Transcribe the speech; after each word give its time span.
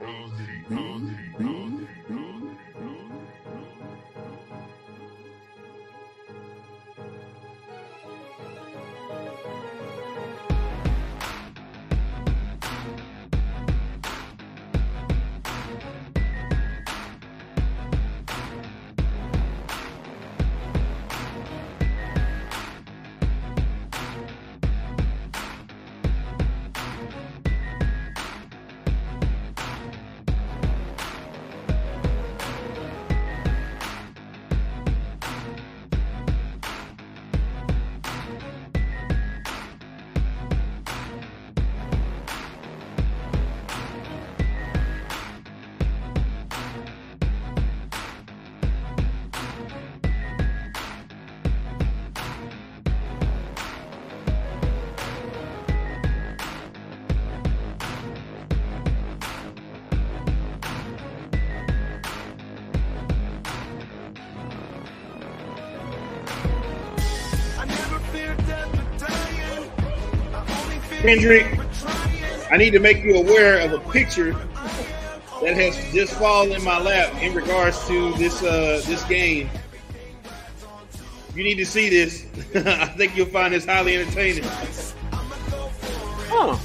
Aussie, 0.00 0.64
Aussie. 0.70 1.29
Kendrick, 71.10 71.58
I 72.52 72.56
need 72.56 72.70
to 72.70 72.78
make 72.78 73.02
you 73.02 73.16
aware 73.16 73.58
of 73.58 73.72
a 73.72 73.80
picture 73.90 74.32
that 75.42 75.56
has 75.56 75.92
just 75.92 76.12
fallen 76.14 76.52
in 76.52 76.62
my 76.62 76.80
lap 76.80 77.20
in 77.20 77.34
regards 77.34 77.84
to 77.88 78.12
this 78.14 78.40
uh, 78.44 78.80
this 78.86 79.02
game. 79.06 79.50
You 81.34 81.42
need 81.42 81.56
to 81.56 81.66
see 81.66 81.88
this. 81.88 82.26
I 82.54 82.86
think 82.86 83.16
you'll 83.16 83.26
find 83.26 83.52
this 83.52 83.64
highly 83.64 83.96
entertaining. 83.96 84.44
Huh. 86.28 86.56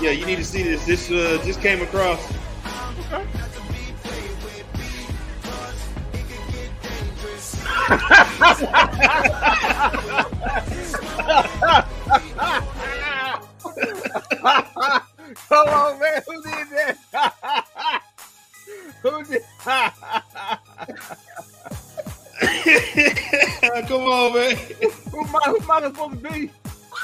Yeah, 0.00 0.12
you 0.12 0.24
need 0.24 0.36
to 0.36 0.44
see 0.44 0.62
this. 0.62 0.86
This 0.86 1.10
uh, 1.10 1.42
just 1.44 1.60
came 1.60 1.82
across. 1.82 2.32
Who 25.82 25.82
might 25.82 25.82
who 25.82 25.82
might 25.82 25.82
it 25.82 25.94
supposed 25.94 26.22
to 26.22 26.32
be? 26.32 26.50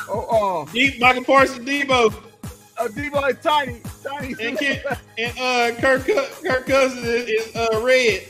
Oh, 0.08 0.68
Deep 0.72 1.00
Michael 1.00 1.24
Parsons, 1.24 1.68
Debo, 1.68 2.12
uh, 2.12 2.84
uh 2.84 2.88
Debo 2.88 3.28
and 3.28 3.42
Tiny. 3.42 3.80
Tiny. 4.02 4.34
and 4.40 4.58
Ken, 4.58 4.80
and 5.18 5.38
uh, 5.38 5.80
Kirk 5.80 6.06
Kirk 6.06 6.66
Cousins 6.66 7.04
is, 7.04 7.28
is 7.28 7.56
uh, 7.56 7.80
red. 7.82 8.26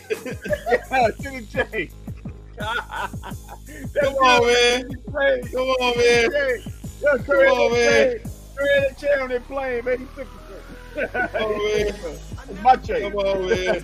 yeah, 0.90 1.08
Kenny 1.22 1.46
J. 1.46 1.90
Come 2.58 4.14
on, 4.16 4.46
man. 4.46 4.90
Come 5.44 5.68
on, 5.68 5.96
man. 5.96 6.30
Yeah, 7.02 7.16
Come 7.24 7.36
on, 7.36 7.72
man. 7.72 8.20
That 8.56 8.98
chair 8.98 9.22
on 9.22 9.28
that 9.30 9.46
plane, 9.46 9.84
man. 9.84 9.98
He 9.98 10.04
took 10.14 10.28
it. 10.96 11.12
Come 11.12 11.42
on, 11.42 11.58
man. 11.58 12.18
It's 12.48 12.62
my 12.62 12.76
chair. 12.76 13.00
Come 13.00 13.18
on, 13.18 13.48
man. 13.48 13.80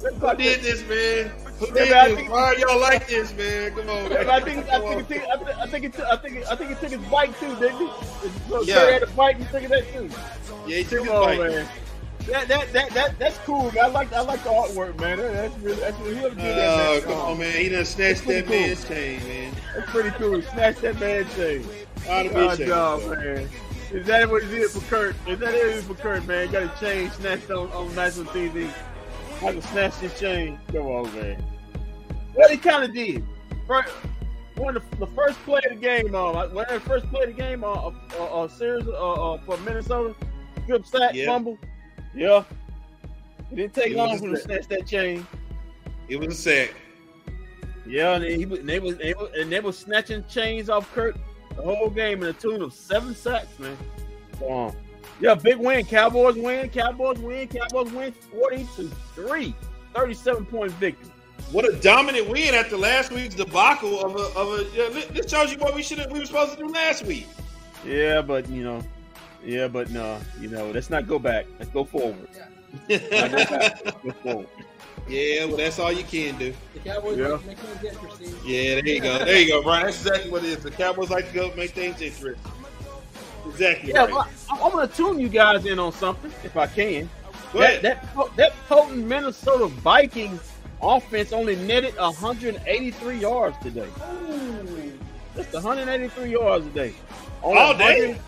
Who 0.00 0.36
did 0.36 0.60
this, 0.62 0.86
man? 0.88 1.45
I 1.62 2.14
think- 2.14 2.30
Why 2.30 2.38
are 2.42 2.54
y'all 2.56 2.80
like 2.80 3.08
this, 3.08 3.32
man? 3.34 3.70
Come 3.72 3.88
on, 3.88 4.08
man. 4.10 4.28
I 4.30 4.40
think 4.40 4.68
I 4.68 4.78
think 4.80 5.00
it 5.00 5.08
took, 5.08 5.22
I 5.28 5.36
think 5.36 5.58
I 5.58 5.66
think 5.66 5.84
it 5.84 5.92
took, 5.94 6.06
I 6.06 6.16
think 6.16 6.36
it, 6.36 6.46
I 6.50 6.56
think 6.56 6.70
it 6.72 6.80
took 6.80 6.90
his 6.90 7.10
bike 7.10 7.38
too, 7.40 7.54
didn't 7.56 7.78
he? 7.78 7.88
So 8.48 8.62
Yeah. 8.62 8.74
Terry 8.74 8.92
had 8.94 9.02
a 9.02 9.06
bike. 9.08 9.38
He 9.38 9.44
took 9.46 9.62
it 9.62 9.68
that 9.70 9.92
too. 9.92 10.10
Yeah, 10.66 10.76
he 10.78 10.82
took 10.84 10.98
his 11.00 11.08
Come 11.08 11.16
on, 11.16 11.24
bite. 11.24 11.38
man. 11.38 11.68
That, 12.26 12.48
that 12.48 12.72
that 12.72 12.90
that 12.90 13.18
that's 13.18 13.38
cool. 13.38 13.70
Man. 13.72 13.84
I 13.84 13.86
like 13.88 14.12
I 14.12 14.20
like 14.20 14.42
the 14.42 14.50
artwork, 14.50 14.98
man. 15.00 15.18
That- 15.18 15.32
That's 15.32 15.58
really 15.58 15.80
that's 15.80 15.98
really 16.00 16.16
he'll 16.16 16.30
do 16.30 16.36
that. 16.36 16.88
Oh, 16.88 17.00
come 17.02 17.12
on, 17.14 17.38
man. 17.38 17.52
He 17.52 17.68
done 17.68 17.84
snatched 17.84 18.26
that 18.26 18.46
cool. 18.46 18.56
man's 18.56 18.84
chain, 18.88 19.20
man. 19.26 19.54
That's 19.76 19.90
pretty 19.90 20.10
cool. 20.10 20.42
Snatch 20.42 20.76
that 20.78 20.98
man 21.00 21.26
chain. 21.36 21.66
Ought 22.08 22.22
to 22.24 22.28
be 22.28 22.34
Good 22.56 22.66
job, 22.68 23.00
man. 23.10 23.48
Is 23.92 24.04
that 24.06 24.28
what 24.28 24.42
it 24.42 24.52
is 24.52 24.74
for 24.76 24.80
Kurt? 24.90 25.16
Is 25.28 25.38
that 25.38 25.54
it 25.54 25.82
for 25.84 25.94
Kurt, 25.94 26.26
man? 26.26 26.50
Got 26.50 26.64
a 26.64 26.80
chain 26.80 27.08
snatched 27.12 27.50
on, 27.50 27.70
on 27.70 27.94
national 27.94 28.26
TV. 28.26 28.68
I 29.42 29.52
can 29.52 29.62
snatch 29.62 29.94
his 29.94 30.18
chain. 30.18 30.58
Come 30.72 30.86
on, 30.86 31.14
man. 31.14 31.44
Well, 32.34 32.48
he 32.48 32.56
kind 32.56 32.84
of 32.84 32.94
did. 32.94 33.24
First, 33.66 33.92
one 34.56 34.76
of 34.76 34.90
the, 34.90 34.96
the 34.96 35.06
first 35.08 35.38
play 35.44 35.60
of 35.70 35.74
the 35.76 35.80
game, 35.80 36.14
uh, 36.14 36.46
when 36.48 36.66
the 36.68 36.80
first 36.80 37.06
played 37.06 37.28
the 37.28 37.32
game, 37.32 37.64
uh, 37.64 37.72
uh, 37.72 38.24
uh, 38.24 38.48
series, 38.48 38.86
uh, 38.86 39.12
uh, 39.12 39.38
for 39.44 39.56
Minnesota, 39.58 40.14
good 40.66 40.86
sack, 40.86 41.14
Yeah. 41.14 41.26
fumble. 41.26 41.58
Yeah. 42.14 42.44
It 43.50 43.56
didn't 43.56 43.74
take 43.74 43.92
It 43.92 43.96
long 43.96 44.18
for 44.18 44.26
him 44.26 44.34
to 44.34 44.40
snatch 44.40 44.66
that 44.68 44.86
chain. 44.86 45.26
It 46.08 46.18
was 46.18 46.28
a 46.28 46.36
sack. 46.36 46.74
Yeah, 47.86 48.14
and 48.16 48.24
he 48.24 48.42
and 48.42 48.68
they 48.68 48.80
was, 48.80 48.96
they 48.96 49.14
was, 49.14 49.30
and 49.38 49.50
they 49.52 49.60
was 49.60 49.78
snatching 49.78 50.24
chains 50.28 50.68
off 50.68 50.92
Kurt 50.92 51.16
the 51.54 51.62
whole 51.62 51.88
game 51.88 52.22
in 52.22 52.28
a 52.28 52.32
tune 52.32 52.60
of 52.62 52.72
seven 52.72 53.14
sacks, 53.14 53.58
man. 53.58 53.76
Um, 54.48 54.72
yeah, 55.20 55.34
big 55.34 55.56
win. 55.56 55.84
Cowboys 55.86 56.36
win. 56.36 56.68
Cowboys 56.70 57.18
win. 57.18 57.48
Cowboys 57.48 57.90
win 57.92 58.12
40 58.12 58.68
to 58.76 58.88
3. 59.14 59.54
37 59.94 60.46
point 60.46 60.72
victory. 60.72 61.10
What 61.52 61.64
a 61.66 61.72
dominant 61.78 62.28
win 62.28 62.54
after 62.54 62.76
last 62.76 63.10
week's 63.12 63.34
debacle 63.34 64.04
of 64.04 64.14
a 64.16 64.38
of 64.38 64.48
a. 64.60 64.64
Yeah, 64.74 64.88
thi- 64.90 65.12
this 65.14 65.30
shows 65.30 65.52
you 65.52 65.58
what 65.58 65.74
we 65.74 65.82
should 65.82 65.98
have 65.98 66.10
we 66.10 66.18
were 66.18 66.26
supposed 66.26 66.52
to 66.52 66.58
do 66.58 66.68
last 66.68 67.04
week. 67.04 67.26
Yeah, 67.84 68.20
but 68.20 68.48
you 68.50 68.62
know, 68.64 68.82
yeah, 69.44 69.68
but 69.68 69.90
no, 69.90 70.18
you 70.40 70.48
know, 70.48 70.70
let's 70.70 70.90
not 70.90 71.06
go 71.06 71.18
back. 71.18 71.46
Let's 71.58 71.70
go 71.70 71.84
forward. 71.84 72.28
Not 72.88 73.00
go 73.00 73.08
back. 73.08 73.84
Let's 73.84 73.96
go 74.02 74.10
forward. 74.22 74.46
yeah, 75.08 75.44
well, 75.44 75.56
that's 75.56 75.78
all 75.78 75.92
you 75.92 76.04
can 76.04 76.36
do. 76.36 76.52
The 76.74 76.80
Cowboys 76.80 77.16
Yeah. 77.18 77.28
like 77.28 77.40
to 77.42 77.46
make 77.46 77.58
things 77.58 77.84
interesting. 77.94 78.34
Yeah, 78.44 78.74
there 78.74 78.86
you 78.88 79.00
go. 79.00 79.18
There 79.24 79.40
you 79.40 79.48
go, 79.48 79.62
Brian. 79.62 79.86
That's 79.86 80.04
exactly 80.04 80.30
what 80.30 80.42
it 80.44 80.48
is. 80.48 80.62
The 80.64 80.70
Cowboys 80.72 81.10
like 81.10 81.28
to 81.28 81.34
go 81.34 81.52
make 81.54 81.70
things 81.70 82.00
interesting. 82.02 82.52
Exactly. 83.48 83.92
Yeah, 83.92 84.06
right. 84.06 84.26
I, 84.50 84.56
I 84.58 84.68
want 84.68 84.90
to 84.90 84.96
tune 84.96 85.18
you 85.18 85.28
guys 85.28 85.64
in 85.66 85.78
on 85.78 85.92
something 85.92 86.30
if 86.44 86.56
I 86.56 86.66
can. 86.66 87.08
That, 87.54 87.82
that 87.82 88.36
that 88.36 88.52
potent 88.68 89.06
Minnesota 89.06 89.66
Vikings 89.66 90.52
offense 90.82 91.32
only 91.32 91.56
netted 91.56 91.96
183 91.96 93.18
yards 93.18 93.56
today. 93.62 93.88
Just 95.34 95.52
183 95.52 96.30
yards 96.30 96.66
a 96.66 96.70
day. 96.70 96.94
Only 97.42 97.58
All 97.58 97.76
day? 97.76 98.06
100 98.14 98.20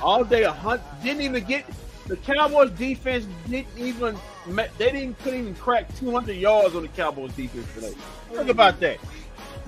All 0.00 0.24
day. 0.24 0.42
A 0.44 0.52
hun- 0.52 0.80
didn't 1.02 1.22
even 1.22 1.44
get 1.44 1.64
the 2.06 2.16
Cowboys 2.16 2.70
defense. 2.72 3.26
Didn't 3.48 3.66
even. 3.78 4.16
They 4.46 4.92
didn't 4.92 5.18
couldn't 5.20 5.40
even 5.40 5.54
crack 5.56 5.94
200 5.96 6.34
yards 6.36 6.74
on 6.74 6.82
the 6.82 6.88
Cowboys 6.88 7.32
defense 7.34 7.66
today. 7.74 7.94
Think 8.32 8.48
about 8.48 8.80
that. 8.80 8.98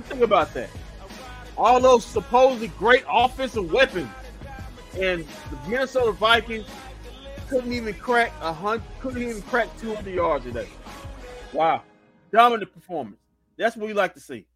Think 0.08 0.22
about 0.22 0.52
that. 0.54 0.70
All 1.58 1.80
those 1.80 2.04
supposedly 2.04 2.68
great 2.68 3.04
offensive 3.10 3.70
weapons, 3.70 4.08
and 4.98 5.24
the 5.50 5.68
Minnesota 5.68 6.12
Vikings 6.12 6.66
couldn't 7.48 7.72
even 7.72 7.94
crack 7.94 8.32
a 8.40 8.52
hundred. 8.52 8.82
Couldn't 9.00 9.22
even 9.22 9.42
crack 9.42 9.68
200 9.80 10.14
yards 10.14 10.44
today. 10.44 10.68
Wow, 11.52 11.82
dominant 12.32 12.72
performance. 12.72 13.16
That's 13.56 13.76
what 13.76 13.86
we 13.86 13.92
like 13.92 14.14
to 14.14 14.20
see. 14.20 14.46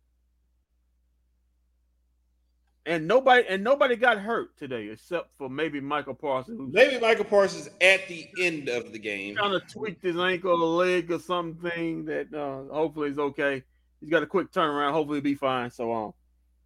And 2.86 3.08
nobody 3.08 3.46
and 3.48 3.64
nobody 3.64 3.96
got 3.96 4.18
hurt 4.18 4.56
today 4.58 4.88
except 4.88 5.30
for 5.38 5.48
maybe 5.48 5.80
Michael 5.80 6.12
Parsons, 6.14 6.70
Maybe 6.72 7.00
Michael 7.00 7.24
Parsons 7.24 7.70
at 7.80 8.06
the 8.08 8.28
end 8.38 8.68
of 8.68 8.92
the 8.92 8.98
game. 8.98 9.36
kind 9.36 9.54
of 9.54 9.66
tweaked 9.72 10.02
his 10.02 10.18
ankle 10.18 10.62
or 10.62 10.84
leg 10.84 11.10
or 11.10 11.18
something 11.18 12.04
that 12.04 12.32
uh, 12.34 12.72
hopefully 12.72 13.08
is 13.08 13.18
okay. 13.18 13.62
He's 14.00 14.10
got 14.10 14.22
a 14.22 14.26
quick 14.26 14.52
turnaround. 14.52 14.92
Hopefully, 14.92 15.16
he'll 15.16 15.24
be 15.24 15.34
fine. 15.34 15.70
So, 15.70 15.90
um, 15.92 16.12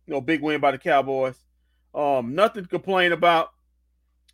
you 0.06 0.14
know, 0.14 0.20
big 0.20 0.42
win 0.42 0.60
by 0.60 0.72
the 0.72 0.78
Cowboys. 0.78 1.36
Um, 1.94 2.34
nothing 2.34 2.64
to 2.64 2.68
complain 2.68 3.12
about. 3.12 3.52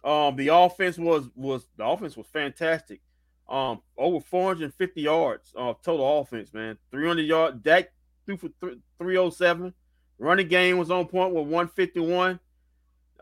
Um, 0.05 0.37
the 0.37 0.49
offense 0.49 0.99
was 0.99 1.29
was 1.35 1.67
the 1.77 1.85
offense 1.87 2.17
was 2.17 2.27
fantastic. 2.27 3.01
Um, 3.49 3.81
over 3.97 4.21
450 4.21 5.01
yards 5.01 5.53
of 5.57 5.83
total 5.83 6.21
offense, 6.21 6.53
man. 6.53 6.79
300 6.91 7.23
yard. 7.23 7.63
Dak 7.63 7.93
threw 8.27 8.37
for 8.37 8.49
th- 8.61 8.79
307. 8.99 9.75
Running 10.19 10.49
game 10.49 10.79
was 10.79 10.91
on 10.91 11.07
point 11.07 11.35
with 11.35 11.45
151. 11.45 12.39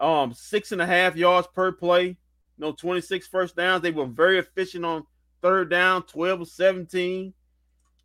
Um, 0.00 0.32
six 0.34 0.72
and 0.72 0.82
a 0.82 0.86
half 0.86 1.16
yards 1.16 1.48
per 1.54 1.72
play. 1.72 2.16
no 2.58 2.72
26 2.72 3.26
first 3.28 3.56
downs. 3.56 3.82
They 3.82 3.90
were 3.90 4.06
very 4.06 4.38
efficient 4.38 4.84
on 4.84 5.04
third 5.40 5.70
down, 5.70 6.02
12 6.04 6.42
of 6.42 6.48
17. 6.48 7.32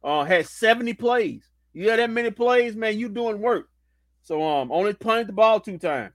Uh, 0.04 0.24
had 0.24 0.46
70 0.48 0.94
plays. 0.94 1.44
You 1.74 1.90
had 1.90 2.00
that 2.00 2.10
many 2.10 2.32
plays, 2.32 2.76
man, 2.76 2.98
you 2.98 3.10
doing 3.10 3.42
work. 3.42 3.70
So 4.24 4.44
um 4.44 4.72
only 4.72 4.94
punted 4.94 5.28
the 5.28 5.34
ball 5.34 5.60
two 5.60 5.78
times. 5.78 6.14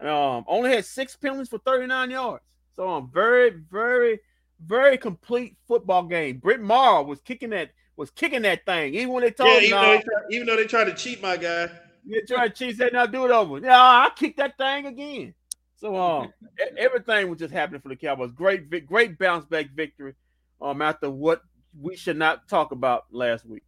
Um 0.00 0.44
only 0.46 0.70
had 0.70 0.84
six 0.84 1.16
penalties 1.16 1.48
for 1.48 1.58
39 1.58 2.10
yards. 2.10 2.44
So 2.74 2.88
um 2.88 3.10
very, 3.12 3.50
very, 3.50 4.20
very 4.64 4.96
complete 4.98 5.56
football 5.68 6.04
game. 6.04 6.38
Brett 6.38 6.60
Maher 6.60 7.02
was 7.04 7.20
kicking 7.20 7.50
that 7.50 7.70
was 7.96 8.10
kicking 8.10 8.42
that 8.42 8.64
thing. 8.64 8.94
Even 8.94 9.10
when 9.12 9.22
they 9.24 9.30
told 9.30 9.48
Yeah, 9.50 9.58
him, 9.58 9.64
even, 9.64 9.70
"Nah, 9.70 9.82
though 9.82 9.96
they 9.96 10.02
try, 10.02 10.20
even 10.30 10.46
though 10.46 10.56
they 10.56 10.66
tried 10.66 10.84
to 10.84 10.94
cheat 10.94 11.20
my 11.20 11.36
guy. 11.36 11.68
you 12.04 12.24
try 12.26 12.48
to 12.48 12.54
cheat, 12.54 12.76
said, 12.76 12.92
now 12.92 13.06
do 13.06 13.24
it 13.26 13.30
over. 13.30 13.58
Yeah, 13.58 13.78
I 13.78 14.10
kicked 14.16 14.38
that 14.38 14.56
thing 14.56 14.86
again. 14.86 15.34
So 15.76 15.96
um, 15.96 16.32
everything 16.76 17.28
was 17.28 17.38
just 17.38 17.52
happening 17.52 17.80
for 17.80 17.88
the 17.88 17.96
Cowboys. 17.96 18.32
Great, 18.32 18.86
great 18.86 19.18
bounce 19.18 19.44
back 19.46 19.70
victory. 19.70 20.14
Um, 20.60 20.82
after 20.82 21.10
what 21.10 21.42
we 21.78 21.96
should 21.96 22.16
not 22.18 22.48
talk 22.48 22.72
about 22.72 23.04
last 23.10 23.46
week. 23.46 23.62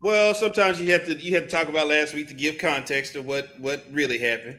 Well, 0.00 0.34
sometimes 0.34 0.80
you 0.80 0.92
have 0.92 1.06
to 1.06 1.14
you 1.14 1.34
have 1.34 1.44
to 1.44 1.50
talk 1.50 1.68
about 1.68 1.88
last 1.88 2.14
week 2.14 2.28
to 2.28 2.34
give 2.34 2.58
context 2.58 3.14
to 3.14 3.22
what 3.22 3.58
what 3.58 3.84
really 3.90 4.18
happened. 4.18 4.58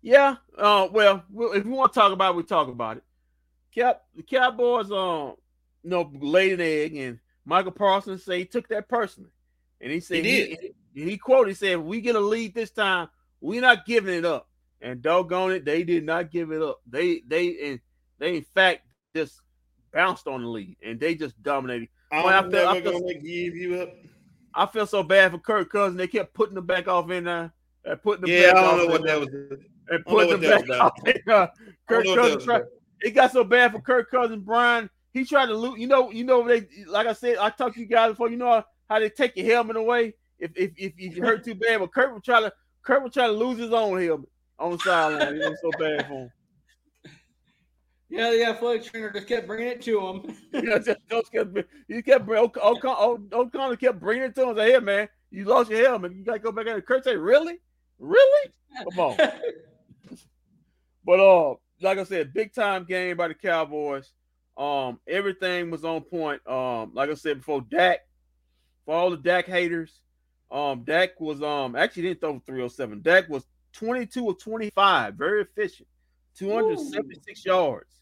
Yeah. 0.00 0.36
Uh, 0.56 0.88
well, 0.90 1.24
if 1.54 1.64
we 1.64 1.70
want 1.70 1.92
to 1.92 2.00
talk 2.00 2.12
about 2.12 2.34
it, 2.34 2.36
we 2.36 2.42
talk 2.44 2.68
about 2.68 2.98
it. 2.98 3.02
Cap, 3.74 4.02
the 4.16 4.22
Cowboys, 4.22 4.90
um, 4.90 5.34
you 5.82 5.90
know, 5.90 6.10
laid 6.20 6.54
an 6.54 6.60
egg, 6.60 6.96
and 6.96 7.18
Michael 7.44 7.72
Parsons 7.72 8.24
say 8.24 8.38
he 8.38 8.44
took 8.44 8.68
that 8.68 8.88
personally, 8.88 9.30
and 9.80 9.92
he 9.92 10.00
said 10.00 10.16
He 10.16 10.22
did. 10.22 10.58
He, 10.94 11.04
he 11.10 11.18
quoted, 11.18 11.50
he 11.50 11.54
said, 11.54 11.72
"If 11.72 11.80
we 11.80 12.00
get 12.00 12.16
a 12.16 12.20
lead 12.20 12.54
this 12.54 12.70
time, 12.70 13.08
we're 13.40 13.60
not 13.60 13.86
giving 13.86 14.14
it 14.14 14.24
up." 14.24 14.48
And 14.80 15.02
doggone 15.02 15.52
it, 15.52 15.64
they 15.64 15.82
did 15.82 16.04
not 16.04 16.30
give 16.30 16.52
it 16.52 16.62
up. 16.62 16.80
They 16.86 17.22
they 17.26 17.70
and 17.70 17.80
they 18.18 18.36
in 18.36 18.46
fact 18.54 18.82
just 19.14 19.40
bounced 19.92 20.26
on 20.26 20.42
the 20.42 20.48
lead, 20.48 20.76
and 20.82 20.98
they 20.98 21.14
just 21.14 21.40
dominated. 21.42 21.88
I'm 22.10 22.24
Well, 22.24 22.44
I 22.44 22.50
feel- 22.50 22.68
I 22.68 22.72
never 22.74 22.90
feel- 22.90 23.00
gonna 23.00 23.14
give 23.14 23.54
you 23.56 23.80
up. 23.82 23.94
I 24.54 24.66
feel 24.66 24.86
so 24.86 25.02
bad 25.02 25.32
for 25.32 25.38
Kirk 25.38 25.70
Cousins. 25.70 25.98
They 25.98 26.08
kept 26.08 26.34
putting 26.34 26.54
them 26.54 26.66
back 26.66 26.88
off 26.88 27.10
in 27.10 27.24
there, 27.24 27.52
uh, 27.86 27.96
putting 27.96 28.22
them 28.22 28.30
Yeah, 28.30 28.52
back 28.52 28.56
I 28.56 28.62
don't 28.62 28.78
know 28.78 28.86
what 28.92 29.06
that 29.06 29.20
was. 29.20 29.28
and 29.28 29.66
I 29.90 29.92
don't 29.96 30.04
put 30.06 30.40
the 30.40 30.48
back 30.48 30.70
off 30.80 30.92
there. 31.04 31.14
I 31.16 31.48
Kirk 31.86 32.04
don't 32.04 32.04
know 32.04 32.10
what 32.10 32.16
that 32.16 32.16
Cousins 32.16 32.44
tried, 32.44 32.62
it 33.02 33.10
got 33.12 33.32
so 33.32 33.44
bad 33.44 33.72
for 33.72 33.80
Kirk 33.80 34.10
Cousins, 34.10 34.42
Brian. 34.44 34.90
He 35.12 35.24
tried 35.24 35.46
to 35.46 35.54
loot. 35.54 35.78
You 35.78 35.86
know, 35.86 36.10
you 36.10 36.24
know 36.24 36.46
they 36.46 36.66
like 36.86 37.06
I 37.06 37.12
said. 37.12 37.36
I 37.38 37.50
talked 37.50 37.74
to 37.74 37.80
you 37.80 37.86
guys 37.86 38.10
before. 38.10 38.30
You 38.30 38.36
know 38.36 38.62
how 38.88 38.98
they 38.98 39.08
take 39.10 39.36
your 39.36 39.46
helmet 39.46 39.76
away 39.76 40.14
if 40.38 40.50
if 40.56 40.72
if, 40.76 40.92
you 40.98 41.22
hurt 41.22 41.44
too 41.44 41.54
bad. 41.54 41.78
But 41.80 41.92
Kirk 41.92 42.12
would 42.12 42.24
try 42.24 42.40
to 42.40 42.52
Kirk 42.82 43.02
would 43.02 43.12
try 43.12 43.26
to 43.26 43.32
lose 43.32 43.58
his 43.58 43.72
own 43.72 44.00
helmet 44.02 44.28
on 44.58 44.72
the 44.72 44.78
sideline. 44.78 45.36
It 45.36 45.48
was 45.50 45.58
so 45.60 45.70
bad 45.78 46.06
for 46.06 46.12
him. 46.14 46.30
Yeah, 48.10 48.30
the 48.30 48.44
athletic 48.44 48.84
trainer 48.90 49.10
just 49.10 49.26
kept 49.26 49.46
bringing 49.46 49.68
it 49.68 49.82
to 49.82 50.00
him. 50.06 50.36
Yeah, 50.52 50.78
just, 50.78 50.98
just 51.10 51.30
kept, 51.32 51.58
he 51.88 52.00
kept 52.02 52.24
bring- 52.26 52.42
O'Con- 52.42 52.62
O'Con- 52.64 53.28
O'Connor 53.32 53.76
kept 53.76 54.00
bringing 54.00 54.24
it 54.24 54.34
to 54.36 54.48
him. 54.48 54.56
Say, 54.56 54.68
"Here, 54.70 54.80
man, 54.80 55.08
you 55.30 55.44
lost 55.44 55.70
your 55.70 55.86
helmet. 55.86 56.14
You 56.14 56.24
gotta 56.24 56.38
go 56.38 56.50
back 56.52 56.66
in." 56.66 56.80
Kurt 56.80 57.04
said, 57.04 57.18
"Really, 57.18 57.58
really? 57.98 58.50
Come 58.90 58.98
on." 58.98 59.16
But 61.04 61.20
uh, 61.20 61.54
like 61.80 61.98
I 61.98 62.04
said, 62.04 62.34
big 62.34 62.52
time 62.52 62.84
game 62.84 63.16
by 63.16 63.28
the 63.28 63.34
Cowboys. 63.34 64.12
Um, 64.56 65.00
everything 65.06 65.70
was 65.70 65.84
on 65.84 66.02
point. 66.02 66.46
Um, 66.46 66.90
like 66.92 67.08
I 67.10 67.14
said 67.14 67.38
before, 67.38 67.62
Dak, 67.62 68.00
for 68.84 68.94
all 68.94 69.10
the 69.10 69.16
Dak 69.16 69.46
haters, 69.46 70.00
um, 70.50 70.82
Dak 70.84 71.18
was 71.20 71.42
um 71.42 71.76
actually 71.76 72.02
didn't 72.02 72.20
throw 72.20 72.34
for 72.40 72.44
307. 72.46 73.00
Dak 73.02 73.28
was 73.28 73.46
22 73.72 74.28
of 74.30 74.38
25, 74.38 75.14
very 75.14 75.42
efficient, 75.42 75.88
276 76.38 77.44
yards, 77.44 78.00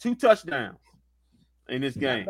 two 0.00 0.14
touchdowns 0.14 0.78
in 1.68 1.80
this 1.82 1.96
game. 1.96 2.26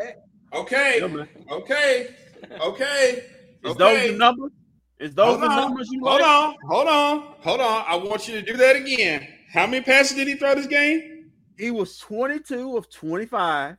Okay, 0.53 0.99
Yeah, 1.01 1.25
okay, 1.53 2.15
okay. 2.61 3.25
Is 3.63 3.71
okay. 3.73 3.79
those 3.79 4.11
the 4.13 4.19
numbers? 4.19 4.51
Is 4.99 5.15
those 5.15 5.27
Hold 5.39 5.43
the 5.43 5.47
on, 5.47 5.57
numbers 5.57 5.89
you 5.91 6.01
hold 6.05 6.21
like? 6.21 6.29
on, 6.29 6.55
hold 6.69 6.89
on, 6.89 7.35
hold 7.41 7.61
on. 7.61 7.85
I 7.89 7.97
want 7.97 8.29
you 8.29 8.35
to 8.35 8.43
do 8.43 8.57
that 8.59 8.77
again. 8.77 9.27
How 9.53 9.67
many 9.67 9.83
passes 9.83 10.17
did 10.17 10.29
he 10.29 10.35
throw 10.35 10.55
this 10.55 10.67
game? 10.67 11.31
He 11.59 11.71
was 11.71 11.97
22 11.99 12.77
of 12.77 12.91
25. 12.91 13.77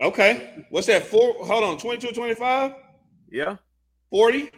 Okay. 0.00 0.64
What's 0.70 0.86
that? 0.88 1.04
Four 1.06 1.34
hold 1.44 1.62
on, 1.64 1.78
22 1.78 2.12
25? 2.12 2.74
Yeah, 3.30 3.56
40? 4.10 4.50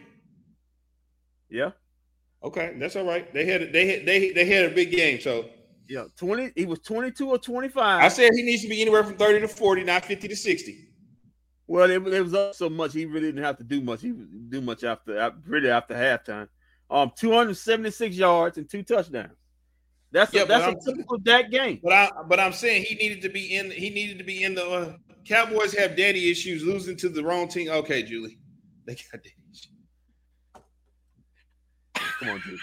yeah, 1.51 1.71
Okay, 2.43 2.77
that's 2.79 2.97
all 2.97 3.05
right. 3.05 3.33
They 3.33 3.45
had 3.47 3.73
they 3.73 3.87
had 3.87 4.07
they 4.07 4.31
they 4.33 4.45
had 4.45 4.67
a 4.71 4.75
big 4.75 4.91
game. 4.91 5.21
So 5.21 5.47
yeah. 5.89 6.05
20. 6.17 6.53
He 6.57 6.67
was 6.67 6.81
22 6.81 7.31
or 7.31 7.39
25. 7.39 8.03
I 8.03 8.09
said 8.09 8.33
he 8.35 8.43
needs 8.43 8.63
to 8.63 8.69
be 8.69 8.81
anywhere 8.83 9.05
from 9.05 9.17
30 9.17 9.41
to 9.41 9.49
40, 9.49 9.85
not 9.85 10.05
50 10.05 10.29
to 10.29 10.37
60. 10.37 10.89
Well, 11.67 11.91
it, 11.91 12.07
it 12.07 12.23
was 12.23 12.35
up 12.35 12.55
so 12.55 12.69
much 12.69 12.93
he 12.93 13.07
really 13.07 13.27
didn't 13.27 13.43
have 13.45 13.57
to 13.59 13.65
do 13.65 13.81
much. 13.81 14.01
He 14.03 14.13
would 14.13 14.51
do 14.51 14.61
much 14.61 14.85
after 14.85 15.17
af- 15.19 15.35
really 15.47 15.71
after 15.71 15.95
halftime. 15.95 16.49
Um, 16.89 17.11
276 17.17 18.15
yards 18.15 18.59
and 18.59 18.69
two 18.71 18.85
touchdowns. 18.85 19.33
That's 20.13 20.33
Yeah, 20.33 20.43
a, 20.43 20.47
that's 20.47 20.87
a 20.87 20.91
typical 20.91 21.19
Dak 21.19 21.51
game. 21.51 21.81
But 21.83 21.93
I 21.93 22.11
but 22.29 22.39
I'm 22.39 22.53
saying 22.53 22.85
he 22.85 22.95
needed 22.95 23.21
to 23.23 23.29
be 23.29 23.57
in 23.57 23.73
he 23.73 23.91
needed 23.91 24.19
to 24.19 24.25
be 24.25 24.45
in 24.45 24.55
the 24.55 24.65
uh, 24.65 24.93
Cowboys 25.27 25.75
have 25.75 25.97
daddy 25.97 26.31
issues 26.31 26.63
losing 26.63 26.97
to 26.99 27.09
the 27.09 27.23
wrong 27.25 27.49
team. 27.49 27.69
Okay, 27.69 28.05
Julie. 28.05 28.39
They 28.87 28.95
got 28.95 29.15
daddy 29.15 29.35
issues. 29.51 29.69
Come 32.21 32.29
on, 32.31 32.43
dude. 32.47 32.61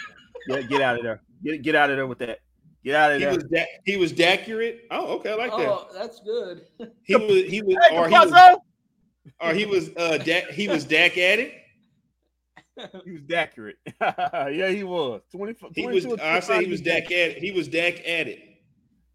Get, 0.47 0.69
get 0.69 0.81
out 0.81 0.97
of 0.97 1.03
there. 1.03 1.21
Get 1.43 1.61
get 1.61 1.75
out 1.75 1.89
of 1.89 1.97
there 1.97 2.07
with 2.07 2.19
that. 2.19 2.39
Get 2.83 2.95
out 2.95 3.11
of 3.13 3.19
He 3.19 3.25
there. 3.25 3.35
was 3.35 3.43
da- 3.45 3.65
he 3.85 3.97
was 3.97 4.19
accurate. 4.19 4.81
Oh, 4.91 5.15
okay, 5.17 5.31
I 5.31 5.35
like 5.35 5.51
that. 5.51 5.69
oh, 5.69 5.87
that's 5.93 6.19
good. 6.19 6.63
He 7.03 7.15
was 7.15 7.43
he 7.45 7.61
was 7.61 7.77
Hey, 7.89 7.97
or 7.97 8.07
he 8.09 8.13
was 8.13 8.57
or 9.41 9.53
he 9.53 9.65
was 9.65 9.89
uh 9.95 10.17
da- 10.17 10.51
he 10.51 10.67
was 10.67 10.83
Dak 10.85 11.17
at 11.17 11.39
it. 11.39 11.53
He 13.05 13.11
was 13.11 13.21
accurate. 13.33 13.77
yeah, 14.01 14.69
he 14.69 14.83
was. 14.83 15.21
20, 15.31 15.55
He 15.75 15.85
was 15.87 16.05
I 16.19 16.39
say 16.39 16.63
he 16.65 16.69
was 16.71 16.81
Dak 16.81 17.05
at 17.05 17.11
it. 17.11 17.37
He 17.37 17.51
was 17.51 17.67
Dak 17.67 17.99
at 17.99 18.27
it. 18.27 18.39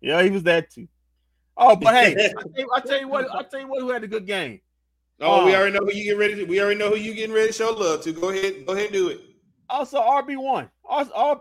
Yeah, 0.00 0.23
he 0.23 0.31
was 0.31 0.45
that 0.45 0.71
too. 0.71 0.87
Oh, 1.57 1.75
but 1.75 1.93
hey, 1.93 2.12
I 2.38 2.43
tell, 2.43 2.52
you, 2.57 2.71
I 2.75 2.81
tell 2.81 3.00
you 3.00 3.09
what, 3.09 3.26
I 3.35 3.43
tell 3.43 3.61
you 3.61 3.66
what, 3.66 3.81
who 3.83 3.90
had 3.90 4.04
a 4.04 4.09
good 4.09 4.26
game. 4.26 4.61
Oh, 5.21 5.45
we 5.45 5.52
Oh. 5.52 5.57
already 5.59 5.73
know 5.76 5.85
who 5.85 5.93
you 5.93 6.04
get 6.04 6.16
ready 6.19 6.37
to. 6.37 6.45
We 6.45 6.61
already 6.62 6.78
know 6.78 6.90
who 6.90 6.97
you 6.97 7.12
getting 7.14 7.35
ready 7.35 7.49
to 7.49 7.52
show 7.52 7.73
love 7.73 8.02
to. 8.02 8.12
Go 8.12 8.28
ahead, 8.31 8.64
go 8.64 8.75
ahead 8.75 8.87
and 8.87 8.93
do 8.95 9.09
it. 9.09 9.21
Also, 9.69 9.99
RB 10.00 10.37
one. 10.40 10.71
Also, 10.88 11.11
R- 11.12 11.40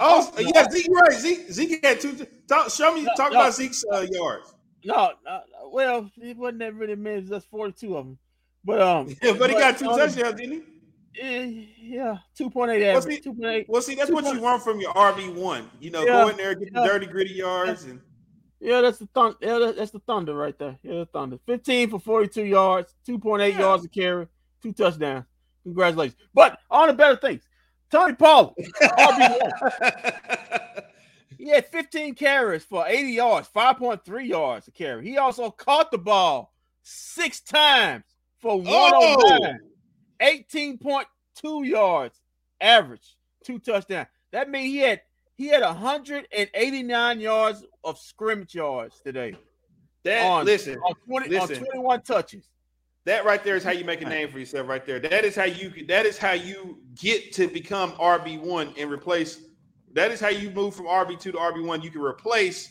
Oh, 0.00 0.30
RB1. 0.32 0.44
Oh, 0.46 0.52
yeah, 0.54 0.68
Zeke, 0.70 0.88
right. 0.90 1.12
Zeke, 1.12 1.50
Zeke 1.52 1.84
had 1.84 2.00
two. 2.00 2.26
Talk, 2.48 2.70
show 2.70 2.94
me, 2.94 3.02
No, 3.04 3.12
talk 3.16 3.32
no. 3.32 3.40
about 3.40 3.54
Zeke's 3.54 3.84
uh, 3.92 4.06
yards. 4.10 4.54
No, 4.84 5.12
no, 5.24 5.40
well, 5.72 6.10
it 6.22 6.36
wasn't 6.36 6.60
that 6.60 6.74
really 6.74 6.94
many. 6.94 7.20
That's 7.22 7.44
forty-two 7.46 7.96
of 7.96 8.04
them. 8.06 8.18
But 8.64 8.80
um, 8.80 9.08
Yeah, 9.22 9.32
but 9.38 9.50
he 9.50 9.56
got 9.56 9.78
two 9.78 9.88
um, 9.90 9.98
touchdowns, 9.98 10.36
didn't 10.40 10.64
he? 11.14 11.74
yeah, 11.82 12.18
two 12.36 12.48
point 12.48 12.70
eight 12.70 12.82
Well, 12.82 12.96
average. 12.98 13.16
see- 13.16 13.20
Two 13.22 13.34
point 13.34 13.46
eight. 13.46 13.66
Well, 13.68 13.82
see, 13.82 13.94
that's 13.96 14.10
what 14.10 14.24
you 14.32 14.40
want 14.40 14.62
from 14.62 14.78
your 14.80 14.92
RB 14.92 15.34
one. 15.34 15.68
You 15.80 15.90
know, 15.90 16.04
Yeah, 16.04 16.24
go 16.24 16.28
in 16.28 16.36
there, 16.36 16.54
get 16.54 16.72
the 16.72 16.84
dirty, 16.84 17.06
gritty 17.06 17.34
yards, 17.34 17.84
and 17.84 18.00
Yeah, 18.60 18.80
that's 18.80 18.98
the 18.98 19.08
thunder. 19.14 19.36
Yeah, 19.40 19.72
that's 19.76 19.90
the 19.90 20.00
thunder 20.00 20.34
right 20.34 20.56
there. 20.58 20.78
Yeah, 20.82 21.00
the 21.00 21.06
thunder. 21.06 21.38
Fifteen 21.44 21.90
for 21.90 21.98
forty-two 21.98 22.44
yards, 22.44 22.94
two 23.04 23.18
point 23.18 23.42
eight 23.42 23.54
Yeah. 23.54 23.60
yards 23.60 23.84
a 23.84 23.88
carry, 23.88 24.28
two 24.62 24.72
touchdowns. 24.72 25.24
Congratulations. 25.64 26.16
But 26.32 26.58
on 26.70 26.86
the 26.88 26.94
better 26.94 27.16
things, 27.16 27.47
Tony 27.90 28.14
Pollard. 28.14 28.54
He 31.38 31.50
had 31.50 31.66
15 31.66 32.16
carries 32.16 32.64
for 32.64 32.84
80 32.86 33.12
yards, 33.12 33.48
5.3 33.54 34.26
yards 34.26 34.66
a 34.66 34.72
carry. 34.72 35.08
He 35.08 35.18
also 35.18 35.50
caught 35.50 35.92
the 35.92 35.98
ball 35.98 36.52
six 36.82 37.40
times 37.40 38.04
for 38.38 38.60
109, 38.60 39.60
18.2 40.20 41.66
yards 41.66 42.20
average, 42.60 43.16
two 43.44 43.60
touchdowns. 43.60 44.08
That 44.32 44.50
means 44.50 44.66
he 44.66 44.78
had 44.78 45.00
he 45.36 45.46
had 45.46 45.62
189 45.62 47.20
yards 47.20 47.64
of 47.84 47.98
scrimmage 47.98 48.56
yards 48.56 49.00
today 49.00 49.36
that 50.02 50.26
on, 50.26 50.44
listen, 50.44 50.76
on 50.80 50.94
20 51.06 51.28
listen. 51.28 51.58
on 51.58 51.64
21 51.66 52.02
touches. 52.02 52.48
That 53.08 53.24
right 53.24 53.42
there 53.42 53.56
is 53.56 53.64
how 53.64 53.70
you 53.70 53.84
make 53.84 54.02
a 54.02 54.04
name 54.08 54.28
for 54.30 54.38
yourself. 54.38 54.68
Right 54.68 54.84
there, 54.84 55.00
that 55.00 55.24
is 55.24 55.34
how 55.34 55.44
you. 55.44 55.86
That 55.86 56.04
is 56.04 56.18
how 56.18 56.32
you 56.32 56.78
get 56.94 57.32
to 57.34 57.48
become 57.48 57.92
RB 57.92 58.38
one 58.40 58.74
and 58.78 58.90
replace. 58.90 59.40
That 59.94 60.10
is 60.10 60.20
how 60.20 60.28
you 60.28 60.50
move 60.50 60.74
from 60.74 60.86
RB 60.86 61.18
two 61.18 61.32
to 61.32 61.38
RB 61.38 61.64
one. 61.64 61.80
You 61.80 61.90
can 61.90 62.02
replace 62.02 62.70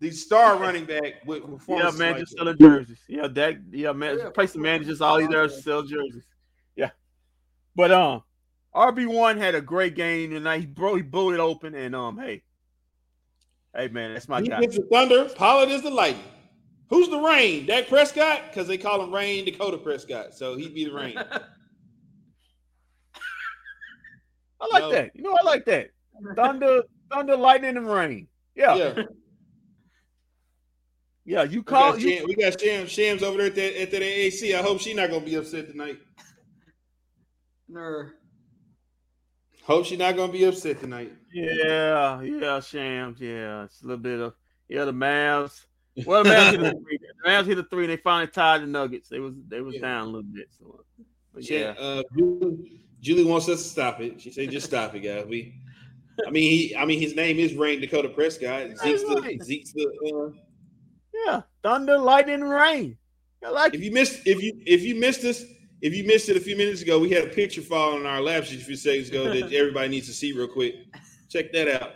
the 0.00 0.10
star 0.10 0.56
running 0.60 0.84
back 0.84 1.24
with 1.26 1.44
Yeah, 1.68 1.90
man, 1.92 2.12
like 2.12 2.18
just 2.18 2.32
that. 2.32 2.38
selling 2.38 2.58
jerseys. 2.58 2.98
Yeah, 3.08 3.28
that 3.28 3.58
yeah, 3.70 3.92
man. 3.92 4.18
Yeah, 4.18 4.30
Place 4.30 4.52
the 4.52 4.58
managers 4.58 5.00
all 5.00 5.18
he 5.18 5.28
does 5.28 5.56
is 5.56 5.64
sell 5.64 5.82
jerseys. 5.82 6.24
Yeah. 6.74 6.90
But 7.76 7.92
um 7.92 8.22
RB1 8.74 9.38
had 9.38 9.54
a 9.54 9.60
great 9.60 9.94
game 9.94 10.30
tonight. 10.30 10.60
He 10.60 10.66
bro 10.66 10.96
he 10.96 11.02
blew 11.02 11.32
it 11.32 11.40
open 11.40 11.74
and 11.74 11.94
um 11.94 12.18
hey. 12.18 12.42
Hey 13.74 13.88
man, 13.88 14.12
that's 14.14 14.28
my 14.28 14.40
He 14.40 14.48
guy. 14.48 14.66
thunder. 14.90 15.26
Pollard 15.36 15.68
is 15.68 15.82
the 15.82 15.90
lightning. 15.90 16.24
Who's 16.88 17.08
the 17.08 17.18
rain? 17.18 17.66
Dak 17.66 17.88
Prescott? 17.88 18.42
Because 18.48 18.68
they 18.68 18.78
call 18.78 19.02
him 19.02 19.12
Rayne 19.12 19.44
Dakota 19.44 19.76
Prescott. 19.78 20.34
So 20.34 20.56
he'd 20.56 20.74
be 20.74 20.84
the 20.84 20.92
rain. 20.92 21.16
I 24.60 24.68
like 24.72 24.82
No. 24.82 24.90
that. 24.92 25.10
You 25.14 25.22
know, 25.22 25.36
I 25.38 25.42
like 25.44 25.64
that. 25.66 25.90
thunder, 26.36 26.82
thunder, 27.10 27.36
lightning, 27.36 27.76
and 27.76 27.88
rain. 27.90 28.28
Yeah, 28.54 28.74
yeah. 28.76 29.02
yeah 31.24 31.42
you 31.42 31.62
call. 31.62 31.92
We 31.94 31.98
got, 31.98 32.20
you, 32.20 32.24
we 32.26 32.34
got 32.36 32.60
Shams, 32.60 32.90
Shams 32.90 33.22
over 33.22 33.36
there 33.38 33.48
at 33.48 33.54
the, 33.54 33.82
at 33.82 33.90
the 33.90 34.02
AC. 34.02 34.54
I 34.54 34.62
hope 34.62 34.80
she's 34.80 34.96
not 34.96 35.10
gonna 35.10 35.24
be 35.24 35.34
upset 35.34 35.68
tonight. 35.70 35.98
No. 37.68 38.04
Hope 39.64 39.84
she's 39.84 39.98
not 39.98 40.16
gonna 40.16 40.32
be 40.32 40.44
upset 40.44 40.80
tonight. 40.80 41.12
Yeah, 41.34 42.22
yeah, 42.22 42.60
Shams. 42.60 43.20
Yeah, 43.20 43.64
it's 43.64 43.82
a 43.82 43.86
little 43.86 44.02
bit 44.02 44.20
of 44.20 44.34
yeah. 44.68 44.84
The 44.84 44.92
Mavs. 44.92 45.64
Well, 46.04 46.24
the 46.24 46.30
Mavs 46.30 46.50
hit 46.50 46.60
a 46.64 46.72
three. 46.72 46.98
The 47.24 47.42
hit 47.44 47.58
a 47.58 47.62
three. 47.64 47.84
And 47.84 47.92
they 47.92 47.96
finally 47.96 48.26
tied 48.28 48.62
the 48.62 48.66
Nuggets. 48.66 49.08
They 49.08 49.18
was 49.18 49.34
they 49.48 49.60
was 49.60 49.76
yeah. 49.76 49.80
down 49.80 50.02
a 50.02 50.06
little 50.06 50.22
bit. 50.22 50.48
So, 50.58 50.84
but 51.32 51.48
yeah. 51.48 51.74
Uh, 51.78 52.02
Julie, 52.16 52.82
Julie 53.00 53.24
wants 53.24 53.48
us 53.48 53.62
to 53.62 53.68
stop 53.68 54.00
it. 54.00 54.20
She 54.20 54.30
said, 54.30 54.50
"Just 54.50 54.66
stop 54.66 54.94
it, 54.94 55.00
guys." 55.00 55.26
We. 55.26 55.54
I 56.26 56.30
mean, 56.30 56.50
he. 56.50 56.76
I 56.76 56.84
mean, 56.84 57.00
his 57.00 57.14
name 57.14 57.38
is 57.38 57.54
Rayne 57.54 57.80
Dakota 57.80 58.08
Prescott. 58.08 58.76
Zeke's 58.78 59.02
the. 59.02 59.38
Zeke's 59.42 59.72
the. 59.72 60.32
Uh, 60.34 60.38
yeah, 61.26 61.42
thunder, 61.62 61.98
lightning, 61.98 62.42
rain. 62.42 62.98
I 63.44 63.50
like. 63.50 63.74
If 63.74 63.82
you 63.82 63.92
missed, 63.92 64.26
if 64.26 64.42
you 64.42 64.60
if 64.66 64.82
you 64.82 64.94
missed 64.96 65.22
this, 65.22 65.44
if 65.80 65.94
you 65.94 66.04
missed 66.04 66.28
it 66.28 66.36
a 66.36 66.40
few 66.40 66.56
minutes 66.56 66.82
ago, 66.82 66.98
we 66.98 67.10
had 67.10 67.24
a 67.24 67.28
picture 67.28 67.62
fall 67.62 67.94
on 67.94 68.06
our 68.06 68.20
laps 68.20 68.50
just 68.50 68.62
a 68.62 68.64
few 68.66 68.76
seconds 68.76 69.08
ago 69.08 69.24
that 69.24 69.52
everybody 69.52 69.88
needs 69.88 70.06
to 70.08 70.12
see 70.12 70.32
real 70.32 70.48
quick. 70.48 70.74
Check 71.28 71.52
that 71.52 71.82
out. 71.82 71.92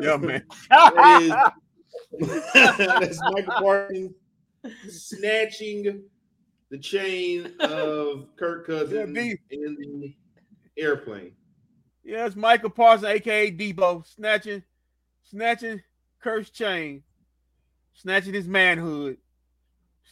Yeah, 0.00 0.16
man. 0.16 0.44
that 2.12 3.02
is, 3.02 3.20
Michael 3.32 3.52
Parsons 3.54 4.14
snatching 4.88 6.02
the 6.70 6.78
chain 6.78 7.52
of 7.60 8.28
Kirk 8.36 8.66
Cousins 8.66 9.16
yeah, 9.16 9.34
in 9.50 9.76
the 9.76 10.14
airplane. 10.76 11.32
Yeah, 12.04 12.26
it's 12.26 12.36
Michael 12.36 12.70
Parsons, 12.70 13.10
aka 13.10 13.50
Debo, 13.50 14.06
snatching, 14.06 14.62
snatching 15.22 15.82
Kirk's 16.20 16.50
chain, 16.50 17.02
snatching 17.94 18.34
his 18.34 18.48
manhood, 18.48 19.18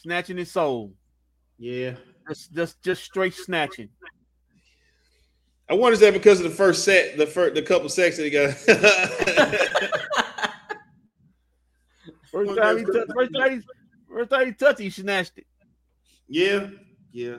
snatching 0.02 0.36
his 0.36 0.50
soul. 0.50 0.92
Yeah. 1.58 1.94
Just 2.28 2.52
just 2.52 2.82
just 2.82 3.04
straight 3.04 3.34
snatching. 3.34 3.88
I 5.68 5.74
wonder 5.74 5.94
is 5.94 6.00
that 6.00 6.12
because 6.12 6.38
of 6.38 6.44
the 6.44 6.56
first 6.56 6.84
set, 6.84 7.16
the 7.16 7.26
first 7.26 7.54
the 7.54 7.62
couple 7.62 7.88
sets 7.88 8.16
that 8.18 8.24
he 8.24 8.30
got. 8.30 9.62
first 12.36 12.58
time 12.58 12.78
he 12.78 12.84
touched, 12.84 13.12
first 13.14 13.34
time 13.34 13.50
he, 13.60 13.66
first 14.12 14.30
time 14.30 14.46
he 14.46 14.52
touched, 14.52 14.80
he 14.80 14.90
snatched 14.90 15.38
it. 15.38 15.46
Yeah, 16.28 16.68
yeah. 17.12 17.36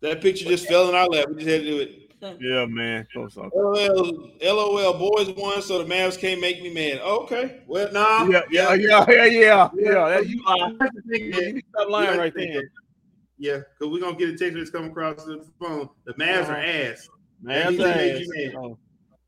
That 0.00 0.20
picture 0.20 0.46
just 0.46 0.66
fell 0.66 0.88
in 0.88 0.94
our 0.94 1.06
lap. 1.06 1.28
We 1.28 1.36
just 1.36 1.48
had 1.48 1.60
to 1.62 1.66
do 1.66 1.78
it. 1.80 1.96
Yeah, 2.38 2.66
man. 2.66 3.06
LOL, 3.14 4.30
LOL, 4.42 4.98
boys 4.98 5.30
won, 5.36 5.62
so 5.62 5.82
the 5.82 5.84
Mavs 5.84 6.18
can't 6.18 6.40
make 6.40 6.62
me 6.62 6.72
mad. 6.72 7.00
Okay, 7.00 7.62
well, 7.66 7.90
nah. 7.92 8.24
Yeah, 8.26 8.42
yeah, 8.50 8.74
yeah, 8.74 9.06
yeah, 9.08 9.24
yeah. 9.24 9.68
yeah. 9.74 10.08
That, 10.08 10.28
you, 10.28 10.42
lie. 10.44 10.72
you 11.06 11.62
stop 11.70 11.88
lying 11.88 12.18
right 12.18 12.32
there. 12.34 12.70
Yeah, 13.38 13.56
because 13.56 13.90
we're 13.90 14.00
gonna 14.00 14.16
get 14.16 14.28
a 14.28 14.36
text 14.36 14.54
that's 14.54 14.70
coming 14.70 14.90
across 14.90 15.24
the 15.24 15.46
phone. 15.58 15.88
The 16.04 16.12
Mavs 16.14 16.50
are 16.50 16.56
ass. 16.56 17.08
Mavs 17.42 17.80
ass. 17.80 18.54
Oh. 18.54 18.76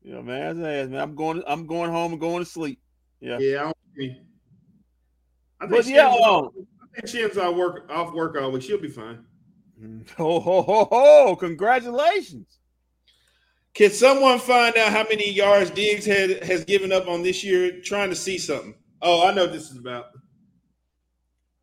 Yeah, 0.03 0.17
Mavs 0.17 0.63
ass, 0.63 0.89
man. 0.89 1.01
I'm 1.01 1.15
going. 1.15 1.41
I'm 1.47 1.65
going 1.65 1.89
home 1.89 2.11
and 2.11 2.21
going 2.21 2.43
to 2.43 2.49
sleep. 2.49 2.79
Yeah. 3.21 3.39
Yeah. 3.39 3.71
I, 3.93 3.97
think, 3.97 4.17
I 5.61 5.67
think 5.67 5.71
but 5.71 5.85
yeah, 5.85 6.07
um, 6.07 6.49
I 6.81 7.01
think 7.01 7.07
Shim's 7.07 7.37
off 7.37 7.55
work 7.55 7.89
off 7.91 8.13
work 8.13 8.35
all 8.41 8.51
week. 8.51 8.63
She'll 8.63 8.81
be 8.81 8.89
fine. 8.89 9.25
Oh, 10.17 10.39
ho, 10.39 10.61
ho, 10.61 10.87
ho! 10.89 11.35
Congratulations. 11.35 12.59
Can 13.73 13.89
someone 13.89 14.39
find 14.39 14.77
out 14.77 14.91
how 14.91 15.03
many 15.03 15.29
yards 15.29 15.71
Diggs 15.71 16.05
had 16.05 16.43
has 16.43 16.63
given 16.63 16.91
up 16.91 17.07
on 17.07 17.23
this 17.23 17.43
year? 17.43 17.81
Trying 17.81 18.09
to 18.09 18.15
see 18.15 18.37
something. 18.37 18.75
Oh, 19.01 19.27
I 19.27 19.33
know 19.33 19.47
this 19.47 19.71
is 19.71 19.77
about. 19.77 20.05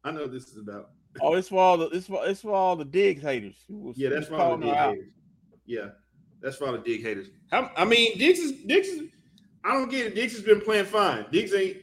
I 0.05 0.11
know 0.11 0.27
this 0.27 0.49
is 0.49 0.59
about. 0.59 0.91
Oh, 1.21 1.35
it's 1.35 1.49
for 1.49 1.61
all 1.61 1.77
the 1.77 1.87
it's 1.89 2.07
for 2.07 2.27
it's 2.27 2.41
for 2.41 2.53
all 2.53 2.77
the 2.77 2.85
dig 2.85 3.23
haters. 3.23 3.57
yeah, 3.95 4.11
that's 4.11 4.27
for 4.27 4.37
all 4.37 4.57
the 4.57 4.67
dig 4.67 4.75
haters. 4.75 5.09
Yeah, 5.67 5.87
that's 6.41 6.57
for 6.57 6.67
all 6.67 6.73
the 6.73 6.79
dig 6.79 7.03
haters. 7.03 7.29
How, 7.51 7.71
I 7.77 7.85
mean, 7.85 8.19
Diggs 8.19 8.41
is 8.41 8.53
Diggs 8.67 8.89
is. 8.89 9.03
I 9.65 9.73
don't 9.75 9.91
get 9.91 10.07
it. 10.07 10.15
Diggs 10.15 10.33
has 10.33 10.43
been 10.43 10.61
playing 10.61 10.87
fine. 10.87 11.27
Diggs 11.31 11.55
ain't. 11.55 11.79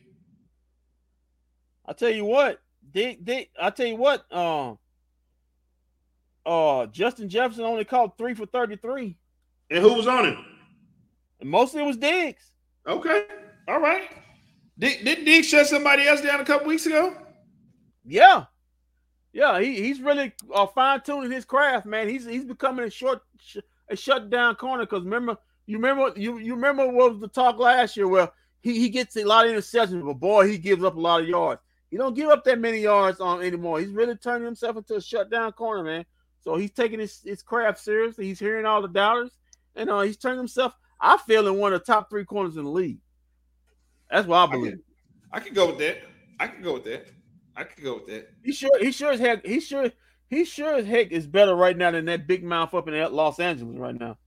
I 1.88 1.94
tell 1.94 2.10
you 2.10 2.25
what, 2.25 2.60
Dick. 2.91 3.24
Dick. 3.24 3.50
I 3.60 3.70
tell 3.70 3.88
you 3.88 3.96
what. 3.96 4.32
Um. 4.34 4.77
Uh, 6.46 6.86
Justin 6.88 7.27
Jefferson 7.27 7.65
only 7.65 7.84
caught 7.84 8.17
three 8.17 8.34
for 8.34 8.46
thirty-three. 8.46 9.17
And 9.70 9.84
who 9.84 9.94
was 9.94 10.08
on 10.08 10.25
him? 10.25 10.46
And 11.41 11.50
mostly 11.50 11.82
it 11.84 11.86
was 11.86 11.98
Diggs. 11.98 12.51
Okay. 12.88 13.25
All 13.67 13.82
right. 13.82 14.10
Did, 14.79 15.03
did 15.03 15.25
Diggs 15.25 15.50
shut 15.50 15.67
somebody 15.67 16.08
else 16.08 16.22
down 16.22 16.39
a 16.39 16.46
couple 16.46 16.67
weeks 16.67 16.86
ago? 16.86 17.15
Yeah. 18.06 18.46
Yeah, 19.34 19.60
he, 19.60 19.84
he's 19.84 20.00
really 20.00 20.32
uh, 20.53 20.67
fine 20.67 21.01
tuning 21.01 21.32
his 21.32 21.44
craft, 21.44 21.86
man. 21.86 22.08
He's 22.08 22.25
he's 22.25 22.46
becoming 22.46 22.86
a 22.86 22.89
short 22.89 23.22
a 23.89 23.96
shut 23.96 24.29
down 24.29 24.56
corner 24.56 24.86
because 24.86 25.03
remember 25.03 25.38
you 25.65 25.77
remember 25.77 26.13
you 26.15 26.38
you 26.38 26.56
remember 26.56 26.88
what 26.88 27.12
was 27.12 27.20
the 27.20 27.27
talk 27.27 27.60
last 27.60 27.98
year? 27.98 28.08
Well, 28.08 28.34
he, 28.62 28.79
he 28.79 28.89
gets 28.89 29.17
a 29.17 29.25
lot 29.25 29.46
of 29.46 29.51
interceptions, 29.51 30.06
but 30.06 30.13
boy, 30.13 30.48
he 30.48 30.58
gives 30.58 30.84
up 30.84 30.96
a 30.96 31.00
lot 31.00 31.22
of 31.22 31.27
yards. 31.27 31.62
He 31.89 31.98
don't 31.98 32.15
give 32.15 32.29
up 32.29 32.44
that 32.44 32.60
many 32.60 32.79
yards 32.79 33.20
on 33.20 33.41
anymore. 33.41 33.79
He's 33.79 33.89
really 33.89 34.15
turning 34.15 34.46
himself 34.46 34.77
into 34.77 34.96
a 34.96 35.01
shutdown 35.01 35.53
corner, 35.53 35.84
man. 35.84 36.06
So 36.41 36.58
he's 36.58 36.72
taking 36.72 37.00
his, 37.00 37.22
his 37.24 37.41
craft 37.41 37.79
seriously. 37.79 38.25
He's 38.25 38.39
hearing 38.39 38.65
all 38.65 38.82
the 38.82 38.88
doubters, 38.88 39.32
and 39.75 39.89
uh, 39.89 40.01
he's 40.01 40.17
turning 40.17 40.38
himself. 40.38 40.74
I 41.00 41.17
feel 41.17 41.48
in 41.48 41.58
one 41.58 41.74
of 41.74 41.79
the 41.79 41.86
top 41.86 42.10
three 42.10 42.25
corners 42.25 42.58
in 42.58 42.63
the 42.63 42.70
league. 42.70 43.00
That's 44.10 44.27
what 44.27 44.38
I 44.38 44.51
believe. 44.51 44.79
I 45.32 45.39
could 45.39 45.56
go 45.56 45.67
with 45.67 45.79
that. 45.79 46.00
I 46.39 46.48
could 46.48 46.63
go 46.63 46.74
with 46.74 46.86
that. 46.86 47.08
I 47.56 47.63
could 47.63 47.84
go 47.84 47.96
with 47.96 48.08
that. 48.08 48.29
He 48.44 48.51
sure 48.51 48.72
he 48.79 48.91
sure 48.91 49.12
as 49.12 49.20
heck 49.20 49.46
he 49.46 49.60
sure 49.60 49.91
he 50.29 50.46
sure 50.46 50.75
as 50.75 50.86
heck 50.86 51.12
is 51.12 51.27
better 51.27 51.56
right 51.56 51.75
now 51.75 51.91
than 51.91 52.06
that 52.06 52.27
big 52.27 52.44
mouth 52.44 52.74
up 52.74 52.88
in 52.88 53.13
Los 53.13 53.39
Angeles 53.39 53.77
right 53.77 54.00
now. 54.00 54.17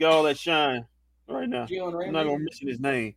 Got 0.00 0.12
all 0.12 0.22
that 0.24 0.38
shine 0.38 0.86
right 1.28 1.48
now. 1.48 1.66
I'm 1.70 2.12
not 2.12 2.24
gonna 2.24 2.38
mention 2.38 2.68
his 2.68 2.80
name 2.80 3.14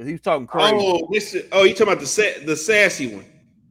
because 0.00 0.08
he 0.08 0.14
was 0.14 0.22
talking 0.22 0.46
crazy. 0.46 0.76
Oh, 0.80 1.06
this, 1.12 1.36
oh, 1.52 1.64
you 1.64 1.74
talking 1.74 1.92
about 1.92 2.00
the 2.00 2.42
the 2.46 2.56
sassy 2.56 3.14
one? 3.14 3.26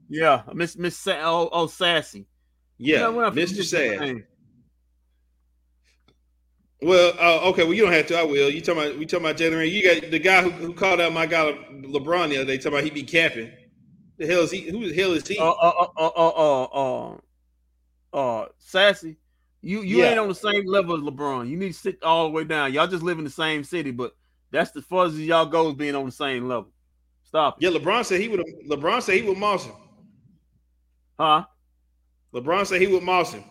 Yeah, 0.10 0.44
Miss 0.54 0.78
Miss 0.78 1.08
oh, 1.08 1.50
oh 1.52 1.66
sassy. 1.66 2.28
Yeah, 2.78 3.10
you 3.10 3.16
know, 3.16 3.32
Mr. 3.32 3.64
Sassy. 3.64 4.24
Well, 6.84 7.14
uh, 7.20 7.50
okay. 7.50 7.64
Well, 7.64 7.74
you 7.74 7.82
don't 7.82 7.94
have 7.94 8.06
to. 8.08 8.20
I 8.20 8.24
will. 8.24 8.48
You 8.48 8.62
talking 8.62 8.84
about? 8.84 9.00
We 9.00 9.08
talking 9.08 9.26
about 9.26 9.38
Jalen? 9.38 9.72
You 9.72 9.84
got 9.84 10.12
the 10.12 10.20
guy 10.20 10.44
who, 10.44 10.52
who 10.52 10.74
called 10.74 11.02
out 11.02 11.14
my 11.14 11.26
guy 11.26 11.52
LeBron 11.72 12.30
the 12.30 12.38
other 12.38 12.46
day. 12.46 12.58
Talking 12.58 12.74
about 12.74 12.84
he 12.84 12.92
be 12.92 13.04
capping. 13.04 13.52
The 14.20 14.28
hell 14.28 14.42
is 14.42 14.52
he? 14.52 14.70
Who 14.70 14.88
the 14.88 14.94
hell 14.94 15.14
is 15.14 15.28
he? 15.28 15.40
Uh, 15.40 15.50
uh, 15.50 15.88
uh, 15.98 16.08
uh, 16.16 16.30
uh, 16.30 16.64
uh, 16.64 17.18
uh, 18.14 18.46
sassy. 18.60 19.18
You 19.64 19.82
you 19.82 19.98
yeah. 19.98 20.12
ain't 20.12 20.20
on 20.20 20.28
the 20.28 20.36
same 20.36 20.68
level 20.68 20.96
as 20.96 21.02
LeBron. 21.02 21.50
You 21.50 21.58
need 21.58 21.74
to 21.74 21.80
sit 21.80 22.04
all 22.04 22.26
the 22.26 22.34
way 22.34 22.44
down. 22.44 22.72
Y'all 22.72 22.86
just 22.86 23.04
live 23.04 23.18
in 23.18 23.24
the 23.24 23.32
same 23.32 23.64
city, 23.64 23.90
but 23.90 24.14
that's 24.52 24.72
the 24.72 24.84
as 25.02 25.20
y'all 25.20 25.46
goes 25.46 25.76
being 25.76 25.96
on 25.96 26.06
the 26.06 26.12
same 26.12 26.48
level. 26.48 26.72
Stop. 27.24 27.62
It. 27.62 27.66
Yeah, 27.66 27.78
LeBron 27.78 28.06
said 28.06 28.20
he 28.20 28.28
would. 28.28 28.44
LeBron 28.68 29.02
said 29.02 29.16
he 29.16 29.22
would 29.22 29.38
moss 29.38 29.66
him. 29.66 29.76
Huh? 31.20 31.46
LeBron 32.34 32.66
said 32.66 32.82
he 32.82 32.88
would 32.88 33.04
moss 33.04 33.34
him. 33.34 33.44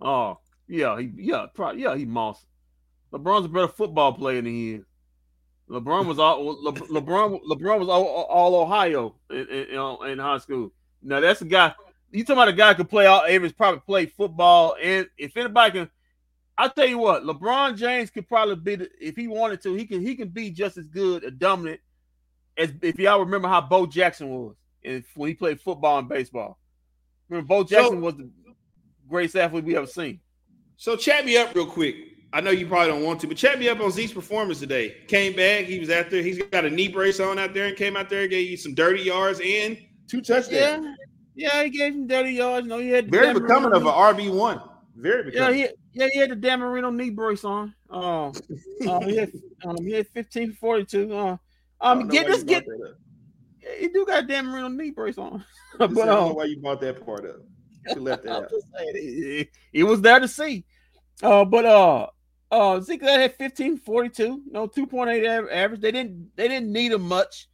Oh 0.00 0.38
yeah, 0.66 0.98
he 0.98 1.12
yeah 1.16 1.46
probably 1.54 1.82
yeah 1.82 1.96
he 1.96 2.04
moss. 2.04 2.46
LeBron's 3.12 3.46
a 3.46 3.48
better 3.48 3.68
football 3.68 4.12
player 4.12 4.42
than 4.42 4.46
he 4.46 4.72
is. 4.74 4.84
LeBron 5.70 6.06
was 6.06 6.18
all 6.18 6.44
Le, 6.44 6.72
LeBron. 6.72 7.40
LeBron 7.50 7.78
was 7.78 7.88
all, 7.88 8.04
all 8.04 8.56
Ohio 8.56 9.14
in, 9.30 9.48
in, 9.48 10.08
in, 10.08 10.18
high 10.18 10.38
school. 10.38 10.72
Now 11.02 11.20
that's 11.20 11.40
a 11.40 11.46
guy. 11.46 11.74
You 12.10 12.22
talking 12.24 12.36
about 12.36 12.48
a 12.48 12.52
guy 12.52 12.74
could 12.74 12.90
play 12.90 13.06
all 13.06 13.24
Average 13.24 13.56
probably 13.56 13.80
play 13.80 14.06
football, 14.06 14.76
and 14.82 15.08
if 15.16 15.36
anybody 15.36 15.70
can, 15.72 15.90
I 16.56 16.68
tell 16.68 16.86
you 16.86 16.98
what, 16.98 17.24
LeBron 17.24 17.76
James 17.76 18.10
could 18.10 18.28
probably 18.28 18.56
be 18.56 18.76
the, 18.76 18.90
if 19.00 19.16
he 19.16 19.26
wanted 19.26 19.60
to, 19.62 19.74
he 19.74 19.86
can 19.86 20.00
he 20.00 20.14
can 20.14 20.28
be 20.28 20.50
just 20.50 20.76
as 20.76 20.86
good 20.86 21.24
a 21.24 21.30
dominant 21.30 21.80
as 22.56 22.72
if 22.82 22.98
y'all 22.98 23.20
remember 23.20 23.48
how 23.48 23.60
Bo 23.60 23.86
Jackson 23.86 24.30
was 24.30 24.54
if, 24.82 25.04
when 25.16 25.28
he 25.28 25.34
played 25.34 25.60
football 25.60 25.98
and 25.98 26.08
baseball. 26.08 26.58
Remember, 27.28 27.48
Bo 27.48 27.64
Jackson 27.64 27.94
so, 27.94 28.00
was 28.00 28.16
the 28.16 28.30
greatest 29.08 29.36
athlete 29.36 29.64
we 29.64 29.76
ever 29.76 29.86
seen. 29.86 30.20
So 30.76 30.96
chat 30.96 31.24
me 31.24 31.36
up 31.36 31.54
real 31.54 31.66
quick. 31.66 31.96
I 32.32 32.40
know 32.40 32.50
you 32.50 32.66
probably 32.66 32.88
don't 32.88 33.04
want 33.04 33.20
to, 33.20 33.28
but 33.28 33.36
chat 33.36 33.58
me 33.58 33.68
up 33.68 33.80
on 33.80 33.92
Zeke's 33.92 34.12
performance 34.12 34.58
today. 34.58 34.96
Came 35.06 35.36
back, 35.36 35.66
he 35.66 35.78
was 35.78 35.88
out 35.88 36.10
there. 36.10 36.22
He's 36.22 36.42
got 36.42 36.64
a 36.64 36.70
knee 36.70 36.88
brace 36.88 37.20
on 37.20 37.38
out 37.38 37.54
there 37.54 37.66
and 37.66 37.76
came 37.76 37.96
out 37.96 38.10
there, 38.10 38.26
gave 38.26 38.50
you 38.50 38.56
some 38.56 38.74
dirty 38.74 39.02
yards 39.02 39.40
and 39.44 39.78
two 40.08 40.20
touchdowns. 40.20 40.50
Yeah, 40.50 40.94
yeah, 41.36 41.64
he 41.64 41.70
gave 41.70 41.92
some 41.92 42.08
dirty 42.08 42.32
yards. 42.32 42.66
No, 42.66 42.78
he 42.78 42.90
had 42.90 43.10
very 43.10 43.32
becoming 43.34 43.72
of 43.72 43.82
an 43.82 43.92
RB 43.92 44.34
one. 44.34 44.60
Very 44.96 45.30
becoming. 45.30 45.58
Yeah, 45.58 45.66
he, 45.68 45.74
yeah, 45.94 46.08
he 46.12 46.18
had 46.18 46.30
the 46.30 46.36
Dan 46.36 46.60
Marino 46.60 46.90
knee 46.90 47.10
brace 47.10 47.44
on. 47.44 47.74
Uh, 47.90 48.28
uh, 48.28 49.00
he 49.00 49.16
had 49.16 49.32
um, 49.64 49.76
he 49.78 49.92
had 49.92 50.08
15 50.08 50.52
42. 50.52 51.14
Uh, 51.16 51.36
um, 51.80 52.08
get 52.08 52.26
this 52.26 52.42
get. 52.42 52.64
He 53.78 53.88
do 53.88 54.04
got 54.04 54.26
Dan 54.26 54.46
Marino 54.46 54.68
knee 54.68 54.90
brace 54.90 55.18
on. 55.18 55.44
but 55.78 55.90
I 55.90 55.94
don't 55.94 56.06
know 56.06 56.28
um, 56.30 56.34
why 56.36 56.44
you 56.44 56.58
bought 56.58 56.80
that 56.82 57.04
part 57.04 57.24
up. 57.24 57.36
You 57.94 58.02
left 58.02 58.24
that 58.24 58.32
out. 58.44 58.50
It, 58.52 58.96
it, 58.96 59.48
it 59.72 59.84
was 59.84 60.00
there 60.00 60.20
to 60.20 60.28
see. 60.28 60.64
Uh, 61.22 61.44
but 61.44 61.64
uh, 61.64 62.06
Uh, 62.50 62.80
Zeke 62.80 63.02
had 63.02 63.34
15, 63.34 63.78
42, 63.78 64.22
you 64.22 64.52
know, 64.52 64.68
2.8 64.68 65.50
average. 65.50 65.80
They 65.80 65.90
didn't 65.90 66.30
they 66.36 66.46
didn't 66.46 66.72
need 66.72 66.92
him 66.92 67.02
much. 67.02 67.48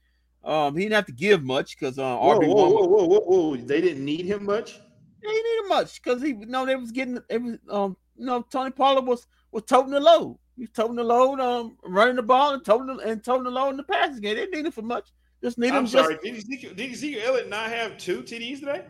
Um, 0.45 0.77
he 0.77 0.83
didn't 0.83 0.95
have 0.95 1.07
to 1.07 1.13
give 1.13 1.43
much 1.43 1.79
because 1.79 1.99
uh, 1.99 2.17
Whoa, 2.17 2.39
RB1 2.39 2.55
whoa, 2.55 2.71
whoa, 2.71 2.87
whoa, 2.87 3.07
whoa, 3.07 3.21
whoa! 3.21 3.57
They 3.57 3.81
didn't 3.81 4.05
need 4.05 4.27
him 4.27 4.45
much. 4.45 4.79
They 5.23 5.29
didn't 5.29 5.45
need 5.45 5.59
him 5.63 5.69
much 5.69 6.03
because 6.03 6.23
he 6.23 6.33
no, 6.33 6.67
they 6.67 6.77
was 6.77 6.91
getting 6.91 7.19
it 7.31 7.43
was 7.43 7.59
um 7.71 7.97
you 8.21 8.27
know 8.27 8.43
Tony 8.43 8.71
Pollard 8.71 9.07
was 9.07 9.27
was 9.51 9.65
toting 9.65 9.93
the 9.93 10.01
load. 10.01 10.39
He 10.57 10.63
was 10.63 10.71
toting 10.71 10.97
the 10.97 11.03
load, 11.03 11.41
um, 11.41 11.77
running 11.83 12.17
the 12.17 12.23
ball 12.23 12.53
and 12.53 12.65
toting 12.65 12.95
the, 12.95 13.03
and 13.03 13.25
toting 13.25 13.45
the 13.45 13.51
load 13.51 13.71
in 13.71 13.77
the 13.79 13.83
passing 13.83 14.21
game. 14.21 14.37
They 14.37 14.43
didn't 14.43 14.55
need 14.55 14.67
him 14.67 14.73
for 14.73 14.83
much. 14.83 15.09
Just 15.43 15.57
need 15.57 15.69
him 15.69 15.77
I'm 15.77 15.87
just 15.87 16.05
sorry. 16.05 16.19
Did 16.23 16.37
Ezekiel, 16.37 16.75
did 16.75 16.93
Ezekiel 16.93 17.23
Elliott 17.27 17.49
not 17.49 17.71
have 17.71 17.97
two 17.97 18.23
TDs 18.23 18.61
today? 18.61 18.85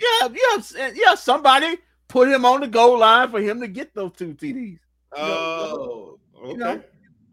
yeah 0.00 0.28
yeah 0.28 0.90
yeah. 0.94 1.14
Somebody 1.14 1.76
put 2.08 2.28
him 2.28 2.44
on 2.44 2.60
the 2.60 2.66
goal 2.66 2.98
line 2.98 3.30
for 3.30 3.40
him 3.40 3.60
to 3.60 3.68
get 3.68 3.94
those 3.94 4.12
two 4.12 4.34
TDs. 4.34 4.78
Oh, 5.16 6.18
okay. 6.38 6.50
You 6.50 6.56
know, 6.56 6.82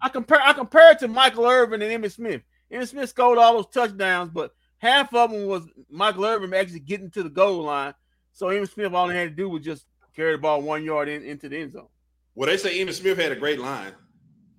I 0.02 0.10
compare 0.10 0.42
I 0.42 0.52
compare 0.52 0.92
it 0.92 1.00
to 1.00 1.08
Michael 1.08 1.46
Irvin 1.46 1.82
and 1.82 2.04
Emmitt 2.04 2.12
Smith. 2.12 2.42
Emmitt 2.72 2.90
Smith 2.90 3.10
scored 3.10 3.38
all 3.38 3.56
those 3.56 3.74
touchdowns, 3.74 4.30
but 4.30 4.54
half 4.80 5.14
of 5.14 5.32
them 5.32 5.46
was 5.46 5.64
Michael 5.90 6.26
Irvin 6.26 6.54
actually 6.54 6.80
getting 6.80 7.10
to 7.12 7.24
the 7.24 7.30
goal 7.30 7.64
line. 7.64 7.94
So 8.34 8.48
Emmitt 8.48 8.74
Smith 8.74 8.94
all 8.94 9.10
he 9.10 9.16
had 9.16 9.30
to 9.30 9.36
do 9.36 9.48
was 9.48 9.64
just 9.64 9.86
carry 10.16 10.34
the 10.34 10.38
ball 10.38 10.62
one 10.62 10.84
yard 10.84 11.10
in, 11.10 11.24
into 11.24 11.50
the 11.50 11.58
end 11.58 11.72
zone. 11.74 11.88
Well, 12.36 12.48
they 12.50 12.58
say 12.58 12.80
Emmitt 12.80 12.94
Smith 12.94 13.18
had 13.18 13.32
a 13.32 13.36
great 13.36 13.60
line. 13.60 13.94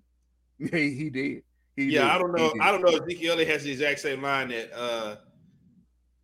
he, 0.59 0.91
he 0.91 1.11
did. 1.11 1.43
He 1.77 1.85
yeah, 1.87 2.03
did. 2.03 2.11
I 2.11 2.19
don't 2.19 2.33
know. 2.33 2.53
did. 2.53 2.61
I 2.61 2.71
don't 2.71 2.83
know 2.83 2.97
if 2.97 3.03
Ezekiel 3.03 3.33
Elliott 3.33 3.49
has 3.49 3.65
the 3.65 3.73
exact 3.73 4.01
same 4.01 4.23
line 4.23 4.49
that 4.49 4.73
uh 4.77 5.17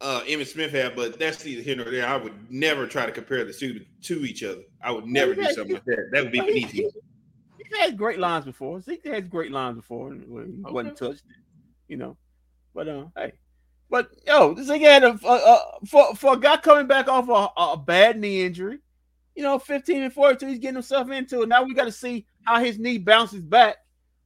uh 0.01 0.21
Emmitt 0.23 0.47
Smith 0.47 0.73
had, 0.73 0.95
but 0.95 1.19
that's 1.19 1.47
either 1.47 1.63
here 1.63 1.81
or 1.81 1.91
there. 1.91 2.07
I 2.07 2.17
would 2.17 2.51
never 2.51 2.87
try 2.87 3.07
to 3.07 3.13
compare 3.13 3.45
the 3.45 3.53
two 3.53 3.79
to, 3.79 3.85
to 4.03 4.25
each 4.27 4.45
other. 4.45 4.63
I 4.83 4.93
would 4.93 5.07
never 5.07 5.35
do 5.35 5.43
yeah, 5.43 5.53
something 5.53 5.75
like 5.75 5.85
that. 5.87 6.09
That 6.13 6.23
would 6.25 6.33
be 6.33 6.41
Well, 6.41 6.49
he- 6.49 6.61
he- 6.61 6.91
He 7.59 7.79
had 7.81 7.97
great 7.97 8.19
lines 8.19 8.45
before. 8.45 8.81
Zeke 8.81 9.07
had 9.07 9.29
great 9.31 9.53
lines 9.53 9.77
before 9.77 10.11
when 10.11 10.65
he 10.67 10.73
wasn't 10.73 10.97
touched, 10.97 11.23
you 11.87 11.97
know. 11.97 12.17
But 12.75 12.89
uh, 12.89 13.07
hey, 13.17 13.33
but 13.91 14.11
yo, 14.27 14.55
Zeke 14.63 14.83
had 14.83 15.05
a, 15.05 15.19
a, 15.25 15.33
a 15.33 15.87
for 15.87 16.15
for 16.15 16.35
a 16.35 16.37
guy 16.39 16.57
coming 16.59 16.87
back 16.87 17.09
off 17.09 17.29
a, 17.29 17.61
a 17.61 17.77
bad 17.77 18.19
knee 18.19 18.45
injury. 18.45 18.79
You 19.39 19.45
know, 19.45 19.57
15 19.57 20.03
and 20.03 20.13
42, 20.13 20.49
he's 20.49 20.59
getting 20.59 20.75
himself 20.75 21.09
into 21.13 21.43
it. 21.43 21.49
Now 21.49 21.63
we 21.63 21.73
got 21.73 21.85
to 21.85 21.93
see 21.93 22.27
how 22.43 22.59
his 22.59 22.77
knee 22.77 22.99
bounces 22.99 23.41
back, 23.41 23.77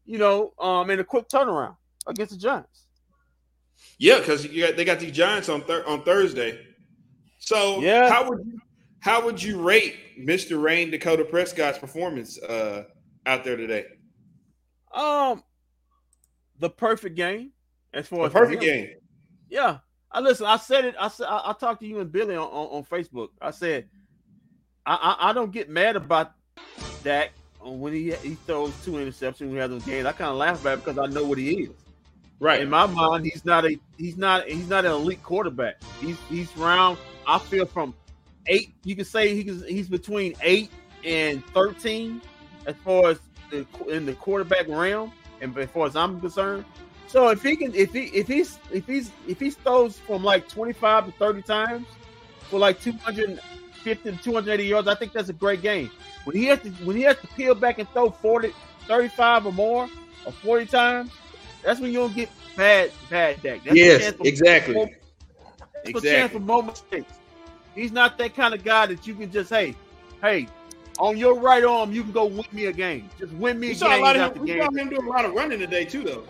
you 0.07 0.17
know, 0.17 0.55
um, 0.59 0.89
in 0.89 1.01
a 1.01 1.05
quick 1.05 1.29
turnaround 1.29 1.77
against 2.07 2.33
the 2.33 2.39
Giants. 2.39 2.87
Yeah, 3.99 4.21
because 4.21 4.45
they 4.45 4.87
got 4.87 5.01
these 5.01 5.13
Giants 5.13 5.51
on 5.51 5.65
thir- 5.65 5.85
on 5.87 6.03
Thursday. 6.03 6.67
So 7.41 7.79
Yeah. 7.83 8.09
how 8.09 8.27
would 8.27 8.39
you 8.47 8.59
how 9.01 9.23
would 9.23 9.43
you 9.43 9.61
rate 9.61 9.97
Mr. 10.19 10.63
Rayne 10.63 10.91
Dakota 10.91 11.27
Prescott's 11.27 11.77
performance 11.77 12.39
uh 12.43 12.85
out 13.27 13.45
there 13.45 13.59
today? 13.59 13.85
Um, 14.95 15.45
the 16.59 16.71
perfect 16.71 17.17
game 17.17 17.53
as 17.93 18.09
far 18.09 18.21
A 18.21 18.27
as 18.29 18.33
perfect 18.33 18.63
game. 18.63 18.89
Yeah. 19.51 19.81
I 20.11 20.21
listen. 20.21 20.47
I 20.47 20.57
said 20.57 20.87
it. 20.87 20.95
I 20.99 21.09
said 21.09 21.27
I, 21.29 21.51
I 21.51 21.53
talked 21.53 21.83
to 21.83 21.87
you 21.87 22.01
and 22.01 22.11
Billy 22.11 22.35
on, 22.35 22.49
on, 22.49 22.79
on 22.79 22.85
Facebook. 22.85 23.29
I 23.43 23.51
said 23.51 23.91
I, 24.87 24.95
I 25.21 25.31
I 25.31 25.33
don't 25.33 25.53
get 25.53 25.69
mad 25.69 25.97
about 25.97 26.33
that 27.03 27.31
when 27.61 27.93
he 27.93 28.13
he 28.13 28.35
throws 28.47 28.73
two 28.85 28.93
interceptions 28.93 29.41
when 29.41 29.51
he 29.51 29.57
has 29.57 29.71
those 29.71 29.85
games. 29.85 30.07
I 30.07 30.13
kind 30.13 30.31
of 30.31 30.37
laugh 30.37 30.61
about 30.61 30.79
it 30.79 30.85
because 30.85 30.99
I 30.99 31.07
know 31.07 31.25
what 31.25 31.39
he 31.39 31.65
is. 31.65 31.71
Right. 32.41 32.61
In 32.61 32.71
my 32.71 32.87
mind, 32.87 33.25
he's 33.25 33.45
not 33.45 33.65
a 33.65 33.79
he's 33.99 34.17
not 34.17 34.49
he's 34.49 34.69
not 34.69 34.85
an 34.85 34.93
elite 34.93 35.23
quarterback. 35.23 35.83
He's 36.01 36.19
he's 36.29 36.57
round. 36.57 36.99
I 37.27 37.39
feel 37.39 37.67
from 37.67 37.95
eight. 38.49 38.75
You 38.83 38.97
can 38.97 39.05
say 39.05 39.35
he 39.35 39.45
can, 39.45 39.63
he's 39.67 39.89
between 39.89 40.35
eight 40.43 40.71
and 41.05 41.45
thirteen 41.47 42.21
as 42.67 42.75
far 42.85 43.11
as 43.11 43.21
the, 43.51 43.67
in 43.89 44.07
the 44.07 44.15
quarterback 44.15 44.67
realm, 44.67 45.13
and 45.41 45.57
as 45.57 45.71
far 45.71 45.87
as 45.87 45.95
I'm 45.95 46.21
concerned. 46.21 46.65
So 47.07 47.29
if 47.29 47.43
he 47.43 47.57
can, 47.57 47.75
if 47.75 47.93
he 47.93 48.05
if 48.07 48.27
he's 48.27 48.59
if 48.73 48.87
he's 48.87 49.13
if 49.29 49.39
he 49.39 49.51
throws 49.51 49.99
from 49.99 50.25
like 50.25 50.49
25 50.49 51.07
to 51.07 51.13
30 51.13 51.43
times 51.43 51.87
for 52.49 52.59
like 52.59 52.81
250 53.85 54.11
to 54.19 54.23
280 54.23 54.65
yards, 54.69 54.89
I 54.89 54.95
think 54.95 55.13
that's 55.13 55.29
a 55.29 55.33
great 55.35 55.63
game. 55.63 55.91
When 56.25 56.37
he 56.37 56.47
has 56.47 56.61
to 56.61 56.71
when 56.85 56.97
he 56.97 57.03
has 57.03 57.17
to 57.19 57.27
peel 57.29 57.55
back 57.55 57.79
and 57.79 57.89
throw 57.91 58.11
40, 58.11 58.53
35 58.87 59.47
or 59.47 59.53
more 59.53 59.89
or 60.25 60.33
40 60.33 60.67
times, 60.67 61.11
that's 61.63 61.81
when 61.81 61.91
you 61.93 61.99
don't 61.99 62.15
get 62.15 62.29
bad 62.57 62.91
bad 63.11 63.43
Dak. 63.43 63.65
That's 63.65 63.75
a 63.75 63.79
yes, 63.79 64.03
chance 64.03 64.17
for- 64.17 64.27
exactly. 64.27 64.97
That's 65.85 65.99
a 65.99 66.01
chance 66.03 66.33
for 66.33 66.39
more 66.41 66.63
mistakes. 66.63 67.13
He's 67.75 67.91
not 67.93 68.19
that 68.19 68.37
kind 68.37 68.55
of 68.55 68.63
guy 68.63 68.87
that 68.87 69.07
you 69.07 69.15
can 69.15 69.33
just 69.33 69.51
hey, 69.51 69.75
hey, 70.21 70.47
on 70.99 71.17
your 71.17 71.39
right 71.41 71.65
arm 71.65 71.93
you 71.93 72.03
can 72.03 72.13
go 72.13 72.27
win 72.27 72.45
me 72.53 72.67
a 72.67 72.73
game. 72.73 73.09
Just 73.19 73.33
win 73.33 73.59
me 73.59 73.69
We 73.69 73.73
a 73.73 73.77
saw 73.77 73.97
a 73.97 74.01
lot 74.01 74.15
of 74.17 74.37
him, 74.37 74.43
we 74.43 74.49
game. 74.49 74.61
saw 74.63 74.71
him 74.71 74.89
doing 74.91 75.07
a 75.07 75.11
lot 75.11 75.25
of 75.25 75.33
running 75.33 75.59
today 75.59 75.85
too, 75.85 76.03
though. 76.05 76.25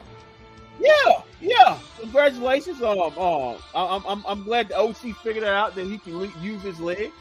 Yeah, 0.80 1.22
yeah. 1.40 1.78
Congratulations. 2.00 2.80
Um, 2.82 2.98
um, 2.98 3.56
I- 3.74 3.86
I'm, 3.96 4.02
I'm, 4.06 4.24
I'm 4.26 4.42
glad 4.42 4.68
the 4.68 4.76
OC 4.78 5.14
figured 5.22 5.44
that 5.44 5.52
out 5.52 5.74
that 5.74 5.84
he 5.86 5.98
can 5.98 6.18
le- 6.18 6.32
use 6.40 6.62
his 6.62 6.80
legs. 6.80 7.12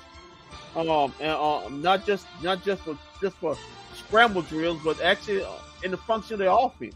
Um, 0.76 1.14
and 1.20 1.32
um, 1.32 1.82
not 1.82 2.06
just 2.06 2.26
not 2.42 2.64
just 2.64 2.84
for 2.84 2.98
just 3.22 3.36
for 3.38 3.58
scramble 3.94 4.42
drills, 4.42 4.80
but 4.84 5.02
actually 5.02 5.44
uh, 5.44 5.50
in 5.84 5.92
the 5.92 5.98
function 5.98 6.36
of 6.36 6.40
the 6.40 6.54
offense. 6.54 6.96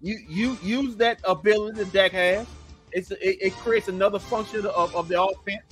You 0.00 0.18
you 0.28 0.56
use 0.62 0.96
that 0.96 1.20
ability 1.24 1.78
that 1.78 1.92
Dak 1.92 2.12
has. 2.12 2.46
It's 2.92 3.10
it, 3.10 3.18
it 3.20 3.52
creates 3.54 3.88
another 3.88 4.18
function 4.18 4.64
of, 4.66 4.94
of 4.94 5.08
the 5.08 5.20
offense 5.20 5.62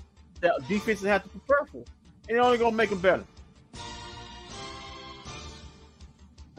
that 0.40 0.53
defenses 0.68 1.07
have 1.07 1.22
to 1.22 1.29
prepare 1.29 1.66
for, 1.66 1.79
and 2.29 2.37
it's 2.37 2.44
only 2.44 2.59
gonna 2.59 2.77
make 2.77 2.90
them 2.90 3.01
better. 3.01 3.24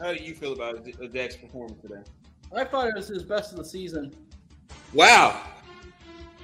How 0.00 0.14
do 0.14 0.24
you 0.24 0.34
feel 0.34 0.54
about 0.54 0.76
uh, 0.76 1.06
Dak's 1.08 1.36
performance 1.36 1.80
today? 1.82 2.02
I 2.56 2.64
thought 2.64 2.88
it 2.88 2.94
was 2.94 3.08
his 3.08 3.22
best 3.22 3.52
of 3.52 3.58
the 3.58 3.64
season. 3.64 4.12
Wow. 4.94 5.42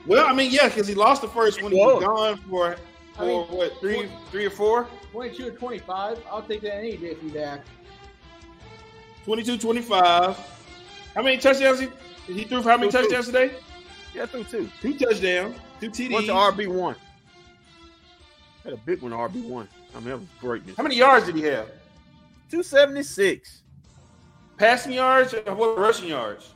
Well, 0.06 0.26
I 0.26 0.32
mean, 0.34 0.52
yeah, 0.52 0.68
because 0.68 0.86
he 0.86 0.94
lost 0.94 1.22
the 1.22 1.28
first 1.28 1.62
one. 1.62 1.72
He 1.72 1.78
was 1.78 2.04
gone 2.04 2.36
for 2.48 2.76
for 2.76 2.76
I 3.18 3.24
mean, 3.26 3.42
what 3.46 3.78
three 3.80 4.08
three 4.30 4.46
or 4.46 4.50
four? 4.50 4.86
22 5.12 5.44
to 5.44 5.50
25. 5.52 6.22
I'll 6.30 6.42
take 6.42 6.60
that 6.62 6.76
any 6.76 6.96
day 6.96 7.14
from 7.14 7.30
Dak. 7.30 7.60
22, 9.24 9.56
25. 9.58 10.36
How 11.14 11.22
many 11.22 11.38
touchdowns 11.38 11.80
he 11.80 11.88
he 12.26 12.44
threw 12.44 12.62
for 12.62 12.70
how 12.70 12.76
many 12.76 12.90
Two, 12.90 12.98
two. 12.98 13.04
touchdowns 13.04 13.26
today? 13.26 13.54
Yeah, 14.14 14.26
through 14.26 14.44
two. 14.44 14.68
Two 14.80 14.96
touchdowns, 14.98 15.56
two 15.80 15.90
TDs. 15.90 16.12
What's 16.12 16.26
the 16.26 16.32
RB 16.32 16.66
one? 16.68 16.96
Had 18.64 18.74
a 18.74 18.76
big 18.78 19.00
one, 19.02 19.12
RB 19.12 19.42
one. 19.44 19.68
I 19.94 19.98
mean, 20.00 20.08
that 20.08 20.18
was 20.18 20.28
greatness. 20.40 20.76
How 20.76 20.82
many 20.82 20.96
yards 20.96 21.26
did 21.26 21.36
he 21.36 21.42
have? 21.42 21.66
276. 22.50 23.62
Passing 24.58 24.92
yards 24.92 25.34
or 25.34 25.54
what 25.54 25.78
rushing 25.78 26.08
yards? 26.08 26.52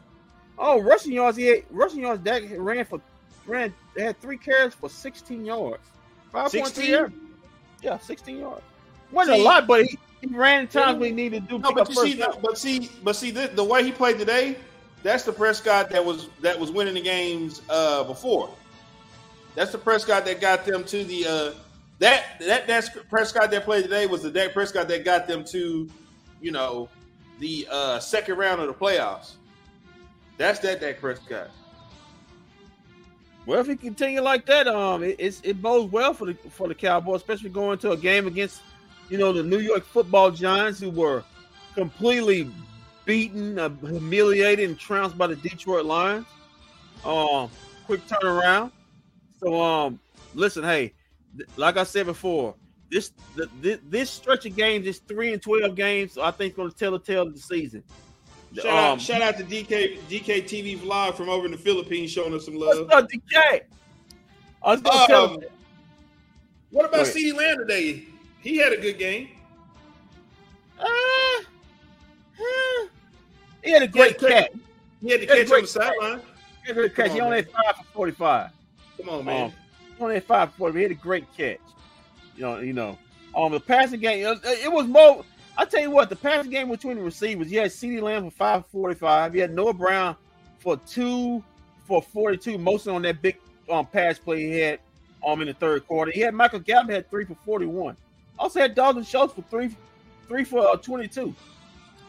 Oh, 0.58 0.80
rushing 0.80 1.12
yards. 1.12 1.36
He 1.36 1.46
had 1.46 1.64
rushing 1.70 2.00
yards. 2.00 2.22
Dak 2.22 2.42
ran 2.50 2.84
for 2.84 3.00
ran. 3.46 3.74
They 3.94 4.02
had 4.04 4.20
three 4.20 4.36
carries 4.38 4.74
for 4.74 4.88
16 4.90 5.44
yards. 5.44 5.82
5.3 6.32 6.50
16? 6.50 6.90
yards. 6.90 7.14
Yeah, 7.82 7.98
16 7.98 8.38
yards. 8.38 8.62
Wasn't 9.12 9.36
See- 9.36 9.42
a 9.42 9.44
lot, 9.44 9.66
but 9.66 9.84
he, 9.84 9.98
he 10.20 10.26
ran 10.28 10.62
in 10.62 10.68
times 10.68 10.98
when 10.98 11.10
he 11.10 11.14
needed 11.14 11.48
to 11.48 11.48
do 11.48 11.58
No, 11.58 11.72
but 11.72 11.88
you 11.88 11.94
first 11.94 12.12
see, 12.12 12.18
down. 12.18 12.38
but 12.42 12.58
see, 12.58 12.90
but 13.02 13.16
see, 13.16 13.30
the, 13.30 13.48
the 13.48 13.64
way 13.64 13.82
he 13.84 13.90
played 13.92 14.18
today, 14.18 14.56
that's 15.02 15.24
the 15.24 15.32
Prescott 15.32 15.90
that 15.90 16.04
was 16.04 16.28
that 16.42 16.58
was 16.60 16.70
winning 16.70 16.94
the 16.94 17.00
games 17.00 17.62
uh, 17.70 18.04
before. 18.04 18.50
That's 19.54 19.72
the 19.72 19.78
Prescott 19.78 20.24
that 20.26 20.40
got 20.40 20.64
them 20.66 20.84
to 20.84 21.04
the 21.04 21.26
uh, 21.26 21.52
that 22.00 22.38
that 22.40 22.66
that's 22.66 22.90
Prescott 23.08 23.50
that 23.50 23.64
played 23.64 23.82
today 23.84 24.06
was 24.06 24.22
the 24.22 24.30
Dak 24.30 24.52
Prescott 24.52 24.88
that 24.88 25.04
got 25.04 25.26
them 25.26 25.42
to, 25.52 25.88
you 26.42 26.50
know, 26.52 26.88
the 27.38 27.66
uh, 27.70 27.98
second 27.98 28.36
round 28.36 28.60
of 28.60 28.66
the 28.68 28.74
playoffs. 28.74 29.32
That's 30.36 30.58
that 30.60 30.80
Dak 30.80 31.00
Prescott. 31.00 31.48
Well, 33.46 33.60
if 33.60 33.66
he 33.66 33.76
continue 33.76 34.20
like 34.20 34.46
that, 34.46 34.68
um, 34.68 35.02
it, 35.02 35.16
it's, 35.18 35.40
it 35.42 35.60
bodes 35.60 35.90
well 35.90 36.14
for 36.14 36.26
the 36.26 36.34
for 36.34 36.68
the 36.68 36.74
Cowboys, 36.74 37.16
especially 37.16 37.50
going 37.50 37.78
to 37.78 37.92
a 37.92 37.96
game 37.96 38.26
against, 38.26 38.60
you 39.08 39.18
know, 39.18 39.32
the 39.32 39.42
New 39.42 39.58
York 39.58 39.84
Football 39.84 40.30
Giants, 40.30 40.78
who 40.78 40.90
were 40.90 41.24
completely 41.74 42.50
beaten, 43.04 43.58
uh, 43.58 43.70
humiliated, 43.80 44.68
and 44.68 44.78
trounced 44.78 45.16
by 45.16 45.26
the 45.26 45.36
Detroit 45.36 45.84
Lions. 45.86 46.26
Um, 47.04 47.50
quick 47.86 48.06
turnaround. 48.06 48.72
So, 49.40 49.60
um, 49.60 49.98
listen, 50.34 50.62
hey, 50.62 50.92
th- 51.36 51.48
like 51.56 51.76
I 51.76 51.84
said 51.84 52.06
before, 52.06 52.54
this 52.90 53.12
the, 53.36 53.48
this, 53.60 53.78
this 53.88 54.10
stretch 54.10 54.44
of 54.46 54.54
games 54.54 54.86
is 54.86 54.98
three 54.98 55.32
and 55.32 55.40
twelve 55.42 55.74
games. 55.74 56.18
I 56.18 56.30
think 56.30 56.56
going 56.56 56.70
to 56.70 56.76
tell 56.76 56.92
the 56.92 56.98
tale 56.98 57.22
of 57.22 57.32
the 57.32 57.40
season. 57.40 57.82
Shout, 58.54 58.66
Um, 58.66 58.72
out, 58.74 59.00
shout 59.00 59.22
out 59.22 59.36
to 59.38 59.44
DK 59.44 59.98
DK 60.08 60.42
TV 60.42 60.76
vlog 60.78 61.14
from 61.16 61.28
over 61.28 61.46
in 61.46 61.52
the 61.52 61.58
Philippines 61.58 62.10
showing 62.10 62.34
us 62.34 62.44
some 62.46 62.54
love. 62.56 62.78
What's 62.78 62.90
love. 62.92 63.04
up, 63.04 63.10
DK? 63.10 63.60
I 64.62 64.70
was 64.72 64.80
gonna 64.80 65.06
tell 65.06 65.24
Um, 65.34 65.40
what 66.70 66.84
about 66.84 67.04
Go. 67.06 67.10
CeeDee 67.12 67.34
Lamb 67.36 67.58
today? 67.58 68.04
He 68.40 68.56
had 68.56 68.72
a 68.72 68.76
good 68.76 68.98
game. 68.98 69.28
Uh, 70.78 70.84
uh, 72.38 72.86
he 73.62 73.70
had 73.70 73.82
a 73.82 73.88
great 73.88 74.20
Yeah, 74.20 74.28
catch. 74.28 74.50
He 75.02 75.10
had 75.10 75.20
to 75.20 75.26
Yeah, 75.26 75.34
catch 75.44 75.52
on 75.52 75.60
the 75.62 75.66
sideline. 75.68 76.20
He 76.62 76.68
had 76.68 76.70
a 76.70 76.74
great 76.74 76.94
catch. 76.96 77.06
Come 77.06 77.14
He 77.14 77.20
on, 77.20 77.26
only 77.26 77.36
had 77.38 77.50
five 77.50 77.76
for 77.76 77.84
forty-five. 77.92 78.50
Come 78.96 79.08
on, 79.10 79.24
man. 79.24 79.44
Um, 79.46 79.52
he 79.96 80.02
only 80.02 80.14
had 80.16 80.24
five 80.24 80.50
for 80.52 80.56
forty. 80.58 80.78
He 80.78 80.82
had 80.82 80.92
a 80.92 80.94
great 80.94 81.24
catch. 81.36 81.58
You 82.36 82.42
know, 82.42 82.58
you 82.58 82.72
know. 82.72 82.98
Um, 83.34 83.52
the 83.52 83.60
passing 83.60 84.00
game. 84.00 84.26
It, 84.26 84.38
it 84.64 84.72
was 84.72 84.86
more. 84.86 85.24
I 85.60 85.66
tell 85.66 85.82
you 85.82 85.90
what, 85.90 86.08
the 86.08 86.16
passing 86.16 86.50
game 86.50 86.70
between 86.70 86.96
the 86.96 87.02
receivers, 87.02 87.52
you 87.52 87.60
had 87.60 87.70
CeeDee 87.70 88.00
Lamb 88.00 88.24
for 88.24 88.30
545. 88.30 89.34
You 89.34 89.42
had 89.42 89.54
Noah 89.54 89.74
Brown 89.74 90.16
for 90.58 90.78
two 90.78 91.44
for 91.86 92.00
42, 92.00 92.56
mostly 92.56 92.94
on 92.94 93.02
that 93.02 93.20
big 93.20 93.36
um, 93.70 93.84
pass 93.84 94.18
play 94.18 94.40
he 94.40 94.58
had 94.58 94.80
um 95.22 95.42
in 95.42 95.48
the 95.48 95.52
third 95.52 95.86
quarter. 95.86 96.12
He 96.12 96.20
had 96.20 96.32
Michael 96.32 96.60
Gallup 96.60 96.88
had 96.88 97.10
three 97.10 97.26
for 97.26 97.36
41. 97.44 97.94
Also 98.38 98.58
had 98.58 98.74
Dalton 98.74 99.04
Schultz 99.04 99.34
for 99.34 99.42
three 99.42 99.76
three 100.28 100.44
for 100.44 100.66
uh, 100.66 100.76
22. 100.76 101.34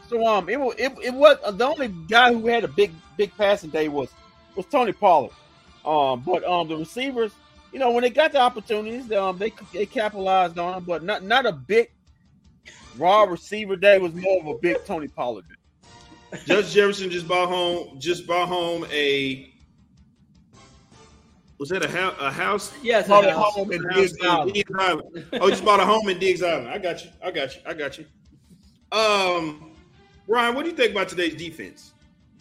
So 0.07 0.25
um 0.25 0.47
it, 0.47 0.57
it, 0.79 0.93
it 1.03 1.13
was 1.13 1.37
uh, 1.43 1.51
the 1.51 1.65
only 1.65 1.89
guy 2.07 2.31
who 2.31 2.47
had 2.47 2.63
a 2.63 2.69
big 2.69 2.93
big 3.17 3.35
passing 3.35 3.69
day 3.69 3.89
was 3.89 4.11
was 4.55 4.65
Tony 4.67 4.93
Pollard. 4.93 5.31
Um, 5.83 6.21
but 6.21 6.45
um 6.45 6.69
the 6.69 6.77
receivers, 6.77 7.33
you 7.73 7.79
know, 7.79 7.91
when 7.91 8.03
they 8.03 8.11
got 8.11 8.31
the 8.31 8.39
opportunities, 8.39 9.11
um 9.11 9.37
they 9.37 9.51
they 9.73 9.85
capitalized 9.85 10.57
on 10.57 10.75
them, 10.75 10.83
but 10.85 11.03
not 11.03 11.23
not 11.23 11.45
a 11.45 11.51
big 11.51 11.89
raw 12.97 13.23
receiver 13.23 13.75
day 13.75 13.97
was 13.97 14.13
more 14.13 14.39
of 14.41 14.47
a 14.47 14.57
big 14.59 14.83
Tony 14.85 15.07
Pollard 15.07 15.45
day. 15.49 16.39
Judge 16.45 16.71
Jefferson 16.73 17.09
just 17.09 17.27
bought 17.27 17.49
home 17.49 17.99
just 17.99 18.25
bought 18.25 18.47
home 18.47 18.85
a 18.91 19.47
was 21.59 21.69
that 21.69 21.85
a, 21.85 21.87
house? 21.87 22.15
a 22.19 22.31
house? 22.31 22.73
Yes, 22.81 23.07
Bought 23.07 23.23
a 23.23 23.29
a 23.29 23.33
house. 23.33 23.53
home 23.53 23.71
in 23.71 23.83
House 23.83 23.95
Diggs 23.95 24.17
in 24.17 24.25
Island. 24.25 24.53
Diggs 24.53 24.71
Island. 24.79 25.25
Oh, 25.33 25.47
just 25.51 25.63
bought 25.63 25.79
a 25.79 25.85
home 25.85 26.09
in 26.09 26.17
Diggs 26.17 26.41
Island. 26.41 26.69
I 26.69 26.79
got 26.79 27.03
you. 27.05 27.11
I 27.23 27.29
got 27.29 27.55
you. 27.55 27.61
I 27.67 27.73
got 27.75 27.99
you. 27.99 28.05
Um, 28.91 29.71
Ryan, 30.27 30.55
what 30.55 30.63
do 30.63 30.71
you 30.71 30.75
think 30.75 30.91
about 30.91 31.07
today's 31.07 31.35
defense? 31.35 31.93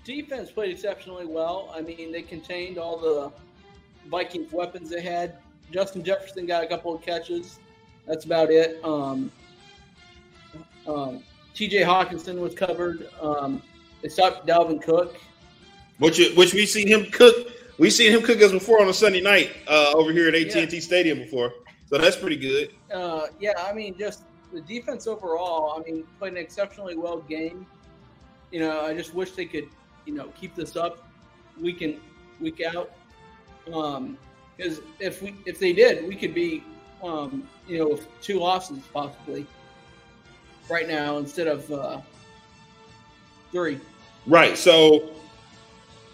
defense 0.04 0.50
played 0.50 0.70
exceptionally 0.70 1.26
well. 1.26 1.70
I 1.76 1.82
mean, 1.82 2.10
they 2.12 2.22
contained 2.22 2.78
all 2.78 2.96
the 2.96 3.30
Vikings 4.08 4.50
weapons 4.52 4.88
they 4.88 5.02
had. 5.02 5.36
Justin 5.70 6.02
Jefferson 6.02 6.46
got 6.46 6.64
a 6.64 6.66
couple 6.66 6.94
of 6.94 7.02
catches. 7.02 7.58
That's 8.06 8.24
about 8.24 8.50
it. 8.50 8.82
Um, 8.82 9.30
um, 10.86 11.22
T.J. 11.54 11.82
Hockenson 11.82 12.38
was 12.38 12.54
covered. 12.54 13.08
Um, 13.20 13.62
they 14.02 14.08
stopped 14.08 14.46
Dalvin 14.46 14.82
Cook. 14.82 15.16
Which 15.98 16.18
which 16.34 16.54
we 16.54 16.64
seen 16.64 16.88
him 16.88 17.10
cook. 17.10 17.34
We 17.78 17.90
seen 17.90 18.12
him 18.12 18.22
cook 18.22 18.40
us 18.40 18.52
before 18.52 18.80
on 18.80 18.88
a 18.88 18.94
Sunday 18.94 19.20
night 19.20 19.50
uh, 19.68 19.92
over 19.94 20.12
here 20.12 20.28
at 20.28 20.34
AT 20.34 20.54
and 20.56 20.70
T 20.70 20.80
Stadium 20.80 21.18
before. 21.18 21.52
So 21.90 21.98
that's 21.98 22.16
pretty 22.16 22.36
good. 22.36 22.70
Uh, 22.92 23.26
yeah, 23.38 23.52
I 23.58 23.74
mean, 23.74 23.96
just 23.98 24.22
the 24.52 24.62
defense 24.62 25.06
overall. 25.06 25.78
I 25.78 25.82
mean, 25.82 26.04
played 26.18 26.32
an 26.32 26.38
exceptionally 26.38 26.96
well 26.96 27.18
game. 27.20 27.66
You 28.50 28.60
know, 28.60 28.80
I 28.80 28.94
just 28.94 29.14
wish 29.14 29.32
they 29.32 29.44
could, 29.44 29.68
you 30.06 30.14
know, 30.14 30.28
keep 30.40 30.54
this 30.54 30.76
up 30.76 31.06
week 31.60 31.82
in, 31.82 32.00
week 32.40 32.62
out. 32.62 32.92
Um, 33.72 34.16
because 34.56 34.80
if 34.98 35.22
we 35.22 35.34
if 35.46 35.58
they 35.58 35.72
did, 35.72 36.06
we 36.06 36.14
could 36.14 36.34
be, 36.34 36.62
um, 37.02 37.48
you 37.68 37.78
know, 37.78 37.98
two 38.22 38.38
losses 38.40 38.78
possibly 38.92 39.46
right 40.70 40.88
now 40.88 41.18
instead 41.18 41.46
of 41.46 41.70
uh, 41.70 42.00
three. 43.52 43.80
Right. 44.26 44.56
So 44.56 45.10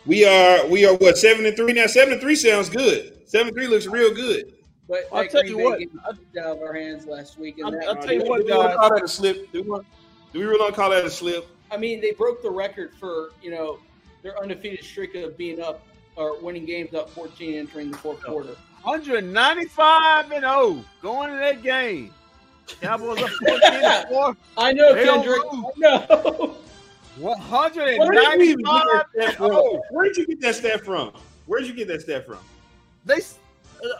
we 0.06 0.24
are 0.24 0.66
we 0.66 0.86
are 0.86 0.94
what 0.94 1.18
seven 1.18 1.46
and 1.46 1.56
three 1.56 1.72
now. 1.72 1.86
Seven 1.86 2.12
and 2.14 2.20
three 2.22 2.36
sounds 2.36 2.68
good. 2.68 3.18
Seven 3.28 3.48
and 3.48 3.56
three 3.56 3.66
looks 3.66 3.86
real 3.86 4.14
good. 4.14 4.52
But 4.88 5.08
I'll 5.12 5.26
tell 5.26 5.42
Green 5.42 5.58
you 5.58 5.76
Bay 5.76 5.86
what, 5.94 6.16
out 6.38 6.56
of 6.56 6.62
our 6.62 6.72
hands 6.72 7.06
last 7.06 7.38
week, 7.38 7.58
and 7.58 7.66
I'll- 7.66 7.72
that, 7.72 7.88
I'll 7.88 7.96
tell 7.96 8.12
you 8.12 8.22
do 8.22 8.28
what, 8.30 8.44
we 8.44 8.52
really 8.52 8.68
guys. 8.68 8.76
call 8.76 8.90
that 8.90 9.02
a 9.02 9.08
slip? 9.08 9.52
Do 9.52 9.62
we, 9.62 9.78
do 10.32 10.38
we 10.38 10.44
really 10.44 10.72
call 10.72 10.90
that 10.90 11.04
a 11.04 11.10
slip? 11.10 11.48
I 11.72 11.76
mean, 11.76 12.00
they 12.00 12.12
broke 12.12 12.40
the 12.40 12.50
record 12.50 12.92
for 12.98 13.30
you 13.42 13.50
know 13.50 13.80
their 14.22 14.40
undefeated 14.40 14.84
streak 14.84 15.14
of 15.16 15.36
being 15.36 15.60
up 15.60 15.82
or 16.14 16.40
winning 16.40 16.64
games 16.64 16.94
up 16.94 17.10
14 17.10 17.54
entering 17.54 17.90
the 17.90 17.96
fourth 17.98 18.22
quarter. 18.22 18.56
195 18.82 20.30
and 20.30 20.42
0 20.42 20.84
going 21.02 21.30
to 21.30 21.36
that 21.36 21.62
game. 21.62 22.12
Cowboys 22.80 23.22
up 23.22 23.30
14 23.30 23.60
and 23.64 24.08
4. 24.08 24.36
I 24.58 24.72
know, 24.72 24.94
They 24.94 25.04
Kendrick. 25.04 25.42
I 25.52 25.72
know. 25.78 26.56
195 27.18 29.04
and 29.20 29.32
0. 29.36 29.80
Where 29.90 30.04
did 30.06 30.16
you 30.16 30.26
get 30.26 30.40
that 30.42 30.54
stat 30.56 30.84
from? 30.84 31.12
Where 31.46 31.60
did 31.60 31.68
you 31.68 31.74
get 31.74 31.88
that 31.88 32.02
stat 32.02 32.26
from? 32.26 32.38
They 33.04 33.20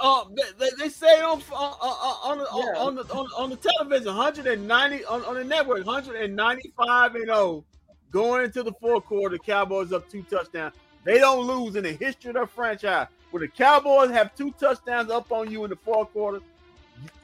uh, 0.01 0.25
they, 0.35 0.43
they, 0.59 0.71
they 0.79 0.89
say 0.89 1.21
on 1.21 1.43
uh, 1.53 1.55
uh, 1.55 2.15
on, 2.25 2.39
the, 2.39 2.45
Yeah. 2.45 2.81
on, 2.81 2.95
the 2.97 3.03
on, 3.13 3.27
on 3.37 3.51
the 3.51 3.57
television 3.57 4.07
190 4.07 5.05
on, 5.05 5.25
on 5.25 5.35
the 5.35 5.45
network 5.45 5.85
195 5.87 7.15
and 7.15 7.25
0 7.27 7.65
going 8.11 8.45
into 8.45 8.63
the 8.63 8.73
fourth 8.81 9.05
quarter. 9.05 9.39
Cowboys 9.39 9.93
up 9.93 10.09
two 10.09 10.23
touchdowns. 10.23 10.75
They 11.05 11.19
don't 11.19 11.47
lose 11.47 11.77
in 11.77 11.85
the 11.85 11.93
history 11.93 12.31
of 12.31 12.35
their 12.35 12.47
franchise. 12.47 13.07
When 13.31 13.43
the 13.43 13.49
Cowboys 13.49 14.11
have 14.11 14.35
two 14.35 14.51
touchdowns 14.53 15.11
up 15.11 15.31
on 15.31 15.51
you 15.51 15.65
in 15.65 15.71
the 15.71 15.77
fourth 15.77 16.13
quarter, 16.13 16.41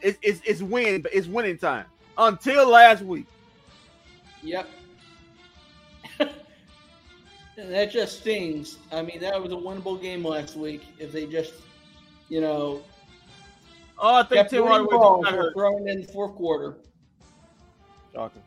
it's 0.00 0.18
it's, 0.22 0.40
it's 0.44 0.62
win, 0.62 1.04
it's 1.12 1.26
winning 1.26 1.58
time. 1.58 1.86
Until 2.18 2.68
last 2.68 3.02
week. 3.02 3.26
Yep. 4.42 4.68
and 6.18 6.30
that 7.56 7.90
just 7.90 8.20
stings. 8.20 8.78
I 8.90 9.02
mean, 9.02 9.20
that 9.20 9.40
was 9.40 9.52
a 9.52 9.56
winnable 9.56 10.00
game 10.00 10.24
last 10.24 10.56
week 10.56 10.82
if 10.98 11.12
they 11.12 11.26
just, 11.26 11.54
you 12.28 12.40
know, 12.40 12.82
Oh, 13.98 14.16
I 14.16 14.22
think 14.24 14.40
kept 14.40 14.50
Tim 14.50 14.66
Hardaway 14.66 14.96
balls 14.96 15.24
just 15.24 15.30
got 15.30 15.38
were 15.38 15.44
hurt. 15.44 15.54
thrown 15.54 15.88
in 15.88 16.00
the 16.00 16.06
fourth 16.08 16.34
quarter. 16.34 16.76
Shocking. 18.12 18.42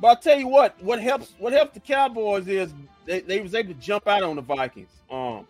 But 0.00 0.08
I'll 0.08 0.16
tell 0.16 0.38
you 0.38 0.46
what, 0.46 0.80
what 0.82 1.00
helps 1.00 1.32
what 1.38 1.52
helps 1.54 1.72
the 1.72 1.80
Cowboys 1.80 2.46
is 2.46 2.72
they, 3.06 3.20
they 3.20 3.40
was 3.40 3.54
able 3.54 3.72
to 3.72 3.80
jump 3.80 4.06
out 4.06 4.22
on 4.22 4.36
the 4.36 4.42
Vikings. 4.42 4.90
Um, 5.10 5.46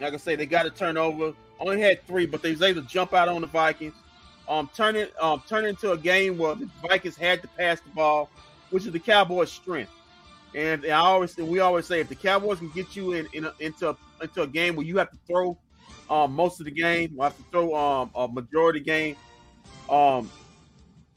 like 0.00 0.14
I 0.14 0.16
say, 0.16 0.36
they 0.36 0.46
got 0.46 0.66
a 0.66 0.70
turnover. 0.70 1.34
Only 1.60 1.80
had 1.80 2.06
three, 2.06 2.26
but 2.26 2.42
they 2.42 2.52
was 2.52 2.62
able 2.62 2.82
to 2.82 2.88
jump 2.88 3.12
out 3.12 3.28
on 3.28 3.42
the 3.42 3.46
Vikings. 3.46 3.94
Um, 4.48 4.68
turn 4.74 4.96
it 4.96 5.14
um 5.20 5.42
turn 5.48 5.64
into 5.64 5.92
a 5.92 5.98
game 5.98 6.36
where 6.38 6.54
the 6.54 6.68
Vikings 6.82 7.16
had 7.16 7.42
to 7.42 7.48
pass 7.48 7.80
the 7.80 7.90
ball, 7.90 8.30
which 8.70 8.86
is 8.86 8.92
the 8.92 8.98
Cowboys' 8.98 9.52
strength. 9.52 9.92
And 10.54 10.84
I 10.86 10.98
always 10.98 11.36
we 11.36 11.60
always 11.60 11.86
say 11.86 12.00
if 12.00 12.08
the 12.08 12.14
Cowboys 12.16 12.58
can 12.58 12.70
get 12.70 12.96
you 12.96 13.12
in, 13.12 13.28
in 13.32 13.44
a, 13.44 13.52
into 13.60 13.96
into 14.20 14.42
a 14.42 14.46
game 14.46 14.74
where 14.74 14.86
you 14.86 14.98
have 14.98 15.10
to 15.10 15.18
throw 15.26 15.56
um, 16.08 16.32
most 16.32 16.60
of 16.60 16.66
the 16.66 16.72
game, 16.72 17.14
or 17.16 17.24
have 17.26 17.36
to 17.36 17.44
throw 17.52 17.74
um, 17.74 18.10
a 18.14 18.26
majority 18.26 18.80
game, 18.80 19.14
um, 19.88 20.28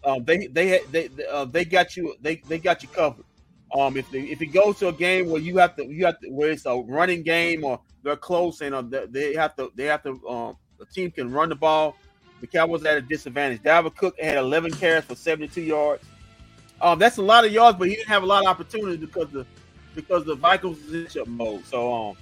um, 0.03 0.23
they 0.25 0.47
they 0.47 0.81
they 0.91 1.09
uh, 1.31 1.45
they 1.45 1.65
got 1.65 1.95
you 1.97 2.15
they 2.21 2.35
they 2.47 2.59
got 2.59 2.83
you 2.83 2.89
covered. 2.89 3.25
Um, 3.75 3.97
if 3.97 4.13
if 4.13 4.41
it 4.41 4.47
goes 4.47 4.77
to 4.79 4.89
a 4.89 4.93
game 4.93 5.29
where 5.29 5.41
you 5.41 5.57
have 5.57 5.75
to 5.77 5.85
you 5.85 6.05
have 6.05 6.19
to 6.19 6.29
where 6.29 6.51
it's 6.51 6.65
a 6.65 6.75
running 6.75 7.23
game 7.23 7.63
or 7.63 7.79
they're 8.03 8.15
close 8.17 8.61
and 8.61 8.75
uh, 8.75 8.83
they- 9.09 9.33
have 9.33 9.55
to 9.55 9.71
they 9.75 9.85
have 9.85 10.03
to 10.03 10.27
um, 10.27 10.57
the 10.77 10.85
team 10.85 11.11
can 11.11 11.31
run 11.31 11.49
the 11.49 11.55
ball. 11.55 11.95
The 12.41 12.47
Cowboys 12.47 12.83
at 12.83 12.97
a 12.97 13.01
disadvantage. 13.01 13.61
Dalvin 13.61 13.95
Cook 13.95 14.19
had 14.19 14.35
11 14.37 14.73
carries 14.73 15.05
for 15.05 15.15
72 15.15 15.61
yards. 15.61 16.03
Um, 16.81 16.99
that's 16.99 17.15
a 17.15 17.21
lot 17.21 17.45
of 17.45 17.53
yards, 17.53 17.77
but 17.77 17.87
he 17.87 17.95
didn't 17.95 18.09
have 18.09 18.23
a 18.23 18.25
lot 18.25 18.43
of 18.43 18.49
opportunities 18.49 18.99
because 18.99 19.29
the 19.29 19.45
because 19.95 20.25
the 20.25 20.35
Vikings 20.35 20.83
was 20.83 20.93
in 20.93 21.07
shut 21.07 21.27
mode. 21.27 21.65
So 21.65 22.15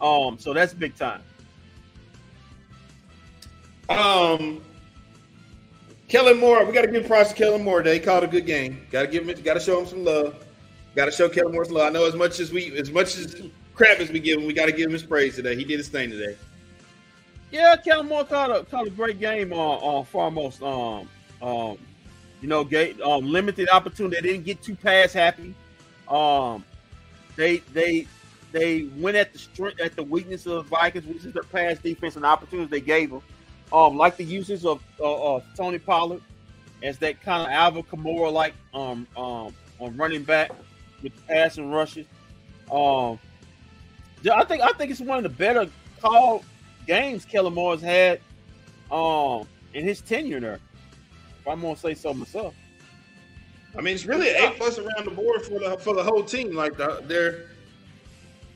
um, 0.00 0.06
um, 0.06 0.38
so 0.38 0.52
that's 0.52 0.74
big 0.74 0.94
time. 0.96 1.22
Um, 3.88 4.60
Kellen 6.08 6.38
Moore, 6.38 6.64
we 6.64 6.72
got 6.72 6.82
to 6.82 6.90
give 6.90 7.06
props 7.06 7.30
to 7.30 7.34
Kellen 7.34 7.62
Moore. 7.64 7.82
They 7.82 7.98
called 7.98 8.24
a 8.24 8.28
good 8.28 8.46
game. 8.46 8.86
Got 8.90 9.02
to 9.02 9.08
give 9.08 9.28
him, 9.28 9.42
got 9.42 9.54
to 9.54 9.60
show 9.60 9.80
him 9.80 9.86
some 9.86 10.04
love. 10.04 10.44
Got 10.94 11.06
to 11.06 11.10
show 11.12 11.28
Kellen 11.28 11.52
Moore 11.52 11.64
some 11.64 11.74
love. 11.74 11.86
I 11.86 11.90
know 11.90 12.06
as 12.06 12.14
much 12.14 12.40
as 12.40 12.52
we, 12.52 12.76
as 12.78 12.90
much 12.90 13.16
as 13.16 13.42
crap 13.80 13.98
as 13.98 14.10
we 14.10 14.20
give 14.20 14.38
him, 14.38 14.46
we 14.46 14.52
got 14.52 14.66
to 14.66 14.72
give 14.72 14.86
him 14.86 14.92
his 14.92 15.02
praise 15.02 15.36
today. 15.36 15.56
He 15.56 15.64
did 15.64 15.78
his 15.78 15.88
thing 15.88 16.10
today. 16.10 16.36
Yeah, 17.50 17.76
Kellen 17.76 18.08
Moore 18.08 18.24
caught 18.24 18.50
a 18.50 18.64
caught 18.64 18.86
a 18.86 18.90
great 18.90 19.18
game 19.18 19.52
on 19.52 19.78
on 19.80 20.04
foremost. 20.04 20.62
Um, 20.62 21.08
um, 21.40 21.78
you 22.42 22.48
know, 22.48 22.62
gate 22.62 23.00
um, 23.00 23.26
limited 23.26 23.70
opportunity. 23.70 24.16
They 24.16 24.28
didn't 24.32 24.44
get 24.44 24.62
too 24.62 24.76
pass 24.76 25.14
happy. 25.14 25.54
Um, 26.08 26.62
they 27.36 27.58
they 27.72 28.06
they 28.52 28.84
went 28.96 29.16
at 29.16 29.32
the 29.32 29.38
strength 29.38 29.80
at 29.80 29.96
the 29.96 30.02
weakness 30.02 30.44
of 30.44 30.64
the 30.64 30.76
Vikings, 30.76 31.06
which 31.06 31.24
is 31.24 31.32
their 31.32 31.42
pass 31.42 31.78
defense 31.78 32.16
and 32.16 32.24
opportunities 32.24 32.70
they 32.70 32.80
gave 32.80 33.10
them. 33.10 33.22
Um, 33.72 33.96
like 33.96 34.18
the 34.18 34.24
uses 34.24 34.66
of 34.66 34.82
uh, 35.00 35.36
uh, 35.36 35.40
Tony 35.56 35.78
Pollard 35.78 36.20
as 36.82 36.98
that 36.98 37.22
kind 37.22 37.42
of 37.42 37.48
Alvin 37.48 37.82
Kamara 37.84 38.32
like 38.32 38.54
um 38.74 39.06
um 39.16 39.54
on 39.78 39.96
running 39.96 40.22
back 40.22 40.50
with 41.02 41.14
the 41.16 41.22
pass 41.22 41.56
and 41.56 41.72
rushes. 41.72 42.06
Um, 42.70 43.18
I 44.28 44.44
think 44.44 44.62
I 44.62 44.70
think 44.72 44.90
it's 44.90 45.00
one 45.00 45.18
of 45.18 45.22
the 45.24 45.28
better 45.30 45.68
call 46.00 46.44
games 46.86 47.24
Kellen 47.24 47.54
Moore's 47.54 47.80
had 47.80 48.20
um 48.90 49.46
in 49.74 49.84
his 49.84 50.00
tenure 50.00 50.40
there. 50.40 50.60
If 51.40 51.48
I'm 51.48 51.60
gonna 51.60 51.76
say 51.76 51.94
so 51.94 52.12
myself. 52.12 52.54
I 53.78 53.80
mean, 53.80 53.94
it's 53.94 54.04
really 54.04 54.28
an 54.30 54.48
A 54.48 54.50
plus 54.56 54.78
around 54.78 55.04
the 55.04 55.12
board 55.12 55.42
for 55.42 55.58
the 55.60 55.78
for 55.78 55.94
the 55.94 56.02
whole 56.02 56.24
team. 56.24 56.54
Like 56.54 56.76
the, 56.76 57.02
there, 57.06 57.46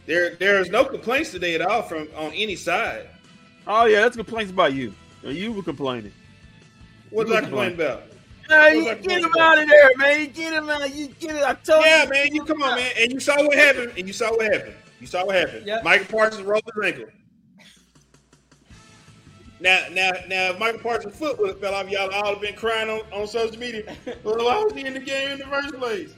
there, 0.06 0.34
there 0.34 0.60
is 0.60 0.70
no 0.70 0.84
complaints 0.84 1.30
today 1.30 1.54
at 1.54 1.62
all 1.62 1.82
from 1.82 2.08
on 2.16 2.32
any 2.32 2.56
side. 2.56 3.08
Oh 3.66 3.86
yeah, 3.86 4.00
that's 4.00 4.16
complaints 4.16 4.50
about 4.50 4.74
you. 4.74 4.92
You 5.22 5.52
were 5.52 5.62
complaining. 5.62 6.12
What's 7.10 7.30
I 7.30 7.40
complain 7.42 7.74
about? 7.74 8.02
Hey, 8.48 8.76
you 8.76 8.94
get 8.96 9.22
him 9.22 9.32
out 9.40 9.58
of 9.58 9.68
there, 9.68 9.90
man. 9.96 10.20
You 10.20 10.26
get 10.26 10.52
him 10.52 10.68
out. 10.68 10.94
You 10.94 11.08
get 11.08 11.36
it. 11.36 11.42
I 11.44 11.54
told 11.54 11.82
Yeah, 11.84 12.02
you. 12.04 12.10
man, 12.10 12.34
you 12.34 12.44
come 12.44 12.62
on, 12.62 12.76
man, 12.76 12.92
and 12.98 13.12
you 13.12 13.20
saw 13.20 13.42
what 13.42 13.56
happened, 13.56 13.92
and 13.96 14.06
you 14.06 14.12
saw 14.12 14.30
what 14.36 14.52
happened. 14.52 14.74
You 15.04 15.08
saw 15.08 15.26
what 15.26 15.36
happened. 15.36 15.66
Yep. 15.66 15.84
Michael 15.84 16.06
Parsons 16.06 16.46
rolled 16.46 16.62
his 16.64 16.82
ankle. 16.82 17.12
Now, 19.60 19.84
now, 19.92 20.12
now, 20.28 20.50
if 20.52 20.58
Michael 20.58 20.80
Parsons' 20.80 21.14
foot 21.14 21.38
would 21.38 21.48
have 21.48 21.60
fell 21.60 21.74
off, 21.74 21.90
y'all 21.90 22.10
all 22.10 22.32
have 22.32 22.40
been 22.40 22.54
crying 22.54 22.88
on, 22.88 23.02
on 23.12 23.26
social 23.26 23.58
media. 23.58 23.94
Well, 24.24 24.42
why 24.42 24.64
was 24.64 24.72
he 24.72 24.86
in 24.86 24.94
the 24.94 25.00
game 25.00 25.32
in 25.32 25.38
the 25.40 25.44
first 25.44 25.74
place? 25.74 26.14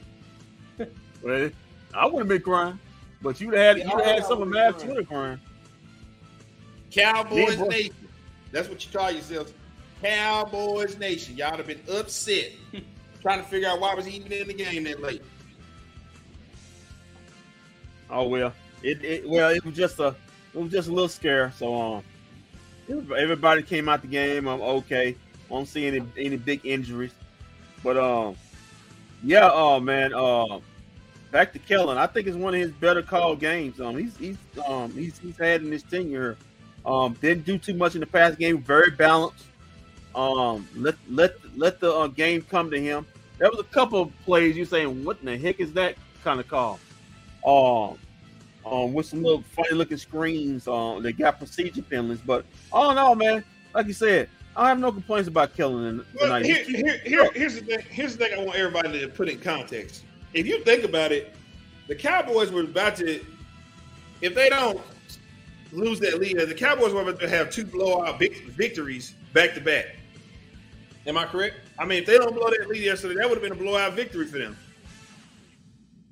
Well, 1.21 1.49
I 1.93 2.05
wouldn't 2.05 2.19
have 2.19 2.27
been 2.29 2.41
crying, 2.41 2.79
but 3.21 3.41
you'd 3.41 3.55
have 3.55 3.75
had, 3.75 3.85
you'd 3.85 3.91
have 3.91 4.05
had 4.05 4.23
some 4.23 4.41
of 4.41 4.47
Matt's 4.47 4.83
Twitter 4.83 5.03
crying. 5.03 5.41
Cowboys 6.89 7.55
Yeah, 7.55 7.55
boy. 7.57 7.67
Nation. 7.67 7.95
That's 8.53 8.69
what 8.69 8.85
you 8.85 8.97
call 8.97 9.11
yourselves. 9.11 9.53
Cowboys 10.01 10.97
Nation. 10.97 11.35
Y'all 11.35 11.57
have 11.57 11.67
been 11.67 11.81
upset 11.91 12.51
trying 13.21 13.43
to 13.43 13.49
figure 13.49 13.67
out 13.67 13.81
why 13.81 13.93
was 13.95 14.05
he 14.05 14.15
even 14.15 14.31
in 14.31 14.47
the 14.47 14.53
game 14.53 14.85
that 14.85 15.01
late. 15.01 15.23
Oh 18.09 18.27
well, 18.29 18.53
it, 18.83 19.03
it 19.03 19.29
well 19.29 19.49
it 19.49 19.63
was 19.65 19.75
just 19.75 19.99
a 19.99 20.15
it 20.53 20.59
was 20.59 20.71
just 20.71 20.87
a 20.87 20.91
little 20.91 21.09
scare. 21.09 21.51
So 21.57 21.75
um, 21.75 22.03
everybody 22.89 23.63
came 23.63 23.89
out 23.89 24.01
the 24.01 24.07
game. 24.07 24.47
I'm 24.47 24.61
okay. 24.61 25.15
I 25.49 25.53
don't 25.53 25.67
see 25.67 25.85
any 25.87 26.01
any 26.17 26.37
big 26.37 26.65
injuries, 26.65 27.13
but 27.83 27.97
um, 27.97 28.35
yeah. 29.23 29.49
Oh 29.51 29.79
man. 29.79 30.13
Uh, 30.13 30.59
back 31.31 31.53
to 31.53 31.59
Kellen. 31.59 31.97
I 31.97 32.07
think 32.07 32.27
it's 32.27 32.37
one 32.37 32.53
of 32.53 32.59
his 32.59 32.71
better 32.71 33.01
called 33.01 33.39
games. 33.39 33.79
Um, 33.79 33.97
he's 33.97 34.15
he's 34.17 34.37
um 34.67 34.91
he's 34.91 35.17
he's 35.19 35.37
had 35.37 35.61
in 35.61 35.71
his 35.71 35.83
tenure. 35.83 36.37
Um, 36.85 37.13
didn't 37.21 37.45
do 37.45 37.57
too 37.57 37.73
much 37.73 37.95
in 37.95 37.99
the 37.99 38.07
past 38.07 38.39
game. 38.39 38.61
Very 38.61 38.91
balanced. 38.91 39.45
Um, 40.15 40.67
let 40.75 40.95
let 41.09 41.35
let 41.57 41.79
the 41.79 41.93
uh, 41.93 42.07
game 42.07 42.41
come 42.41 42.71
to 42.71 42.79
him. 42.79 43.05
There 43.37 43.49
was 43.51 43.59
a 43.59 43.65
couple 43.65 44.01
of 44.01 44.19
plays 44.25 44.57
you 44.57 44.65
saying, 44.65 45.03
"What 45.03 45.19
in 45.19 45.25
the 45.25 45.37
heck 45.37 45.59
is 45.59 45.73
that?" 45.73 45.95
kind 46.23 46.39
of 46.39 46.47
call. 46.47 46.79
Um, 47.45 47.97
um, 48.71 48.93
with 48.93 49.05
some 49.05 49.23
little 49.23 49.41
funny 49.41 49.71
looking 49.71 49.97
screens. 49.97 50.67
Um, 50.67 51.03
they 51.03 51.13
got 51.13 51.37
procedure 51.37 51.81
penalties, 51.81 52.21
but 52.25 52.45
all 52.71 52.91
in 52.91 52.97
all, 52.97 53.15
man, 53.15 53.43
like 53.73 53.87
you 53.87 53.93
said, 53.93 54.29
I 54.55 54.69
have 54.69 54.79
no 54.79 54.91
complaints 54.91 55.27
about 55.27 55.55
Kellen 55.55 56.03
Well, 56.19 56.41
here, 56.41 56.63
here, 56.63 56.97
here, 57.05 57.31
here's 57.33 57.55
the 57.55 57.61
thing. 57.61 57.79
Here's 57.89 58.17
the 58.17 58.25
thing. 58.25 58.39
I 58.39 58.43
want 58.43 58.57
everybody 58.57 58.99
to 58.99 59.07
put 59.07 59.29
in 59.29 59.39
context. 59.39 60.03
If 60.33 60.47
you 60.47 60.63
think 60.63 60.83
about 60.83 61.11
it, 61.11 61.35
the 61.87 61.95
Cowboys 61.95 62.51
were 62.51 62.61
about 62.61 62.95
to, 62.97 63.23
if 64.21 64.33
they 64.33 64.49
don't 64.49 64.81
lose 65.71 65.99
that 65.99 66.19
lead, 66.19 66.39
the 66.39 66.55
Cowboys 66.55 66.93
were 66.93 67.01
about 67.01 67.19
to 67.19 67.29
have 67.29 67.51
two 67.51 67.65
blowout 67.65 68.17
vic- 68.19 68.47
victories 68.47 69.13
back 69.33 69.53
to 69.53 69.61
back. 69.61 69.95
Am 71.05 71.17
I 71.17 71.25
correct? 71.25 71.55
I 71.79 71.85
mean, 71.85 71.99
if 71.99 72.05
they 72.07 72.17
don't 72.17 72.33
blow 72.33 72.49
that 72.49 72.67
lead 72.67 72.83
yesterday, 72.83 73.15
that 73.15 73.29
would 73.29 73.41
have 73.41 73.43
been 73.43 73.51
a 73.51 73.63
blowout 73.63 73.93
victory 73.93 74.25
for 74.25 74.39
them. 74.39 74.57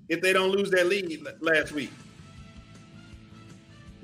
If 0.07 0.21
they 0.21 0.33
don't 0.33 0.51
lose 0.51 0.69
that 0.69 0.85
lead 0.85 1.25
last 1.41 1.71
week, 1.71 1.91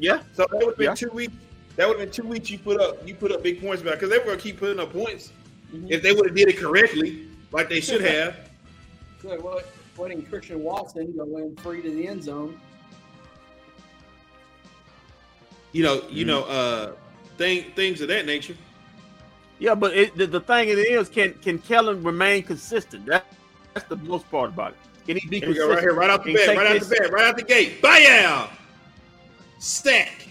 yeah, 0.01 0.21
so 0.33 0.45
that 0.49 0.57
would 0.57 0.65
have 0.67 0.77
been 0.77 0.85
Yeah. 0.87 0.95
two 0.95 1.09
weeks. 1.11 1.33
That 1.77 1.87
would 1.87 1.99
have 1.99 2.07
been 2.07 2.13
two 2.13 2.27
weeks 2.27 2.49
you 2.49 2.59
put 2.59 2.81
up. 2.81 3.07
You 3.07 3.15
put 3.15 3.31
up 3.31 3.41
big 3.43 3.61
points 3.61 3.81
back 3.81 3.93
because 3.93 4.09
they 4.09 4.17
were 4.17 4.25
going 4.25 4.37
to 4.37 4.43
keep 4.43 4.59
putting 4.59 4.79
up 4.79 4.91
points 4.91 5.31
Mhm. 5.73 5.89
if 5.89 6.01
they 6.03 6.11
would 6.11 6.25
have 6.25 6.35
did 6.35 6.49
it 6.49 6.57
correctly, 6.57 7.27
like 7.51 7.69
they 7.69 7.79
should 7.79 8.01
have. 8.01 8.35
Good. 9.21 9.41
Well, 9.41 9.61
letting 9.97 10.23
Christian 10.25 10.61
Watson 10.63 11.13
go 11.15 11.37
in 11.37 11.55
free 11.57 11.81
to 11.81 11.89
the 11.91 12.07
end 12.07 12.23
zone. 12.23 12.59
you 15.73 15.83
know, 15.83 16.03
you 16.09 16.25
know, 16.25 16.43
uh, 16.43 16.91
thing, 17.37 17.65
things 17.75 18.01
of 18.01 18.09
that 18.09 18.25
nature. 18.25 18.55
yeah, 19.59 19.73
but 19.75 19.95
it, 19.95 20.17
the, 20.17 20.27
the 20.27 20.41
thing 20.41 20.67
it 20.67 20.77
is, 20.77 21.07
can 21.07 21.33
can 21.35 21.59
Kellen 21.59 22.03
remain 22.03 22.43
consistent? 22.43 23.05
That, 23.05 23.25
that's 23.73 23.87
the 23.87 23.95
most 23.97 24.29
part 24.29 24.49
about 24.49 24.71
it. 24.73 24.77
Can 25.07 25.15
he 25.17 25.27
be 25.29 25.39
Here 25.39 25.47
we 25.47 25.53
consistent? 25.55 25.73
right 25.75 25.81
here, 25.81 25.93
right 25.93 26.09
out 26.09 26.23
the 26.25 26.33
Can 26.33 26.41
he 26.41 26.47
bat, 26.47 26.57
right 26.57 26.75
out 26.75 26.81
the 26.81 26.95
bat, 26.95 27.11
right 27.13 27.25
out 27.27 27.37
the 27.37 27.43
gate. 27.43 27.81
Bam! 27.81 28.49
Stack. 29.61 30.27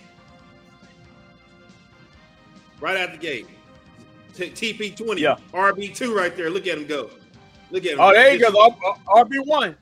Right 2.80 2.96
out 2.96 3.12
the 3.12 3.18
gate. 3.18 3.46
T- 4.34 4.50
TP20, 4.50 5.18
Yeah. 5.20 5.36
RB2 5.52 6.12
right 6.12 6.36
there. 6.36 6.50
Look 6.50 6.66
at 6.66 6.76
him 6.76 6.86
go. 6.86 7.10
Look 7.70 7.84
at 7.84 7.92
him. 7.92 8.00
Oh, 8.00 8.12
there 8.12 8.34
you 8.34 8.40
go. 8.40 8.50
RB 8.50 9.46
one. 9.46 9.76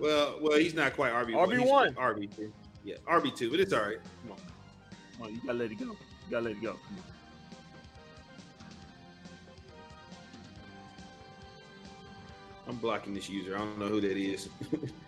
Well, 0.00 0.38
well, 0.42 0.58
he's 0.58 0.74
not 0.74 0.94
quite 0.94 1.12
RB1. 1.12 1.46
RB1. 1.46 1.94
RB2. 1.94 2.50
Yeah, 2.82 2.96
RB2, 3.08 3.50
but 3.52 3.60
it's 3.60 3.72
all 3.72 3.82
right. 3.82 3.98
Come 4.22 4.32
on, 4.32 4.38
Come 5.12 5.26
on, 5.26 5.34
you 5.34 5.40
gotta 5.46 5.58
let 5.58 5.70
it 5.70 5.78
go. 5.78 5.84
You 5.84 5.96
gotta 6.28 6.44
let 6.46 6.52
it 6.56 6.62
go. 6.62 6.76
I'm 12.66 12.76
blocking 12.76 13.14
this 13.14 13.28
user. 13.28 13.54
I 13.54 13.60
don't 13.60 13.78
know 13.78 13.86
who 13.86 14.00
that 14.00 14.16
is. 14.16 14.48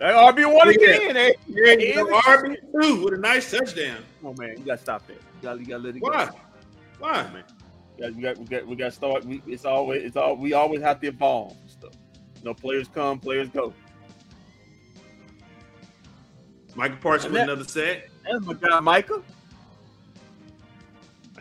Hey, 0.00 0.06
RB 0.06 0.52
one 0.52 0.68
Look 0.68 0.76
at 0.76 0.96
again. 0.96 1.16
eh? 1.16 1.32
There 1.48 1.80
you 1.80 1.94
go, 1.94 2.20
RB2 2.20 3.04
with 3.04 3.14
a 3.14 3.18
nice 3.18 3.50
touchdown. 3.50 3.98
Come 4.20 4.30
on, 4.30 4.36
man. 4.38 4.56
You 4.58 4.64
gotta 4.64 4.82
stop 4.82 5.06
that. 5.06 5.14
You 5.14 5.20
gotta, 5.42 5.60
you 5.60 5.66
gotta 5.66 5.82
let 5.82 5.96
it 5.96 6.02
Why? 6.02 6.26
go. 6.26 6.32
Why? 6.98 7.12
Come 7.14 7.26
on, 7.26 7.32
man. 7.32 7.44
You 7.98 8.12
we 8.16 8.22
got, 8.22 8.38
we 8.38 8.44
got, 8.44 8.66
we 8.66 8.76
got 8.76 8.84
to 8.86 8.90
start. 8.90 9.24
We, 9.24 9.40
it's 9.46 9.64
always, 9.64 10.02
it's 10.02 10.16
all. 10.16 10.36
We 10.36 10.52
always 10.52 10.80
have 10.80 11.00
to 11.00 11.06
evolve 11.06 11.56
and 11.60 11.70
stuff. 11.70 11.92
You 12.38 12.44
know, 12.46 12.54
players 12.54 12.88
come, 12.88 13.20
players 13.20 13.48
go. 13.50 13.72
Michael 16.74 16.96
Parsons 16.96 17.32
with 17.32 17.42
another 17.42 17.64
set. 17.64 18.08
That's 18.28 18.44
my 18.44 18.54
guy, 18.54 18.80
Micah. 18.80 19.22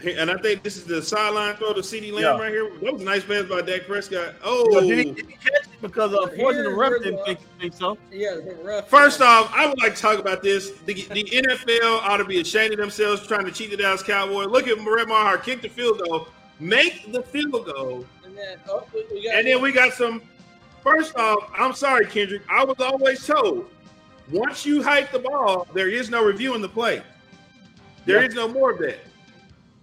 And 0.05 0.29
I 0.29 0.35
think 0.37 0.63
this 0.63 0.75
is 0.75 0.83
the 0.83 1.01
sideline 1.01 1.55
throw 1.55 1.71
to 1.73 1.79
CeeDee 1.81 2.11
Lamb 2.11 2.23
Yeah. 2.23 2.37
right 2.37 2.51
here. 2.51 2.69
That 2.81 2.93
was 2.93 3.01
a 3.01 3.05
nice 3.05 3.23
pass 3.23 3.43
by 3.45 3.61
Dak 3.61 3.85
Prescott. 3.87 4.35
Oh, 4.43 4.67
But 4.73 4.81
did, 4.81 4.97
he, 4.97 5.11
did 5.13 5.25
he 5.27 5.33
catch 5.33 5.63
it? 5.63 5.67
Because 5.81 6.11
uh, 6.13 6.17
Well, 6.17 6.23
unfortunately, 6.29 6.63
the 6.63 6.69
here- 6.69 6.77
ref 6.77 6.89
here's 6.89 7.01
didn't 7.03 7.17
the- 7.19 7.25
think, 7.25 7.39
think 7.59 7.73
so. 7.73 7.97
Yeah, 8.11 8.35
the 8.35 8.57
ref. 8.63 8.87
First 8.89 9.21
off, 9.21 9.51
I 9.55 9.65
would 9.65 9.81
like 9.81 9.95
to 9.95 10.01
talk 10.01 10.19
about 10.19 10.41
this. 10.43 10.71
The, 10.85 10.93
the 10.93 11.23
NFL 11.23 11.99
ought 12.01 12.17
to 12.17 12.25
be 12.25 12.41
ashamed 12.41 12.73
of 12.73 12.79
themselves 12.79 13.25
trying 13.25 13.45
to 13.45 13.51
cheat 13.51 13.71
the 13.71 13.77
Dallas 13.77 14.03
Cowboys. 14.03 14.47
Look 14.47 14.67
at 14.67 14.77
Brett 14.83 15.07
Maher 15.07 15.37
kick 15.37 15.61
the 15.61 15.69
field 15.69 16.01
goal, 16.03 16.27
make 16.59 17.11
the 17.13 17.21
field 17.23 17.65
goal, 17.65 18.05
and 18.25 18.37
then 18.37 18.57
oh, 18.69 18.83
we- 18.93 19.05
we 19.11 19.25
got 19.25 19.35
and 19.35 19.47
then 19.47 19.61
we 19.61 19.71
got 19.71 19.93
some. 19.93 20.21
First 20.83 21.15
off, 21.15 21.49
I'm 21.57 21.73
sorry, 21.73 22.05
Kendrick. 22.07 22.41
I 22.49 22.65
was 22.65 22.75
always 22.81 23.25
told 23.25 23.69
once 24.31 24.65
you 24.65 24.83
hike 24.83 25.13
the 25.13 25.19
ball, 25.19 25.65
there 25.73 25.87
is 25.89 26.09
no 26.09 26.21
reviewing 26.25 26.61
the 26.61 26.67
play. 26.67 27.01
There 28.05 28.19
Yeah. 28.21 28.27
is 28.27 28.35
no 28.35 28.49
more 28.49 28.71
of 28.71 28.79
that. 28.79 28.97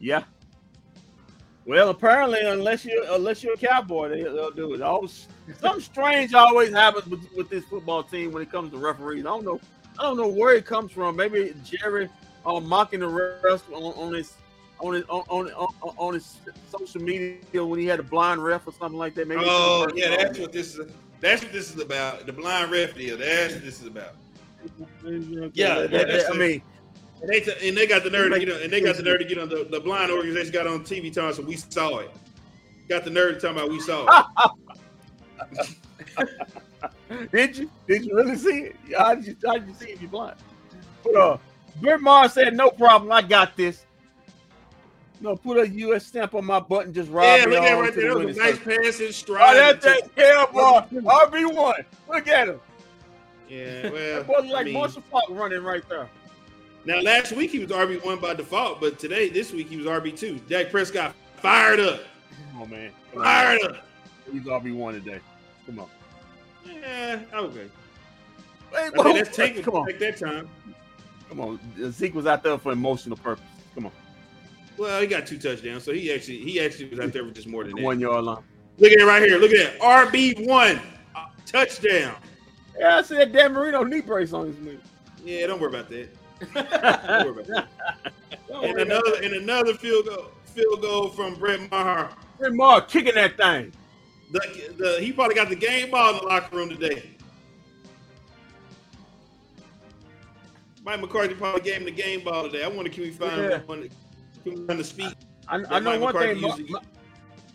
Yeah. 0.00 0.24
Well, 1.66 1.90
apparently, 1.90 2.40
unless 2.40 2.84
you 2.84 3.04
unless 3.10 3.44
you're 3.44 3.54
a 3.54 3.56
cowboy, 3.56 4.08
they, 4.08 4.22
they'll 4.22 4.50
do 4.50 4.74
it. 4.74 4.82
Always, 4.82 5.28
something 5.60 5.82
strange 5.82 6.34
always 6.34 6.70
happens 6.72 7.06
with, 7.06 7.20
with 7.36 7.48
this 7.50 7.64
football 7.66 8.02
team 8.02 8.32
when 8.32 8.42
it 8.42 8.50
comes 8.50 8.72
to 8.72 8.78
referees. 8.78 9.20
I 9.20 9.28
don't 9.28 9.44
know. 9.44 9.60
I 9.98 10.02
don't 10.04 10.16
know 10.16 10.28
where 10.28 10.54
it 10.54 10.64
comes 10.64 10.90
from. 10.90 11.16
Maybe 11.16 11.54
Jerry 11.64 12.08
uh, 12.46 12.58
mocking 12.60 13.00
the 13.00 13.06
refs 13.06 13.62
on, 13.72 13.82
on 14.02 14.14
his 14.14 14.32
on 14.80 14.94
his 14.94 15.04
on, 15.08 15.22
on, 15.28 15.48
on, 15.52 15.94
on 15.98 16.14
his 16.14 16.38
social 16.76 17.02
media 17.02 17.64
when 17.64 17.78
he 17.78 17.86
had 17.86 18.00
a 18.00 18.04
blind 18.04 18.42
ref 18.42 18.66
or 18.66 18.72
something 18.72 18.98
like 18.98 19.14
that. 19.14 19.28
Maybe 19.28 19.42
Oh, 19.44 19.88
yeah, 19.94 20.16
that's 20.16 20.38
what 20.38 20.52
this 20.52 20.76
is. 20.76 20.90
That's 21.20 21.42
what 21.42 21.52
this 21.52 21.74
is 21.74 21.80
about. 21.80 22.24
The 22.24 22.32
blind 22.32 22.72
ref 22.72 22.94
deal. 22.94 23.18
That's 23.18 23.52
what 23.54 23.62
this 23.64 23.80
is 23.80 23.86
about. 23.86 24.14
Yeah, 24.64 25.10
that- 25.10 25.50
yeah, 25.54 25.74
that- 25.86 26.08
that's 26.08 26.30
I 26.30 26.32
mean, 26.32 26.62
And 27.20 27.28
they, 27.28 27.40
t- 27.40 27.68
and 27.68 27.76
they 27.76 27.86
got 27.86 28.02
the 28.02 28.10
nerve 28.10 28.32
to 28.32 28.38
get 28.38 28.50
on, 28.50 28.62
and 28.62 28.72
they 28.72 28.80
got 28.80 28.96
the 28.96 29.02
nerve 29.02 29.18
to 29.18 29.24
get 29.26 29.38
on 29.38 29.48
the, 29.48 29.66
the 29.70 29.80
blind 29.80 30.10
organization 30.10 30.52
got 30.52 30.66
on 30.66 30.84
TV 30.84 31.12
telling 31.12 31.34
so 31.34 31.42
we 31.42 31.56
saw 31.56 31.98
it. 31.98 32.10
Got 32.88 33.04
the 33.04 33.10
nerve 33.10 33.34
to 33.34 33.40
talk 33.40 33.52
about 33.56 33.68
we 33.68 33.80
saw 33.80 34.26
it. 35.50 35.76
did 37.32 37.56
you? 37.58 37.70
Did 37.86 38.04
you 38.04 38.16
really 38.16 38.36
see 38.36 38.58
it? 38.60 38.76
How 38.96 39.14
did 39.14 39.26
you, 39.26 39.36
how 39.44 39.54
did 39.54 39.68
you 39.68 39.74
see 39.74 39.86
it 39.86 39.94
if 39.94 40.02
you 40.02 40.08
blind? 40.08 40.36
But 41.04 41.14
uh, 41.14 41.38
Brett 41.80 42.00
Maher 42.00 42.28
said, 42.28 42.56
"No 42.56 42.70
problem, 42.70 43.12
I 43.12 43.22
got 43.22 43.56
this." 43.56 43.84
No, 45.22 45.36
put 45.36 45.58
a 45.58 45.68
U.S. 45.68 46.06
stamp 46.06 46.34
on 46.34 46.46
my 46.46 46.60
button. 46.60 46.94
Just 46.94 47.10
ride 47.10 47.40
yeah, 47.40 47.44
look 47.46 47.62
at 47.62 47.74
right 47.74 47.94
there. 47.94 48.14
That 48.14 48.24
was 48.26 48.36
a 48.38 48.40
nice 48.40 48.58
pass 48.58 49.00
Oh, 49.02 49.10
stride. 49.10 49.56
that's 49.56 49.84
that 49.84 50.16
cowboy 50.16 50.80
RB 51.02 51.54
one. 51.54 51.84
Look 52.08 52.26
at 52.26 52.48
him. 52.48 52.60
Yeah, 53.46 53.90
well, 53.90 54.16
That 54.16 54.26
boy 54.26 54.32
look 54.36 54.44
I 54.46 54.50
like 54.50 54.64
mean, 54.66 54.74
Marshall 54.74 55.02
Faulk 55.10 55.24
running 55.28 55.62
right 55.62 55.86
there. 55.90 56.08
Now 56.84 57.00
last 57.00 57.32
week 57.32 57.50
he 57.50 57.58
was 57.58 57.68
RB 57.70 58.04
one 58.04 58.18
by 58.20 58.34
default, 58.34 58.80
but 58.80 58.98
today, 58.98 59.28
this 59.28 59.52
week 59.52 59.68
he 59.68 59.76
was 59.76 59.86
RB 59.86 60.16
two. 60.16 60.38
Dak 60.48 60.70
Prescott 60.70 61.14
fired 61.36 61.80
up, 61.80 62.00
Come 62.52 62.62
on, 62.62 62.70
man. 62.70 62.92
Come 63.12 63.20
on. 63.20 63.24
fired 63.24 63.62
up. 63.62 63.86
He's 64.32 64.42
RB 64.42 64.74
one 64.74 64.94
today. 64.94 65.20
Come 65.66 65.80
on. 65.80 65.88
Yeah, 66.64 67.20
okay. 67.34 67.68
Hey, 68.72 68.88
I 68.98 69.02
mean, 69.02 69.16
that's 69.16 69.36
taking 69.36 69.62
come 69.62 69.74
on. 69.74 69.86
take 69.86 69.98
that 69.98 70.18
time. 70.18 70.48
Come 71.28 71.40
on. 71.40 71.60
Zeke 71.92 72.14
was 72.14 72.26
out 72.26 72.42
there 72.42 72.58
for 72.58 72.72
emotional 72.72 73.16
purpose. 73.16 73.44
Come 73.74 73.86
on. 73.86 73.92
Well, 74.76 75.00
he 75.00 75.06
got 75.06 75.26
two 75.26 75.38
touchdowns, 75.38 75.84
so 75.84 75.92
he 75.92 76.12
actually 76.12 76.38
he 76.38 76.60
actually 76.60 76.88
was 76.88 77.00
out 77.00 77.12
there 77.12 77.24
for 77.24 77.32
just 77.32 77.46
more 77.46 77.64
than 77.64 77.76
that. 77.76 77.82
One 77.82 78.00
yard 78.00 78.24
line. 78.24 78.42
Look 78.78 78.92
at 78.92 78.98
it 78.98 79.04
right 79.04 79.22
here. 79.22 79.38
Look 79.38 79.52
at 79.52 79.78
that 79.78 79.80
RB 79.80 80.46
one 80.46 80.80
uh, 81.14 81.26
touchdown. 81.44 82.16
Yeah, 82.78 82.98
I 82.98 83.02
said 83.02 83.32
Dan 83.32 83.52
Marino 83.52 83.82
knee 83.82 84.00
brace 84.00 84.32
on 84.32 84.46
his 84.46 84.58
knee. 84.58 84.78
Yeah, 85.22 85.48
don't 85.48 85.60
worry 85.60 85.68
about 85.68 85.90
that. 85.90 86.08
Don't 86.40 86.54
worry 86.54 87.30
about 87.30 87.46
that. 87.46 87.68
Don't 88.48 88.64
And 88.64 88.78
another 88.80 89.22
and 89.22 89.34
another 89.34 89.74
field 89.74 90.06
goal 90.06 90.30
field 90.46 90.82
goal 90.82 91.08
from 91.10 91.34
Brett 91.34 91.70
Maher. 91.70 92.10
Brett 92.38 92.52
Maher 92.52 92.80
kicking 92.82 93.14
that 93.14 93.36
thing. 93.36 93.72
The, 94.32 94.74
the, 94.76 95.00
he 95.00 95.12
probably 95.12 95.34
got 95.34 95.48
the 95.48 95.56
game 95.56 95.90
ball 95.90 96.10
in 96.10 96.16
the 96.18 96.22
locker 96.22 96.56
room 96.56 96.68
today. 96.68 97.10
Mike 100.84 101.00
McCarthy 101.00 101.34
probably 101.34 101.60
gave 101.60 101.76
him 101.78 101.84
the 101.84 101.90
game 101.90 102.22
ball 102.24 102.44
today. 102.44 102.64
I 102.64 102.68
wonder 102.68 102.90
can 102.90 103.02
we 103.02 103.10
find 103.10 103.36
Yeah. 103.36 103.58
one? 103.66 103.88
Trying 104.44 104.66
to 104.78 104.84
speak. 104.84 105.14
I, 105.46 105.56
I 105.56 105.80
know 105.80 105.90
Mike 105.90 106.00
one 106.00 106.14
McCarthy 106.14 106.62
thing. 106.64 106.76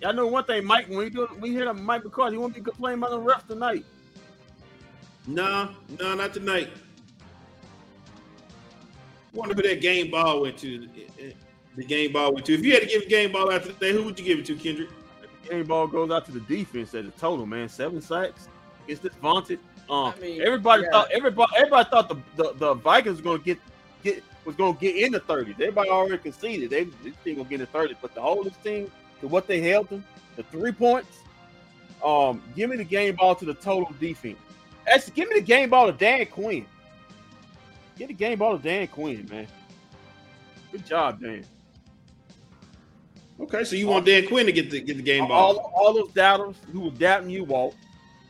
I 0.05 0.11
know 0.11 0.27
one 0.27 0.43
thing, 0.43 0.65
Mike. 0.65 0.87
When 0.87 0.97
we 0.99 1.09
do, 1.09 1.27
we 1.39 1.49
hear 1.49 1.73
Mike 1.73 2.03
McCarthy, 2.03 2.35
he 2.35 2.37
won't 2.37 2.53
be 2.53 2.61
complaining 2.61 2.99
about 2.99 3.11
the 3.11 3.19
refs 3.19 3.47
tonight. 3.47 3.85
No, 5.27 5.71
no, 5.99 6.13
not 6.13 6.33
tonight. 6.33 6.69
Wonder 9.35 9.53
who 9.53 9.61
that 9.63 9.81
game 9.81 10.09
ball 10.11 10.41
went 10.41 10.57
to. 10.59 10.87
The 11.75 11.83
game 11.83 12.13
ball 12.13 12.33
went 12.33 12.45
to. 12.45 12.53
If 12.53 12.63
you 12.63 12.73
had 12.73 12.83
to 12.83 12.87
give 12.87 13.03
a 13.03 13.05
game 13.05 13.33
ball 13.33 13.51
after 13.51 13.71
today, 13.71 13.91
who 13.91 14.03
would 14.03 14.17
you 14.17 14.25
give 14.25 14.39
it 14.39 14.45
to, 14.45 14.55
Kendrick? 14.55 14.89
Game 15.49 15.65
ball 15.65 15.87
goes 15.87 16.09
out 16.09 16.25
to 16.25 16.31
the 16.31 16.39
defense 16.39 16.95
at 16.95 17.05
the 17.05 17.11
total, 17.11 17.45
man. 17.45 17.67
Seven 17.69 18.01
sacks. 18.01 18.47
It's 18.87 19.01
this 19.01 19.13
vaunted. 19.21 19.59
Um, 19.89 20.13
I 20.15 20.19
mean, 20.19 20.41
everybody 20.41 20.83
yeah. 20.83 20.91
thought 20.91 21.11
everybody 21.11 21.51
everybody 21.57 21.89
thought 21.89 22.09
the, 22.09 22.15
the, 22.37 22.53
the 22.53 22.73
Vikings 22.75 23.17
was 23.17 23.21
gonna 23.21 23.39
get 23.39 23.59
get 24.03 24.23
was 24.45 24.55
gonna 24.55 24.77
get 24.79 24.95
in 24.95 25.11
the 25.11 25.19
30s. 25.19 25.53
Everybody 25.53 25.89
already 25.89 26.17
conceded 26.17 26.71
they 26.71 26.85
this 26.85 27.13
thing 27.23 27.35
gonna 27.35 27.49
get 27.49 27.61
in 27.61 27.67
the 27.71 27.77
30s, 27.77 27.97
but 28.01 28.15
the 28.15 28.21
whole 28.21 28.43
this 28.43 28.55
team 28.63 28.89
to 29.21 29.27
what 29.27 29.47
they 29.47 29.61
held 29.61 29.89
them, 29.89 30.03
the 30.37 30.43
three 30.43 30.71
points. 30.71 31.19
Um, 32.03 32.41
give 32.55 32.69
me 32.69 32.77
the 32.77 32.83
game 32.83 33.15
ball 33.15 33.35
to 33.35 33.45
the 33.45 33.53
total 33.53 33.93
defense. 33.99 34.37
Actually, 34.87 35.13
give 35.13 35.29
me 35.29 35.35
the 35.35 35.45
game 35.45 35.69
ball 35.69 35.87
to 35.87 35.93
Dan 35.93 36.25
Quinn. 36.27 36.65
Get 37.97 38.07
the 38.09 38.13
game 38.13 38.39
ball 38.39 38.57
to 38.57 38.63
Dan 38.63 38.87
Quinn, 38.87 39.27
man. 39.31 39.47
Good 40.71 40.85
job, 40.85 41.19
Dan. 41.21 41.45
Okay, 43.39 43.63
so 43.63 43.75
you 43.75 43.87
want 43.87 44.05
Dan 44.05 44.27
Quinn 44.27 44.45
to 44.45 44.51
get 44.51 44.69
the 44.69 44.79
get 44.81 44.97
the 44.97 45.03
game 45.03 45.27
ball? 45.27 45.57
all 45.75 45.93
those 45.93 46.11
doubters 46.13 46.55
who 46.71 46.81
were 46.81 46.91
doubting 46.91 47.29
you, 47.29 47.43
Walt. 47.43 47.75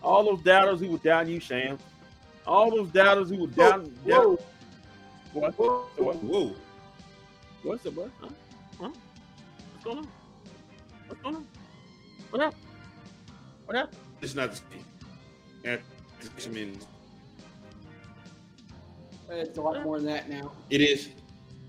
All 0.01 0.23
those 0.23 0.43
doubters 0.43 0.79
who 0.79 0.89
were 0.91 0.97
doubting 0.99 1.33
you, 1.33 1.39
Sham. 1.39 1.77
All 2.45 2.69
those 2.69 2.89
doubters 2.89 3.29
who 3.29 3.37
were 3.41 3.47
doubting. 3.47 3.91
Whoa. 4.03 4.35
doubt- 4.35 4.41
What? 5.33 5.53
Whoa, 5.55 5.85
What? 5.97 6.15
whoa. 6.23 6.55
What's 7.63 7.85
up, 7.85 7.93
what? 7.95 8.11
Huh? 8.21 8.27
Huh? 8.79 8.89
What's 9.73 9.83
going 9.83 9.97
on? 9.97 10.07
What's 11.07 11.21
going 11.21 11.35
on? 11.35 11.45
What 12.29 12.41
up? 12.43 12.55
What 13.65 13.77
up? 13.77 13.95
It's 14.21 14.35
not 14.35 14.51
the 14.51 14.57
same. 14.57 14.85
Yeah, 15.63 15.77
I 16.45 16.49
mean, 16.49 16.79
It's 19.29 19.57
a 19.57 19.61
lot 19.61 19.83
more 19.83 19.97
than 19.97 20.07
that 20.07 20.29
now. 20.29 20.51
It 20.69 20.81
is. 20.81 21.09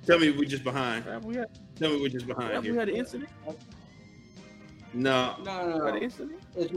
Tell 0.07 0.19
me 0.19 0.31
we're 0.31 0.45
just 0.45 0.65
behind. 0.65 1.05
Have 1.05 1.25
we 1.25 1.37
had, 1.37 1.49
Tell 1.75 1.91
me 1.91 2.01
we're 2.01 2.09
just 2.09 2.27
behind 2.27 2.53
have 2.53 2.65
we 2.65 2.77
had 2.77 2.89
an 2.89 2.97
incident? 2.97 3.29
No. 4.95 5.37
No, 5.45 5.79
no, 5.79 5.85
Had 5.85 5.97
an 5.97 6.03
incident? 6.03 6.41
It's 6.55 6.73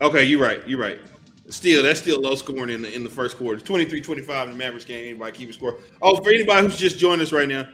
Okay, 0.00 0.24
you're 0.24 0.40
right. 0.40 0.66
You're 0.68 0.78
right. 0.78 1.00
Still, 1.48 1.82
that's 1.82 2.00
still 2.00 2.20
low 2.20 2.34
scoring 2.34 2.70
in 2.70 2.82
the 2.82 2.94
in 2.94 3.02
the 3.02 3.10
first 3.10 3.38
quarter. 3.38 3.58
23-25 3.58 4.44
in 4.44 4.50
the 4.50 4.56
Mavericks 4.56 4.84
game. 4.84 5.08
Anybody 5.08 5.36
keep 5.36 5.50
a 5.50 5.52
score. 5.52 5.78
Oh, 6.02 6.16
for 6.22 6.30
anybody 6.30 6.66
who's 6.66 6.76
just 6.76 6.98
joined 6.98 7.22
us 7.22 7.32
right 7.32 7.48
now, 7.48 7.66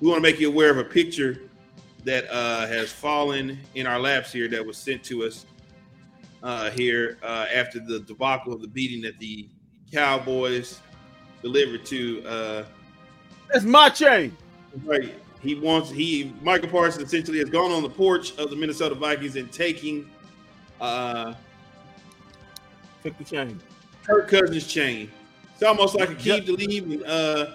we 0.00 0.08
want 0.08 0.18
to 0.18 0.22
make 0.22 0.40
you 0.40 0.48
aware 0.48 0.70
of 0.70 0.78
a 0.78 0.84
picture 0.84 1.42
that 2.04 2.28
uh, 2.30 2.66
has 2.66 2.90
fallen 2.90 3.58
in 3.74 3.86
our 3.86 4.00
laps 4.00 4.32
here 4.32 4.48
that 4.48 4.64
was 4.64 4.76
sent 4.76 5.04
to 5.04 5.24
us 5.24 5.46
uh, 6.42 6.70
here 6.70 7.18
uh, 7.22 7.46
after 7.52 7.78
the 7.78 8.00
debacle 8.00 8.52
of 8.52 8.60
the 8.60 8.68
beating 8.68 9.02
that 9.02 9.18
the 9.18 9.48
Cowboys 9.94 10.80
delivered 11.40 11.86
to 11.86 12.26
uh, 12.26 12.64
That's 13.52 13.64
my 13.64 13.88
chain. 13.88 14.36
Right. 14.84 15.14
He 15.40 15.54
wants 15.54 15.90
he 15.90 16.34
Micah 16.42 16.66
Parsons 16.66 17.06
essentially 17.06 17.38
has 17.38 17.48
gone 17.48 17.70
on 17.70 17.82
the 17.82 17.88
porch 17.88 18.36
of 18.38 18.50
the 18.50 18.56
Minnesota 18.56 18.96
Vikings 18.96 19.36
and 19.36 19.52
taking 19.52 20.10
uh 20.80 21.34
Took 23.04 23.16
the 23.18 23.24
chain. 23.24 23.60
Kirk 24.04 24.28
Cousins' 24.28 24.66
chain. 24.66 25.10
It's 25.52 25.62
almost 25.62 25.94
like 25.94 26.10
a 26.10 26.14
keep 26.14 26.46
to 26.46 26.52
leave 26.54 26.90
and 26.90 27.04
uh 27.04 27.46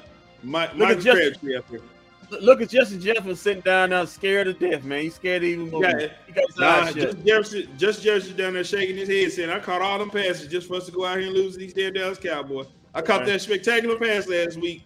my, 0.42 0.68
Look 0.68 0.78
Michael 0.78 1.14
Crabtree 1.14 1.58
up 1.58 1.68
there. 1.70 1.82
Look- 2.30 2.62
at 2.62 2.70
Justin 2.70 3.02
Jefferson 3.02 3.36
sitting 3.36 3.62
down 3.62 3.90
now, 3.92 4.06
scared 4.06 4.46
to 4.48 4.54
death, 4.54 4.84
man. 4.84 5.02
He's 5.04 5.16
scared 5.16 5.42
to 5.42 5.48
even 5.48 5.70
move. 5.72 5.82
Yeah, 5.84 6.08
He 6.28 6.32
got 6.34 6.48
his 6.48 6.58
Nah, 6.58 6.92
just 6.92 7.26
Jefferson, 7.26 7.68
just 7.78 8.04
Jefferson 8.04 8.36
down 8.38 8.54
there 8.54 8.64
shaking 8.64 8.98
his 8.98 9.10
head, 9.10 9.32
saying, 9.32 9.50
"I 9.50 9.60
caught 9.60 9.82
all 9.82 9.98
them 10.00 10.10
passes 10.10 10.48
just 10.48 10.68
for 10.68 10.76
us 10.76 10.86
to 10.86 10.92
go 10.92 11.06
out 11.06 11.18
here 11.18 11.28
and 11.28 11.36
lose 11.36 11.56
these 11.56 11.74
damn 11.74 11.94
Dallas 11.94 12.18
Cowboys. 12.20 12.68
I 12.94 13.02
caught 13.02 13.22
Okay. 13.24 13.32
that 13.34 13.42
spectacular 13.42 13.98
pass 13.98 14.28
last 14.28 14.58
week 14.58 14.84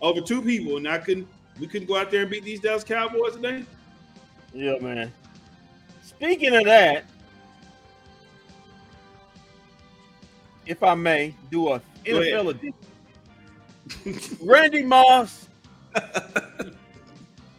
over 0.00 0.20
two 0.20 0.42
people, 0.42 0.76
and 0.78 0.88
I 0.88 0.98
couldn't. 0.98 1.28
We 1.60 1.66
couldn't 1.66 1.88
go 1.88 1.96
out 1.96 2.10
there 2.10 2.22
and 2.22 2.30
beat 2.30 2.44
these 2.44 2.60
Dallas 2.60 2.82
Cowboys 2.84 3.34
today. 3.34 3.64
Yeah, 4.54 4.78
man. 4.80 5.12
Speaking 6.02 6.54
of 6.56 6.64
that, 6.64 7.04
if 10.66 10.82
I 10.82 10.94
may 10.94 11.34
do 11.50 11.68
a. 11.68 11.82
NFL 12.04 12.48
edition. 12.50 12.74
Randy 14.42 14.82
Moss, 14.82 15.48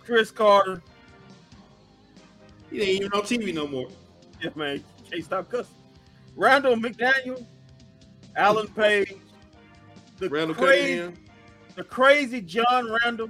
Cris 0.03 0.31
Carter. 0.31 0.81
He 2.69 2.81
ain't 2.81 3.01
even 3.01 3.13
on 3.13 3.21
TV 3.21 3.53
no 3.53 3.67
more. 3.67 3.87
Yeah, 4.41 4.49
man, 4.55 4.83
can't 5.09 5.23
stop 5.23 5.49
cussing. 5.49 5.75
Randall 6.35 6.75
McDaniel, 6.75 7.45
Alan 8.35 8.67
Page, 8.69 9.13
the 10.17 10.29
Randall 10.29 10.55
crazy, 10.55 10.97
Cunningham. 10.97 11.23
the 11.75 11.83
crazy 11.83 12.41
John 12.41 12.91
Randle, 12.91 13.29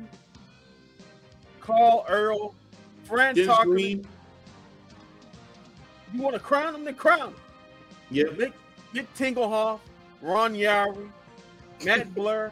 Carl 1.59 2.05
Eller, 2.07 2.49
Fran 3.03 3.35
Dennis. 3.35 3.57
Green. 3.63 4.07
You 6.13 6.21
want 6.21 6.35
to 6.35 6.39
crown 6.39 6.73
them? 6.73 6.85
Then 6.85 6.95
crown 6.95 7.19
them. 7.19 7.35
Yep. 8.11 8.37
Nick, 8.37 8.53
Nick 8.93 9.13
Tingelhoff, 9.15 9.79
Ron 10.21 10.53
Yowery, 10.53 11.09
Matt 11.83 12.13
Blair, 12.13 12.51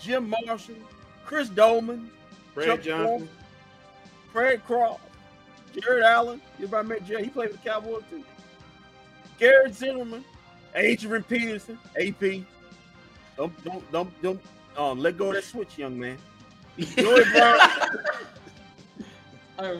Jim 0.00 0.30
Marshall, 0.30 0.74
Chris 1.24 1.48
Doleman, 1.48 2.10
Brad 2.54 2.66
Chuck 2.66 2.82
Johnson. 2.82 3.06
Foreman, 3.06 3.28
Fred 4.32 4.64
Croft, 4.64 5.02
Jared 5.78 6.04
Allen. 6.04 6.40
Everybody 6.56 6.88
met 6.88 7.06
Jared. 7.06 7.24
He 7.24 7.30
played 7.30 7.50
for 7.50 7.56
the 7.56 7.62
Cowboys 7.62 8.02
too. 8.10 8.22
Garrett 9.38 9.74
Zimmerman, 9.74 10.24
Adrian 10.74 11.22
Peterson, 11.24 11.78
AP. 12.00 12.44
Don't 13.36 13.64
don't 13.64 13.92
don't 13.92 14.22
don't 14.22 14.40
um 14.76 14.98
let 14.98 15.16
go 15.16 15.28
of 15.28 15.34
that 15.34 15.44
switch, 15.44 15.78
young 15.78 15.98
man. 15.98 16.18
Joey 16.78 17.24
Brown, 17.32 17.58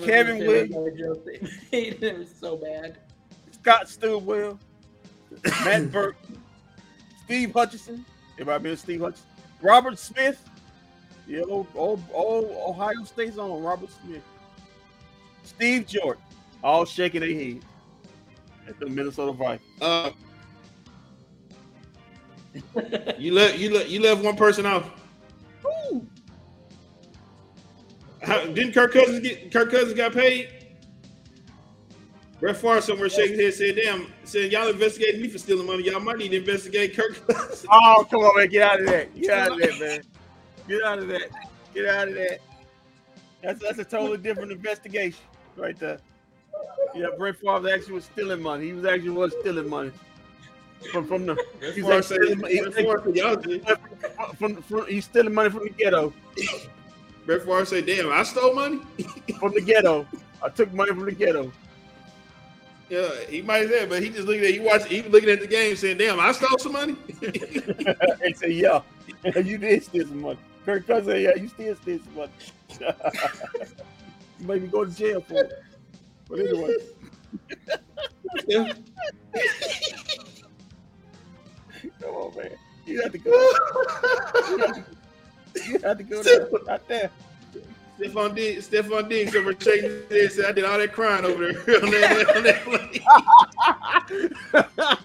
Kevin 0.03 0.39
saying 0.41 0.71
that. 0.71 1.25
They 1.25 1.41
made 1.71 2.03
it 2.03 2.19
was 2.19 2.35
so 2.39 2.57
bad. 2.57 2.99
Scott 3.53 3.87
Studwell, 3.87 4.59
Matt 5.65 5.91
Birk, 5.91 6.17
Steve 7.25 7.53
Hutchinson. 7.53 8.05
Everybody 8.35 8.63
been 8.65 8.77
Steve 8.77 9.01
Hutchinson? 9.01 9.27
Robert 9.61 9.99
Smith. 9.99 10.43
Yeah, 11.27 11.43
old, 11.43 11.67
old, 11.75 12.03
old 12.13 12.51
Ohio 12.51 13.05
State's 13.05 13.39
on 13.39 13.63
Robert 13.63 13.91
Smith. 14.03 14.23
Steve 15.45 15.87
Jordan. 15.87 16.23
All 16.63 16.85
shaking 16.85 17.21
their 17.21 17.33
head 17.33 17.61
at 18.69 18.79
the 18.79 18.87
Minnesota 18.87 19.33
Vikings. 19.33 19.83
Uh, 19.83 20.11
you 23.19 23.33
left 23.33 23.59
you 23.59 23.73
left 23.73 23.89
you 23.89 24.01
left 24.01 24.23
one 24.23 24.37
person 24.37 24.67
off. 24.67 24.91
How, 28.23 28.45
didn't 28.47 28.73
Kirk 28.73 28.93
Cousins 28.93 29.21
get 29.21 29.51
Kirk 29.53 29.71
Cousins 29.71 29.95
got 29.95 30.13
paid? 30.13 30.49
Brett 32.39 32.57
Favre 32.57 32.81
somewhere 32.81 33.09
shaking 33.09 33.39
his 33.39 33.59
head, 33.59 33.77
said, 33.77 33.85
"Damn, 33.85 34.13
said 34.25 34.53
y'all 34.53 34.69
investigated 34.69 35.21
me 35.21 35.29
for 35.29 35.39
stealing 35.39 35.67
money. 35.67 35.85
Y'all 35.85 36.01
might 36.01 36.19
need 36.19 36.31
to 36.31 36.39
investigate 36.39 36.95
Kirk 36.95 37.27
Cousins." 37.27 37.67
Oh, 37.71 38.07
come 38.09 38.21
on, 38.21 38.37
man. 38.37 38.49
Get 38.49 38.63
out 38.63 38.81
of 38.81 38.87
that. 38.87 39.15
Get 39.15 39.31
out 39.31 39.53
of 39.53 39.59
that, 39.59 39.81
man. 39.81 40.03
Get 40.73 40.85
out 40.85 40.99
of 41.01 41.09
that. 41.09 41.29
Get 41.75 41.87
out 41.87 42.09
of 42.09 42.15
that. 42.15 42.39
That's 43.43 43.61
that's 43.61 43.79
a 43.79 43.85
totally 43.85 44.17
different 44.17 44.53
investigation 44.53 45.21
right 45.57 45.79
there. 45.79 45.99
Yeah, 46.95 47.09
Brett 47.19 47.37
Favre 47.37 47.69
actually 47.69 47.95
was 47.95 48.05
stealing 48.05 48.41
money. 48.41 48.67
He 48.67 48.73
was 48.73 48.87
actually 48.87 49.11
was 49.11 49.35
stealing 49.41 49.69
money 49.69 49.93
from 50.91 51.07
from 51.07 51.27
the 51.27 51.35
Brett 51.61 51.75
he's 51.75 51.85
like 51.85 52.05
stealing 52.05 52.41
money- 52.41 52.61
Brett 52.61 52.75
Favre 52.75 53.03
said, 53.05 53.17
y'all 53.17 53.37
did. 53.37 53.67
from, 54.39 54.63
from 54.63 54.87
he's 54.87 55.05
stealing 55.05 55.35
money 55.35 55.51
from 55.51 55.65
the 55.65 55.71
ghetto. 55.71 56.13
Brett 57.27 57.43
Favre 57.43 57.67
said, 57.67 57.85
"Damn, 57.85 58.11
I 58.11 58.23
stole 58.23 58.55
money." 58.55 58.81
From 59.39 59.53
the 59.53 59.61
ghetto. 59.61 60.07
I 60.43 60.49
took 60.49 60.73
money 60.73 60.93
from 60.93 61.05
the 61.05 61.13
ghetto. 61.13 61.53
yeah, 62.89 63.11
he 63.29 63.43
might 63.43 63.59
have 63.59 63.71
said, 63.71 63.89
but 63.91 64.03
he 64.03 64.09
just 64.09 64.27
looking 64.27 64.45
at 64.45 64.51
he 64.51 64.61
watched 64.61 64.87
he 64.87 65.03
was 65.03 65.13
looking 65.13 65.29
at 65.31 65.41
the 65.41 65.47
game 65.47 65.77
saying, 65.77 65.99
"Damn, 65.99 66.19
I 66.19 66.33
stole 66.33 66.59
some 66.59 66.73
money." 66.73 66.97
they 67.21 68.33
say, 68.35 68.51
yeah, 68.51 68.81
you 69.37 69.59
did 69.59 69.85
steal 69.85 70.07
some 70.07 70.21
money. 70.23 70.39
Kirk 70.65 70.87
Cousins 70.87 71.23
yeah, 71.23 71.35
you 71.35 71.49
still 71.49 71.77
some 71.77 72.01
money. 72.15 72.31
you 74.39 74.47
made 74.47 74.63
me 74.63 74.69
go 74.69 74.85
to 74.85 74.91
jail 74.91 75.21
for 75.21 75.35
it. 75.35 75.53
But 76.29 76.41
anyway. 76.41 76.75
Come 82.01 82.15
on, 82.15 82.37
man. 82.37 82.51
You 82.87 83.03
have 83.03 83.13
to 83.13 83.19
go. 83.19 83.31
You 85.67 85.79
have 85.81 85.99
to 85.99 86.05
go 86.05 86.23
there. 86.23 86.49
Out 86.71 86.89
there. 86.89 87.11
Stefon 87.99 88.35
Diggs, 88.35 88.69
Stefon 88.69 89.09
Diggs 89.09 89.35
over 89.37 89.55
shaking 89.59 90.03
his 90.09 90.11
head 90.11 90.33
said, 90.33 90.45
I 90.47 90.53
did 90.53 90.65
all 90.65 90.79
that 90.79 90.93
crying 90.93 91.25
over 91.25 91.53
there 91.53 91.59
on 91.83 91.91
that, 91.91 92.37
on 92.37 92.43
that. 92.43 92.63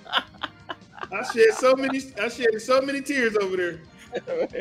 I 1.11 1.23
shed 1.33 1.53
so 1.53 1.75
many 1.75 2.01
I 2.21 2.29
shed 2.29 2.61
so 2.61 2.81
many 2.81 3.01
tears 3.01 3.35
over 3.37 3.57
there. 3.57 3.79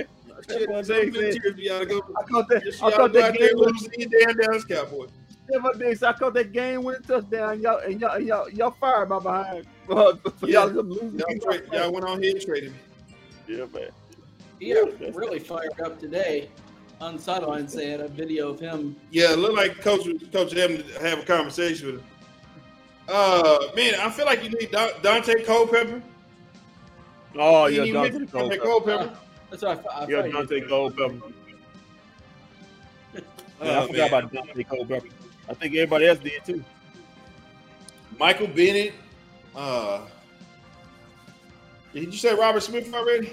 Shit, 0.48 0.68
Devon 0.68 0.84
some 0.84 0.96
Diggs 0.96 1.16
good 1.16 1.32
said- 1.32 1.42
tears 1.42 1.56
y'all 1.58 1.84
go. 1.84 1.98
I 2.18 2.22
caught 2.24 2.48
that. 2.48 2.78
I 2.82 2.90
caught 2.90 3.12
that 3.14 3.34
game. 3.38 3.48
and 3.50 3.60
lose 3.60 3.88
these 3.96 4.06
damn 4.06 4.36
Dallas 4.36 4.64
Cowboys. 4.64 5.10
Devon 5.50 5.78
Diggs, 5.78 6.02
I 6.02 6.12
caught 6.12 6.34
that 6.34 6.52
game 6.52 6.82
winning 6.82 7.02
touchdown. 7.02 7.60
Y'all 7.60 7.78
and 7.78 8.00
y'all 8.00 8.12
and 8.16 8.26
y'all, 8.26 8.48
y'all 8.50 8.70
fired 8.80 9.08
my 9.08 9.18
behind. 9.18 9.66
Uh, 9.88 10.14
Yeah. 10.42 10.64
y'all 10.64 10.70
to 10.72 10.82
lose. 10.82 11.14
Y'all, 11.14 11.38
tra- 11.40 11.62
y'all 11.78 11.92
went 11.92 12.04
on 12.04 12.22
here 12.22 12.32
and 12.32 12.40
traded 12.44 12.72
me. 12.72 12.78
Yeah, 13.48 13.64
man. 13.72 13.90
He 14.58 14.74
got 14.74 15.14
really 15.14 15.38
fired 15.38 15.80
up 15.84 15.98
today 16.00 16.48
on 17.00 17.16
the 17.16 17.22
sidelines. 17.22 17.72
They 17.74 17.90
had 17.90 18.00
a 18.00 18.08
video 18.08 18.48
of 18.50 18.58
him. 18.60 18.96
Yeah, 19.10 19.32
it 19.32 19.38
looked 19.38 19.54
like 19.56 19.80
coach 19.80 20.06
was 20.06 20.22
coach 20.32 20.52
having 20.52 20.78
to 20.82 20.98
have 21.00 21.20
a 21.20 21.22
conversation 21.24 21.86
with 21.86 21.94
him. 21.96 22.04
Uh, 23.08 23.58
man, 23.76 23.94
I 24.00 24.10
feel 24.10 24.26
like 24.26 24.42
you 24.42 24.50
need 24.50 24.70
Don- 24.72 24.90
Daunte 25.02 25.44
Culpepper. 25.46 26.02
Oh 27.38 27.66
You 27.66 27.84
yeah, 27.84 28.00
need 28.02 28.12
Daunte 28.14 28.30
Daunte 28.30 28.30
Culpepper. 28.32 28.64
Culpepper. 28.64 29.18
That's 29.50 29.62
what 29.62 29.78
I, 29.78 29.82
thought- 29.82 29.92
I 29.94 30.00
Yeah, 30.08 30.22
thought 30.22 30.26
you 30.30 30.32
Daunte 30.34 30.48
did. 30.48 30.68
Culpepper. 30.68 31.14
Yeah, 33.62 33.70
I 33.70 33.82
Oh, 33.82 33.86
forgot 33.86 34.10
man. 34.10 34.24
about 34.24 34.32
Daunte 34.32 34.68
Culpepper. 34.68 35.06
I 35.48 35.54
think 35.54 35.74
everybody 35.74 36.06
else 36.08 36.18
did 36.18 36.44
too. 36.44 36.62
Michael 38.18 38.48
Bennett. 38.48 38.92
Uh, 39.54 40.02
did 41.94 42.04
you 42.12 42.18
say 42.18 42.34
Robert 42.34 42.60
Smith 42.62 42.92
already? 42.92 43.32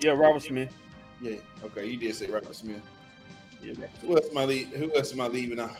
Yeah, 0.00 0.12
Robert 0.12 0.42
Smith. 0.42 0.72
Yeah. 1.20 1.36
Okay, 1.64 1.86
you 1.86 1.98
did 1.98 2.14
say 2.14 2.26
Robert 2.30 2.54
Smith. 2.54 2.80
Yeah, 3.62 3.74
man. 3.74 3.88
Who 4.00 4.16
else 4.16 4.28
am 4.30 4.38
I 4.38 4.44
leaving? 4.46 4.78
Who 4.78 4.96
else 4.96 5.12
am 5.12 5.20
I 5.20 5.28
leaving 5.28 5.60
out? 5.60 5.76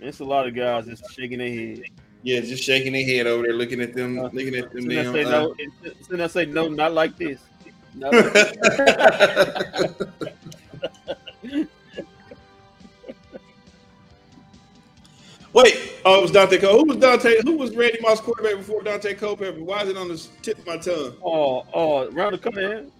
It's 0.00 0.20
a 0.20 0.24
lot 0.24 0.46
of 0.46 0.54
guys 0.54 0.86
just 0.86 1.10
shaking 1.14 1.38
their 1.38 1.48
head. 1.50 1.82
Yeah, 2.22 2.40
just 2.40 2.64
shaking 2.64 2.92
their 2.94 3.04
head 3.04 3.26
over 3.26 3.42
there, 3.44 3.52
looking 3.54 3.80
at 3.82 3.92
them, 3.94 4.18
Uh, 4.18 4.30
looking 4.32 4.54
at 4.56 4.72
them. 4.72 4.82
Soon 4.82 4.98
I 4.98 5.12
say 5.12 5.24
uh, 5.24 5.30
no, 5.30 5.54
soon 6.08 6.20
I 6.22 6.26
say 6.26 6.46
no, 6.46 6.68
not 6.68 6.92
like 6.94 7.16
this. 7.18 7.40
Not 7.96 8.12
Wait, 15.52 15.94
oh, 16.04 16.18
it 16.18 16.22
was 16.22 16.30
Daunte 16.32 16.60
Cole. 16.60 16.78
Who 16.80 16.84
was 16.84 16.96
Daunte? 16.98 17.42
Who 17.44 17.56
was 17.56 17.74
Randy 17.74 17.98
Moss 18.02 18.20
quarterback 18.20 18.56
before 18.58 18.82
Daunte 18.82 19.16
Culpepper? 19.16 19.62
Why 19.62 19.82
is 19.82 19.88
it 19.88 19.96
on 19.96 20.08
the 20.08 20.28
tip 20.42 20.58
of 20.58 20.66
my 20.66 20.76
tongue? 20.76 21.14
oh, 21.24 21.64
oh, 21.72 22.10
round 22.10 22.34
the 22.34 22.38
come 22.38 22.58
in. 22.58 22.92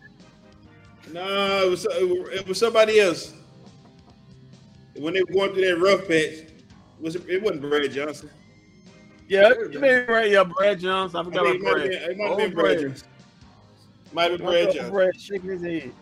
No, 1.13 1.67
it 1.67 1.71
was 1.71 1.87
it 1.91 2.47
was 2.49 2.59
somebody 2.59 2.99
else. 3.01 3.35
When 4.97 5.13
they 5.13 5.21
were 5.23 5.33
going 5.33 5.53
through 5.53 5.67
that 5.67 5.79
rough 5.79 6.09
patch, 6.09 6.51
was 6.99 7.15
it? 7.17 7.29
It 7.29 7.43
wasn't 7.43 7.61
Brad 7.63 7.93
Johnson. 7.93 8.31
Yeah, 9.29 9.53
you 9.71 9.79
may 9.79 10.01
be 10.01 10.13
right. 10.13 10.31
Yeah, 10.31 10.45
Brad 10.45 10.81
Johnson. 10.81 11.19
I 11.19 11.21
I 11.21 11.25
forgot 11.25 11.45
mean, 11.45 11.57
it 11.57 11.61
about 11.61 11.77
might 11.77 11.81
have 11.83 11.91
Brad. 11.91 11.91
been, 11.91 12.11
it 12.11 12.17
might 12.17 12.29
have 12.29 12.33
Oh, 12.33 12.37
been 12.39 12.55
Brad 12.55 12.77
Brad. 12.79 12.81
Johnson. 12.89 13.09
Might 14.17 14.31
have 14.31 14.41
been 14.41 14.49
I 14.49 14.51
Brad 14.51 14.73
Johnson. 14.73 14.91
Brad 14.91 15.21
shaking 15.21 15.51
his 15.51 15.63
head. 15.63 15.93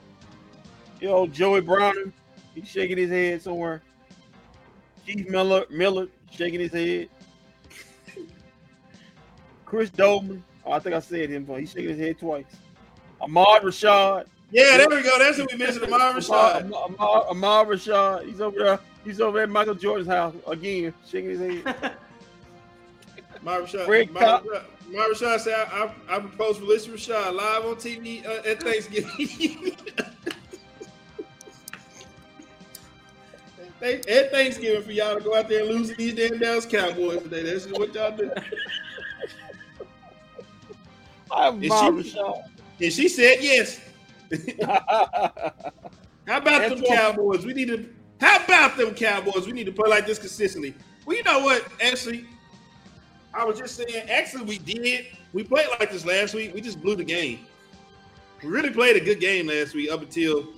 You 1.00 1.08
know, 1.08 1.26
Joey 1.26 1.62
Browner, 1.62 2.12
he's 2.54 2.68
shaking 2.68 2.96
his 2.96 3.10
head 3.10 3.42
somewhere. 3.42 3.82
Keith 5.04 5.28
Miller, 5.28 5.64
Miller 5.68 6.06
shaking 6.30 6.60
his 6.60 6.70
head. 6.70 7.08
Chris 9.64 9.90
Doleman, 9.90 10.44
oh, 10.64 10.70
I 10.70 10.78
think 10.78 10.94
I 10.94 11.00
said 11.00 11.28
him, 11.28 11.42
but 11.42 11.58
he's 11.58 11.72
shaking 11.72 11.88
his 11.88 11.98
head 11.98 12.16
twice. 12.20 12.44
Ahmad 13.20 13.62
Rashad, 13.62 14.26
Yeah, 14.52 14.76
there 14.76 14.88
we 14.88 15.02
go. 15.02 15.18
That's 15.18 15.38
who 15.38 15.48
we 15.50 15.58
mentioned. 15.58 15.82
Amar 15.86 16.00
Ahmad, 16.00 16.22
Rashad. 16.22 16.72
Ahmad, 16.72 17.00
Ahmad 17.00 17.66
Rashad, 17.66 18.26
he's 18.26 18.40
over 18.40 18.58
there. 18.60 18.78
He's 19.04 19.20
over 19.20 19.42
at 19.42 19.50
Michael 19.50 19.74
Jordan's 19.74 20.06
house 20.06 20.36
again, 20.46 20.94
shaking 21.04 21.30
his 21.30 21.64
head. 21.64 21.96
Amar 23.40 23.62
Rashad. 23.62 23.86
Greg 23.86 24.10
Amar 24.10 24.40
Cobb. 24.92 25.10
Rashad- 25.10 25.40
said, 25.40 25.54
I, 25.72 25.90
I, 26.08 26.16
I 26.16 26.20
proposed 26.20 26.60
for 26.60 26.66
Lisa 26.66 26.90
Rashad 26.90 27.34
live 27.34 27.64
on 27.64 27.76
TV 27.76 28.24
uh, 28.26 28.42
at 28.48 28.62
Thanksgiving. 28.62 29.76
They- 33.80 34.00
At 34.08 34.30
Thanksgiving 34.30 34.82
for 34.82 34.92
y'all 34.92 35.14
to 35.16 35.20
go 35.20 35.34
out 35.34 35.48
there 35.48 35.60
and 35.60 35.68
lose 35.68 35.90
to 35.90 35.96
these 35.96 36.14
damn 36.14 36.38
Dallas 36.38 36.64
Cowboys 36.64 37.22
today. 37.22 37.42
That's 37.42 37.66
what 37.66 37.92
y'all 37.94 38.16
do. 38.16 38.30
I'm 41.30 41.56
Ahmad 41.70 42.04
she- 42.06 42.12
Rashad. 42.16 42.44
And 42.80 42.92
she 42.92 43.08
said 43.08 43.36
yes. 43.40 43.80
How 46.26 46.38
about 46.38 46.62
them 46.62 46.72
Antoine- 46.78 46.84
Cowboys? 46.96 47.44
We 47.44 47.52
need 47.52 47.68
to. 47.68 47.86
How 48.20 48.42
about 48.44 48.76
them 48.78 48.94
Cowboys? 48.94 49.46
We 49.46 49.52
need 49.52 49.66
to 49.66 49.72
play 49.72 49.90
like 49.90 50.06
this 50.06 50.18
consistently. 50.18 50.74
Well, 51.04 51.16
you 51.16 51.22
know 51.24 51.40
what? 51.40 51.66
Actually, 51.82 52.26
I 53.34 53.44
was 53.44 53.58
just 53.58 53.76
saying. 53.76 54.08
Actually, 54.08 54.44
we 54.44 54.58
did. 54.58 55.06
We 55.32 55.42
played 55.42 55.66
like 55.80 55.90
this 55.90 56.06
last 56.06 56.34
week. 56.34 56.54
We 56.54 56.60
just 56.60 56.80
blew 56.80 56.96
the 56.96 57.04
game. 57.04 57.40
We 58.42 58.48
really 58.48 58.70
played 58.70 58.96
a 58.96 59.04
good 59.04 59.20
game 59.20 59.48
last 59.48 59.74
week 59.74 59.90
up 59.90 60.02
until 60.02 60.48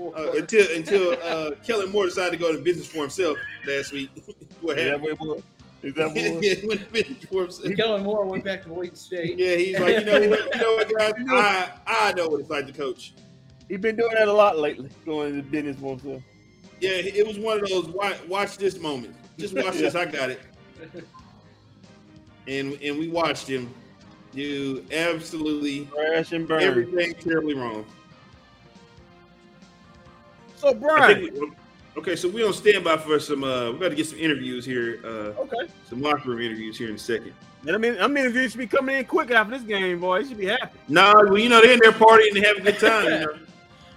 uh, 0.00 0.32
until 0.36 0.76
until 0.76 1.12
uh, 1.22 1.50
Kellen 1.66 1.90
Moore 1.90 2.06
decided 2.06 2.32
to 2.32 2.36
go 2.38 2.52
to 2.52 2.62
business 2.62 2.86
for 2.86 2.98
himself 2.98 3.36
last 3.66 3.92
week. 3.92 4.10
what 4.60 4.78
Is 4.78 4.84
that 4.84 5.00
happened? 5.00 5.18
what 5.18 5.38
it? 5.38 5.44
Is 5.82 5.94
that 5.94 6.08
what 6.08 6.16
it 6.16 6.44
yeah, 6.62 6.68
went 6.68 6.80
to 6.80 6.86
business 6.86 7.24
for 7.24 7.42
himself. 7.42 7.76
Kellen 7.76 8.02
Moore 8.04 8.24
went 8.24 8.44
back 8.44 8.62
to 8.62 8.68
Boise 8.68 8.94
State. 8.94 9.38
Yeah, 9.38 9.56
he's 9.56 9.78
like, 9.78 9.98
you 9.98 10.04
know 10.04 10.18
you 10.18 10.30
know 10.30 10.74
what, 10.76 10.92
guys? 10.96 11.12
I 11.28 11.70
I 11.86 12.12
know 12.12 12.28
what 12.28 12.40
it's 12.40 12.50
like 12.50 12.66
to 12.66 12.72
coach. 12.72 13.14
He's 13.68 13.80
been 13.80 13.96
doing 13.96 14.12
that 14.14 14.28
a 14.28 14.32
lot 14.32 14.58
lately, 14.58 14.90
going 15.04 15.34
into 15.34 15.42
business 15.50 15.76
for 15.78 15.96
himself. 15.96 16.22
Yeah, 16.80 16.90
it 16.90 17.26
was 17.26 17.38
one 17.38 17.62
of 17.62 17.68
those 17.68 17.86
watch, 17.88 18.16
watch 18.26 18.56
this 18.58 18.78
moment. 18.78 19.14
Just 19.38 19.54
watch 19.54 19.76
this. 19.76 19.94
I 19.94 20.04
got 20.04 20.30
it. 20.30 20.40
And 22.48 22.78
and 22.82 22.98
we 22.98 23.08
watched 23.08 23.46
him 23.46 23.72
do 24.34 24.84
absolutely 24.92 25.84
Crash 25.86 26.32
and 26.32 26.48
burn. 26.48 26.62
everything 26.62 27.14
terribly 27.14 27.54
wrong. 27.54 27.84
so 30.56 30.68
I 30.68 30.74
Brian, 30.74 31.20
think 31.26 31.34
we- 31.40 31.52
okay, 31.98 32.16
so 32.16 32.28
we 32.28 32.42
on 32.44 32.52
standby 32.52 32.96
for 32.98 33.18
some. 33.20 33.44
uh 33.44 33.72
We 33.72 33.78
got 33.78 33.90
to 33.90 33.94
get 33.94 34.06
some 34.06 34.18
interviews 34.18 34.64
here. 34.64 35.00
uh 35.04 35.40
okay. 35.42 35.68
Some 35.88 36.00
locker 36.02 36.30
room 36.30 36.40
interviews 36.40 36.76
here 36.78 36.88
in 36.88 36.94
a 36.96 36.98
second. 36.98 37.32
And 37.66 37.76
I 37.76 37.78
mean, 37.78 37.96
I 38.00 38.08
mean, 38.08 38.26
if 38.26 38.34
you 38.34 38.48
should 38.48 38.58
be 38.58 38.66
coming 38.66 38.96
in 38.96 39.04
quick 39.04 39.30
after 39.30 39.56
this 39.56 39.62
game, 39.66 40.00
boy, 40.00 40.18
you 40.20 40.28
should 40.28 40.38
be 40.38 40.46
happy. 40.46 40.78
Nah, 40.88 41.12
well, 41.14 41.38
you 41.38 41.48
know 41.48 41.60
they're 41.60 41.72
in 41.74 41.80
there 41.80 41.92
partying 41.92 42.34
and 42.34 42.44
having 42.44 42.62
a 42.66 42.72
good 42.72 42.78
time. 42.80 43.04
You 43.04 43.10
know? 43.20 43.38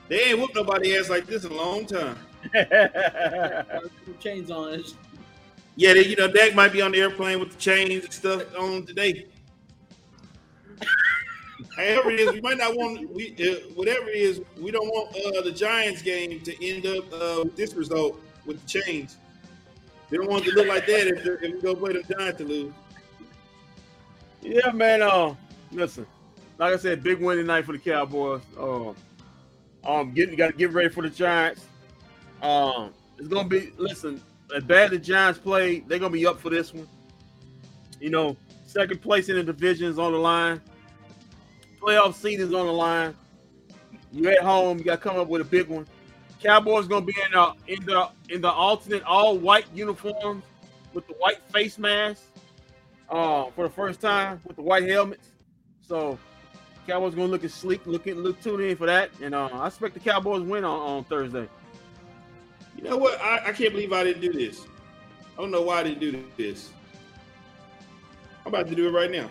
They 0.07 0.19
ain't 0.25 0.37
whooped 0.39 0.53
nobody 0.55 0.95
ass 0.97 1.09
like 1.09 1.25
this 1.25 1.45
in 1.45 1.51
a 1.51 1.55
long 1.55 1.87
time. 1.87 2.15
Chains 4.19 4.51
on 4.51 4.75
it. 4.75 4.93
Yeah, 5.75 5.93
they, 5.93 6.05
you 6.05 6.15
know, 6.15 6.31
Dak 6.31 6.55
might 6.55 6.71
be 6.71 6.81
on 6.81 6.91
the 6.91 6.99
airplane 6.99 7.39
with 7.39 7.51
the 7.51 7.57
chains 7.57 8.05
and 8.05 8.13
stuff 8.13 8.43
on 8.57 8.85
today. 8.85 9.27
However 11.75 12.11
it 12.11 12.19
is, 12.21 12.31
we 12.31 12.41
might 12.41 12.57
not 12.57 12.75
want 12.75 13.13
we 13.13 13.35
uh, 13.39 13.67
whatever 13.75 14.07
it 14.07 14.15
is. 14.15 14.41
We 14.57 14.71
don't 14.71 14.87
want 14.87 15.09
uh, 15.15 15.41
the 15.41 15.51
Giants 15.51 16.01
game 16.01 16.39
to 16.41 16.65
end 16.65 16.85
up 16.85 17.11
uh, 17.11 17.41
with 17.43 17.57
this 17.57 17.73
result 17.73 18.21
with 18.45 18.61
the 18.61 18.81
chains. 18.81 19.17
We 20.09 20.17
don't 20.17 20.29
want 20.29 20.45
it 20.45 20.51
to 20.51 20.55
look 20.55 20.67
like 20.67 20.85
that 20.87 21.07
if, 21.07 21.25
if 21.25 21.41
we 21.41 21.61
go 21.61 21.75
play 21.75 21.93
the 21.93 22.03
Giants 22.13 22.37
to 22.37 22.45
lose. 22.45 22.73
yeah, 24.41 24.71
man. 24.71 25.01
Uh, 25.01 25.35
listen, 25.71 26.05
like 26.57 26.73
I 26.73 26.77
said, 26.77 27.03
big 27.03 27.19
win 27.19 27.37
tonight 27.37 27.65
for 27.65 27.73
the 27.73 27.79
Cowboys. 27.79 28.41
Um, 28.57 28.95
um, 29.83 30.13
getting 30.13 30.35
got 30.35 30.47
to 30.47 30.53
get 30.53 30.71
ready 30.71 30.89
for 30.89 31.01
the 31.01 31.09
Giants. 31.09 31.65
Um, 32.41 32.93
it's 33.17 33.27
gonna 33.27 33.49
be 33.49 33.71
listen. 33.77 34.21
As 34.53 34.63
bad 34.63 34.85
as 34.85 34.89
the 34.91 34.99
Giants 34.99 35.39
played, 35.39 35.87
they're 35.87 35.99
gonna 35.99 36.11
be 36.11 36.27
up 36.27 36.39
for 36.39 36.49
this 36.49 36.73
one. 36.73 36.87
You 37.99 38.09
know, 38.09 38.37
second 38.65 39.01
place 39.01 39.29
in 39.29 39.35
the 39.35 39.43
division 39.43 39.87
is 39.87 39.97
on 39.97 40.11
the 40.11 40.17
line. 40.17 40.61
Playoff 41.79 42.13
seed 42.13 42.39
is 42.39 42.53
on 42.53 42.65
the 42.65 42.73
line. 42.73 43.15
You're 44.11 44.31
at 44.31 44.41
home, 44.41 44.77
you 44.77 44.83
got 44.83 45.01
to 45.01 45.09
come 45.09 45.17
up 45.17 45.27
with 45.27 45.41
a 45.41 45.45
big 45.45 45.67
one. 45.67 45.85
Cowboys 46.41 46.87
gonna 46.87 47.05
be 47.05 47.15
in 47.25 47.31
the 47.31 47.53
in 47.67 47.85
the 47.85 48.09
in 48.29 48.41
the 48.41 48.51
alternate 48.51 49.03
all 49.03 49.37
white 49.37 49.65
uniforms 49.73 50.43
with 50.93 51.07
the 51.07 51.13
white 51.13 51.41
face 51.51 51.77
mask 51.77 52.23
uh, 53.09 53.45
for 53.55 53.67
the 53.67 53.73
first 53.73 53.99
time 53.99 54.39
with 54.45 54.55
the 54.55 54.61
white 54.61 54.87
helmets. 54.87 55.29
So 55.81 56.19
Cowboys 56.87 57.15
gonna 57.15 57.27
look 57.27 57.43
at 57.43 57.51
sleek, 57.51 57.85
looking 57.85 58.15
look 58.15 58.39
tune 58.41 58.61
in 58.61 58.75
for 58.77 58.85
that, 58.85 59.09
and 59.21 59.33
uh, 59.33 59.49
I 59.53 59.67
expect 59.67 59.95
the 59.95 59.99
Cowboys 59.99 60.43
win 60.43 60.63
on, 60.63 60.79
on 60.79 61.03
Thursday. 61.05 61.49
You 62.75 62.83
know 62.83 62.97
what? 62.97 63.19
I, 63.21 63.47
I 63.47 63.51
can't 63.51 63.71
believe 63.71 63.93
I 63.93 64.03
didn't 64.03 64.21
do 64.21 64.33
this. 64.33 64.65
I 65.37 65.41
don't 65.41 65.51
know 65.51 65.61
why 65.61 65.79
I 65.79 65.83
didn't 65.83 65.99
do 65.99 66.23
this. 66.37 66.71
I'm 68.45 68.53
about 68.53 68.67
to 68.67 68.75
do 68.75 68.87
it 68.87 68.91
right 68.91 69.09
now. 69.11 69.29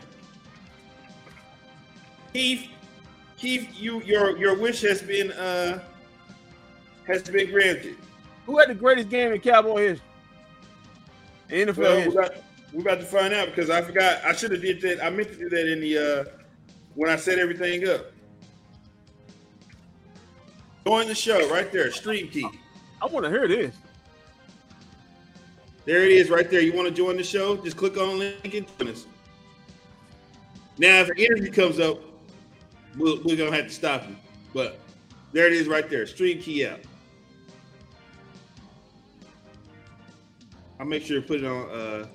Keith, 2.33 2.69
Keith, 3.37 3.69
you 3.75 4.03
your 4.03 4.37
your 4.37 4.59
wish 4.59 4.81
has 4.83 5.03
been 5.03 5.31
uh 5.33 5.81
has 7.07 7.23
been 7.23 7.51
granted. 7.51 7.97
Who 8.47 8.59
had 8.59 8.69
the 8.69 8.75
greatest 8.75 9.09
game 9.09 9.33
in 9.33 9.41
Cowboy 9.41 9.89
history? 9.89 10.07
In 11.51 11.69
NFL 11.69 11.77
Well, 11.77 11.91
we're 11.93 12.05
history. 12.05 12.25
about, 12.25 12.35
we're 12.73 12.81
about 12.83 13.01
to 13.01 13.07
find 13.07 13.33
out 13.35 13.47
because 13.49 13.71
I 13.71 13.83
forgot. 13.83 14.25
I 14.25 14.33
should 14.35 14.51
have 14.53 14.63
did 14.63 14.81
that. 14.83 15.05
I 15.05 15.11
meant 15.11 15.29
to 15.33 15.39
do 15.39 15.49
that 15.49 15.71
in 15.71 15.81
the 15.81 15.99
uh 15.99 16.25
when 16.95 17.09
I 17.11 17.17
set 17.17 17.39
everything 17.39 17.89
up. 17.89 18.07
Join 20.87 21.07
the 21.07 21.15
show 21.15 21.49
right 21.51 21.71
there, 21.73 21.91
Stream 21.93 22.29
Key. 22.29 22.47
I 23.05 23.07
want 23.07 23.27
to 23.27 23.31
hear 23.31 23.47
this. 23.47 23.75
There 25.85 26.05
it 26.05 26.13
is, 26.13 26.31
right 26.31 26.51
there. 26.51 26.63
You 26.63 26.73
want 26.73 26.89
to 26.89 26.95
join 26.95 27.19
the 27.19 27.23
show? 27.23 27.55
Just 27.59 27.77
click 27.77 27.99
on 27.99 28.09
the 28.09 28.15
link 28.15 28.55
and 28.55 28.67
join 28.79 28.89
us. 28.89 29.05
Now, 30.79 31.03
if 31.03 31.11
an 31.11 31.19
interview 31.19 31.53
comes 31.53 31.79
up, 31.79 31.99
we'll, 32.97 33.21
we're 33.23 33.37
gonna 33.37 33.55
have 33.55 33.67
to 33.67 33.73
stop 33.73 34.09
you. 34.09 34.17
But 34.55 34.79
There 35.33 35.47
it 35.47 35.53
is 35.53 35.69
right 35.69 35.89
there. 35.91 36.07
Stream 36.07 36.41
key 36.41 36.67
out. 36.67 36.81
I'll 40.81 40.87
make 40.87 41.05
sure 41.05 41.21
to 41.21 41.27
put 41.27 41.41
it 41.41 41.45
on. 41.45 41.71
Uh, 41.71 42.07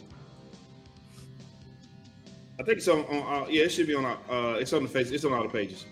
I 2.59 2.63
think 2.63 2.79
it's 2.79 2.87
on. 2.87 3.05
on 3.05 3.43
uh, 3.43 3.47
yeah, 3.47 3.65
it 3.65 3.69
should 3.69 3.85
be 3.85 3.93
on. 3.93 4.05
Uh, 4.05 4.57
it's 4.59 4.73
on 4.73 4.81
the 4.81 4.89
face. 4.89 5.11
It's 5.11 5.23
on 5.23 5.33
all 5.33 5.43
the 5.43 5.49
pages. 5.49 5.85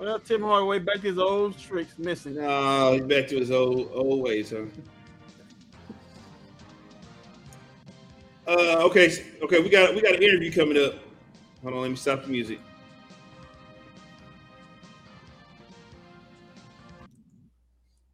Well, 0.00 0.20
Tim 0.20 0.42
Hardaway 0.42 0.78
back 0.78 0.96
to 0.96 1.08
his 1.08 1.18
old 1.18 1.58
tricks, 1.58 1.98
missing. 1.98 2.36
No, 2.36 2.92
he's 2.92 3.02
back 3.02 3.26
to 3.28 3.38
his 3.38 3.50
old 3.50 3.90
old 3.92 4.22
ways, 4.22 4.50
huh? 4.50 4.64
Uh, 8.46 8.84
okay, 8.84 9.24
okay, 9.42 9.60
we 9.60 9.68
got 9.68 9.94
we 9.94 10.00
got 10.00 10.14
an 10.14 10.22
interview 10.22 10.52
coming 10.52 10.82
up. 10.82 10.94
Hold 11.62 11.74
on, 11.74 11.82
let 11.82 11.90
me 11.90 11.96
stop 11.96 12.22
the 12.22 12.28
music. 12.28 12.60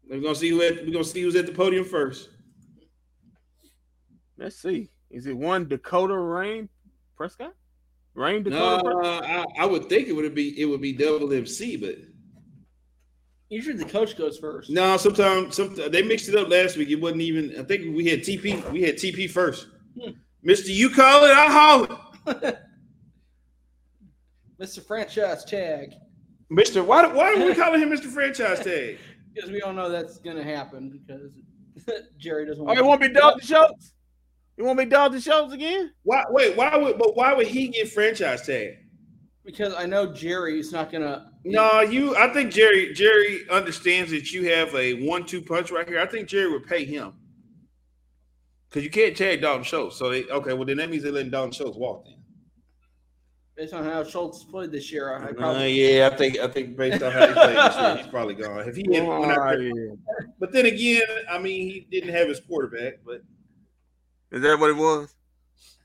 We're 0.08 0.20
gonna 0.20 0.34
see 0.34 0.48
who 0.48 0.62
at, 0.62 0.84
we're 0.84 0.92
gonna 0.92 1.04
see 1.04 1.22
who's 1.22 1.36
at 1.36 1.46
the 1.46 1.52
podium 1.52 1.84
first. 1.84 2.30
Let's 4.38 4.56
see. 4.56 4.90
Is 5.10 5.26
it 5.26 5.36
one 5.36 5.68
Dakota 5.68 6.16
Rayne 6.16 6.68
Prescott? 7.16 7.54
Rain 8.14 8.42
No, 8.44 8.50
Dakota. 8.78 8.82
Prescott? 8.98 9.24
I, 9.58 9.62
I 9.62 9.66
would 9.66 9.88
think 9.88 10.08
it 10.08 10.12
would 10.12 10.34
be 10.34 10.60
it 10.60 10.64
would 10.66 10.80
be 10.80 10.92
double 10.92 11.32
MC, 11.32 11.76
but 11.76 11.96
Usually 13.50 13.76
the 13.76 13.84
coach 13.84 14.16
goes 14.16 14.38
first. 14.38 14.70
no. 14.70 14.96
Sometimes 14.96 15.54
some 15.56 15.74
they 15.90 16.02
mixed 16.02 16.28
it 16.28 16.34
up 16.34 16.48
last 16.48 16.76
week. 16.76 16.88
It 16.90 16.96
wasn't 17.00 17.20
even. 17.22 17.54
I 17.58 17.62
think 17.62 17.94
we 17.94 18.06
had 18.08 18.20
TP. 18.20 18.68
We 18.72 18.82
had 18.82 18.96
TP 18.96 19.30
first. 19.30 19.66
Hmm. 20.00 20.10
Mister, 20.42 20.70
you 20.70 20.90
call 20.90 21.24
it, 21.24 21.30
I 21.30 21.46
haul 21.52 21.84
it. 22.42 22.58
Mr. 24.60 24.84
Franchise 24.84 25.44
Tag. 25.44 25.90
Mister, 26.50 26.82
why 26.84 27.06
why 27.06 27.34
are 27.34 27.44
we 27.46 27.54
calling 27.54 27.80
him 27.80 27.90
Mister 27.90 28.08
Franchise 28.08 28.60
Tag? 28.60 28.98
Because 29.34 29.50
we 29.50 29.62
all 29.62 29.72
know 29.72 29.88
that's 29.90 30.18
going 30.18 30.36
to 30.36 30.44
happen 30.44 31.00
because 31.04 31.32
Jerry 32.18 32.46
doesn't 32.46 32.62
Oh, 32.62 32.66
want 32.66 32.78
you 32.78 32.84
want 32.84 33.00
me 33.00 33.08
Dalton 33.08 33.40
Schultz? 33.44 33.92
You 34.56 34.64
want 34.64 34.78
me 34.78 34.84
Dalton 34.84 35.20
Schultz 35.20 35.52
again? 35.52 35.92
Why 36.04 36.24
wait? 36.30 36.56
Why 36.56 36.76
would 36.76 36.98
but 36.98 37.16
why 37.16 37.32
would 37.34 37.46
he 37.48 37.68
get 37.68 37.90
franchise 37.90 38.46
tag? 38.46 38.74
Because 39.44 39.74
I 39.74 39.84
know 39.86 40.12
Jerry's 40.12 40.72
not 40.72 40.90
going 40.90 41.02
to. 41.02 41.26
No, 41.44 41.80
you. 41.80 42.16
I 42.16 42.32
think 42.32 42.52
Jerry 42.52 42.94
Jerry 42.94 43.46
understands 43.50 44.10
that 44.12 44.32
you 44.32 44.48
have 44.54 44.74
a 44.74 45.06
one-two 45.06 45.42
punch 45.42 45.70
right 45.70 45.86
here. 45.86 46.00
I 46.00 46.06
think 46.06 46.28
Jerry 46.28 46.50
would 46.50 46.66
pay 46.66 46.84
him 46.84 47.12
because 48.70 48.84
you 48.84 48.90
can't 48.90 49.16
tag 49.16 49.42
Dalton 49.42 49.64
Schultz. 49.64 49.96
So 49.96 50.08
they 50.08 50.24
okay. 50.24 50.52
Well, 50.54 50.64
then 50.64 50.78
that 50.78 50.88
means 50.88 51.02
they're 51.02 51.12
letting 51.12 51.30
Dalton 51.30 51.52
Schultz 51.52 51.76
walk. 51.76 52.04
Then. 52.06 52.14
Based 53.56 53.74
on 53.74 53.84
how 53.84 54.02
Schultz 54.02 54.42
played 54.44 54.72
this 54.72 54.90
year, 54.90 55.16
I 55.16 55.28
Uh, 55.44 55.64
yeah, 55.64 56.08
I 56.12 56.16
think 56.16 56.38
I 56.38 56.48
think 56.48 56.76
based 56.76 57.02
on 57.02 57.12
how 57.12 57.26
he 57.26 57.32
played 57.34 57.56
this 57.56 57.76
year, 57.76 57.96
he's 57.98 58.06
probably 58.06 58.34
gone. 58.34 58.68
If 58.68 58.76
he 58.76 58.84
had, 58.94 59.06
went 59.06 59.30
out 59.32 59.38
Oh, 59.54 59.58
there- 59.58 59.62
yeah. 59.62 59.94
but 60.40 60.52
then 60.52 60.66
again, 60.66 61.02
I 61.30 61.38
mean, 61.38 61.68
he 61.68 61.86
didn't 61.90 62.14
have 62.14 62.28
his 62.28 62.40
quarterback. 62.40 62.94
But 63.04 63.20
Is 64.34 64.42
that 64.42 64.58
what 64.58 64.70
it 64.70 64.76
was? 64.76 65.14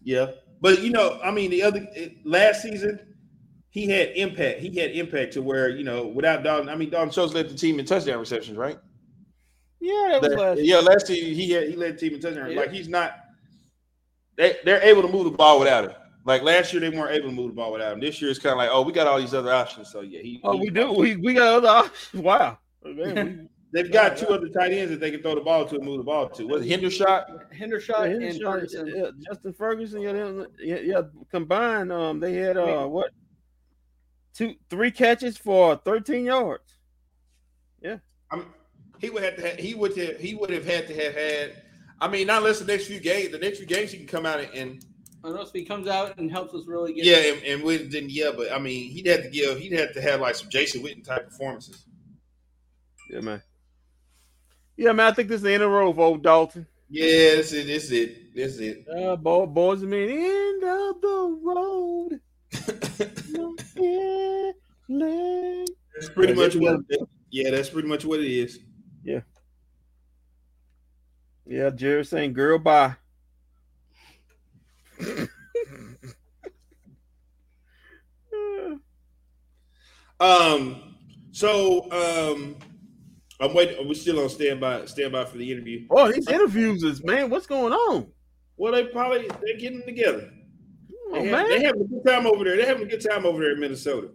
yeah, 0.03 0.31
but 0.59 0.81
you 0.81 0.89
know, 0.89 1.19
I 1.23 1.31
mean, 1.31 1.51
the 1.51 1.63
other 1.63 1.87
it, 1.95 2.25
last 2.25 2.63
season. 2.63 2.99
He 3.71 3.87
had 3.87 4.09
impact. 4.15 4.61
He 4.61 4.75
had 4.75 4.91
impact 4.91 5.33
to 5.33 5.43
where 5.43 5.69
you 5.69 5.83
know, 5.83 6.07
without 6.07 6.41
Dalton. 6.41 6.69
I 6.69 6.75
mean, 6.75 6.89
Dalton 6.89 7.11
Schultz 7.11 7.35
led 7.35 7.47
the 7.49 7.53
team 7.53 7.79
in 7.79 7.85
touchdown 7.85 8.19
receptions, 8.19 8.57
right? 8.57 8.79
Yeah, 9.79 10.17
that 10.19 10.21
was 10.23 10.39
last. 10.39 10.61
yeah, 10.61 10.79
last 10.79 11.07
year 11.09 11.23
he 11.23 11.51
had 11.51 11.69
he 11.69 11.75
led 11.75 11.93
the 11.93 11.99
team 11.99 12.15
in 12.15 12.19
touchdown. 12.19 12.51
Yeah. 12.51 12.59
Like 12.61 12.71
he's 12.71 12.89
not. 12.89 13.13
They 14.37 14.57
they're 14.65 14.81
able 14.81 15.03
to 15.03 15.07
move 15.07 15.25
the 15.25 15.31
ball 15.31 15.59
without 15.59 15.83
him. 15.83 15.93
Like 16.25 16.41
last 16.41 16.73
year 16.73 16.81
they 16.81 16.89
weren't 16.89 17.11
able 17.11 17.29
to 17.29 17.35
move 17.35 17.49
the 17.49 17.55
ball 17.55 17.71
without 17.71 17.93
him. 17.93 17.99
This 17.99 18.19
year 18.21 18.31
it's 18.31 18.39
kind 18.39 18.53
of 18.53 18.57
like, 18.57 18.69
oh, 18.71 18.81
we 18.81 18.91
got 18.91 19.05
all 19.05 19.19
these 19.19 19.35
other 19.35 19.53
options. 19.53 19.91
So 19.91 20.01
yeah, 20.01 20.21
he. 20.21 20.41
Oh, 20.43 20.53
he- 20.53 20.61
we 20.61 20.69
do. 20.71 20.91
We, 20.91 21.15
we 21.15 21.33
got 21.35 21.53
other 21.53 21.67
options. 21.67 22.23
Wow. 22.23 22.57
Man, 22.83 23.49
They've 23.71 23.91
got 23.91 24.17
two 24.17 24.27
other 24.29 24.47
tight 24.49 24.71
ends 24.71 24.89
that 24.89 24.99
they 24.99 25.11
can 25.11 25.21
throw 25.21 25.35
the 25.35 25.41
ball 25.41 25.65
to 25.65 25.75
and 25.75 25.85
move 25.85 25.99
the 25.99 26.03
ball 26.03 26.27
to. 26.29 26.45
Was 26.47 26.65
it 26.65 26.69
Hendershot? 26.69 27.53
Hendershot 27.53 28.17
we, 28.17 28.27
and 28.27 28.41
Ferguson. 28.41 28.93
yeah, 28.95 29.09
Justin 29.27 29.53
Ferguson. 29.53 30.01
Yeah, 30.01 30.13
them- 30.13 30.47
yeah, 30.59 30.79
yeah. 30.81 31.01
Combined, 31.31 31.91
um, 31.91 32.19
they 32.19 32.33
had 32.33 32.57
uh 32.57 32.87
what 32.87 33.11
two, 34.33 34.55
three 34.69 34.89
catches 34.89 35.37
for 35.37 35.75
13 35.75 36.25
yards. 36.25 36.79
I'm, 38.31 38.45
he 38.99 39.09
would 39.09 39.23
have 39.23 39.35
to. 39.37 39.41
Have, 39.49 39.57
he 39.57 39.73
would 39.75 39.95
have. 39.97 40.17
He 40.19 40.35
would 40.35 40.49
have 40.49 40.65
had 40.65 40.87
to 40.87 40.93
have 40.93 41.13
had. 41.13 41.63
I 42.01 42.07
mean, 42.07 42.27
not 42.27 42.39
unless 42.39 42.59
the 42.59 42.65
next 42.65 42.87
few 42.87 42.99
games. 42.99 43.31
The 43.31 43.39
next 43.39 43.57
few 43.57 43.67
games 43.67 43.91
he 43.91 43.97
can 43.97 44.07
come 44.07 44.25
out 44.25 44.39
and, 44.39 44.53
and 44.53 44.85
Unless 45.23 45.51
he 45.51 45.65
comes 45.65 45.87
out 45.87 46.17
and 46.17 46.31
helps 46.31 46.53
us 46.53 46.65
really 46.65 46.93
get. 46.93 47.03
yeah, 47.03 47.33
and, 47.33 47.43
and 47.43 47.63
win. 47.63 47.89
Then 47.89 48.05
yeah, 48.07 48.31
but 48.35 48.51
I 48.51 48.59
mean, 48.59 48.89
he'd 48.91 49.07
have 49.07 49.23
to 49.23 49.29
give. 49.29 49.59
He'd 49.59 49.73
have 49.73 49.93
to 49.93 50.01
have 50.01 50.21
like 50.21 50.35
some 50.35 50.49
Jason 50.49 50.81
Witten 50.81 51.03
type 51.03 51.25
performances. 51.25 51.85
Yeah, 53.09 53.21
man. 53.21 53.41
Yeah, 54.79 54.93
man. 54.93 55.07
I 55.07 55.13
think 55.13 55.27
this 55.27 55.35
is 55.37 55.41
the 55.41 55.51
end 55.53 55.61
of 55.61 55.71
the 55.71 55.75
road 55.75 55.93
for 55.93 56.03
old 56.03 56.23
Dalton. 56.23 56.65
Yeah, 56.89 57.35
this 57.35 57.51
is 57.51 57.65
this 57.65 57.83
is 57.83 57.91
it. 57.91 58.33
This 58.33 58.53
is 58.53 58.59
it. 58.61 58.85
Uh, 58.87 59.17
boy, 59.17 59.45
boys 59.45 59.81
and 59.81 59.91
men, 59.91 60.07
end 60.09 60.63
of 60.63 61.01
the 61.01 61.39
road. 61.43 62.21
No. 64.91 65.65
That's 65.93 66.09
pretty 66.09 66.33
much 66.33 66.53
this- 66.53 66.61
what. 66.61 66.79
Yeah, 67.29 67.51
that's 67.51 67.69
pretty 67.69 67.87
much 67.89 68.05
what 68.05 68.21
it 68.21 68.25
is. 68.31 68.59
Yeah. 69.03 69.19
Yeah, 71.45 71.69
Jerry 71.69 72.03
saying, 72.05 72.33
"Girl, 72.33 72.57
bye." 72.57 72.95
Um. 80.19 80.95
So, 81.31 81.89
um, 81.91 82.55
I'm 83.39 83.53
waiting. 83.53 83.87
We're 83.87 83.93
still 83.93 84.19
on 84.19 84.29
standby. 84.29 84.85
Standby 84.85 85.25
for 85.25 85.37
the 85.37 85.51
interview. 85.51 85.85
Oh, 85.89 86.11
these 86.11 86.27
interviews 86.27 86.83
is 86.83 87.03
man, 87.03 87.29
what's 87.29 87.47
going 87.47 87.73
on? 87.73 88.07
Well, 88.57 88.73
they 88.73 88.85
probably 88.85 89.29
they're 89.41 89.57
getting 89.57 89.83
together. 89.83 90.29
Oh, 91.11 91.13
They, 91.13 91.27
have, 91.27 91.31
man, 91.31 91.49
they 91.49 91.63
having 91.63 91.81
a 91.81 91.85
good 91.85 92.05
time 92.05 92.27
over 92.27 92.43
there. 92.43 92.57
They're 92.57 92.67
having 92.67 92.83
a 92.83 92.89
good 92.89 93.03
time 93.07 93.25
over 93.25 93.39
there 93.41 93.53
in 93.53 93.59
Minnesota. 93.59 94.09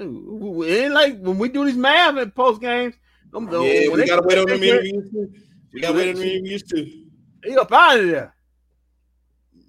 Ooh, 0.00 0.62
it 0.62 0.84
ain't 0.84 0.94
like 0.94 1.18
when 1.20 1.38
we 1.38 1.48
do 1.48 1.64
these 1.64 1.76
math 1.76 2.18
in 2.18 2.30
post 2.32 2.60
games. 2.60 2.94
I'm 3.32 3.50
yeah, 3.50 3.88
we 3.88 4.06
gotta 4.06 4.22
wait 4.24 4.38
on 4.38 4.46
them 4.46 4.60
they- 4.60 4.70
interviews 4.70 5.10
too. 5.10 5.32
We 5.72 5.80
gotta 5.80 5.94
wait 5.94 6.08
on 6.10 6.14
them 6.16 6.24
interviews 6.28 6.62
too. 6.64 7.04
They 7.42 7.54
up 7.56 7.72
out 7.72 7.98
of 7.98 8.06
there. 8.06 8.34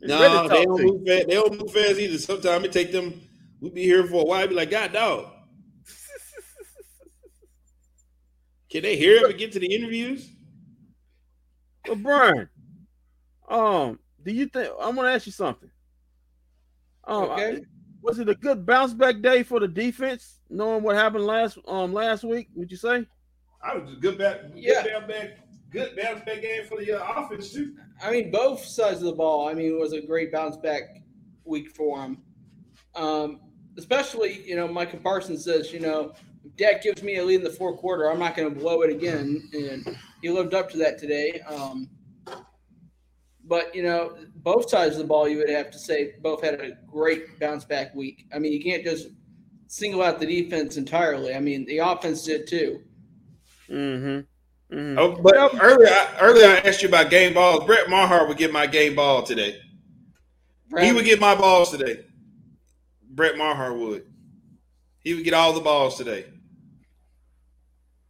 No, 0.01 0.47
they 0.47 0.63
don't 0.63 0.83
move 0.83 1.01
fast. 1.05 1.27
They 1.27 1.33
don't 1.33 1.59
move 1.59 1.71
fast 1.71 1.99
either. 1.99 2.17
Sometimes 2.17 2.65
it 2.65 2.71
take 2.71 2.91
them. 2.91 3.21
We 3.59 3.69
be 3.69 3.83
here 3.83 4.05
for 4.05 4.21
a 4.21 4.25
while. 4.25 4.47
Be 4.47 4.53
like, 4.53 4.69
God, 4.69 4.93
dog. 4.93 5.31
Can 8.69 8.83
they 8.83 8.95
hear 8.97 9.19
him 9.19 9.25
and 9.29 9.37
get 9.37 9.51
to 9.53 9.59
the 9.59 9.73
interviews? 9.73 10.29
But 11.85 12.01
Brian, 12.01 12.49
um, 13.47 13.99
do 14.23 14.31
you 14.33 14.47
think 14.47 14.69
I'm 14.79 14.95
gonna 14.95 15.09
ask 15.09 15.25
you 15.25 15.31
something? 15.31 15.69
Um, 17.03 17.23
Okay. 17.31 17.57
I- 17.57 17.61
was 18.01 18.19
it 18.19 18.29
a 18.29 18.35
good 18.35 18.67
bounce 18.67 18.93
back 18.93 19.21
day 19.21 19.41
for 19.41 19.59
the 19.59 19.67
defense, 19.67 20.39
knowing 20.49 20.83
what 20.83 20.95
happened 20.95 21.25
last 21.25 21.57
um 21.67 21.91
last 21.91 22.23
week? 22.23 22.49
Would 22.53 22.69
you 22.69 22.77
say? 22.77 23.05
I 23.63 23.77
was 23.77 23.93
a 23.93 23.95
good 23.95 24.17
back, 24.17 24.41
good 24.53 24.57
Yeah. 24.63 24.83
bounce 24.85 25.07
back, 25.11 25.39
good 25.71 25.95
bounce 25.95 26.23
back 26.23 26.41
game 26.41 26.65
for 26.65 26.77
the 26.79 26.93
uh, 27.03 27.23
offense 27.23 27.51
too. 27.51 27.75
I 28.01 28.11
mean, 28.11 28.29
both 28.29 28.63
sides 28.63 28.99
of 28.99 29.05
the 29.05 29.13
ball. 29.13 29.47
I 29.49 29.55
mean, 29.55 29.71
it 29.71 29.79
was 29.79 29.93
a 29.93 30.01
great 30.01 30.31
bounce 30.31 30.55
back 30.57 31.01
week 31.45 31.71
for 31.71 31.99
them. 31.99 32.21
Um, 32.93 33.41
especially, 33.77 34.47
you 34.47 34.55
know, 34.55 34.67
Micah 34.67 34.97
Parsons 34.97 35.43
says, 35.43 35.73
you 35.73 35.79
know, 35.79 36.11
if 36.11 36.21
Dak 36.57 36.83
gives 36.83 37.03
me 37.03 37.17
a 37.17 37.23
lead 37.23 37.35
in 37.35 37.43
the 37.43 37.49
fourth 37.49 37.77
quarter, 37.77 38.09
I'm 38.09 38.19
not 38.19 38.35
going 38.35 38.53
to 38.53 38.59
blow 38.59 38.81
it 38.81 38.91
again, 38.91 39.49
and 39.53 39.97
he 40.21 40.29
lived 40.29 40.53
up 40.53 40.69
to 40.71 40.77
that 40.77 40.97
today. 40.97 41.41
Um, 41.41 41.89
but 43.47 43.73
you 43.75 43.83
know, 43.83 44.15
both 44.37 44.69
sides 44.69 44.95
of 44.95 45.01
the 45.01 45.07
ball, 45.07 45.27
you 45.27 45.37
would 45.37 45.49
have 45.49 45.71
to 45.71 45.79
say, 45.79 46.13
both 46.21 46.43
had 46.43 46.55
a 46.55 46.77
great 46.87 47.39
bounce 47.39 47.65
back 47.65 47.93
week. 47.95 48.25
I 48.33 48.39
mean, 48.39 48.53
you 48.53 48.63
can't 48.63 48.83
just 48.83 49.07
single 49.67 50.01
out 50.01 50.19
the 50.19 50.25
defense 50.25 50.77
entirely. 50.77 51.33
I 51.33 51.39
mean, 51.39 51.65
the 51.65 51.79
offense 51.79 52.23
did 52.23 52.47
too. 52.47 52.81
Mm-hmm. 53.69 54.75
mm-hmm. 54.75 54.97
Oh, 54.97 55.19
but 55.21 55.35
earlier, 55.35 55.89
I, 55.89 56.17
earlier 56.21 56.47
I 56.47 56.57
asked 56.59 56.81
you 56.81 56.89
about 56.89 57.09
game 57.09 57.33
balls. 57.33 57.65
Brett 57.65 57.87
Marhart 57.87 58.27
would 58.27 58.37
get 58.37 58.51
my 58.51 58.67
game 58.67 58.95
ball 58.95 59.23
today. 59.23 59.59
He 60.79 60.91
would 60.91 61.05
get 61.05 61.19
my 61.19 61.35
balls 61.35 61.71
today. 61.71 62.05
Brett 63.09 63.35
Marhart 63.35 63.79
would. 63.79 64.11
He 64.99 65.13
would 65.13 65.23
get 65.23 65.33
all 65.33 65.53
the 65.53 65.61
balls 65.61 65.97
today. 65.97 66.25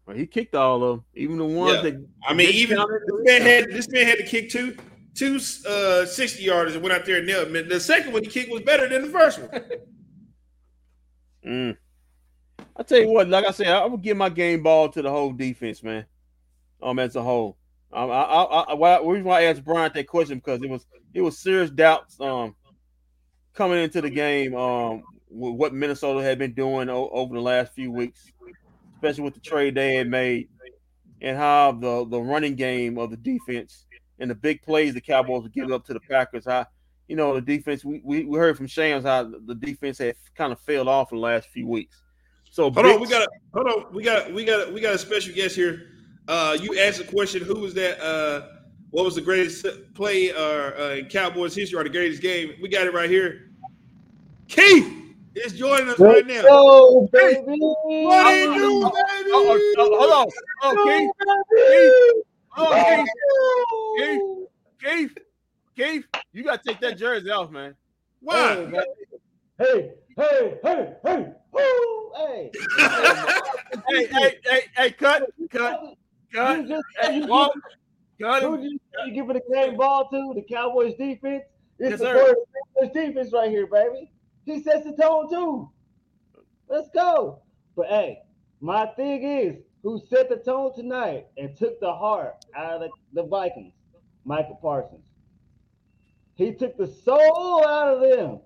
Well, 0.05 0.15
he 0.15 0.27
kicked 0.27 0.53
all 0.55 0.83
of 0.83 0.97
them, 0.97 1.05
even 1.15 1.37
the 1.37 1.45
ones 1.45 1.77
Yeah. 1.83 1.89
that 1.89 2.05
I 2.27 2.33
mean, 2.33 2.49
even 2.49 2.77
this 2.77 3.23
man 3.23 3.41
had 3.41 3.69
this 3.71 3.89
man 3.89 4.05
had 4.05 4.17
to 4.17 4.23
kick 4.23 4.49
two 4.49 4.75
two 5.15 5.39
uh 5.67 6.05
60 6.05 6.45
yarders 6.45 6.73
and 6.73 6.83
went 6.83 6.93
out 6.93 7.05
there 7.05 7.17
and 7.17 7.25
nailed 7.27 7.47
him. 7.55 7.67
The 7.69 7.79
second 7.79 8.13
one 8.13 8.23
he 8.23 8.29
kicked 8.29 8.51
was 8.51 8.61
better 8.61 8.87
than 8.87 9.03
the 9.03 9.09
first 9.09 9.39
one. 9.39 9.49
Mm. 11.45 11.77
I 12.75 12.81
tell 12.81 12.99
you 12.99 13.09
what, 13.09 13.29
like 13.29 13.45
I 13.45 13.51
said, 13.51 13.67
I 13.67 13.85
would 13.85 14.01
give 14.01 14.17
my 14.17 14.29
game 14.29 14.63
ball 14.63 14.89
to 14.89 15.01
the 15.03 15.11
whole 15.11 15.31
defense, 15.31 15.83
man. 15.83 16.05
Um, 16.81 16.97
as 16.97 17.15
a 17.15 17.21
whole. 17.21 17.57
Um, 17.93 18.09
I, 18.09 18.21
I, 18.23 18.61
I, 18.61 18.73
why, 18.73 18.99
reason 18.99 19.23
why 19.25 19.41
I 19.41 19.43
asked 19.43 19.63
Bryant 19.63 19.93
that 19.93 20.07
question 20.07 20.39
because 20.39 20.61
it 20.63 20.69
was 20.69 20.85
it 21.13 21.21
was 21.21 21.37
serious 21.37 21.69
doubts 21.69 22.19
um 22.19 22.55
coming 23.53 23.77
into 23.81 24.01
the 24.01 24.09
game 24.09 24.55
um 24.55 25.03
with 25.29 25.53
what 25.53 25.73
Minnesota 25.73 26.21
had 26.23 26.39
been 26.39 26.53
doing 26.53 26.89
o- 26.89 27.09
over 27.09 27.35
the 27.35 27.41
last 27.41 27.73
few 27.73 27.91
weeks, 27.91 28.31
especially 29.05 29.23
with 29.23 29.35
the 29.35 29.39
trade 29.39 29.75
they 29.75 29.95
had 29.95 30.09
made, 30.09 30.49
and 31.21 31.37
how 31.37 31.71
the 31.71 32.05
the 32.09 32.19
running 32.19 32.55
game 32.55 32.97
of 32.97 33.11
the 33.11 33.17
defense 33.17 33.85
and 34.19 34.29
the 34.29 34.35
big 34.35 34.61
plays 34.61 34.93
the 34.93 35.01
Cowboys 35.01 35.43
were 35.43 35.49
giving 35.49 35.71
up 35.71 35.85
to 35.85 35.93
the 35.93 35.99
Packers. 35.99 36.45
How 36.45 36.65
you 37.07 37.15
know 37.15 37.35
the 37.35 37.41
defense 37.41 37.85
we, 37.85 38.01
we, 38.03 38.23
we 38.23 38.37
heard 38.37 38.57
from 38.57 38.67
Shams 38.67 39.05
how 39.05 39.31
the 39.45 39.55
defense 39.55 39.99
had 39.99 40.15
kind 40.35 40.51
of 40.51 40.59
failed 40.59 40.87
off 40.87 41.11
in 41.11 41.17
the 41.17 41.21
last 41.21 41.49
few 41.49 41.67
weeks. 41.67 42.01
So 42.49 42.71
hold 42.71 42.85
on, 42.85 42.99
we 42.99 43.07
got 43.07 43.23
a, 43.23 43.27
hold 43.53 43.67
on, 43.67 43.93
we 43.93 44.03
got 44.03 44.33
we 44.33 44.43
got 44.43 44.73
we 44.73 44.81
got 44.81 44.95
a 44.95 44.97
special 44.97 45.33
guest 45.33 45.55
here. 45.55 45.91
Uh, 46.27 46.57
you 46.59 46.79
asked 46.79 46.99
a 46.99 47.03
question. 47.03 47.43
Who 47.43 47.59
was 47.59 47.73
that? 47.75 48.01
Uh, 48.01 48.47
what 48.89 49.05
was 49.05 49.15
the 49.15 49.21
greatest 49.21 49.65
play 49.93 50.31
uh, 50.31 50.39
uh, 50.39 50.95
in 50.97 51.05
Cowboys 51.05 51.53
history 51.53 51.79
or 51.79 51.83
the 51.83 51.89
greatest 51.89 52.21
game? 52.21 52.53
We 52.61 52.69
got 52.69 52.87
it 52.87 52.93
right 52.93 53.09
here. 53.09 53.51
Keith 54.47 55.04
is 55.35 55.53
joining 55.53 55.89
us 55.89 55.99
right 55.99 56.25
now. 56.25 56.43
Go, 56.43 57.09
baby. 57.11 57.59
What 58.01 58.25
are 58.25 58.35
you 58.35 58.53
doing, 58.53 58.79
baby? 58.81 59.31
Oh, 59.33 59.61
oh, 59.77 59.97
hold 59.97 60.11
on. 60.11 60.27
Oh, 60.63 60.77
Keith. 60.77 61.11
Keith. 61.65 61.93
Oh, 62.57 62.83
Keith. 62.85 63.09
Keith. 63.95 64.21
Keith. 64.83 65.11
Keith. 65.75 66.05
You 66.33 66.43
got 66.43 66.63
to 66.63 66.69
take 66.69 66.81
that 66.81 66.97
jersey 66.97 67.29
off, 67.31 67.51
man. 67.51 67.75
Why? 68.21 68.57
Hey, 69.57 69.91
hey, 70.17 70.53
hey, 70.63 70.93
hey, 71.05 71.27
woo, 71.53 72.11
hey. 72.17 72.51
hey, 73.87 74.07
hey, 74.11 74.35
hey, 74.45 74.61
hey, 74.75 74.91
cut, 74.91 75.23
cut, 75.49 75.79
cut. 76.33 76.59
You 76.59 76.67
just, 76.67 76.85
Hey, 76.99 77.15
you, 77.15 77.27
walk. 77.27 77.51
Cut 78.21 78.41
who 78.41 78.55
him. 78.55 78.61
you, 78.61 78.79
you 79.05 79.13
giving 79.13 79.35
the 79.35 79.41
game 79.53 79.77
ball 79.77 80.09
to? 80.09 80.33
The 80.35 80.43
Cowboys 80.53 80.93
defense? 80.99 81.43
It's 81.79 81.91
Yes, 81.91 81.99
the 81.99 82.05
sir. 82.05 82.15
first 82.15 82.35
Cowboys 82.75 82.93
defense 82.93 83.33
right 83.33 83.49
here, 83.49 83.67
baby. 83.67 84.11
He 84.45 84.61
sets 84.61 84.85
the 84.85 84.93
tone 84.93 85.29
too. 85.29 85.69
Let's 86.69 86.89
go. 86.93 87.41
But 87.75 87.87
hey, 87.87 88.19
my 88.61 88.87
thing 88.95 89.23
is, 89.23 89.57
who 89.83 90.01
set 90.09 90.29
the 90.29 90.37
tone 90.37 90.73
tonight 90.75 91.27
and 91.37 91.55
took 91.55 91.79
the 91.79 91.93
heart 91.93 92.35
out 92.55 92.75
of 92.75 92.81
the, 92.81 93.21
the 93.21 93.27
Vikings? 93.27 93.73
Micah 94.25 94.55
Parsons. 94.61 95.05
He 96.35 96.51
took 96.53 96.77
the 96.77 96.87
soul 96.87 97.65
out 97.65 97.93
of 97.93 98.01
them 98.01 98.39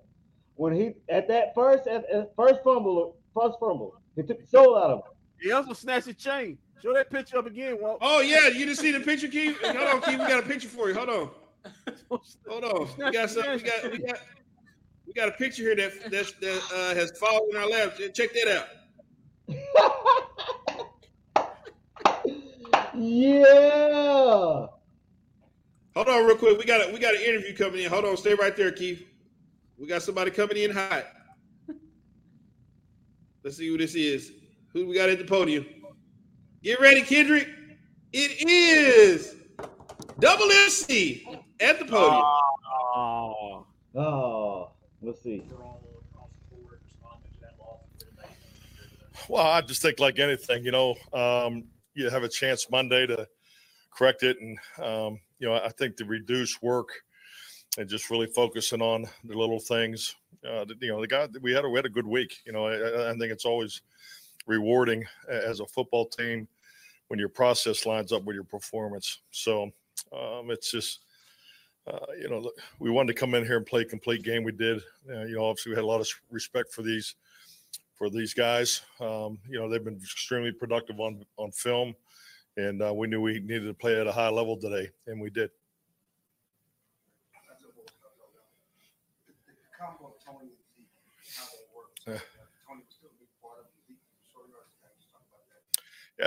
when 0.54 0.74
he 0.74 0.92
at 1.08 1.26
that 1.28 1.54
first 1.54 1.86
at, 1.86 2.04
at 2.10 2.34
first 2.36 2.60
fumble, 2.62 3.16
first 3.34 3.58
fumble. 3.58 3.94
He 4.14 4.22
took 4.22 4.40
the 4.40 4.46
soul 4.46 4.76
out 4.76 4.90
of 4.90 4.98
them. 4.98 5.08
He 5.40 5.52
also 5.52 5.72
snatched 5.72 6.06
his 6.06 6.16
chain. 6.16 6.58
Show 6.82 6.94
that 6.94 7.10
picture 7.10 7.38
up 7.38 7.46
again, 7.46 7.78
Walt. 7.80 7.98
Oh 8.00 8.20
yeah, 8.20 8.48
you 8.48 8.66
didn't 8.66 8.76
see 8.76 8.90
the 8.90 9.00
picture, 9.00 9.28
Keith? 9.28 9.58
Hold 9.62 9.76
on, 9.76 10.02
Keith. 10.02 10.18
We 10.18 10.26
got 10.26 10.44
a 10.44 10.46
picture 10.46 10.68
for 10.68 10.88
you. 10.88 10.94
Hold 10.94 11.08
on. 11.08 11.30
Hold 12.48 12.64
on. 12.64 12.88
We 12.98 13.10
got 13.10 13.30
some, 13.30 13.44
we 13.50 13.62
got 13.62 13.90
we 13.90 13.98
got 13.98 14.18
we 15.10 15.14
got 15.14 15.28
a 15.28 15.32
picture 15.32 15.64
here 15.64 15.74
that 15.74 16.08
that's, 16.08 16.32
that 16.34 16.62
uh, 16.72 16.94
has 16.94 17.10
fallen 17.18 17.50
in 17.50 17.56
our 17.56 17.68
laps. 17.68 18.00
Check 18.14 18.30
that 18.32 18.48
out. 18.48 18.68
yeah. 22.94 24.66
Hold 25.96 26.08
on, 26.08 26.26
real 26.26 26.36
quick. 26.36 26.58
We 26.58 26.64
got 26.64 26.88
a, 26.88 26.92
we 26.92 27.00
got 27.00 27.16
an 27.16 27.22
interview 27.22 27.56
coming 27.56 27.82
in. 27.82 27.90
Hold 27.90 28.04
on, 28.04 28.16
stay 28.16 28.34
right 28.34 28.56
there, 28.56 28.70
Keith. 28.70 29.04
We 29.76 29.88
got 29.88 30.02
somebody 30.02 30.30
coming 30.30 30.58
in 30.58 30.70
hot. 30.70 31.06
Let's 33.42 33.56
see 33.56 33.66
who 33.66 33.78
this 33.78 33.96
is. 33.96 34.30
Who 34.72 34.86
we 34.86 34.94
got 34.94 35.08
at 35.08 35.18
the 35.18 35.24
podium? 35.24 35.66
Get 36.62 36.78
ready, 36.78 37.02
Kendrick. 37.02 37.48
It 38.12 38.48
is 38.48 39.34
Double 40.20 40.48
MC 40.52 41.26
at 41.58 41.80
the 41.80 41.84
podium. 41.86 42.22
Oh. 42.94 43.66
Oh, 43.92 44.70
let's 45.02 45.22
see. 45.22 45.42
Well, 49.28 49.46
I 49.46 49.60
just 49.60 49.82
think 49.82 50.00
like 50.00 50.18
anything, 50.18 50.64
you 50.64 50.70
know, 50.72 50.94
um, 51.12 51.64
you 51.94 52.08
have 52.10 52.22
a 52.22 52.28
chance 52.28 52.70
Monday 52.70 53.06
to 53.06 53.28
correct 53.96 54.22
it, 54.22 54.38
and 54.40 54.58
um, 54.82 55.20
you 55.38 55.48
know, 55.48 55.54
I 55.54 55.68
think 55.70 55.96
to 55.96 56.04
reduce 56.04 56.60
work 56.62 56.88
and 57.78 57.88
just 57.88 58.10
really 58.10 58.26
focusing 58.26 58.82
on 58.82 59.06
the 59.24 59.36
little 59.36 59.60
things. 59.60 60.16
Uh, 60.46 60.64
the- 60.64 60.76
you 60.80 60.88
know, 60.88 61.00
the 61.00 61.06
guy 61.06 61.28
we 61.42 61.52
had 61.52 61.64
a, 61.64 61.68
we 61.68 61.78
had 61.78 61.86
a 61.86 61.90
good 61.90 62.06
week. 62.06 62.36
You 62.46 62.52
know, 62.52 62.66
I, 62.66 63.10
I 63.10 63.12
think 63.12 63.32
it's 63.32 63.44
always 63.44 63.82
rewarding 64.46 65.04
as 65.28 65.60
a 65.60 65.66
football 65.66 66.06
team 66.06 66.48
when 67.08 67.18
your 67.18 67.28
process 67.28 67.86
lines 67.86 68.12
up 68.12 68.24
with 68.24 68.34
your 68.34 68.44
performance. 68.44 69.20
So 69.30 69.64
um, 70.12 70.50
it's 70.50 70.70
just. 70.70 71.00
Uh, 71.86 71.98
you 72.20 72.28
know, 72.28 72.50
we 72.78 72.90
wanted 72.90 73.12
to 73.12 73.18
come 73.18 73.34
in 73.34 73.44
here 73.44 73.56
and 73.56 73.66
play 73.66 73.82
a 73.82 73.84
complete 73.86 74.22
game. 74.22 74.44
We 74.44 74.52
did. 74.52 74.82
Uh, 75.08 75.24
you 75.24 75.36
know, 75.36 75.44
obviously 75.44 75.70
we 75.70 75.76
had 75.76 75.84
a 75.84 75.86
lot 75.86 76.00
of 76.00 76.08
respect 76.30 76.72
for 76.72 76.82
these 76.82 77.14
for 77.94 78.10
these 78.10 78.34
guys. 78.34 78.82
Um, 79.00 79.38
you 79.48 79.58
know, 79.58 79.68
they've 79.68 79.84
been 79.84 79.96
extremely 79.96 80.52
productive 80.52 81.00
on 81.00 81.24
on 81.36 81.50
film, 81.52 81.94
and 82.56 82.82
uh, 82.82 82.92
we 82.94 83.08
knew 83.08 83.20
we 83.20 83.40
needed 83.40 83.66
to 83.66 83.74
play 83.74 84.00
at 84.00 84.06
a 84.06 84.12
high 84.12 84.28
level 84.28 84.56
today, 84.56 84.90
and 85.06 85.20
we 85.20 85.30
did. 85.30 85.50
Yeah. 92.06 92.18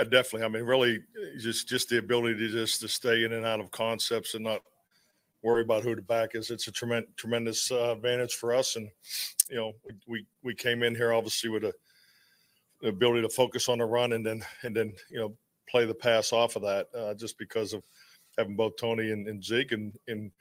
Definitely. 0.04 0.42
I 0.42 0.48
mean, 0.48 0.64
really, 0.64 0.98
just 1.38 1.68
just 1.68 1.88
the 1.88 1.98
ability 1.98 2.36
to 2.38 2.48
just 2.48 2.80
to 2.80 2.88
stay 2.88 3.24
in 3.24 3.32
and 3.32 3.46
out 3.46 3.60
of 3.60 3.70
concepts 3.70 4.34
and 4.34 4.42
not 4.42 4.60
worry 5.44 5.62
about 5.62 5.84
who 5.84 5.94
the 5.94 6.02
back 6.02 6.30
is. 6.34 6.50
It's 6.50 6.66
a 6.66 6.72
tremendous 6.72 7.10
tremendous 7.16 7.70
uh, 7.70 7.92
advantage 7.92 8.34
for 8.34 8.52
us, 8.52 8.74
and 8.74 8.88
you 9.48 9.56
know, 9.56 9.72
we, 9.84 9.92
we 10.08 10.26
we 10.42 10.54
came 10.54 10.82
in 10.82 10.94
here 10.94 11.12
obviously 11.12 11.50
with 11.50 11.64
a 11.64 11.72
the 12.80 12.88
ability 12.88 13.22
to 13.22 13.28
focus 13.28 13.68
on 13.68 13.78
the 13.78 13.84
run 13.84 14.12
and 14.12 14.26
then 14.26 14.44
and 14.62 14.74
then 14.74 14.92
you 15.10 15.18
know 15.18 15.32
play 15.68 15.86
the 15.86 15.94
pass 15.94 16.32
off 16.32 16.56
of 16.56 16.62
that 16.62 16.88
uh, 16.98 17.14
just 17.14 17.38
because 17.38 17.72
of 17.72 17.82
having 18.36 18.56
both 18.56 18.76
Tony 18.76 19.12
and, 19.12 19.28
and 19.28 19.44
Zeke 19.44 19.72
and 19.72 19.92
and 20.08 20.32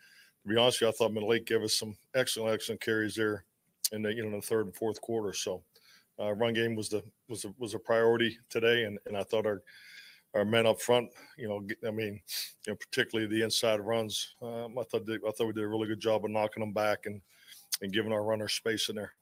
to 0.41 0.49
be 0.49 0.57
honest 0.57 0.81
with 0.81 0.87
you, 0.87 0.89
I 0.89 0.91
thought 0.91 1.13
Malik 1.13 1.45
gave 1.45 1.61
us 1.61 1.73
some 1.73 1.95
excellent 2.15 2.53
excellent 2.53 2.81
carries 2.81 3.15
there 3.15 3.45
in 3.91 4.01
the 4.01 4.13
you 4.13 4.23
know 4.23 4.35
the 4.35 4.41
third 4.41 4.65
and 4.65 4.75
fourth 4.75 4.99
quarter. 5.01 5.33
So 5.33 5.61
uh, 6.19 6.33
run 6.33 6.53
game 6.53 6.75
was 6.75 6.89
the 6.89 7.03
was 7.29 7.45
a, 7.45 7.53
was 7.57 7.73
a 7.73 7.79
priority 7.79 8.37
today, 8.49 8.83
and 8.85 8.99
and 9.05 9.17
I 9.17 9.23
thought 9.23 9.45
our 9.45 9.61
our 10.34 10.45
men 10.45 10.65
up 10.65 10.81
front, 10.81 11.09
you 11.38 11.47
know, 11.47 11.65
I 11.88 11.91
mean, 11.91 12.19
you 12.65 12.73
know, 12.73 12.75
particularly 12.75 13.29
the 13.29 13.43
inside 13.43 13.79
runs, 13.79 14.36
um, 14.41 14.77
I 14.79 14.84
thought 14.84 15.05
they, 15.05 15.15
I 15.15 15.31
thought 15.31 15.47
we 15.47 15.53
did 15.53 15.63
a 15.63 15.67
really 15.67 15.88
good 15.88 15.99
job 15.99 16.25
of 16.25 16.31
knocking 16.31 16.61
them 16.61 16.73
back 16.73 17.05
and 17.05 17.21
and 17.81 17.91
giving 17.91 18.13
our 18.13 18.23
runners 18.23 18.53
space 18.53 18.89
in 18.89 18.95
there. 18.95 19.13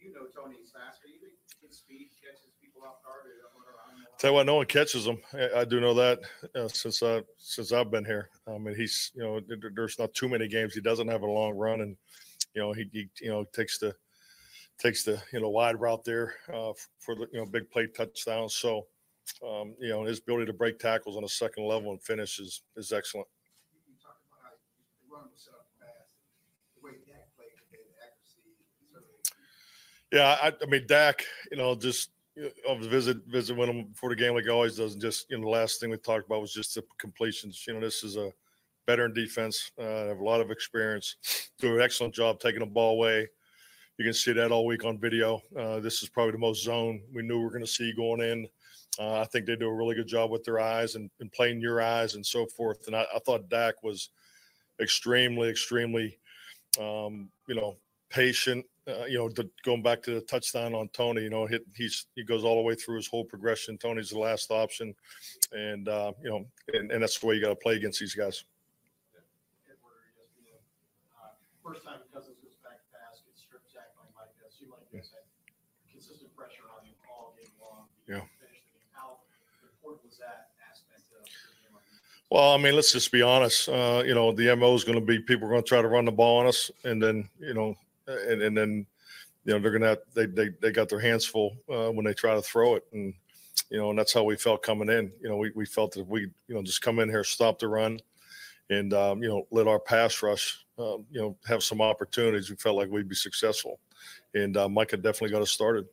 You 0.00 0.12
know 0.12 0.26
Tony's 0.34 0.70
faster. 0.72 1.08
You 1.08 1.20
think 1.20 1.34
his 1.66 1.78
speed 1.78 2.08
catches 2.22 2.52
people 2.60 2.82
off 2.82 3.02
guard? 3.04 3.24
Or 3.56 3.72
I 3.72 3.90
don't 3.90 4.00
know. 4.00 4.08
Tell 4.18 4.30
you 4.30 4.34
what, 4.34 4.46
no 4.46 4.56
one 4.56 4.66
catches 4.66 5.06
him. 5.06 5.18
I, 5.32 5.60
I 5.60 5.64
do 5.64 5.80
know 5.80 5.94
that 5.94 6.20
uh, 6.54 6.68
since 6.68 7.02
I 7.02 7.22
since 7.38 7.72
I've 7.72 7.90
been 7.90 8.04
here. 8.04 8.28
I 8.46 8.58
mean, 8.58 8.74
he's 8.74 9.12
you 9.14 9.22
know 9.22 9.40
there's 9.74 9.98
not 9.98 10.12
too 10.14 10.28
many 10.28 10.46
games 10.48 10.74
he 10.74 10.80
doesn't 10.80 11.08
have 11.08 11.22
a 11.22 11.30
long 11.30 11.54
run, 11.54 11.80
and 11.80 11.96
you 12.54 12.62
know 12.62 12.72
he, 12.72 12.88
he 12.92 13.08
you 13.20 13.30
know 13.30 13.44
takes 13.44 13.78
the 13.78 13.94
takes 14.78 15.04
the 15.04 15.22
you 15.32 15.40
know 15.40 15.50
wide 15.50 15.80
route 15.80 16.04
there 16.04 16.34
uh, 16.52 16.72
for 16.98 17.14
the 17.14 17.28
you 17.32 17.38
know 17.40 17.46
big 17.46 17.70
play 17.70 17.86
touchdowns. 17.86 18.54
So 18.54 18.86
um, 19.46 19.74
you 19.80 19.88
know 19.90 20.04
his 20.04 20.18
ability 20.18 20.46
to 20.46 20.52
break 20.52 20.78
tackles 20.78 21.16
on 21.16 21.24
a 21.24 21.28
second 21.28 21.64
level 21.64 21.90
and 21.90 22.02
finish 22.02 22.38
is 22.38 22.62
is 22.76 22.92
excellent. 22.92 23.28
Yeah, 30.12 30.36
I, 30.42 30.52
I 30.62 30.66
mean 30.66 30.86
Dak, 30.86 31.24
you 31.50 31.56
know, 31.56 31.74
just 31.74 32.10
you 32.36 32.50
know, 32.66 32.76
visit 32.76 33.18
visit 33.26 33.56
with 33.56 33.68
him 33.68 33.86
before 33.86 34.10
the 34.10 34.16
game 34.16 34.34
like 34.34 34.44
he 34.44 34.50
always 34.50 34.76
does. 34.76 34.92
And 34.92 35.02
just 35.02 35.30
you 35.30 35.38
know, 35.38 35.44
the 35.44 35.50
last 35.50 35.80
thing 35.80 35.90
we 35.90 35.96
talked 35.96 36.26
about 36.26 36.40
was 36.40 36.52
just 36.52 36.74
the 36.74 36.84
completions. 36.98 37.64
You 37.66 37.74
know, 37.74 37.80
this 37.80 38.04
is 38.04 38.16
a 38.16 38.32
veteran 38.86 39.12
defense. 39.12 39.72
Uh, 39.78 40.06
have 40.08 40.18
a 40.18 40.24
lot 40.24 40.40
of 40.40 40.50
experience. 40.50 41.16
Do 41.58 41.74
an 41.76 41.82
excellent 41.82 42.14
job 42.14 42.40
taking 42.40 42.60
the 42.60 42.66
ball 42.66 42.92
away. 42.92 43.28
You 43.98 44.04
can 44.04 44.14
see 44.14 44.32
that 44.32 44.50
all 44.50 44.66
week 44.66 44.84
on 44.84 44.98
video. 44.98 45.40
Uh, 45.58 45.78
this 45.80 46.02
is 46.02 46.08
probably 46.08 46.32
the 46.32 46.38
most 46.38 46.64
zone 46.64 47.00
we 47.14 47.22
knew 47.22 47.38
we 47.38 47.44
are 47.46 47.50
going 47.50 47.64
to 47.64 47.66
see 47.66 47.92
going 47.92 48.20
in. 48.20 48.48
Uh, 48.98 49.20
I 49.20 49.24
think 49.26 49.46
they 49.46 49.56
do 49.56 49.68
a 49.68 49.74
really 49.74 49.94
good 49.94 50.06
job 50.06 50.30
with 50.30 50.44
their 50.44 50.60
eyes 50.60 50.94
and, 50.94 51.10
and 51.20 51.30
playing 51.32 51.60
your 51.60 51.80
eyes 51.80 52.14
and 52.14 52.24
so 52.24 52.46
forth. 52.46 52.86
And 52.86 52.96
I, 52.96 53.06
I 53.14 53.18
thought 53.20 53.48
Dak 53.48 53.82
was 53.82 54.10
extremely, 54.80 55.48
extremely, 55.48 56.18
um, 56.80 57.28
you 57.48 57.54
know, 57.54 57.76
patient. 58.10 58.64
Uh, 58.86 59.04
you 59.06 59.16
know, 59.16 59.28
the, 59.30 59.48
going 59.64 59.82
back 59.82 60.02
to 60.02 60.14
the 60.14 60.20
touchdown 60.22 60.74
on 60.74 60.88
Tony, 60.88 61.22
you 61.22 61.30
know, 61.30 61.46
hit, 61.46 61.64
he's 61.74 62.06
he 62.14 62.22
goes 62.22 62.44
all 62.44 62.56
the 62.56 62.62
way 62.62 62.74
through 62.74 62.96
his 62.96 63.08
whole 63.08 63.24
progression. 63.24 63.78
Tony's 63.78 64.10
the 64.10 64.18
last 64.18 64.50
option, 64.50 64.94
and 65.52 65.88
uh, 65.88 66.12
you 66.22 66.28
know, 66.28 66.44
and, 66.74 66.92
and 66.92 67.02
that's 67.02 67.18
the 67.18 67.26
way 67.26 67.34
you 67.34 67.40
got 67.40 67.48
to 67.48 67.56
play 67.56 67.76
against 67.76 67.98
these 67.98 68.14
guys. 68.14 68.44
Edward, 69.64 70.04
ESPN. 70.20 70.60
Uh, 71.16 71.32
First 71.64 71.80
time 71.82 72.04
Cousins 72.12 72.36
goes 72.44 72.60
back 72.60 72.84
fast, 72.92 73.24
gets 73.24 73.40
strip 73.40 73.64
sacked 73.72 73.96
by 73.96 74.04
Mike. 74.12 74.36
That 74.36 74.52
seemed 74.52 74.68
like 74.68 74.84
this 74.92 75.08
had 75.16 75.24
consistent 75.88 76.36
pressure 76.36 76.68
on 76.76 76.84
him 76.84 76.92
all 77.08 77.32
game 77.40 77.56
long. 77.56 77.72
He 77.72 77.72
Yeah. 77.72 77.72
Finished 77.72 77.72
the 77.72 77.72
game. 77.72 77.72
How 77.72 77.72
important 77.72 77.72
was 77.72 77.72
that 77.72 77.72
aspect 77.72 77.72
of 77.72 77.80
the 77.80 77.80
game? 77.80 77.80
like 77.80 77.93
that? 80.18 80.48
Well, 82.30 82.52
I 82.52 82.56
mean, 82.56 82.74
let's 82.74 82.92
just 82.92 83.12
be 83.12 83.22
honest. 83.22 83.68
Uh, 83.68 84.02
you 84.04 84.14
know, 84.14 84.32
the 84.32 84.54
mo 84.56 84.74
is 84.74 84.84
going 84.84 84.98
to 84.98 85.04
be 85.04 85.20
people 85.20 85.46
are 85.46 85.50
going 85.50 85.62
to 85.62 85.68
try 85.68 85.80
to 85.80 85.88
run 85.88 86.04
the 86.04 86.12
ball 86.12 86.40
on 86.40 86.46
us, 86.46 86.70
and 86.84 87.02
then 87.02 87.28
you 87.38 87.54
know, 87.54 87.76
and, 88.06 88.42
and 88.42 88.56
then 88.56 88.86
you 89.44 89.52
know 89.52 89.60
they're 89.60 89.70
gonna 89.70 89.88
have, 89.88 89.98
they 90.14 90.26
they 90.26 90.50
they 90.60 90.70
got 90.70 90.88
their 90.88 91.00
hands 91.00 91.24
full 91.24 91.56
uh, 91.70 91.90
when 91.90 92.04
they 92.04 92.14
try 92.14 92.34
to 92.34 92.42
throw 92.42 92.74
it, 92.74 92.84
and 92.92 93.14
you 93.70 93.78
know, 93.78 93.90
and 93.90 93.98
that's 93.98 94.12
how 94.12 94.24
we 94.24 94.36
felt 94.36 94.62
coming 94.62 94.88
in. 94.88 95.12
You 95.22 95.28
know, 95.28 95.36
we 95.36 95.52
we 95.54 95.66
felt 95.66 95.92
that 95.92 96.06
we 96.06 96.22
you 96.22 96.54
know 96.54 96.62
just 96.62 96.82
come 96.82 96.98
in 96.98 97.08
here, 97.08 97.24
stop 97.24 97.58
the 97.58 97.68
run, 97.68 98.00
and 98.70 98.92
um, 98.94 99.22
you 99.22 99.28
know 99.28 99.46
let 99.50 99.68
our 99.68 99.78
pass 99.78 100.22
rush 100.22 100.64
um, 100.78 101.04
you 101.10 101.20
know 101.20 101.36
have 101.46 101.62
some 101.62 101.80
opportunities. 101.80 102.50
We 102.50 102.56
felt 102.56 102.76
like 102.76 102.90
we'd 102.90 103.08
be 103.08 103.14
successful, 103.14 103.78
and 104.34 104.56
uh, 104.56 104.68
Micah 104.68 104.96
definitely 104.96 105.30
got 105.30 105.42
us 105.42 105.50
started. 105.50 105.86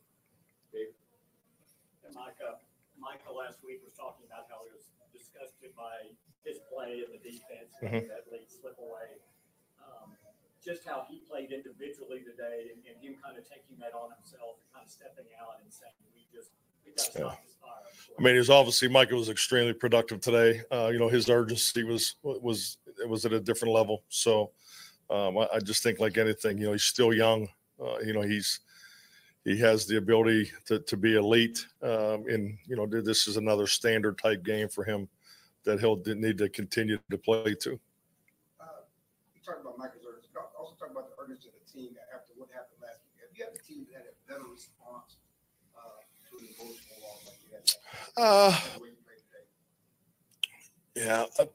And 0.72 2.14
Micah, 2.14 2.58
Micah 2.98 3.32
last 3.32 3.58
week 3.64 3.80
was 3.84 3.94
talking 3.96 4.24
about 4.26 4.46
how 4.48 4.64
he 4.64 4.72
was 4.74 4.84
disgusted 5.12 5.71
by 5.82 6.14
his 6.46 6.58
play 6.70 7.02
in 7.02 7.10
the 7.10 7.18
defense 7.18 7.74
and 7.80 7.90
Mhm. 7.90 8.08
that 8.08 8.30
lead 8.30 8.48
slip 8.50 8.78
away. 8.78 9.18
Um, 9.82 10.14
just 10.64 10.84
how 10.84 11.06
he 11.10 11.18
played 11.18 11.50
individually 11.50 12.22
today 12.22 12.70
and, 12.70 12.78
and 12.86 12.96
him 13.02 13.16
kind 13.22 13.36
of 13.36 13.48
taking 13.48 13.76
that 13.78 13.94
on 13.94 14.10
himself 14.14 14.58
and 14.62 14.72
kind 14.72 14.86
of 14.86 14.90
stepping 14.90 15.26
out 15.40 15.58
and 15.62 15.72
saying, 15.72 15.92
we 16.14 16.26
just, 16.32 16.50
we 16.84 16.92
got 16.92 17.04
to 17.04 17.10
stop 17.10 17.44
this 17.44 17.56
fire. 17.60 17.70
I 18.18 18.22
mean, 18.22 18.36
he's 18.36 18.50
obviously 18.50 18.88
Micah 18.88 19.14
was 19.16 19.28
extremely 19.28 19.72
productive 19.72 20.20
today. 20.20 20.62
Uh, 20.70 20.90
you 20.92 20.98
know, 20.98 21.08
his 21.08 21.28
urgency 21.28 21.82
was 21.82 22.16
was 22.22 22.78
it 23.00 23.08
was 23.08 23.24
at 23.24 23.32
a 23.32 23.40
different 23.40 23.74
level. 23.74 24.02
So 24.08 24.52
um, 25.10 25.38
I, 25.38 25.48
I 25.54 25.58
just 25.60 25.82
think, 25.82 25.98
like 25.98 26.18
anything, 26.18 26.58
you 26.58 26.66
know, 26.66 26.72
he's 26.72 26.84
still 26.84 27.12
young. 27.12 27.48
Uh, 27.80 27.98
you 28.00 28.12
know, 28.12 28.20
he's 28.22 28.60
he 29.44 29.58
has 29.58 29.86
the 29.86 29.96
ability 29.96 30.52
to, 30.66 30.78
to 30.80 30.96
be 30.96 31.16
elite. 31.16 31.66
Um, 31.82 32.26
and 32.28 32.58
you 32.66 32.76
know, 32.76 32.86
this 32.86 33.26
is 33.26 33.36
another 33.36 33.66
standard 33.66 34.18
type 34.18 34.44
game 34.44 34.68
for 34.68 34.84
him 34.84 35.08
that 35.64 35.80
he'll 35.80 36.00
need 36.06 36.38
to 36.38 36.48
continue 36.48 36.98
to 37.10 37.18
play 37.18 37.54
to. 37.60 37.78
Uh, 38.60 38.64
you 39.34 39.40
talked 39.44 39.60
about 39.60 39.78
Micah's 39.78 40.02
urgency, 40.08 40.28
also 40.58 40.74
talk 40.78 40.90
about 40.90 41.08
the 41.08 41.22
urgency 41.22 41.48
of 41.48 41.54
the 41.54 41.66
team 41.70 41.94
after 42.14 42.32
what 42.36 42.48
happened 42.52 42.78
last 42.82 43.00
week. 43.06 43.22
Have 43.22 43.30
you 43.36 43.44
had 43.44 43.54
a 43.54 43.62
team 43.62 43.86
that 43.92 43.98
had 43.98 44.06
a 44.10 44.14
better 44.28 44.50
response 44.50 45.16
uh, 45.76 46.02
to 46.30 46.36
the 46.38 46.50
emotional 46.58 46.98
loss 47.02 47.26
like 47.26 47.38
you 47.44 47.54
had? 47.54 47.70
Uh, 48.16 48.50
the 48.74 48.80
way 48.80 48.88
you 48.90 49.00
played 49.04 49.22
today? 50.94 51.06
Yeah. 51.06 51.26
uh, 51.38 51.46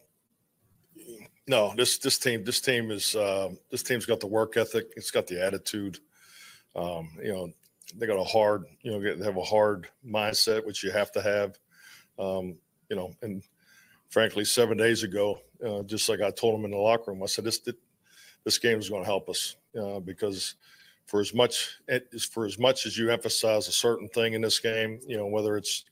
No, 1.48 1.74
this 1.76 1.98
this 1.98 2.18
team 2.18 2.44
this 2.44 2.60
team 2.62 2.92
is 2.92 3.16
um, 3.16 3.58
this 3.72 3.84
team's 3.84 4.06
got 4.06 4.20
the 4.20 4.28
work 4.28 4.58
ethic. 4.58 4.88
It's 4.96 5.12
got 5.12 5.28
the 5.28 5.44
attitude. 5.44 6.00
Um, 6.76 7.10
you 7.24 7.32
know, 7.34 7.50
they 7.96 8.06
got 8.08 8.20
a 8.20 8.24
hard 8.24 8.66
you 8.82 8.92
know 8.92 9.00
they 9.16 9.24
have 9.24 9.38
a 9.38 9.44
hard 9.44 9.88
mindset, 10.06 10.66
which 10.66 10.84
you 10.84 10.92
have 10.92 11.12
to 11.14 11.22
have. 11.22 11.58
Um, 12.20 12.58
you 12.90 12.96
know, 12.96 13.14
and 13.22 13.44
frankly, 14.10 14.46
seven 14.46 14.78
days 14.78 15.04
ago, 15.04 15.40
uh, 15.66 15.84
just 15.84 16.10
like 16.10 16.22
I 16.22 16.32
told 16.32 16.56
them 16.56 16.66
in 16.66 16.72
the 16.72 16.78
locker 16.78 17.12
room, 17.12 17.24
I 17.24 17.28
said 17.28 17.46
this 17.46 17.62
this 18.44 18.58
game 18.58 18.80
is 18.80 18.90
going 18.90 19.04
to 19.04 19.10
help 19.10 19.30
us 19.30 19.58
uh, 19.80 20.00
because 20.00 20.56
for 21.06 21.20
as 21.20 21.34
much 21.34 21.78
for 22.32 22.46
as 22.46 22.60
much 22.60 22.86
as 22.86 22.98
you 22.98 23.10
emphasize 23.10 23.68
a 23.68 23.72
certain 23.72 24.08
thing 24.10 24.34
in 24.34 24.42
this 24.42 24.60
game, 24.60 25.00
you 25.08 25.18
know 25.18 25.28
whether 25.28 25.58
it's 25.58 25.86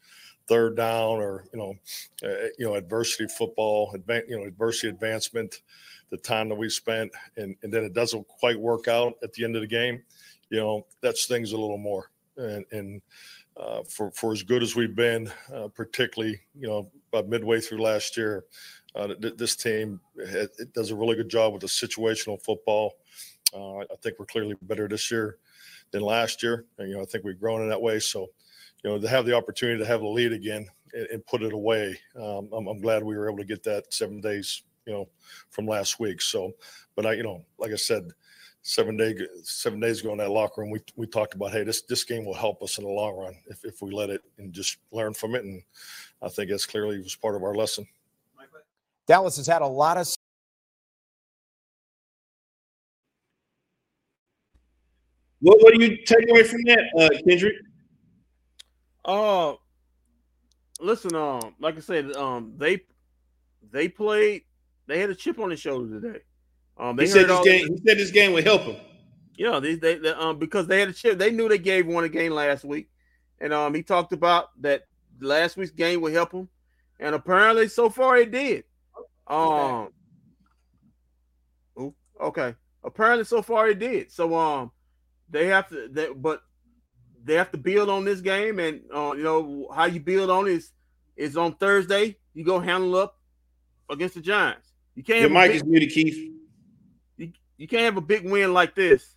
third 0.47 0.78
down 0.78 1.18
or 1.18 1.45
you 1.53 1.59
know 1.59 1.74
uh, 2.24 2.47
you 2.57 2.66
know 2.66 2.76
adversity 2.76 3.28
football 3.28 3.91
advan- 3.93 4.30
you 4.30 4.38
know 4.38 4.45
adversity 4.45 4.89
advancement 4.89 5.61
the 6.11 6.18
time 6.18 6.47
that 6.49 6.55
we 6.55 6.70
spent 6.70 7.11
and, 7.36 7.55
and 7.63 7.74
then 7.74 7.84
it 7.84 7.93
doesn't 7.93 8.28
quite 8.28 8.59
work 8.59 8.88
out 8.88 9.13
at 9.24 9.34
the 9.34 9.43
end 9.43 9.55
of 9.55 9.63
the 9.63 9.68
game 9.68 10.03
you 10.49 10.59
know 10.59 10.86
that 11.01 11.18
stings 11.18 11.51
a 11.51 11.57
little 11.57 11.78
more. 11.78 12.11
And 12.38 12.66
and 12.72 13.01
uh, 13.57 13.84
for 13.84 14.11
for 14.11 14.34
as 14.34 14.43
good 14.43 14.61
as 14.61 14.76
we've 14.76 14.95
been 14.95 15.32
uh, 15.53 15.68
particularly 15.74 16.39
you 16.53 16.68
know 16.68 16.91
about 17.16 17.30
midway 17.30 17.59
through 17.59 17.82
last 17.82 18.18
year 18.18 18.45
uh, 18.95 19.07
th- 19.07 19.36
this 19.38 19.55
team 19.55 19.99
it, 20.16 20.51
it 20.59 20.74
does 20.74 20.91
a 20.91 20.95
really 20.95 21.16
good 21.16 21.30
job 21.30 21.53
with 21.53 21.61
the 21.61 21.68
situational 21.68 22.41
football 22.43 22.93
uh, 23.53 23.80
I 23.80 23.95
think 24.01 24.20
we're 24.20 24.26
clearly 24.26 24.55
better 24.61 24.88
this 24.88 25.09
year 25.09 25.38
than 25.91 26.01
last 26.01 26.43
year 26.43 26.66
and 26.78 26.89
you 26.89 26.95
know 26.95 27.01
I 27.01 27.05
think 27.05 27.24
we've 27.24 27.39
grown 27.39 27.61
in 27.61 27.70
that 27.70 27.82
way 27.82 27.99
so 27.99 28.28
you 28.86 28.91
know, 28.91 28.99
to 28.99 29.07
have 29.07 29.26
the 29.26 29.36
opportunity 29.36 29.80
to 29.80 29.86
have 29.86 30.01
the 30.01 30.07
lead 30.07 30.32
again 30.32 30.68
and, 30.93 31.07
and 31.07 31.26
put 31.26 31.41
it 31.41 31.53
away. 31.53 31.99
Um, 32.16 32.49
I'm, 32.53 32.68
I'm, 32.68 32.80
glad 32.80 33.03
we 33.03 33.18
were 33.18 33.28
able 33.28 33.39
to 33.39 33.43
get 33.43 33.63
that 33.63 33.91
seven 33.91 34.22
days, 34.22 34.61
you 34.86 34.93
know, 34.93 35.09
from 35.49 35.66
last 35.66 35.99
week. 35.99 36.22
So, 36.22 36.51
but 36.95 37.07
I, 37.07 37.13
you 37.13 37.24
know, 37.24 37.43
like 37.57 37.72
I 37.72 37.78
said, 37.78 38.11
seven 38.68 38.97
day, 38.97 39.16
seven 39.43 39.80
days 39.80 40.01
ago 40.01 40.11
in 40.11 40.18
that 40.18 40.32
locker 40.32 40.61
room, 40.61 40.72
we, 40.72 40.80
we 40.95 41.05
talked 41.05 41.36
about, 41.36 41.51
Hey, 41.51 41.63
this, 41.63 41.84
this 41.84 42.03
game 42.03 42.26
will 42.26 42.34
help 42.34 42.63
us 42.63 42.80
in 42.80 42.84
the 42.84 42.89
long 42.89 43.16
run 43.16 43.36
if, 43.47 43.63
if 43.63 43.82
we 43.82 43.91
let 43.91 44.09
it 44.09 44.22
and 44.39 44.51
just 44.51 44.78
learn 44.91 45.13
from 45.13 45.36
it. 45.36 45.43
And 45.43 45.61
I 46.22 46.30
think 46.30 46.49
that's 46.49 46.66
clearly 46.66 46.97
was 46.97 47.16
part 47.16 47.36
of 47.36 47.43
our 47.43 47.53
lesson. 47.53 47.88
Dallas 49.07 49.38
has 49.38 49.45
had 49.45 49.61
a 49.61 49.68
lot 49.68 49.97
of 49.97 50.07
What, 55.41 55.59
what 55.61 55.76
do 55.76 55.86
you 55.86 56.03
take 56.03 56.28
away 56.28 56.41
from 56.41 56.63
that, 56.63 56.80
uh, 56.97 57.09
Kendrick? 57.28 57.53
Uh, 59.03 59.53
listen, 60.80 61.13
um, 61.13 61.53
like 61.59 61.78
I 61.78 61.82
said, 61.82 62.16
um, 62.16 62.53
they 62.57 62.82
they 63.72 63.88
played. 63.88 64.41
They 64.88 64.97
had 64.97 65.11
a 65.11 65.16
chip 65.16 65.38
on 65.38 65.49
their 65.49 65.57
shoulder 65.57 65.99
today. 65.99 66.20
Um, 66.78 66.95
they 66.95 67.03
he 67.05 67.09
said 67.11 67.28
this 67.30 67.43
game. 67.45 67.67
the- 67.67 67.73
He 67.73 67.88
said 67.88 67.97
this 67.97 68.11
game 68.11 68.34
would 68.34 68.43
help 68.43 68.61
him. 68.63 68.76
yeah, 69.38 69.59
they, 69.59 69.76
they, 69.76 69.95
they 69.97 70.09
um 70.09 70.38
because 70.39 70.67
they 70.67 70.80
had 70.80 70.89
a 70.89 70.93
chip. 70.93 71.17
They 71.17 71.32
knew 71.32 71.47
they 71.49 71.57
gave 71.57 71.88
one 71.88 72.03
a 72.03 72.09
game 72.09 72.34
last 72.34 72.63
week, 72.65 72.89
and 73.39 73.53
um 73.53 73.73
he 73.73 73.82
talked 73.84 74.11
about 74.13 74.49
that 74.61 74.86
last 75.21 75.55
week's 75.57 75.71
game 75.71 76.01
would 76.01 76.13
help 76.13 76.32
him, 76.34 76.49
and 76.99 77.15
apparently 77.15 77.67
so 77.69 77.89
far 77.89 78.17
it 78.17 78.32
did. 78.32 78.63
Um. 79.28 79.89
ooh, 81.80 81.93
Okay. 82.21 82.55
Apparently 82.84 83.26
so 83.26 83.41
far 83.41 83.67
it 83.69 83.80
did. 83.80 84.11
So 84.11 84.36
um, 84.36 84.71
they 85.30 85.47
have 85.47 85.67
to. 85.69 85.88
They, 85.88 86.09
but 86.13 86.41
they 87.23 87.34
have 87.34 87.51
to 87.51 87.57
build 87.57 87.89
on 87.89 88.05
this 88.05 88.21
game, 88.21 88.59
and 88.59 88.82
uh, 88.93 89.13
you 89.17 89.23
know 89.23 89.71
how 89.76 89.86
you 89.86 89.99
build 89.99 90.30
on 90.30 90.47
is 90.47 90.71
is 91.15 91.36
on 91.36 91.55
Thursday. 91.55 92.17
You 92.36 92.43
go 92.45 92.59
handle 92.59 92.95
up 92.97 93.17
against 93.89 94.13
the 94.15 94.21
Giants. 94.21 94.71
You 94.93 95.03
can't. 95.03 95.21
Your 95.21 95.30
mic 95.32 95.51
is 95.51 95.63
muted, 95.63 95.89
Keith. 95.89 96.32
You, 97.58 97.64
you 97.64 97.68
can't 97.68 97.84
have 97.84 97.97
a 97.97 98.01
big 98.01 98.30
win 98.30 98.53
like 98.53 98.76
this 98.76 99.16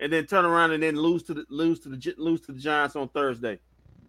and 0.00 0.12
then 0.12 0.26
turn 0.26 0.44
around 0.44 0.72
and 0.72 0.82
then 0.82 0.96
lose 0.96 1.22
to 1.24 1.34
the 1.34 1.44
lose 1.48 1.80
to 1.80 1.88
the 1.88 2.14
lose 2.18 2.40
to 2.42 2.52
the 2.52 2.58
Giants 2.60 2.96
on 2.96 3.08
Thursday. 3.08 3.58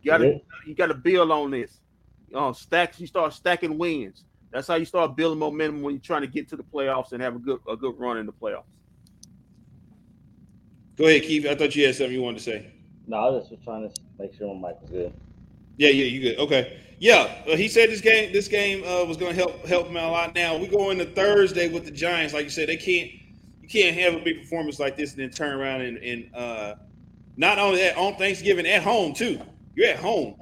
You 0.02 0.12
got 0.12 0.18
to 0.20 0.28
Yeah. 0.28 0.38
you 0.66 0.76
got 0.76 0.88
to 0.88 0.94
build 0.94 1.32
on 1.32 1.52
this. 1.52 1.80
Uh, 2.34 2.52
stacks. 2.54 3.00
You 3.00 3.08
start 3.08 3.34
stacking 3.34 3.78
wins. 3.78 4.26
That's 4.52 4.68
how 4.68 4.76
you 4.76 4.86
start 4.86 5.16
building 5.16 5.40
momentum 5.40 5.82
when 5.82 5.94
you're 5.94 6.02
trying 6.02 6.22
to 6.22 6.28
get 6.28 6.48
to 6.50 6.56
the 6.56 6.64
playoffs 6.64 7.12
and 7.14 7.22
have 7.22 7.36
a 7.36 7.40
good 7.40 7.60
a 7.70 7.76
good 7.76 7.98
run 7.98 8.18
in 8.18 8.26
the 8.26 8.34
playoffs. 8.34 8.64
Go 10.98 11.06
ahead, 11.06 11.22
Keith. 11.24 11.46
I 11.46 11.56
thought 11.56 11.76
you 11.76 11.86
had 11.86 11.96
something 11.96 12.14
you 12.14 12.22
wanted 12.24 12.40
to 12.40 12.44
say. 12.44 12.72
No, 13.06 13.18
I 13.18 13.30
was 13.30 13.48
just 13.50 13.64
trying 13.64 13.88
to 13.90 14.02
make 14.20 14.34
sure 14.34 14.54
my 14.56 14.70
mic 14.70 14.82
was 14.82 14.90
good. 14.90 15.14
Yeah, 15.78 15.90
yeah, 15.90 16.06
you 16.06 16.20
good. 16.22 16.40
Okay. 16.40 16.80
Yeah, 17.00 17.44
uh, 17.48 17.56
he 17.56 17.68
said 17.68 17.90
this 17.90 18.02
game 18.02 18.34
this 18.34 18.48
game 18.48 18.84
uh, 18.84 19.06
was 19.06 19.18
going 19.18 19.36
to 19.36 19.40
help 19.40 19.66
help 19.66 19.88
him 19.88 19.98
out 19.98 20.10
a 20.10 20.12
lot. 20.12 20.36
Now 20.36 20.58
we 20.58 20.68
go 20.68 20.90
into 20.90 21.06
Thursday 21.06 21.70
with 21.70 21.86
the 21.86 21.92
Giants. 21.92 22.34
Like 22.34 22.46
you 22.46 22.50
said, 22.50 22.68
they 22.68 22.78
can't 22.78 23.12
you 23.68 23.82
can't 23.84 23.98
have 23.98 24.14
a 24.16 24.24
big 24.24 24.42
performance 24.42 24.80
like 24.80 24.96
this 24.96 25.12
and 25.14 25.22
then 25.22 25.30
turn 25.30 25.54
around 25.60 25.82
and, 25.82 25.98
and 25.98 26.30
uh, 26.34 26.76
not 27.36 27.60
only 27.60 27.82
that 27.82 27.98
on 27.98 28.16
Thanksgiving 28.16 28.66
at 28.66 28.84
home 28.84 29.14
too. 29.14 29.40
You're 29.76 29.90
at 29.90 30.00
home. 30.00 30.36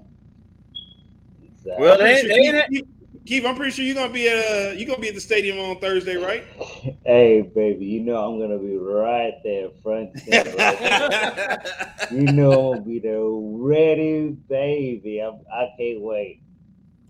Exactly. 1.41 1.83
Well, 1.83 1.93
I'm 1.93 1.99
they 1.99 2.11
ain't, 2.11 2.19
sure 2.19 2.29
they 2.29 2.57
ain't 2.57 2.69
Keith, 2.69 2.85
Keith, 3.25 3.45
I'm 3.45 3.55
pretty 3.55 3.71
sure 3.71 3.83
you're 3.83 3.95
gonna 3.95 4.13
be 4.13 4.29
at 4.29 4.37
uh, 4.37 4.71
you're 4.73 4.87
gonna 4.87 4.99
be 4.99 5.09
at 5.09 5.15
the 5.15 5.21
stadium 5.21 5.59
on 5.59 5.79
Thursday, 5.79 6.15
right? 6.15 6.43
hey, 7.05 7.41
baby, 7.41 7.85
you 7.85 8.01
know 8.01 8.17
I'm 8.17 8.39
gonna 8.39 8.59
be 8.59 8.77
right 8.77 9.33
there, 9.43 9.69
front 9.81 10.11
and 10.13 10.21
center. 10.21 10.55
right 10.55 10.79
there. 10.79 12.07
you 12.11 12.27
know 12.27 12.69
I'm 12.69 12.77
gonna 12.77 12.85
be 12.85 12.99
there, 12.99 13.19
ready, 13.21 14.29
baby. 14.47 15.19
I'm, 15.19 15.39
I 15.51 15.69
can't 15.77 16.01
wait. 16.01 16.41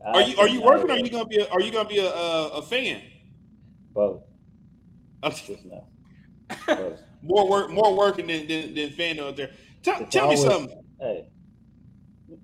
I 0.06 0.12
are 0.12 0.22
you 0.22 0.38
are 0.38 0.48
you 0.48 0.62
working? 0.62 0.90
Or 0.90 0.94
are 0.94 0.98
you 0.98 1.10
gonna 1.10 1.26
be 1.26 1.40
a, 1.40 1.48
are 1.50 1.62
you 1.62 1.72
gonna 1.72 1.90
be 1.90 2.00
a 2.00 2.10
a, 2.10 2.48
a 2.50 2.62
fan? 2.62 3.02
Both, 3.94 4.22
Okay. 5.24 5.44
just 5.48 5.66
now. 5.66 5.86
More 7.24 7.50
work 7.50 7.72
more 7.72 7.98
working 7.98 8.28
than 8.28 8.48
than, 8.48 8.76
than 8.76 8.92
fan 8.92 9.20
out 9.20 9.36
there. 9.36 9.50
Tell, 9.82 10.06
tell 10.06 10.28
me 10.30 10.36
always- 10.36 10.44
something. 10.44 10.82
Hey, 11.00 11.28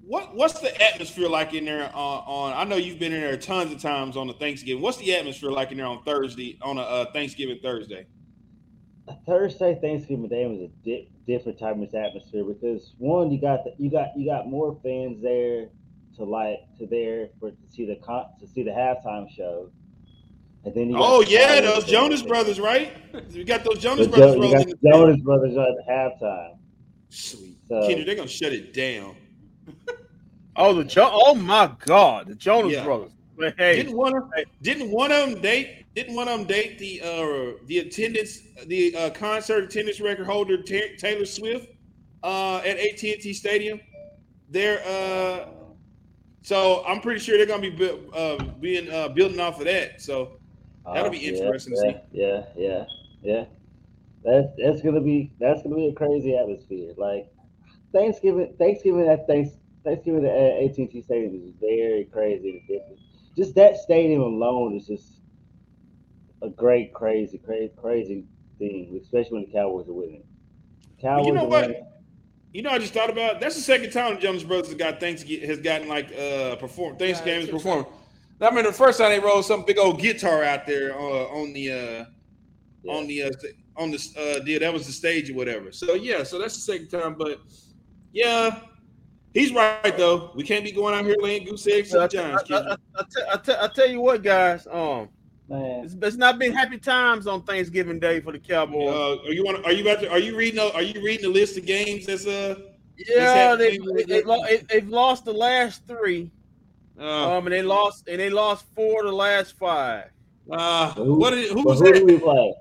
What 0.02 0.36
what's 0.36 0.60
the 0.60 0.82
atmosphere 0.82 1.30
like 1.30 1.54
in 1.54 1.66
there 1.66 1.86
on, 1.96 2.24
on 2.26 2.54
I 2.54 2.64
know 2.64 2.78
you've 2.78 2.98
been 3.00 3.14
in 3.14 3.22
there 3.22 3.38
tons 3.38 3.72
of 3.72 3.80
times 3.82 4.18
on 4.18 4.28
the 4.28 4.34
Thanksgiving. 4.34 4.82
What's 4.82 4.98
the 4.98 5.16
atmosphere 5.16 5.52
like 5.52 5.72
in 5.72 5.78
there 5.78 5.86
on 5.86 6.04
Thursday 6.04 6.58
on 6.62 6.78
a 6.78 6.82
uh, 6.82 7.12
Thanksgiving 7.14 7.60
Thursday? 7.62 8.08
Thursday 9.26 9.78
Thanksgiving 9.82 10.28
Day 10.30 10.46
was 10.48 10.62
a 10.62 10.68
di- 10.84 11.10
different 11.28 11.60
type 11.60 11.76
of 11.76 11.94
atmosphere 11.94 12.44
because 12.44 12.94
one, 12.98 13.32
you 13.32 13.40
got 13.40 13.64
the, 13.64 13.74
you 13.78 13.90
got 13.92 14.08
you 14.18 14.26
got 14.26 14.48
more 14.48 14.80
fans 14.84 15.22
there 15.22 15.70
to 16.18 16.24
like 16.24 16.60
to 16.80 16.88
there 16.88 17.30
for 17.40 17.52
to 17.52 17.58
see 17.70 17.86
the 17.86 17.96
con- 17.98 18.28
to 18.40 18.48
see 18.48 18.64
the 18.64 18.72
halftime 18.72 19.30
show, 19.30 19.70
and 20.64 20.74
then 20.76 20.94
Oh 20.96 21.22
yeah, 21.28 21.62
those. 21.62 21.86
Jonas 21.86 22.22
Brothers, 22.22 22.60
right? 22.60 22.94
We 23.34 23.44
got 23.44 23.64
those 23.64 23.80
Jonas 23.80 24.08
Jo- 24.08 24.12
Brothers 24.12 24.36
you 24.36 24.42
rolling 24.42 24.52
got 24.58 24.62
in 24.64 24.70
the 24.70 24.78
the 24.82 24.90
Jonas 24.90 25.22
Brothers 25.22 25.58
at 25.58 25.88
halftime. 25.90 26.58
Sweet. 27.10 27.58
So 27.68 27.82
Kendrick, 27.88 28.06
they're 28.06 28.16
gonna 28.16 28.28
shut 28.28 28.54
it 28.54 28.74
down. 28.74 29.16
Oh, 30.58 30.74
the 30.74 30.84
jo- 30.84 31.10
oh 31.12 31.34
my 31.34 31.72
God, 31.86 32.28
the 32.28 32.36
Jonas 32.36 32.74
Yeah. 32.74 32.84
Brothers. 32.84 33.12
But 33.38 33.54
hey, 33.58 33.78
Didn't 33.78 33.96
one 33.96 34.14
of 34.16 34.24
didn't 34.62 34.92
one 34.92 35.10
of 35.12 35.30
them 35.32 35.42
date 35.42 35.86
didn't 35.96 36.14
one 36.14 36.28
of 36.28 36.38
them 36.40 36.46
date 36.48 36.78
the 36.78 37.02
uh 37.02 37.58
the 37.68 37.80
attendance 37.80 38.40
the 38.68 38.94
uh, 38.96 39.10
concert 39.12 39.64
attendance 39.64 40.02
record 40.02 40.26
holder 40.26 40.62
Ta- 40.62 40.94
Taylor 41.00 41.26
Swift? 41.26 41.68
uh, 42.24 42.58
at 42.58 42.78
AT&T 42.78 43.34
Stadium. 43.34 43.80
They're 44.50 44.82
uh, 44.86 45.48
so 46.44 46.84
I'm 46.86 47.00
pretty 47.00 47.20
sure 47.22 47.38
they're 47.38 47.48
gonna 47.48 47.62
be 47.62 47.70
bu- 47.70 48.12
uh, 48.12 48.44
being 48.60 48.92
uh, 48.92 49.08
building 49.08 49.40
off 49.40 49.58
of 49.60 49.66
that. 49.66 50.02
So 50.02 50.34
that'll 50.86 51.10
be 51.10 51.18
Oh, 51.18 51.22
yeah, 51.22 51.28
interesting 51.30 51.76
to 51.76 51.82
yeah, 51.86 51.92
see. 51.92 51.98
Yeah, 52.12 52.44
yeah, 52.56 52.86
yeah. 53.22 53.46
That's 54.24 54.48
that's 54.58 54.82
gonna 54.82 55.02
be 55.02 55.32
that's 55.40 55.64
gonna 55.64 55.76
be 55.76 55.88
a 55.88 55.94
crazy 55.94 56.36
atmosphere. 56.36 56.94
Like 56.98 57.28
Thanksgiving, 57.94 58.54
Thanksgiving 58.58 59.08
at 59.08 59.26
Thanks, 59.28 59.52
Thanksgiving 59.84 60.26
at 60.26 60.32
AT&T 60.32 61.02
Stadium 61.02 61.44
is 61.44 61.54
very 61.60 62.06
crazy 62.06 62.64
different. 62.68 63.00
Just 63.36 63.56
that 63.56 63.78
stadium 63.78 64.22
alone 64.22 64.76
is 64.76 64.88
just 64.88 65.22
a 66.42 66.50
great, 66.50 66.94
crazy, 66.94 67.38
crazy, 67.38 67.72
crazy 67.78 68.26
thing, 68.60 69.00
especially 69.02 69.40
when 69.40 69.46
the 69.46 69.52
Cowboys 69.52 69.88
are 69.88 69.94
winning. 69.94 70.24
Cowboys 71.00 71.28
you 71.28 71.34
know 71.34 71.46
what? 71.46 71.68
winning. 71.68 71.88
You 72.54 72.62
know, 72.62 72.72
I 72.72 72.80
just 72.80 72.94
thought 72.94 73.10
about 73.10 73.40
that's 73.40 73.56
the 73.56 73.62
second 73.62 73.92
time 73.92 74.16
the 74.16 74.22
Jonas 74.22 74.44
Brothers 74.44 74.68
has 74.68 74.76
got 74.76 75.00
Thanksgiving 75.00 75.48
has 75.50 75.60
gotten 75.60 75.88
like 75.88 76.12
uh 76.14 76.58
perform 76.58 76.98
Thanksgiving 76.98 77.44
it's 77.44 77.52
perform. 77.52 77.86
I 78.42 78.46
remember 78.48 78.72
the 78.72 78.78
first 78.78 79.00
time 79.00 79.12
they 79.12 79.20
rolled 79.20 79.46
some 79.46 79.64
big 79.64 79.78
old 79.78 80.00
guitar 80.00 80.44
out 80.44 80.66
there 80.66 80.94
uh, 80.98 81.26
on 81.40 81.54
the 81.54 81.72
uh 81.72 82.06
Yeah. 82.84 82.94
on 82.94 83.08
the 83.08 83.24
uh, 83.24 83.30
on 83.78 83.92
the 83.92 84.00
uh 84.18 84.40
deal. 84.44 84.60
That 84.60 84.74
was 84.74 84.86
the 84.88 84.92
stage 84.94 85.30
or 85.30 85.36
whatever. 85.36 85.72
So 85.72 85.94
yeah, 85.94 86.24
so 86.24 86.40
that's 86.40 86.56
the 86.56 86.62
second 86.62 86.88
time. 86.90 87.16
But 87.18 87.40
yeah, 88.14 88.62
he's 89.34 89.54
right 89.54 89.96
though. 89.98 90.32
We 90.36 90.44
can't 90.44 90.64
be 90.64 90.72
going 90.72 90.96
out 90.96 91.06
here 91.06 91.16
laying 91.20 91.46
goose 91.46 91.68
eggs 91.68 91.92
to 91.92 92.00
I, 92.00 92.00
the 92.00 92.04
I, 92.06 92.08
Giants. 92.08 92.52
I, 92.52 92.56
I, 92.56 92.76
I, 93.00 93.38
tell- 93.44 93.58
I, 93.62 93.66
I 93.66 93.68
tell 93.68 93.90
you 93.90 94.02
what, 94.02 94.24
guys. 94.24 94.68
Um, 94.70 95.10
Man, 95.48 95.84
it's, 95.86 95.96
it's 96.02 96.16
not 96.18 96.40
been 96.40 96.54
happy 96.54 96.78
times 96.78 97.28
on 97.28 97.44
Thanksgiving 97.44 98.00
Day 98.00 98.22
for 98.22 98.32
the 98.32 98.40
Cowboys. 98.40 98.90
Uh, 98.90 99.28
are 99.28 99.34
you 99.34 99.44
want? 99.44 99.66
Are 99.66 99.72
you 99.74 99.82
about 99.82 100.02
to? 100.02 100.10
Are 100.10 100.18
you 100.20 100.36
reading? 100.38 100.56
the- 100.56 100.74
Are 100.74 100.82
you 100.82 101.04
reading 101.04 101.24
the 101.32 101.34
list 101.40 101.58
of 101.58 101.66
games? 101.66 102.06
That's 102.08 102.26
uh. 102.26 102.56
yeah, 102.98 103.56
they, 103.56 103.78
they, 103.78 104.04
they, 104.04 104.24
lo- 104.24 104.44
they, 104.48 104.58
they've 104.70 104.88
lost 104.88 105.26
the 105.26 105.34
last 105.34 105.86
three. 105.88 106.32
Uh, 107.02 107.38
Um, 107.38 107.48
and 107.48 107.54
they 107.54 107.64
lost 107.64 108.08
and 108.08 108.20
they 108.20 108.30
lost 108.30 108.66
four 108.76 109.00
of 109.02 109.08
the 109.08 109.12
last 109.16 109.58
five. 109.58 110.12
uh, 110.52 110.94
Who- 110.94 111.16
what? 111.20 111.34
Is, 111.34 111.50
who 111.52 111.64
was 111.64 111.80
who 111.80 111.92
that? 111.92 112.06
we 112.06 112.20
play? 112.20 112.54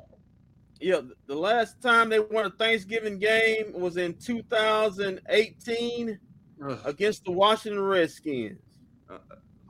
Yeah, 0.81 1.01
the 1.27 1.35
last 1.35 1.83
time 1.83 2.09
they 2.09 2.21
won 2.21 2.47
a 2.47 2.51
Thanksgiving 2.51 3.19
game 3.19 3.73
was 3.75 3.97
in 3.99 4.15
2018 4.15 6.19
Uh, 6.63 6.77
against 6.85 7.25
the 7.25 7.33
Washington 7.33 7.83
Redskins. 7.83 8.61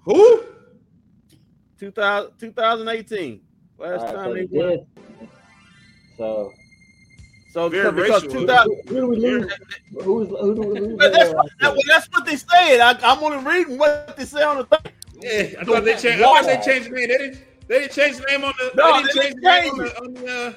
who? 0.04 0.44
2000, 1.78 2.32
2018. 2.38 3.40
Last 3.78 4.00
All 4.00 4.06
right, 4.06 4.14
time 4.14 4.28
so 4.28 4.34
they 4.34 4.40
we 4.42 4.46
won. 4.58 4.68
did. 4.68 4.86
So 6.16 6.52
So 7.50 7.68
Very 7.68 7.90
because 7.92 8.24
racial. 8.24 8.40
2000, 8.42 8.72
who, 8.86 8.94
who 8.94 9.00
do 9.00 9.06
we 9.08 9.16
lose? 9.16 9.52
Who's 10.02 10.28
who 10.28 10.54
do 10.54 10.60
we 10.60 10.80
lose? 10.80 10.98
That's, 10.98 11.34
what, 11.34 11.46
that- 11.60 11.72
well, 11.72 11.80
that's 11.88 12.06
what 12.12 12.24
they 12.24 12.36
said. 12.36 12.80
I, 12.80 12.96
I'm 13.02 13.22
only 13.24 13.38
reading 13.44 13.76
what 13.76 14.16
they 14.16 14.24
say 14.24 14.42
on 14.44 14.58
the 14.58 14.64
thing. 14.64 14.92
Yeah, 15.20 15.60
I 15.60 15.64
thought 15.64 15.84
they 15.84 15.96
changed. 15.96 16.22
I 16.22 16.42
thought 16.42 16.44
they 16.46 16.60
changed 16.72 16.90
the 16.90 16.94
name. 16.94 17.08
They 17.08 17.18
didn't. 17.18 17.44
They 17.66 17.78
didn't 17.80 17.92
change 17.92 18.16
the 18.18 18.26
name 18.26 18.44
on 18.44 18.52
the. 18.58 18.70
No, 18.76 19.02
they 19.02 19.08
didn't 19.08 19.42
they 19.42 19.50
change 19.50 19.70
the 19.70 19.70
name 19.70 19.70
on 19.72 19.78
didn't 19.78 19.94
the. 19.94 20.00
On 20.00 20.14
the 20.14 20.46
uh, 20.46 20.52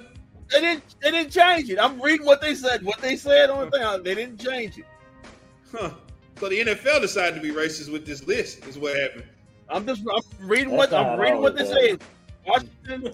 They 0.51 0.61
didn't. 0.61 0.83
They 1.01 1.11
didn't 1.11 1.31
change 1.31 1.69
it. 1.71 1.79
I'm 1.79 1.99
reading 2.01 2.25
what 2.27 2.41
they 2.41 2.53
said. 2.53 2.83
What 2.83 2.99
they 2.99 3.15
said 3.17 3.49
on 3.49 3.69
the 3.69 3.77
thing. 3.77 4.03
They 4.03 4.15
didn't 4.15 4.39
change 4.39 4.77
it. 4.77 4.85
huh. 5.71 5.91
So 6.39 6.49
the 6.49 6.59
NFL 6.63 7.01
decided 7.01 7.35
to 7.35 7.41
be 7.41 7.51
racist 7.51 7.91
with 7.91 8.05
this 8.05 8.25
list. 8.27 8.65
Is 8.67 8.77
what 8.77 8.95
happened. 8.99 9.25
I'm 9.67 9.85
just. 9.87 10.01
I'm 10.01 10.47
reading 10.47 10.77
That's 10.77 10.91
what. 10.91 11.05
I'm 11.07 11.19
reading 11.19 11.41
what 11.41 11.57
they 11.57 11.65
always 11.65 11.89
said. 11.89 12.01
Washington. 12.45 13.13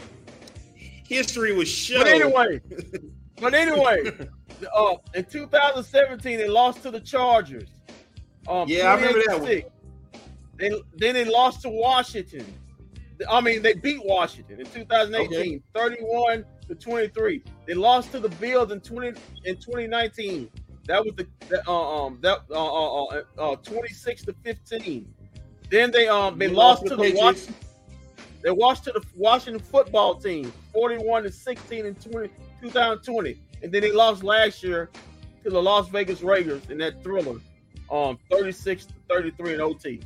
History 0.75 1.53
was 1.53 1.67
shown. 1.67 1.99
But 2.03 2.07
anyway, 2.07 2.61
but 3.39 3.53
anyway, 3.53 4.11
uh, 4.75 4.95
in 5.13 5.25
2017 5.25 6.37
they 6.37 6.47
lost 6.47 6.83
to 6.83 6.91
the 6.91 6.99
Chargers. 6.99 7.69
Um, 8.47 8.67
Yeah, 8.67 8.91
I 8.91 8.95
remember 8.95 9.21
that 9.27 9.39
one. 9.39 9.49
They 10.57 10.71
then 10.97 11.13
they 11.13 11.25
lost 11.25 11.61
to 11.61 11.69
Washington. 11.69 12.45
I 13.29 13.41
mean, 13.41 13.61
they 13.61 13.73
beat 13.73 14.03
Washington 14.03 14.61
in 14.61 14.65
2018, 14.67 15.61
31 15.73 16.45
to 16.67 16.75
23. 16.75 17.43
They 17.65 17.73
lost 17.73 18.11
to 18.11 18.19
the 18.19 18.29
Bills 18.29 18.71
in 18.71 18.79
20 18.79 19.19
in 19.45 19.55
2019. 19.55 20.49
That 20.85 21.05
was 21.05 21.15
the 21.15 21.27
that, 21.49 21.67
uh, 21.67 22.05
um 22.05 22.17
that 22.21 22.39
uh, 22.49 22.55
uh, 22.55 23.03
uh, 23.05 23.51
uh 23.51 23.55
26 23.57 24.25
to 24.25 24.33
15. 24.43 25.13
Then 25.69 25.91
they 25.91 26.07
um 26.07 26.37
they 26.37 26.47
They 26.47 26.53
lost 26.53 26.81
lost 26.81 26.83
to 26.83 26.89
to 26.89 26.95
the 26.95 27.11
the 27.11 27.17
Washington. 27.19 27.55
They 28.41 28.49
lost 28.49 28.83
to 28.85 28.91
the 28.93 29.03
Washington 29.15 29.61
football 29.61 30.15
team, 30.15 30.51
41 30.73 31.23
to 31.23 31.31
16 31.31 31.85
in 31.85 31.95
20, 31.95 32.29
2020. 32.61 33.39
And 33.61 33.71
then 33.71 33.81
they 33.81 33.91
lost 33.91 34.23
last 34.23 34.63
year 34.63 34.89
to 35.43 35.49
the 35.49 35.61
Las 35.61 35.89
Vegas 35.89 36.21
Raiders 36.21 36.61
in 36.69 36.77
that 36.79 37.01
thriller, 37.03 37.39
um, 37.91 38.17
36 38.31 38.85
to 38.85 38.93
33 39.09 39.53
in 39.55 39.61
OT. 39.61 39.99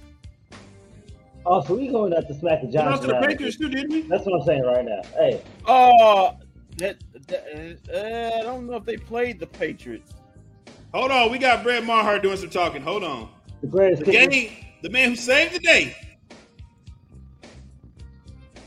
Oh, 1.45 1.63
so 1.65 1.75
we 1.75 1.87
going 1.89 2.13
out 2.13 2.27
to 2.27 2.33
smack 2.39 2.61
the 2.61 2.67
They 2.67 2.73
Giants. 2.73 2.91
lost 2.91 3.01
to 3.03 3.07
the. 3.09 3.27
Patriots 3.27 3.57
too, 3.57 3.67
didn't 3.69 3.91
we? 3.91 4.01
That's 4.03 4.25
what 4.25 4.39
I'm 4.39 4.45
saying 4.45 4.63
right 4.63 4.85
now. 4.85 5.01
Hey, 5.15 5.41
Uh, 5.67 6.31
that, 6.77 6.97
that 7.27 7.77
uh, 7.93 8.39
I 8.39 8.43
don't 8.43 8.65
know 8.67 8.77
if 8.77 8.85
they 8.85 8.97
played 8.97 9.39
the 9.39 9.47
Patriots. 9.47 10.13
Hold 10.93 11.11
on, 11.11 11.31
we 11.31 11.37
got 11.37 11.63
Brad 11.63 11.83
Marhart 11.83 12.21
doing 12.21 12.37
some 12.37 12.49
talking. 12.49 12.81
Hold 12.81 13.03
on. 13.03 13.29
the 13.61 13.67
greatest 13.67 14.05
The 14.05 14.11
game, 14.11 14.51
the 14.83 14.89
man 14.89 15.09
who 15.09 15.15
saved 15.15 15.53
the 15.53 15.59
day. 15.59 15.95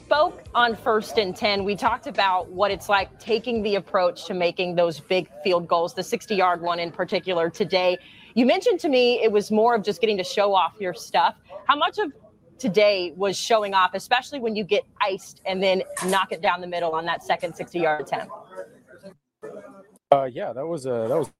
Spoke 0.07 0.45
on 0.55 0.77
first 0.77 1.19
and 1.19 1.35
10. 1.35 1.65
We 1.65 1.75
talked 1.75 2.07
about 2.07 2.49
what 2.49 2.71
it's 2.71 2.89
like 2.89 3.19
taking 3.19 3.61
the 3.65 3.75
approach 3.75 4.25
to 4.27 4.35
making 4.35 4.77
those 4.77 5.01
big 5.01 5.29
field 5.43 5.67
goals, 5.67 5.95
the 5.95 6.03
60 6.05 6.37
yard 6.37 6.61
one 6.61 6.79
in 6.79 6.93
particular 6.93 7.51
today. 7.51 7.99
You 8.37 8.47
mentioned 8.47 8.79
to 8.81 8.89
me 8.89 9.21
it 9.21 9.33
was 9.33 9.51
more 9.51 9.75
of 9.75 9.83
just 9.83 10.01
getting 10.01 10.17
to 10.19 10.23
show 10.23 10.55
off 10.55 10.75
your 10.79 10.95
stuff. 10.95 11.35
How 11.67 11.75
much 11.75 11.99
of 11.99 12.13
today 12.57 13.15
was 13.17 13.37
showing 13.37 13.75
off, 13.75 13.95
especially 13.95 14.39
when 14.39 14.55
you 14.55 14.63
get 14.63 14.85
iced 15.01 15.41
and 15.45 15.61
then 15.61 15.83
knock 16.07 16.31
it 16.31 16.41
down 16.41 16.61
the 16.61 16.69
middle 16.69 16.93
on 16.93 17.05
that 17.07 17.25
second 17.25 17.57
60 17.57 17.81
yard 17.81 18.03
attempt? 18.03 18.33
Uh, 20.13 20.29
yeah, 20.33 20.53
that 20.53 20.65
was 20.65 20.87
uh, 20.87 21.09
that 21.09 21.19
was 21.19 21.33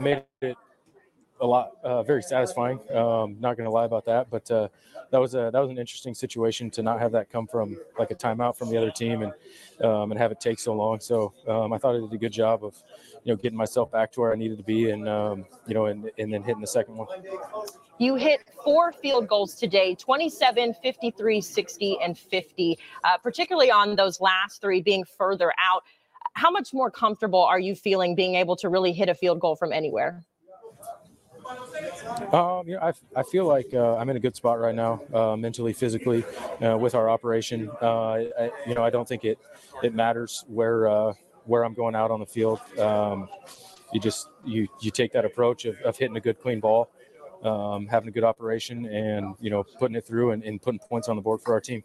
made 0.00 0.22
it 0.40 0.56
a 1.42 1.46
lot 1.46 1.72
uh, 1.84 2.02
very 2.04 2.22
satisfying. 2.22 2.78
Um, 2.90 3.36
not 3.38 3.58
going 3.58 3.66
to 3.66 3.70
lie 3.70 3.84
about 3.84 4.06
that, 4.06 4.30
but 4.30 4.50
uh, 4.50 4.68
that 5.10 5.18
was 5.18 5.34
a 5.34 5.50
that 5.52 5.60
was 5.60 5.70
an 5.70 5.78
interesting 5.78 6.14
situation 6.14 6.70
to 6.70 6.82
not 6.82 7.00
have 7.00 7.12
that 7.12 7.30
come 7.30 7.46
from 7.46 7.76
like 7.98 8.10
a 8.10 8.14
timeout 8.14 8.56
from 8.56 8.70
the 8.70 8.76
other 8.76 8.90
team 8.90 9.22
and 9.22 9.32
um, 9.84 10.10
and 10.10 10.20
have 10.20 10.32
it 10.32 10.40
take 10.40 10.58
so 10.58 10.74
long. 10.74 11.00
So 11.00 11.32
um, 11.46 11.72
I 11.72 11.78
thought 11.78 11.94
I 11.94 12.00
did 12.00 12.12
a 12.12 12.18
good 12.18 12.32
job 12.32 12.64
of 12.64 12.82
you 13.24 13.32
know 13.32 13.36
getting 13.36 13.58
myself 13.58 13.90
back 13.90 14.12
to 14.12 14.20
where 14.20 14.32
I 14.32 14.36
needed 14.36 14.58
to 14.58 14.64
be 14.64 14.90
and 14.90 15.08
um, 15.08 15.46
you 15.66 15.74
know 15.74 15.86
and 15.86 16.10
and 16.18 16.32
then 16.32 16.42
hitting 16.42 16.60
the 16.60 16.66
second 16.66 16.96
one. 16.96 17.08
You 17.98 18.14
hit 18.14 18.44
four 18.62 18.92
field 18.92 19.26
goals 19.26 19.54
today 19.54 19.94
27, 19.94 20.74
53, 20.74 21.40
60, 21.40 21.98
and 22.00 22.16
50, 22.16 22.78
uh, 23.02 23.18
particularly 23.18 23.72
on 23.72 23.96
those 23.96 24.20
last 24.20 24.60
three 24.60 24.80
being 24.80 25.04
further 25.04 25.52
out. 25.58 25.82
How 26.34 26.50
much 26.50 26.72
more 26.72 26.90
comfortable 26.90 27.42
are 27.42 27.58
you 27.58 27.74
feeling 27.74 28.14
being 28.14 28.36
able 28.36 28.54
to 28.56 28.68
really 28.68 28.92
hit 28.92 29.08
a 29.08 29.14
field 29.14 29.40
goal 29.40 29.56
from 29.56 29.72
anywhere? 29.72 30.24
Um, 32.32 32.66
I, 32.80 32.92
I 33.16 33.22
feel 33.22 33.46
like 33.46 33.72
uh, 33.72 33.96
I'm 33.96 34.08
in 34.10 34.16
a 34.16 34.20
good 34.20 34.36
spot 34.36 34.58
right 34.58 34.74
now, 34.74 35.02
uh, 35.14 35.36
mentally, 35.36 35.72
physically, 35.72 36.24
uh, 36.62 36.76
with 36.76 36.94
our 36.94 37.08
operation. 37.08 37.70
Uh, 37.80 38.10
I, 38.12 38.50
you 38.66 38.74
know, 38.74 38.82
I 38.82 38.90
don't 38.90 39.08
think 39.08 39.24
it 39.24 39.38
it 39.82 39.94
matters 39.94 40.44
where 40.48 40.88
uh, 40.88 41.12
where 41.44 41.64
I'm 41.64 41.74
going 41.74 41.94
out 41.94 42.10
on 42.10 42.20
the 42.20 42.26
field. 42.26 42.60
Um, 42.78 43.28
you 43.92 44.00
just 44.00 44.28
you 44.44 44.68
you 44.80 44.90
take 44.90 45.12
that 45.12 45.24
approach 45.24 45.64
of, 45.64 45.76
of 45.82 45.96
hitting 45.96 46.16
a 46.16 46.20
good 46.20 46.40
clean 46.40 46.60
ball, 46.60 46.90
um, 47.42 47.86
having 47.86 48.08
a 48.08 48.12
good 48.12 48.24
operation, 48.24 48.86
and 48.86 49.34
you 49.40 49.50
know 49.50 49.64
putting 49.78 49.96
it 49.96 50.06
through 50.06 50.32
and, 50.32 50.44
and 50.44 50.60
putting 50.60 50.78
points 50.78 51.08
on 51.08 51.16
the 51.16 51.22
board 51.22 51.40
for 51.40 51.52
our 51.54 51.60
team. 51.60 51.82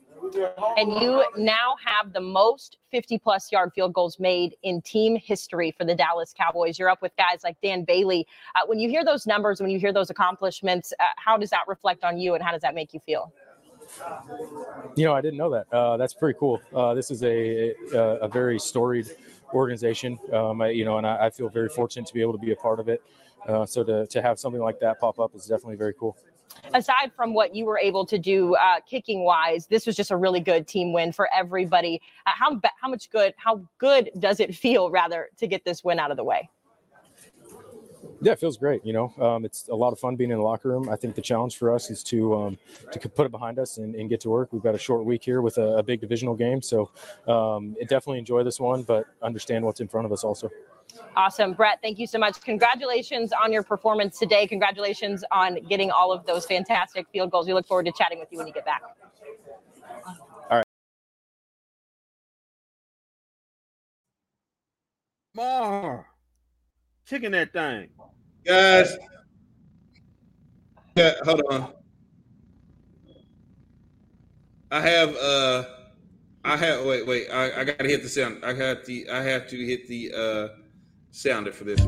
And 0.78 0.94
you 1.02 1.26
now 1.38 1.76
have 1.86 2.14
the 2.14 2.22
most 2.22 2.78
50 2.92 3.18
plus 3.20 3.52
yard 3.52 3.72
field 3.74 3.94
goals 3.94 4.20
made 4.20 4.56
in 4.64 4.82
team 4.82 5.16
history 5.16 5.74
for 5.78 5.86
the 5.86 5.96
Dallas 5.96 6.34
Cowboys. 6.38 6.78
You're 6.80 6.90
up 6.90 7.02
with 7.02 7.16
guys 7.18 7.42
like 7.44 7.58
Dan 7.62 7.84
Bailey. 7.84 8.28
Uh, 8.56 8.62
when 8.66 8.80
you 8.80 8.90
hear 8.90 9.04
those 9.04 9.26
numbers, 9.26 9.62
when 9.62 9.70
you 9.70 9.80
hear 9.80 9.94
those 9.94 10.10
accomplishments, 10.10 10.94
uh, 11.00 11.04
how 11.18 11.38
does 11.38 11.50
that 11.50 11.64
reflect 11.68 12.04
on 12.04 12.18
you 12.18 12.34
and 12.36 12.44
how 12.44 12.52
does 12.52 12.62
that 12.62 12.76
make 12.76 12.94
you 12.94 13.00
feel? 13.06 13.34
You 14.96 15.06
know, 15.06 15.14
I 15.14 15.22
didn't 15.22 15.38
know 15.38 15.52
that. 15.52 15.68
Uh, 15.72 15.98
that's 15.98 16.14
pretty 16.14 16.38
cool. 16.40 16.62
Uh, 16.74 16.94
this 16.94 17.12
is 17.12 17.24
a, 17.24 17.74
a 17.94 18.00
a 18.22 18.28
very 18.28 18.60
storied 18.60 19.08
organization. 19.54 20.18
Um, 20.32 20.62
I, 20.62 20.70
you 20.70 20.86
know, 20.86 20.98
and 20.98 21.06
I, 21.06 21.26
I 21.26 21.30
feel 21.30 21.50
very 21.50 21.70
fortunate 21.70 22.08
to 22.08 22.14
be 22.14 22.22
able 22.22 22.34
to 22.34 22.40
be 22.40 22.52
a 22.52 22.56
part 22.56 22.80
of 22.80 22.90
it. 22.90 23.04
Uh, 23.48 23.66
so 23.66 23.84
to 23.84 24.08
to 24.08 24.22
have 24.22 24.40
something 24.40 24.62
like 24.62 24.80
that 24.80 25.00
pop 25.00 25.20
up 25.20 25.36
is 25.36 25.46
definitely 25.46 25.76
very 25.76 25.94
cool. 25.94 26.18
Aside 26.74 27.12
from 27.16 27.34
what 27.34 27.56
you 27.56 27.66
were 27.66 27.78
able 27.78 28.06
to 28.06 28.18
do 28.18 28.56
uh, 28.56 28.80
kicking 28.88 29.24
wise, 29.24 29.68
this 29.68 29.86
was 29.86 29.96
just 29.96 30.12
a 30.12 30.18
really 30.18 30.40
good 30.40 30.68
team 30.68 30.94
win 30.94 31.12
for 31.12 31.30
everybody. 31.34 32.02
Uh, 32.26 32.32
how 32.34 32.60
how 32.80 32.88
much 32.88 33.10
good 33.10 33.34
how 33.38 33.62
good 33.78 34.10
does 34.20 34.40
it 34.40 34.56
feel 34.56 34.90
rather 34.90 35.30
to 35.38 35.48
get 35.48 35.64
this 35.66 35.84
win 35.84 36.00
out 36.00 36.12
of 36.12 36.18
the 36.18 36.24
way? 36.24 36.50
Yeah, 38.22 38.32
it 38.32 38.40
feels 38.40 38.58
great. 38.58 38.86
You 38.86 38.94
know, 38.94 39.14
um, 39.20 39.44
it's 39.44 39.68
a 39.68 39.76
lot 39.76 39.92
of 39.92 40.00
fun 40.00 40.16
being 40.16 40.32
in 40.32 40.38
the 40.38 40.44
locker 40.44 40.70
room. 40.70 40.88
I 40.88 40.96
think 40.96 41.14
the 41.14 41.22
challenge 41.22 41.58
for 41.58 41.74
us 41.74 41.90
is 41.90 42.02
to 42.04 42.36
um, 42.36 42.58
to 42.92 43.10
put 43.10 43.26
it 43.26 43.32
behind 43.32 43.60
us 43.60 43.78
and, 43.78 43.96
and 43.96 44.10
get 44.10 44.22
to 44.22 44.30
work. 44.30 44.54
We've 44.54 44.64
got 44.64 44.76
a 44.76 44.80
short 44.80 45.04
week 45.04 45.24
here 45.24 45.42
with 45.42 45.58
a, 45.58 45.78
a 45.78 45.84
big 45.84 46.00
divisional 46.00 46.34
game, 46.34 46.62
so 46.62 46.90
um, 47.28 47.76
definitely 47.82 48.20
enjoy 48.20 48.44
this 48.44 48.62
one, 48.62 48.84
but 48.84 49.08
understand 49.22 49.66
what's 49.66 49.82
in 49.82 49.90
front 49.90 50.06
of 50.06 50.14
us 50.14 50.24
also. 50.24 50.50
Awesome. 51.16 51.54
Brett, 51.54 51.80
thank 51.82 52.00
you 52.00 52.08
so 52.08 52.18
much. 52.18 52.42
Congratulations 52.42 53.32
on 53.34 53.52
your 53.52 53.64
performance 53.64 54.18
today. 54.18 54.48
Congratulations 54.48 55.24
on 55.32 55.60
getting 55.70 55.92
all 55.92 56.12
of 56.12 56.26
those 56.26 56.46
fantastic 56.46 57.08
field 57.12 57.32
goals. 57.32 57.48
We 57.48 57.54
look 57.54 57.68
forward 57.68 57.86
to 57.86 57.92
chatting 57.92 58.20
with 58.20 58.30
you 58.32 58.40
when 58.40 58.48
you 58.48 58.54
get 58.54 58.66
back. 58.66 58.82
All 60.50 60.58
right. 60.58 60.66
Mar, 65.36 66.08
chicken 67.08 67.32
that 67.34 67.54
thing. 67.54 67.90
Guys, 68.46 68.98
yeah, 70.96 71.14
hold 71.24 71.42
on. 71.50 71.74
I 74.72 74.80
have 74.82 75.16
uh 75.16 75.64
I 76.44 76.58
have 76.58 76.86
wait, 76.86 77.08
wait, 77.08 77.30
I, 77.30 77.62
I 77.62 77.64
gotta 77.64 77.88
hit 77.88 78.04
the 78.04 78.10
sound. 78.10 78.44
I 78.44 78.54
have 78.54 78.86
the 78.86 79.10
I 79.10 79.22
have 79.22 79.48
to 79.50 79.58
hit 79.58 79.88
the 79.88 80.12
uh 80.14 80.63
sounder 81.14 81.52
for 81.54 81.64
this. 81.64 81.80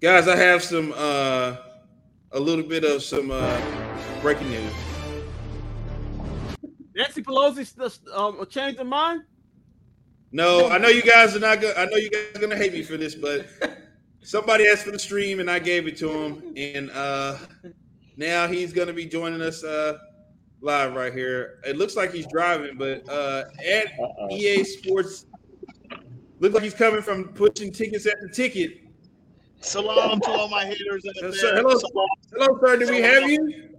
Guys, 0.00 0.28
I 0.28 0.36
have 0.36 0.62
some 0.62 0.94
uh 0.96 1.56
a 2.32 2.40
little 2.40 2.64
bit 2.64 2.84
of 2.84 3.02
some 3.02 3.30
uh 3.32 3.60
breaking 4.22 4.48
news. 4.48 4.72
Nancy 6.94 7.22
Pelosi 7.22 7.98
um, 8.14 8.44
changed 8.48 8.78
her 8.78 8.84
mind. 8.84 9.22
No, 10.30 10.68
I 10.68 10.78
know 10.78 10.88
you 10.88 11.02
guys 11.02 11.34
are 11.36 11.40
not 11.40 11.60
good. 11.60 11.76
I 11.76 11.84
know 11.86 11.96
you 11.96 12.10
guys 12.10 12.36
are 12.36 12.40
gonna 12.40 12.56
hate 12.56 12.72
me 12.72 12.82
for 12.82 12.96
this, 12.96 13.14
but 13.14 13.46
somebody 14.22 14.68
asked 14.68 14.84
for 14.84 14.92
the 14.92 14.98
stream 14.98 15.40
and 15.40 15.50
I 15.50 15.58
gave 15.58 15.88
it 15.88 15.96
to 15.98 16.10
him, 16.10 16.54
and 16.56 16.90
uh 16.92 17.38
now 18.16 18.46
he's 18.46 18.72
gonna 18.72 18.92
be 18.92 19.06
joining 19.06 19.40
us 19.42 19.64
uh 19.64 19.98
live 20.60 20.94
right 20.94 21.12
here. 21.12 21.58
It 21.64 21.76
looks 21.76 21.96
like 21.96 22.12
he's 22.12 22.26
driving, 22.28 22.78
but 22.78 23.08
uh 23.08 23.46
at 23.66 23.88
EA 24.30 24.62
Sports 24.62 25.26
looks 26.40 26.54
like 26.54 26.64
he's 26.64 26.74
coming 26.74 27.02
from 27.02 27.28
pushing 27.28 27.72
tickets 27.72 28.06
at 28.06 28.20
the 28.20 28.28
ticket. 28.28 28.80
Salam 29.60 30.20
to 30.20 30.30
all 30.30 30.48
my 30.48 30.64
haters. 30.66 31.04
out 31.08 31.14
there. 31.20 31.32
sir, 31.32 31.56
hello, 31.56 31.76
Salam. 31.76 32.06
hello, 32.32 32.58
sir. 32.60 32.76
Do 32.78 32.88
we 32.90 33.00
have 33.00 33.28
you? 33.28 33.70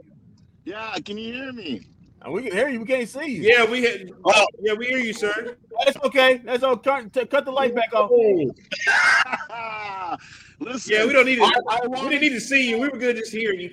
Yeah, 0.66 0.94
can 1.06 1.18
you 1.18 1.34
hear 1.34 1.54
me? 1.54 1.88
Uh, 2.26 2.32
We 2.32 2.44
can 2.44 2.52
hear 2.52 2.68
you. 2.68 2.82
We 2.82 2.86
can't 2.86 3.08
see 3.08 3.36
you. 3.38 3.44
Yeah, 3.44 3.64
we 3.64 3.84
had. 3.84 4.10
Oh, 4.26 4.46
yeah, 4.62 4.74
we 4.74 4.88
hear 4.88 4.98
you, 5.00 5.14
sir. 5.14 5.56
That's 5.86 5.96
okay. 6.04 6.42
That's 6.44 6.64
all. 6.64 6.76
Cut, 6.76 7.14
t- 7.14 7.26
cut 7.26 7.46
the 7.46 7.52
light 7.52 7.74
back 7.74 7.94
off. 7.94 8.12
Listen, 10.60 10.94
Yeah, 10.94 11.06
we 11.06 11.14
don't 11.14 11.26
need 11.26 11.38
to. 11.38 11.44
I- 11.44 11.80
I 11.84 11.88
we 11.88 11.96
didn't 12.10 12.22
need 12.22 12.30
to 12.32 12.42
see 12.42 12.70
you. 12.70 12.80
We 12.80 12.90
were 12.90 12.98
good 12.98 13.16
just 13.16 13.32
hearing 13.32 13.62
you. 13.62 13.72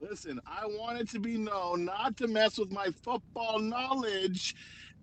Listen, 0.00 0.40
I 0.46 0.64
wanted 0.66 1.08
to 1.10 1.18
be 1.18 1.36
known 1.36 1.84
not 1.84 2.16
to 2.18 2.28
mess 2.28 2.58
with 2.58 2.70
my 2.70 2.88
football 3.02 3.58
knowledge, 3.58 4.54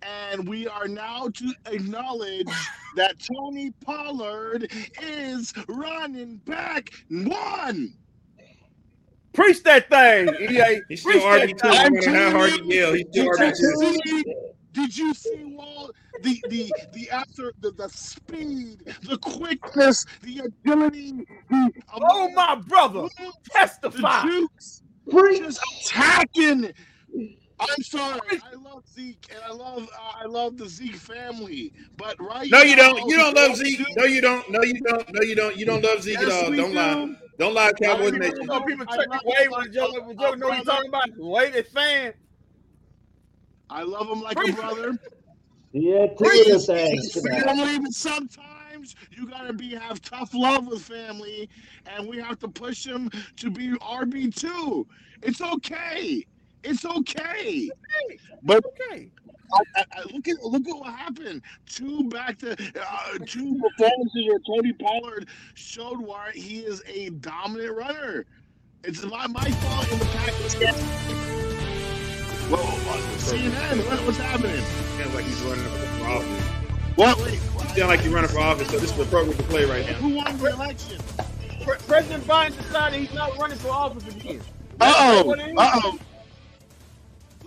and 0.02 0.48
we 0.48 0.66
are 0.68 0.88
now 0.88 1.28
to 1.28 1.54
acknowledge 1.66 2.48
that 2.96 3.16
Tony 3.20 3.72
Pollard 3.84 4.70
is 5.02 5.52
running 5.68 6.36
back 6.38 6.90
one. 7.10 7.94
Preach 9.32 9.62
that 9.62 9.88
thing, 9.88 10.28
EA. 10.50 10.82
He's 10.88 11.00
still 11.02 11.12
Preach 11.12 11.22
that 11.22 11.48
RB2. 11.48 11.60
thing. 11.82 11.92
No 11.94 12.12
matter 12.12 12.30
how 12.30 12.30
hard 12.32 12.52
you 12.52 12.64
yell, 12.66 12.92
he's 12.94 13.06
still 13.10 13.32
Did 13.36 13.58
you 13.58 13.76
RB2. 13.76 13.96
see? 14.04 14.24
Did 14.72 14.96
you 14.96 15.14
see 15.14 15.44
Wall? 15.44 15.90
The 16.22 16.42
the 16.48 16.72
the 16.92 17.10
after 17.10 17.52
the, 17.60 17.72
the 17.72 17.88
speed, 17.88 18.84
the 19.02 19.18
quickness, 19.18 20.04
the 20.22 20.40
agility. 20.64 21.12
The, 21.50 21.72
Oh 21.94 22.30
my 22.34 22.56
brother, 22.56 23.08
testify. 23.50 24.22
The 24.26 24.30
jukes, 24.30 24.82
just 25.38 25.60
attacking. 25.86 26.72
I'm 27.70 27.82
sorry. 27.82 28.20
I 28.30 28.54
love 28.56 28.84
Zeke 28.88 29.26
and 29.34 29.40
I 29.44 29.52
love 29.52 29.82
uh, 29.82 30.12
I 30.22 30.26
love 30.26 30.56
the 30.56 30.68
Zeke 30.68 30.96
family, 30.96 31.72
but 31.96 32.16
right 32.20 32.50
No, 32.50 32.62
you 32.62 32.76
now, 32.76 32.92
don't. 32.92 33.08
You 33.10 33.16
don't 33.16 33.34
love 33.34 33.56
Zeke. 33.56 33.86
No, 33.96 34.04
you 34.04 34.20
don't. 34.20 34.50
No, 34.50 34.62
you 34.62 34.80
don't. 34.80 35.12
No, 35.14 35.22
you 35.22 35.34
don't. 35.34 35.56
You 35.56 35.66
don't 35.66 35.82
love 35.82 36.02
Zeke 36.02 36.18
Yes, 36.20 36.28
at 36.28 36.44
all. 36.44 36.52
Don't 36.52 36.74
lie. 36.74 36.94
do. 36.94 37.16
Don't 37.38 37.54
lie, 37.54 37.72
Cowboys 37.72 38.12
People, 38.12 38.18
Nation. 38.18 38.36
you 38.42 38.46
know, 38.46 38.60
people 38.62 38.86
check 38.86 39.06
the 39.08 39.20
way 39.24 39.48
when 39.48 39.72
Joe, 39.72 39.90
when 40.04 40.16
Joe 40.18 40.34
know 40.34 40.48
what 40.48 40.56
he's 40.58 40.66
talking 40.66 40.88
about. 40.88 41.08
Wait, 41.16 41.54
it's 41.54 41.72
fan. 41.72 42.12
I 43.70 43.82
love 43.82 44.08
him 44.08 44.20
like 44.20 44.36
a 44.36 44.52
brother. 44.52 44.98
Yeah, 45.72 46.06
Preach. 46.16 46.44
Twitter. 46.44 46.58
Family, 46.60 47.78
but 47.78 47.92
sometimes 47.92 48.94
you 49.10 49.26
gotta 49.26 49.52
be 49.52 49.74
have 49.74 50.02
tough 50.02 50.34
love 50.34 50.66
with 50.66 50.82
family, 50.82 51.48
and 51.86 52.06
we 52.06 52.18
have 52.18 52.38
to 52.40 52.48
push 52.48 52.84
them 52.84 53.10
to 53.36 53.50
be 53.50 53.70
RB 53.70 54.34
two. 54.34 54.86
It's 55.22 55.40
okay. 55.40 56.26
It's 56.64 56.84
okay. 56.84 57.70
But 58.42 58.64
okay. 58.66 59.10
I, 59.54 59.60
I, 59.80 59.84
I- 59.98 60.02
look 60.12 60.28
at 60.28 60.42
look 60.44 60.66
at 60.68 60.74
what 60.76 60.94
happened. 60.94 61.42
Two 61.66 62.04
back 62.08 62.38
to 62.40 62.52
uh, 62.52 63.18
two 63.26 63.60
performances 63.78 64.26
where 64.28 64.38
Tony 64.46 64.72
Pollard 64.74 65.28
showed 65.54 66.00
why 66.00 66.30
he 66.34 66.60
is 66.60 66.82
a 66.86 67.10
dominant 67.10 67.76
runner. 67.76 68.26
It's 68.84 69.04
my, 69.04 69.26
my 69.28 69.50
fault 69.50 69.92
in 69.92 69.98
the 70.00 70.04
pack. 70.06 70.32
Whoa, 72.50 72.58
uh, 72.58 72.98
CNN, 73.18 73.86
what, 73.88 74.04
what's 74.04 74.18
happening? 74.18 74.60
Sounds 74.98 75.14
like 75.14 75.24
he's 75.24 75.40
running 75.42 75.64
for 75.64 76.06
office. 76.08 76.44
What? 76.96 77.18
Wait, 77.18 77.34
You 77.34 77.40
sound 77.76 77.88
like 77.88 78.04
you're 78.04 78.12
running 78.12 78.28
for 78.30 78.40
office, 78.40 78.68
so 78.68 78.78
this 78.78 78.90
is 78.90 78.96
the 78.96 79.02
appropriate 79.04 79.36
to 79.38 79.42
play 79.44 79.64
right 79.64 79.86
now. 79.86 79.94
who 79.94 80.16
won 80.16 80.36
the 80.38 80.52
election? 80.52 81.00
Pre- 81.64 81.76
President 81.86 82.24
Biden 82.26 82.56
decided 82.58 83.00
he's 83.00 83.14
not 83.14 83.38
running 83.38 83.56
for 83.58 83.68
office 83.70 84.06
again. 84.08 84.40
Uh 84.80 84.92
oh. 84.98 85.24
What 85.24 85.38
it 85.38 85.48
is. 85.50 85.54
Uh 85.56 85.70
oh. 85.84 85.98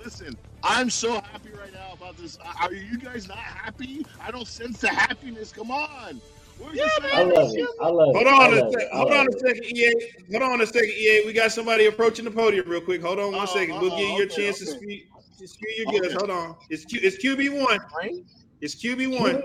Listen, 0.05 0.37
I'm 0.63 0.91
so 0.91 1.13
happy 1.13 1.49
right 1.59 1.73
now 1.73 1.93
about 1.93 2.15
this. 2.15 2.37
Are 2.61 2.71
you 2.71 2.99
guys 2.99 3.27
not 3.27 3.39
happy? 3.39 4.05
I 4.21 4.29
don't 4.29 4.47
sense 4.47 4.79
the 4.79 4.89
happiness. 4.89 5.51
Come 5.51 5.71
on. 5.71 6.21
Where's 6.59 6.75
your 6.75 6.87
I 7.11 7.23
love 7.23 7.55
it. 7.55 7.67
I 7.81 7.87
love 7.89 8.09
it. 8.09 8.15
Hold 8.15 8.27
I 8.27 8.45
on 8.45 8.53
a 8.53 8.61
love 8.61 8.73
second. 8.73 8.89
Hold 8.93 9.13
on 9.13 9.27
a 9.27 9.39
second, 9.39 9.63
EA. 9.65 9.93
Hold 10.29 10.43
on 10.43 10.61
a 10.61 10.67
second, 10.67 10.89
EA. 10.89 11.23
We 11.25 11.33
got 11.33 11.51
somebody 11.51 11.87
approaching 11.87 12.23
the 12.23 12.29
podium 12.29 12.69
real 12.69 12.81
quick. 12.81 13.01
Hold 13.01 13.19
on 13.19 13.31
one 13.31 13.47
Uh-oh, 13.47 13.53
second. 13.53 13.81
We'll 13.81 13.89
give 13.89 13.99
you 13.99 14.05
your 14.05 14.15
uh-oh, 14.17 14.25
okay, 14.25 14.45
chance 14.45 14.59
to 14.59 14.69
okay. 14.69 14.77
speak. 14.77 15.09
To 15.39 15.47
spew 15.47 15.69
your 15.75 15.85
goods. 15.87 16.13
Okay. 16.13 16.15
Hold 16.19 16.29
on. 16.29 16.55
It's 16.69 16.85
Q. 16.85 16.99
It's 17.01 17.17
QB 17.17 17.59
one. 17.65 17.79
Right? 17.97 18.23
It's 18.61 18.75
QB 18.75 19.19
one. 19.19 19.41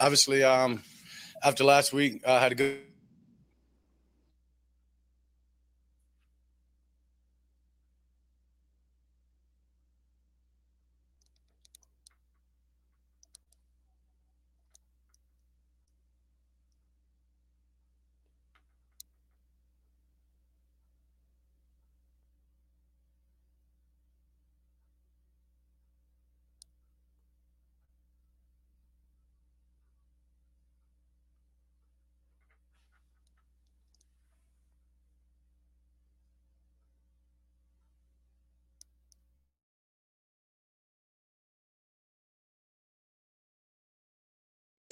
obviously, 0.00 0.42
um, 0.42 0.82
after 1.42 1.64
last 1.64 1.92
week, 1.92 2.22
I 2.26 2.40
had 2.40 2.52
a 2.52 2.54
good. 2.54 2.89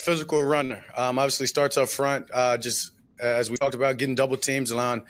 Physical 0.08 0.42
runner. 0.42 0.82
Um, 0.96 1.18
obviously 1.18 1.46
starts 1.46 1.76
up 1.76 1.90
front. 1.90 2.26
Uh, 2.32 2.56
just 2.56 2.92
as 3.20 3.50
we 3.50 3.58
talked 3.58 3.74
about, 3.74 3.98
getting 3.98 4.14
double 4.14 4.38
teams, 4.38 4.70
allowing 4.70 5.02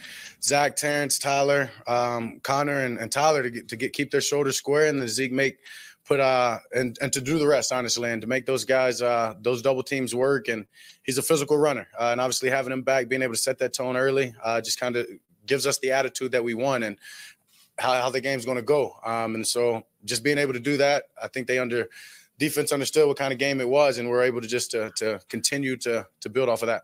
Zach, 0.42 0.74
Terrence, 0.74 1.20
Tyler, 1.20 1.70
um, 1.86 2.40
Connor, 2.42 2.80
and, 2.80 2.98
and 2.98 3.12
Tyler 3.12 3.44
to 3.44 3.50
get 3.50 3.68
to 3.68 3.76
get 3.76 3.92
keep 3.92 4.10
their 4.10 4.20
shoulders 4.20 4.56
square, 4.56 4.88
and 4.88 5.00
the 5.00 5.06
Zeke 5.06 5.30
make 5.30 5.58
put 6.04 6.18
uh 6.18 6.58
and 6.74 6.98
and 7.00 7.12
to 7.12 7.20
do 7.20 7.38
the 7.38 7.46
rest 7.46 7.70
honestly, 7.70 8.10
and 8.10 8.20
to 8.22 8.26
make 8.26 8.44
those 8.44 8.64
guys 8.64 9.00
uh 9.00 9.34
those 9.40 9.62
double 9.62 9.84
teams 9.84 10.16
work. 10.16 10.48
And 10.48 10.66
he's 11.04 11.18
a 11.18 11.22
physical 11.22 11.58
runner, 11.58 11.86
uh, 11.96 12.08
and 12.10 12.20
obviously 12.20 12.50
having 12.50 12.72
him 12.72 12.82
back, 12.82 13.08
being 13.08 13.22
able 13.22 13.34
to 13.34 13.40
set 13.40 13.58
that 13.58 13.74
tone 13.74 13.96
early, 13.96 14.34
uh, 14.42 14.60
just 14.60 14.80
kind 14.80 14.96
of 14.96 15.06
gives 15.46 15.64
us 15.64 15.78
the 15.78 15.92
attitude 15.92 16.32
that 16.32 16.42
we 16.42 16.54
want 16.54 16.82
and 16.82 16.96
how, 17.78 17.92
how 17.92 18.10
the 18.10 18.20
game's 18.20 18.44
going 18.44 18.56
to 18.56 18.62
go. 18.62 18.96
Um, 19.04 19.36
and 19.36 19.46
so 19.46 19.84
just 20.04 20.24
being 20.24 20.38
able 20.38 20.54
to 20.54 20.60
do 20.60 20.76
that, 20.78 21.04
I 21.22 21.28
think 21.28 21.46
they 21.46 21.60
under 21.60 21.88
defense 22.38 22.72
understood 22.72 23.06
what 23.08 23.16
kind 23.16 23.32
of 23.32 23.38
game 23.38 23.60
it 23.60 23.68
was, 23.68 23.98
and 23.98 24.08
we're 24.08 24.22
able 24.22 24.40
to 24.40 24.48
just 24.48 24.70
to, 24.70 24.90
to 24.96 25.20
continue 25.28 25.76
to 25.78 26.06
to 26.20 26.28
build 26.28 26.48
off 26.48 26.62
of 26.62 26.68
that. 26.68 26.82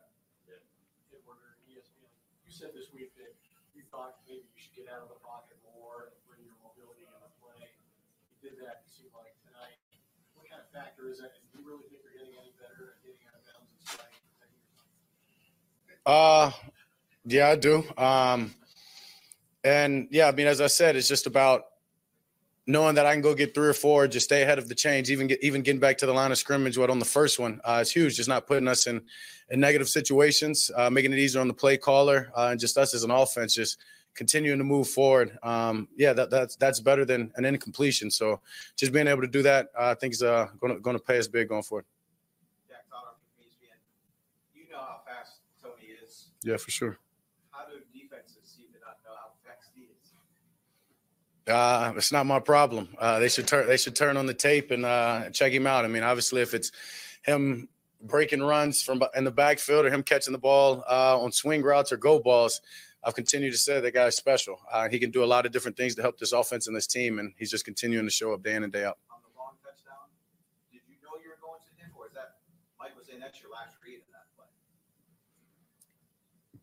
You 2.45 2.53
said 2.53 2.71
this 2.75 2.91
week 2.95 3.11
that 3.17 3.35
you 3.75 3.83
thought 3.91 4.19
maybe 4.29 4.43
you 4.43 4.61
should 4.61 4.75
get 4.75 4.87
out 4.93 5.03
of 5.03 5.09
the 5.09 5.21
pocket 5.23 5.57
more 5.63 6.11
and 6.11 6.15
bring 6.27 6.43
your 6.47 6.59
mobility 6.63 7.07
into 7.07 7.31
play. 7.39 7.71
You 8.43 8.51
did 8.51 8.59
that, 8.63 8.83
it 8.83 8.91
seemed 8.91 9.15
like 9.15 9.35
tonight. 9.47 9.79
What 10.35 10.51
kind 10.51 10.63
of 10.63 10.69
factor 10.75 11.11
is 11.11 11.19
that? 11.19 11.35
And 11.39 11.47
do 11.51 11.59
you 11.59 11.67
really 11.67 11.87
think 11.91 12.03
they're 12.03 12.19
getting 12.19 12.35
any 12.35 12.53
better 12.59 12.95
at 12.95 13.03
getting 13.03 13.23
out 13.31 13.39
of 13.39 13.47
bounds 13.47 13.71
and 13.71 13.87
striking? 13.87 14.23
Uh, 16.07 16.51
yeah, 17.27 17.49
I 17.51 17.57
do. 17.57 17.83
Um, 17.97 18.55
and 19.65 20.09
yeah, 20.11 20.29
I 20.29 20.33
mean, 20.33 20.47
as 20.47 20.61
I 20.61 20.67
said, 20.67 20.95
it's 20.97 21.09
just 21.09 21.27
about 21.27 21.74
knowing 22.67 22.95
that 22.95 23.07
I 23.07 23.13
can 23.13 23.21
go 23.21 23.35
get 23.35 23.55
three 23.55 23.69
or 23.69 23.75
four, 23.75 24.09
just 24.09 24.25
stay 24.25 24.43
ahead 24.43 24.59
of 24.59 24.69
the 24.69 24.75
chains, 24.75 25.11
even 25.11 25.27
get, 25.27 25.43
even 25.43 25.63
getting 25.63 25.81
back 25.81 25.99
to 25.99 26.07
the 26.07 26.13
line 26.13 26.33
of 26.33 26.39
scrimmage. 26.39 26.79
What 26.79 26.91
on 26.91 26.99
the 26.99 27.05
first 27.05 27.39
one, 27.39 27.61
uh, 27.65 27.79
it's 27.83 27.91
huge. 27.91 28.17
Just 28.17 28.29
not 28.29 28.47
putting 28.47 28.69
us 28.69 28.87
in 28.87 29.03
in 29.51 29.61
negative 29.61 29.89
situations, 29.89 30.71
uh, 30.75 30.89
making 30.89 31.13
it 31.13 31.19
easier 31.19 31.41
on 31.41 31.49
the 31.49 31.55
play 31.55 31.77
caller, 31.77 32.31
uh, 32.37 32.49
and 32.51 32.61
just 32.61 32.79
us 32.79 32.95
as 32.95 33.05
an 33.05 33.11
offense, 33.11 33.55
just 33.55 33.79
continuing 34.15 34.59
to 34.59 34.65
move 34.65 34.89
forward. 34.89 35.37
Um, 35.43 35.89
yeah, 35.97 36.13
that, 36.13 36.31
that's 36.31 36.57
that's 36.57 36.81
better 36.81 37.05
than 37.05 37.33
an 37.37 37.45
incompletion. 37.45 38.11
So 38.11 38.41
just 38.77 38.93
being 38.93 39.07
able 39.07 39.23
to 39.23 39.29
do 39.29 39.43
that, 39.43 39.69
uh, 39.79 39.91
I 39.91 39.95
think 39.95 40.15
is 40.15 40.23
uh, 40.23 40.49
going 40.61 40.75
to 40.75 40.81
going 40.81 40.97
to 40.97 41.03
pay 41.03 41.19
us 41.19 41.29
big 41.29 41.49
going 41.49 41.63
forward. 41.63 41.85
Jack 42.69 42.89
Tyler 42.89 43.15
from 43.19 43.45
ESPN. 43.45 43.77
You 44.55 44.71
know 44.73 44.79
how 44.79 45.01
fast 45.07 45.41
Tony 45.63 45.93
is. 46.03 46.29
Yeah, 46.43 46.57
for 46.57 46.71
sure. 46.71 46.99
How 47.51 47.67
do 47.67 47.75
defenses 47.93 48.39
seem 48.45 48.67
to 48.73 48.81
not 48.81 48.99
know 49.05 49.15
how 49.15 49.33
fast 49.45 49.71
he 49.75 49.83
is? 49.83 50.15
Uh, 51.47 51.93
it's 51.97 52.13
not 52.13 52.25
my 52.25 52.41
problem. 52.41 52.89
Uh, 52.99 53.19
they 53.19 53.29
should 53.29 53.47
turn. 53.47 53.67
They 53.67 53.77
should 53.77 53.95
turn 53.95 54.17
on 54.17 54.27
the 54.27 54.35
tape 54.35 54.71
and 54.71 54.85
uh, 54.85 55.31
check 55.31 55.53
him 55.53 55.67
out. 55.67 55.85
I 55.85 55.89
mean, 55.89 56.03
obviously, 56.03 56.41
if 56.41 56.55
it's 56.55 56.73
him 57.23 57.69
breaking 58.01 58.43
runs 58.43 58.83
from 58.83 59.03
in 59.15 59.25
the 59.25 59.31
backfield 59.31 59.85
or 59.85 59.91
him 59.91 60.03
catching 60.03 60.33
the 60.33 60.39
ball 60.39 60.85
uh, 60.89 61.21
on 61.21 61.33
swing 61.33 61.63
routes 61.63 61.93
or 61.93 61.99
go 61.99 62.19
balls, 62.19 62.63
I've 63.05 63.15
continued 63.15 63.53
to 63.53 63.59
say 63.59 63.81
that 63.81 63.93
guy's 63.93 64.17
special. 64.17 64.59
Uh, 64.73 64.89
he 64.89 64.99
can 64.99 65.11
do 65.11 65.23
a 65.23 65.27
lot 65.27 65.45
of 65.45 65.53
different 65.53 65.77
things 65.77 65.95
to 65.97 66.03
help 66.03 66.19
this 66.19 66.33
offense 66.33 66.67
and 66.67 66.75
this 66.75 66.87
team, 66.87 67.19
and 67.19 67.35
he's 67.37 67.51
just 67.51 67.67
continuing 67.67 68.07
to 68.07 68.11
show 68.11 68.33
up 68.33 68.43
day 68.43 68.55
in 68.55 68.65
and 68.65 68.73
day 68.73 68.85
out. 68.85 68.97
On 69.13 69.21
the 69.21 69.39
long 69.39 69.53
touchdown, 69.63 70.09
did 70.73 70.81
you 70.89 70.97
know 71.05 71.21
you 71.23 71.29
were 71.29 71.41
going 71.45 71.61
to 71.61 71.83
him, 71.83 71.91
or 71.99 72.07
is 72.07 72.15
that 72.15 72.41
Mike 72.81 72.97
was 72.97 73.07
saying 73.07 73.21
that's 73.21 73.41
your 73.43 73.51
last 73.53 73.77
read? 73.85 74.01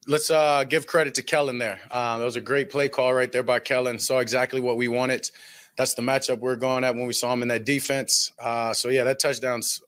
Let's 0.07 0.29
uh, 0.29 0.63
give 0.63 0.87
credit 0.87 1.13
to 1.15 1.23
Kellen 1.23 1.57
there. 1.57 1.79
Uh, 1.89 2.17
that 2.17 2.25
was 2.25 2.35
a 2.35 2.41
great 2.41 2.69
play 2.69 2.89
call 2.89 3.13
right 3.13 3.31
there 3.31 3.43
by 3.43 3.59
Kellen. 3.59 3.99
Saw 3.99 4.19
exactly 4.19 4.61
what 4.61 4.77
we 4.77 4.87
wanted. 4.87 5.29
That's 5.77 5.93
the 5.93 6.01
matchup 6.01 6.39
we 6.39 6.49
are 6.49 6.55
going 6.55 6.83
at 6.83 6.95
when 6.95 7.07
we 7.07 7.13
saw 7.13 7.31
him 7.33 7.41
in 7.41 7.47
that 7.47 7.65
defense. 7.65 8.31
Uh, 8.39 8.73
so 8.73 8.89
yeah, 8.89 9.03
that 9.03 9.19
touchdown's 9.19 9.81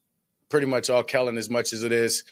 pretty 0.49 0.67
much 0.67 0.89
all 0.89 1.03
Kellen 1.03 1.37
as 1.37 1.49
much 1.49 1.73
as 1.73 1.83
it 1.83 1.91
is 1.91 2.23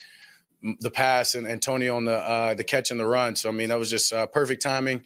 the 0.80 0.92
pass 0.92 1.34
and 1.36 1.48
Antonio 1.48 1.96
on 1.96 2.06
the 2.06 2.18
uh, 2.18 2.54
the 2.54 2.64
catch 2.64 2.92
and 2.92 3.00
the 3.00 3.06
run. 3.06 3.36
So 3.36 3.50
I 3.50 3.52
mean, 3.52 3.70
that 3.70 3.80
was 3.80 3.90
just 3.90 4.14
uh, 4.14 4.28
perfect 4.28 4.62
timing. 4.62 5.04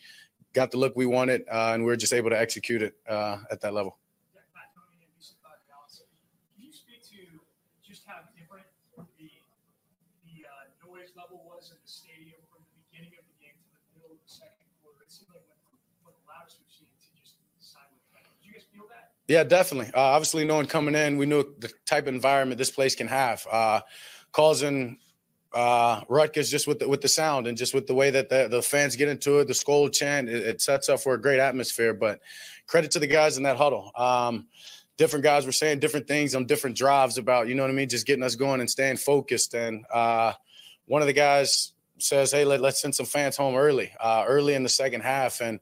Got 0.54 0.72
the 0.72 0.78
look 0.78 0.96
we 0.96 1.06
wanted, 1.06 1.44
uh, 1.52 1.72
and 1.74 1.86
we 1.86 1.92
are 1.92 1.96
just 1.96 2.14
able 2.14 2.30
to 2.30 2.40
execute 2.40 2.82
it 2.82 2.94
at 3.08 3.62
that 3.62 3.74
level. 3.74 3.98
Can 6.56 6.64
you 6.64 6.72
speak 6.72 7.04
to 7.12 7.24
just 7.84 8.04
how 8.08 8.20
different 8.36 8.68
the 9.16 9.32
the 10.28 10.38
uh, 10.44 10.88
noise 10.88 11.12
level 11.16 11.44
was 11.48 11.72
in 11.72 11.80
the 11.80 11.88
stadium 11.88 12.40
from 12.52 12.64
the 12.68 12.76
beginning 12.84 13.16
of 13.16 13.24
the 13.28 13.36
game 13.40 13.56
to 13.56 13.68
the 13.72 13.84
middle 13.96 14.12
of 14.12 14.20
the 14.20 14.32
second 14.32 14.68
quarter? 14.84 15.04
It 15.04 15.12
seemed 15.12 15.32
like 15.32 15.44
went 15.48 15.60
from 15.64 15.80
from 16.04 16.16
the 16.20 16.24
loudest 16.28 16.60
we've 16.60 16.72
seen 16.72 16.92
to 16.92 17.10
just 17.16 17.40
silent. 17.60 17.96
Did 18.12 18.44
you 18.44 18.52
guys 18.56 18.68
feel 18.72 18.88
that? 18.92 19.15
Yeah, 19.28 19.44
definitely. 19.44 19.92
Uh, 19.94 20.00
obviously, 20.02 20.46
knowing 20.46 20.68
coming 20.68 20.96
in, 20.96 21.18
we 21.18 21.26
knew 21.26 21.44
the 21.58 21.72
type 21.86 22.08
of 22.08 22.14
environment 22.14 22.58
this 22.58 22.70
place 22.70 22.96
can 22.96 23.08
have, 23.08 23.46
uh, 23.52 23.82
causing 24.32 25.00
uh, 25.54 26.02
ruckus 26.10 26.50
just 26.50 26.68
with 26.68 26.80
the, 26.80 26.88
with 26.88 27.02
the 27.02 27.08
sound 27.08 27.48
and 27.48 27.58
just 27.58 27.74
with 27.74 27.88
the 27.88 27.96
way 27.96 28.12
that 28.12 28.30
the, 28.30 28.48
the 28.50 28.62
fans 28.62 28.96
get 28.96 29.08
into 29.08 29.40
it, 29.40 29.48
the 29.48 29.54
skull 29.54 29.90
chant. 29.90 30.30
It, 30.30 30.46
it 30.46 30.62
sets 30.62 30.90
up 30.90 31.00
for 31.00 31.14
a 31.14 31.22
great 31.22 31.40
atmosphere. 31.40 31.94
But 31.94 32.20
credit 32.68 32.92
to 32.92 33.00
the 33.00 33.08
guys 33.08 33.38
in 33.38 33.44
that 33.44 33.58
huddle. 33.58 33.92
Um, 33.96 34.48
different 34.98 35.24
guys 35.24 35.46
were 35.46 35.52
saying 35.52 35.80
different 35.80 36.08
things 36.08 36.36
on 36.36 36.46
different 36.46 36.78
drives 36.78 37.18
about, 37.18 37.48
you 37.48 37.56
know 37.56 37.64
what 37.64 37.72
I 37.72 37.74
mean, 37.74 37.90
just 37.90 38.06
getting 38.06 38.24
us 38.24 38.36
going 38.36 38.60
and 38.60 38.70
staying 38.70 38.98
focused. 38.98 39.54
And 39.54 39.86
uh, 39.92 40.34
one 40.86 41.02
of 41.02 41.08
the 41.08 41.14
guys 41.14 41.74
says, 41.98 42.32
"Hey, 42.32 42.46
let, 42.46 42.62
let's 42.62 42.82
send 42.82 42.94
some 42.94 43.06
fans 43.06 43.38
home 43.38 43.56
early, 43.56 43.92
uh, 44.00 44.26
early 44.28 44.54
in 44.54 44.64
the 44.64 44.70
second 44.70 45.02
half." 45.02 45.42
And 45.42 45.60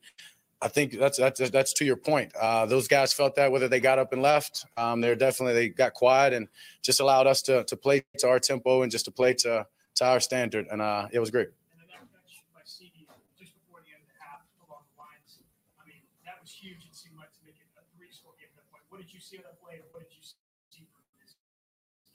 I 0.64 0.70
think 0.70 0.98
that's 0.98 1.18
that's 1.18 1.50
that's 1.50 1.74
to 1.74 1.84
your 1.84 1.98
point. 1.98 2.32
Uh, 2.40 2.66
those 2.66 2.88
guys 2.88 3.12
felt 3.12 3.36
that 3.36 3.52
whether 3.52 3.68
they 3.68 3.82
got 3.82 4.00
up 4.00 4.14
and 4.14 4.22
left, 4.22 4.66
um, 4.78 5.02
they're 5.02 5.14
definitely 5.14 5.54
they 5.54 5.68
got 5.68 5.94
quiet 5.94 6.32
and 6.32 6.48
just 6.82 7.02
allowed 7.02 7.28
us 7.28 7.42
to 7.44 7.66
to 7.66 7.76
play 7.76 8.06
to 8.20 8.30
our 8.30 8.40
tempo 8.40 8.82
and 8.82 8.90
just 8.90 9.04
to 9.04 9.12
play 9.12 9.34
to 9.44 9.68
to 9.96 10.06
our 10.06 10.22
standard, 10.22 10.66
and 10.72 10.82
uh, 10.82 11.08
it 11.12 11.20
was 11.20 11.30
great. 11.32 11.50
And 11.72 11.82
then 11.82 11.88
that 11.92 12.00
catch 12.16 12.40
by 12.56 12.62
CeeDee 12.64 13.04
just 13.38 13.52
before 13.60 13.82
the 13.84 13.92
end 13.92 14.02
of 14.02 14.08
the 14.08 14.16
half 14.24 14.40
along 14.64 14.88
the 14.88 14.96
lines. 15.04 15.44
I 15.78 15.86
mean, 15.86 16.00
that 16.24 16.40
was 16.40 16.56
huge. 16.56 16.88
It 16.90 16.96
seemed 16.96 17.18
like 17.20 17.34
to 17.36 17.44
make 17.44 17.60
it 17.60 17.68
a 17.76 17.84
three-score 17.98 18.32
game 18.40 18.48
at 18.56 18.64
that 18.64 18.72
point. 18.72 18.84
What 18.88 19.04
did 19.04 19.12
you 19.12 19.20
see 19.20 19.38
on 19.38 19.44
that 19.44 19.60
play, 19.60 19.84
what 19.92 20.00
did 20.00 20.16
you 20.16 20.24
see 20.24 20.88
from 20.96 21.04
this 21.20 21.36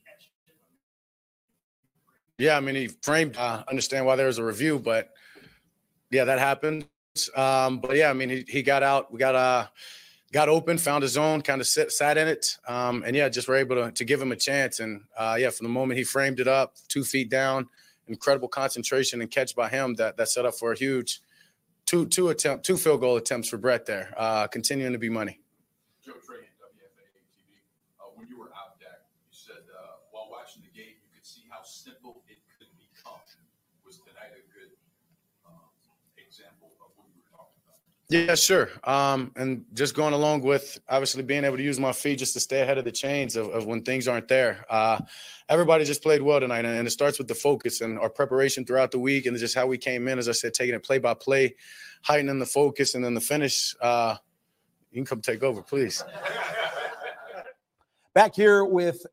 catch? 0.08 0.32
Yeah, 2.38 2.56
I 2.56 2.60
mean, 2.60 2.74
he 2.74 2.88
framed. 3.04 3.36
Uh, 3.36 3.62
understand 3.68 4.06
why 4.06 4.16
there 4.16 4.26
was 4.26 4.38
a 4.38 4.44
review, 4.44 4.78
but 4.80 5.12
yeah, 6.10 6.24
that 6.24 6.38
happened. 6.38 6.88
Um, 7.36 7.80
but 7.80 7.96
yeah, 7.96 8.10
I 8.10 8.12
mean, 8.12 8.28
he, 8.28 8.44
he 8.48 8.62
got 8.62 8.82
out. 8.82 9.12
We 9.12 9.18
got 9.18 9.34
uh 9.34 9.66
got 10.32 10.48
open, 10.48 10.76
found 10.76 11.02
his 11.02 11.12
zone, 11.12 11.40
kind 11.40 11.60
of 11.60 11.66
sit, 11.66 11.90
sat 11.90 12.18
in 12.18 12.28
it, 12.28 12.58
um, 12.68 13.02
and 13.06 13.16
yeah, 13.16 13.28
just 13.30 13.48
were 13.48 13.56
able 13.56 13.76
to 13.76 13.92
to 13.92 14.04
give 14.04 14.20
him 14.20 14.32
a 14.32 14.36
chance. 14.36 14.80
And 14.80 15.02
uh, 15.16 15.36
yeah, 15.38 15.50
from 15.50 15.64
the 15.64 15.72
moment 15.72 15.98
he 15.98 16.04
framed 16.04 16.40
it 16.40 16.48
up, 16.48 16.74
two 16.88 17.04
feet 17.04 17.30
down, 17.30 17.68
incredible 18.06 18.48
concentration 18.48 19.20
and 19.20 19.30
catch 19.30 19.54
by 19.54 19.68
him 19.68 19.94
that 19.94 20.16
that 20.16 20.28
set 20.28 20.44
up 20.44 20.54
for 20.54 20.72
a 20.72 20.78
huge 20.78 21.20
two 21.88 22.06
two 22.06 22.28
attempt 22.28 22.64
two 22.64 22.76
field 22.76 23.00
goal 23.00 23.16
attempts 23.16 23.48
for 23.48 23.56
Brett 23.56 23.86
there, 23.86 24.12
uh, 24.16 24.46
continuing 24.46 24.92
to 24.92 24.98
be 24.98 25.08
money. 25.08 25.40
Joe 26.04 26.12
Trahan, 26.20 26.52
WFAA 26.60 27.24
TV. 27.32 27.64
Uh, 27.96 28.12
when 28.14 28.28
you 28.28 28.38
were 28.38 28.52
out, 28.52 28.76
Dak, 28.80 29.08
you 29.24 29.32
said 29.32 29.64
uh, 29.72 30.04
while 30.12 30.28
watching 30.30 30.60
the 30.60 30.72
game, 30.76 31.00
you 31.00 31.08
could 31.16 31.24
see 31.24 31.48
how 31.48 31.64
simple 31.64 32.20
it 32.28 32.44
could 32.60 32.68
become. 32.76 33.16
Was 33.88 34.04
tonight 34.04 34.36
a 34.36 34.44
good 34.52 34.76
um, 35.48 35.72
example 36.20 36.76
of 36.84 36.92
what 37.00 37.08
you 37.08 37.24
were 37.24 37.32
talking 37.32 37.56
about? 37.64 37.80
Yeah, 38.10 38.36
sure. 38.36 38.70
Um, 38.84 39.32
and 39.36 39.66
just 39.74 39.94
going 39.94 40.14
along 40.14 40.40
with 40.40 40.78
obviously 40.88 41.22
being 41.22 41.44
able 41.44 41.58
to 41.58 41.62
use 41.62 41.78
my 41.78 41.92
feet 41.92 42.18
just 42.18 42.32
to 42.34 42.40
stay 42.40 42.62
ahead 42.62 42.78
of 42.78 42.86
the 42.86 42.92
chains 42.92 43.36
of, 43.36 43.48
of 43.48 43.66
when 43.66 43.82
things 43.82 44.08
aren't 44.08 44.28
there. 44.28 44.64
Uh, 44.70 44.98
everybody 45.50 45.84
just 45.84 46.02
played 46.02 46.22
well 46.22 46.40
tonight, 46.40 46.64
and, 46.64 46.78
and 46.78 46.86
it 46.88 46.90
starts 46.90 47.18
with 47.18 47.28
the 47.28 47.34
focus 47.34 47.82
and 47.82 47.98
our 47.98 48.08
preparation 48.08 48.64
throughout 48.64 48.92
the 48.92 48.98
week, 48.98 49.26
and 49.26 49.36
just 49.36 49.54
how 49.54 49.66
we 49.66 49.76
came 49.76 50.08
in. 50.08 50.18
As 50.18 50.26
I 50.26 50.32
said, 50.32 50.54
taking 50.54 50.74
it 50.74 50.82
play 50.82 50.96
by 50.98 51.12
play, 51.12 51.54
heightening 52.02 52.38
the 52.38 52.46
focus, 52.46 52.94
and 52.94 53.04
then 53.04 53.12
the 53.12 53.20
finish. 53.20 53.74
Uh, 53.78 54.16
you 54.90 54.96
can 54.96 55.04
come 55.04 55.20
take 55.20 55.42
over, 55.42 55.60
please. 55.60 56.02
Back 58.14 58.34
here 58.34 58.64
with 58.64 59.04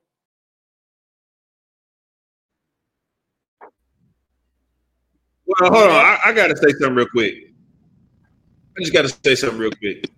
Well, 5.45 5.71
hold 5.71 5.89
on. 5.89 5.91
I, 5.91 6.17
I 6.27 6.33
got 6.33 6.47
to 6.47 6.57
say 6.57 6.69
something 6.79 6.95
real 6.95 7.07
quick. 7.07 7.44
I 8.77 8.81
just 8.81 8.93
got 8.93 9.03
to 9.03 9.09
say 9.23 9.35
something 9.35 9.59
real 9.59 9.71
quick. 9.71 10.09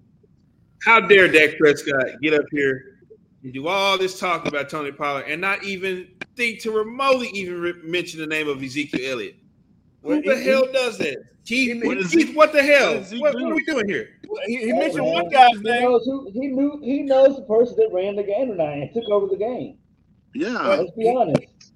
How 0.84 0.99
dare 0.99 1.27
Dak 1.27 1.57
Prescott 1.57 2.21
get 2.21 2.34
up 2.34 2.45
here 2.51 2.97
and 3.43 3.53
do 3.53 3.67
all 3.67 3.97
this 3.97 4.19
talk 4.19 4.47
about 4.47 4.69
Tony 4.69 4.91
Pollard 4.91 5.25
and 5.27 5.41
not 5.41 5.63
even 5.63 6.07
think 6.35 6.61
to 6.61 6.71
remotely 6.71 7.27
even 7.29 7.59
re- 7.59 7.73
mention 7.84 8.19
the 8.19 8.27
name 8.27 8.47
of 8.47 8.63
Ezekiel 8.63 9.11
Elliott? 9.11 9.35
Who 10.03 10.21
the 10.21 10.38
hell 10.38 10.71
does 10.71 10.97
that? 10.99 11.17
Keith, 11.45 11.84
what, 11.84 11.97
Keith, 12.09 12.35
what 12.35 12.51
the 12.51 12.61
hell? 12.61 12.95
What, 13.19 13.34
what 13.34 13.43
are 13.43 13.55
we 13.55 13.63
doing 13.63 13.88
here? 13.88 14.09
He, 14.45 14.57
he 14.57 14.73
mentioned 14.73 15.05
man. 15.05 15.13
one 15.13 15.29
guy's 15.29 15.51
he 15.51 15.59
name. 15.59 15.81
Knows 15.84 16.05
who, 16.05 16.29
he 16.34 16.47
knew 16.47 16.81
he 16.84 17.03
knows 17.03 17.38
the 17.38 17.43
person 17.43 17.77
that 17.77 17.89
ran 17.93 18.17
the 18.17 18.23
game 18.23 18.49
tonight 18.49 18.81
and 18.81 18.93
took 18.93 19.09
over 19.09 19.27
the 19.27 19.38
game. 19.38 19.77
Yeah. 20.34 20.57
Let's 20.67 20.91
be 20.91 21.09
honest. 21.09 21.73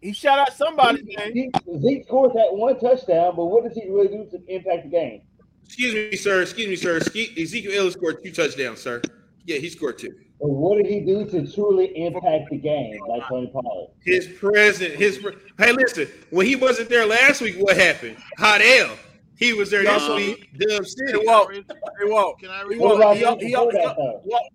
He 0.00 0.12
shot 0.12 0.38
out 0.38 0.54
somebody's 0.54 1.04
name. 1.04 1.32
Zeke, 1.32 1.80
Zeke 1.80 2.04
scored 2.06 2.32
that 2.34 2.54
one 2.54 2.78
touchdown, 2.80 3.34
but 3.36 3.44
what 3.46 3.64
does 3.64 3.74
he 3.74 3.88
really 3.90 4.08
do 4.08 4.26
to 4.30 4.54
impact 4.54 4.84
the 4.84 4.90
game? 4.90 5.22
Excuse 5.64 5.94
me, 5.94 6.16
sir. 6.16 6.42
Excuse 6.42 6.68
me, 6.68 6.76
sir. 6.76 6.96
Ezekiel 6.98 7.72
Elliott 7.74 7.92
scored 7.94 8.22
two 8.22 8.30
touchdowns, 8.32 8.80
sir. 8.80 9.00
Yeah, 9.44 9.58
he 9.58 9.68
scored 9.68 9.98
two. 9.98 10.14
But 10.40 10.48
what 10.50 10.76
did 10.82 10.86
he 10.86 11.00
do 11.00 11.24
to 11.26 11.50
truly 11.52 11.86
impact 11.96 12.50
the 12.50 12.56
game, 12.58 12.98
like 13.08 13.26
Tony 13.28 13.46
Pollard? 13.48 13.90
His 14.04 14.26
present, 14.26 14.94
his 14.94 15.18
pre- 15.18 15.36
hey, 15.58 15.72
listen. 15.72 16.08
When 16.30 16.46
he 16.46 16.56
wasn't 16.56 16.88
there 16.88 17.06
last 17.06 17.40
week, 17.40 17.56
what 17.58 17.76
happened? 17.76 18.16
Hot 18.38 18.60
L. 18.60 18.96
He 19.36 19.52
was 19.52 19.70
there 19.70 19.82
this 19.82 20.02
Um, 20.02 20.16
week. 20.16 20.48
Dub 20.58 20.86
City. 20.86 21.12
Hey, 21.12 21.26
Walt. 21.26 21.52
Hey, 21.52 21.62
Walt. 22.04 22.38
Can 22.40 22.50
I 22.50 22.58
He 22.62 22.64
read 22.68 22.78
What 22.80 22.98
Walt. 22.98 23.18
about 23.18 23.40
He, 23.40 23.46
he, 23.46 23.50
he, 23.50 23.56
before 23.56 23.72
he. 23.72 24.28
Walt. 24.28 24.52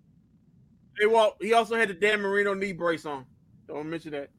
Hey, 0.98 1.06
Walt. 1.06 1.36
He 1.40 1.52
also 1.54 1.76
had 1.76 1.88
the 1.88 1.94
Dan 1.94 2.20
Marino 2.20 2.54
knee 2.54 2.72
brace 2.72 3.04
on. 3.06 3.26
Don't 3.68 3.88
mention 3.90 4.12
that. 4.12 4.30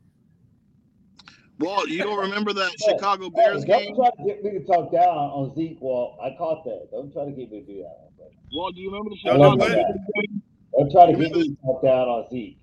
Walt, 1.61 1.87
you 1.89 1.99
don't 2.03 2.19
remember 2.19 2.53
that 2.53 2.71
Hey, 2.79 2.93
Chicago 2.93 3.29
hey, 3.29 3.31
Bears 3.35 3.65
don't 3.65 3.79
game? 3.79 3.95
try 3.95 4.09
to 4.09 4.23
get 4.25 4.43
me 4.43 4.51
to 4.51 4.63
talk 4.65 4.91
down 4.91 5.07
on 5.07 5.55
Zeke, 5.55 5.79
Walt. 5.81 6.17
I 6.21 6.35
caught 6.37 6.63
that. 6.65 6.89
Don't 6.91 7.11
try 7.13 7.25
to 7.25 7.31
get 7.31 7.51
me 7.51 7.61
to 7.61 7.65
do 7.65 7.77
that. 7.83 7.97
one, 8.01 8.11
buddy. 8.17 8.37
Walt, 8.53 8.75
do 8.75 8.81
you 8.81 8.89
remember 8.89 9.09
the 9.11 9.17
I 9.25 9.29
Don't 9.29 9.39
love 9.39 9.53
Chicago 9.53 9.73
Bears 9.73 9.85
game? 10.15 10.41
Don't 10.77 10.91
try 10.91 11.05
to 11.07 11.11
get 11.17 11.31
me 11.31 11.49
to 11.49 11.55
talk 11.63 11.81
down 11.83 12.07
on 12.07 12.29
Zeke. 12.29 12.57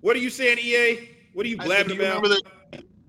What 0.00 0.16
are 0.16 0.20
you 0.20 0.30
saying, 0.30 0.58
EA? 0.58 1.08
What 1.32 1.46
are 1.46 1.48
you 1.48 1.56
I 1.58 1.62
said, 1.62 1.66
blabbing 1.66 1.88
do 1.88 1.94
you 1.94 2.00
about? 2.02 2.22
remember 2.22 2.28
the 2.28 2.42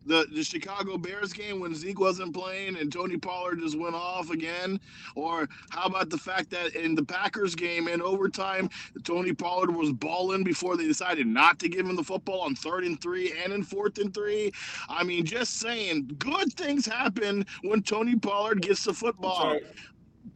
the 0.05 0.27
the 0.31 0.43
Chicago 0.43 0.97
Bears 0.97 1.33
game 1.33 1.59
when 1.59 1.75
Zeke 1.75 1.99
wasn't 1.99 2.33
playing 2.33 2.77
and 2.77 2.91
Tony 2.91 3.17
Pollard 3.17 3.59
just 3.59 3.77
went 3.77 3.95
off 3.95 4.29
again? 4.29 4.79
Or 5.15 5.47
how 5.69 5.85
about 5.85 6.09
the 6.09 6.17
fact 6.17 6.49
that 6.51 6.75
in 6.75 6.95
the 6.95 7.03
Packers 7.03 7.55
game 7.55 7.87
in 7.87 8.01
overtime, 8.01 8.69
Tony 9.03 9.33
Pollard 9.33 9.75
was 9.75 9.91
balling 9.91 10.43
before 10.43 10.77
they 10.77 10.85
decided 10.87 11.27
not 11.27 11.59
to 11.59 11.69
give 11.69 11.85
him 11.85 11.95
the 11.95 12.03
football 12.03 12.41
on 12.41 12.55
third 12.55 12.83
and 12.83 12.99
three 13.01 13.33
and 13.43 13.53
in 13.53 13.63
fourth 13.63 13.97
and 13.97 14.13
three? 14.13 14.51
I 14.89 15.03
mean, 15.03 15.25
just 15.25 15.59
saying, 15.59 16.15
good 16.19 16.53
things 16.53 16.85
happen 16.85 17.45
when 17.63 17.81
Tony 17.81 18.15
Pollard 18.15 18.61
gets 18.61 18.83
the 18.83 18.93
football. 18.93 19.59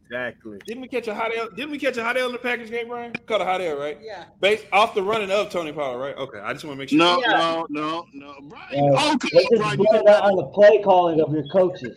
Exactly. 0.04 0.58
Didn't 0.66 0.82
we 0.82 0.88
catch 0.88 1.08
a 1.08 1.14
hot 1.14 1.30
L? 1.36 1.48
Didn't 1.50 1.70
we 1.70 1.78
catch 1.78 1.96
a 1.96 2.04
hot 2.04 2.16
L 2.16 2.26
in 2.26 2.32
the 2.32 2.38
Packers 2.38 2.70
game, 2.70 2.88
Brian? 2.88 3.12
Caught 3.26 3.40
a 3.40 3.44
hot 3.44 3.60
L, 3.60 3.76
right? 3.76 3.98
Yeah. 4.02 4.24
Based 4.40 4.64
off 4.72 4.94
the 4.94 5.02
running 5.02 5.30
of 5.30 5.50
Tony 5.50 5.72
Pollard, 5.72 5.98
right? 5.98 6.16
Okay, 6.16 6.38
I 6.38 6.52
just 6.52 6.64
want 6.64 6.76
to 6.76 6.78
make 6.78 6.88
sure. 6.88 6.98
No, 6.98 7.20
no, 7.20 7.66
no, 7.70 8.06
no. 8.12 8.34
Brian, 8.42 8.92
Uh, 8.94 8.96
oh, 8.98 9.16
come 9.20 9.30
just 9.32 9.48
Brian. 9.56 9.76
blame 9.76 10.04
that 10.04 10.22
on 10.22 10.36
the 10.36 10.44
play 10.46 10.80
calling 10.82 11.20
of 11.20 11.32
your 11.32 11.46
coaches. 11.48 11.96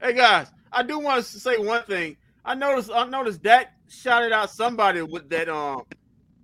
Hey 0.00 0.12
guys, 0.12 0.48
I 0.72 0.82
do 0.82 0.98
want 0.98 1.24
to 1.24 1.40
say 1.40 1.56
one 1.58 1.82
thing. 1.84 2.16
I 2.44 2.54
noticed 2.54 2.90
I 2.92 3.06
noticed 3.06 3.42
that 3.44 3.72
shouted 3.88 4.32
out 4.32 4.50
somebody 4.50 5.00
with 5.02 5.28
that 5.30 5.48
um 5.48 5.82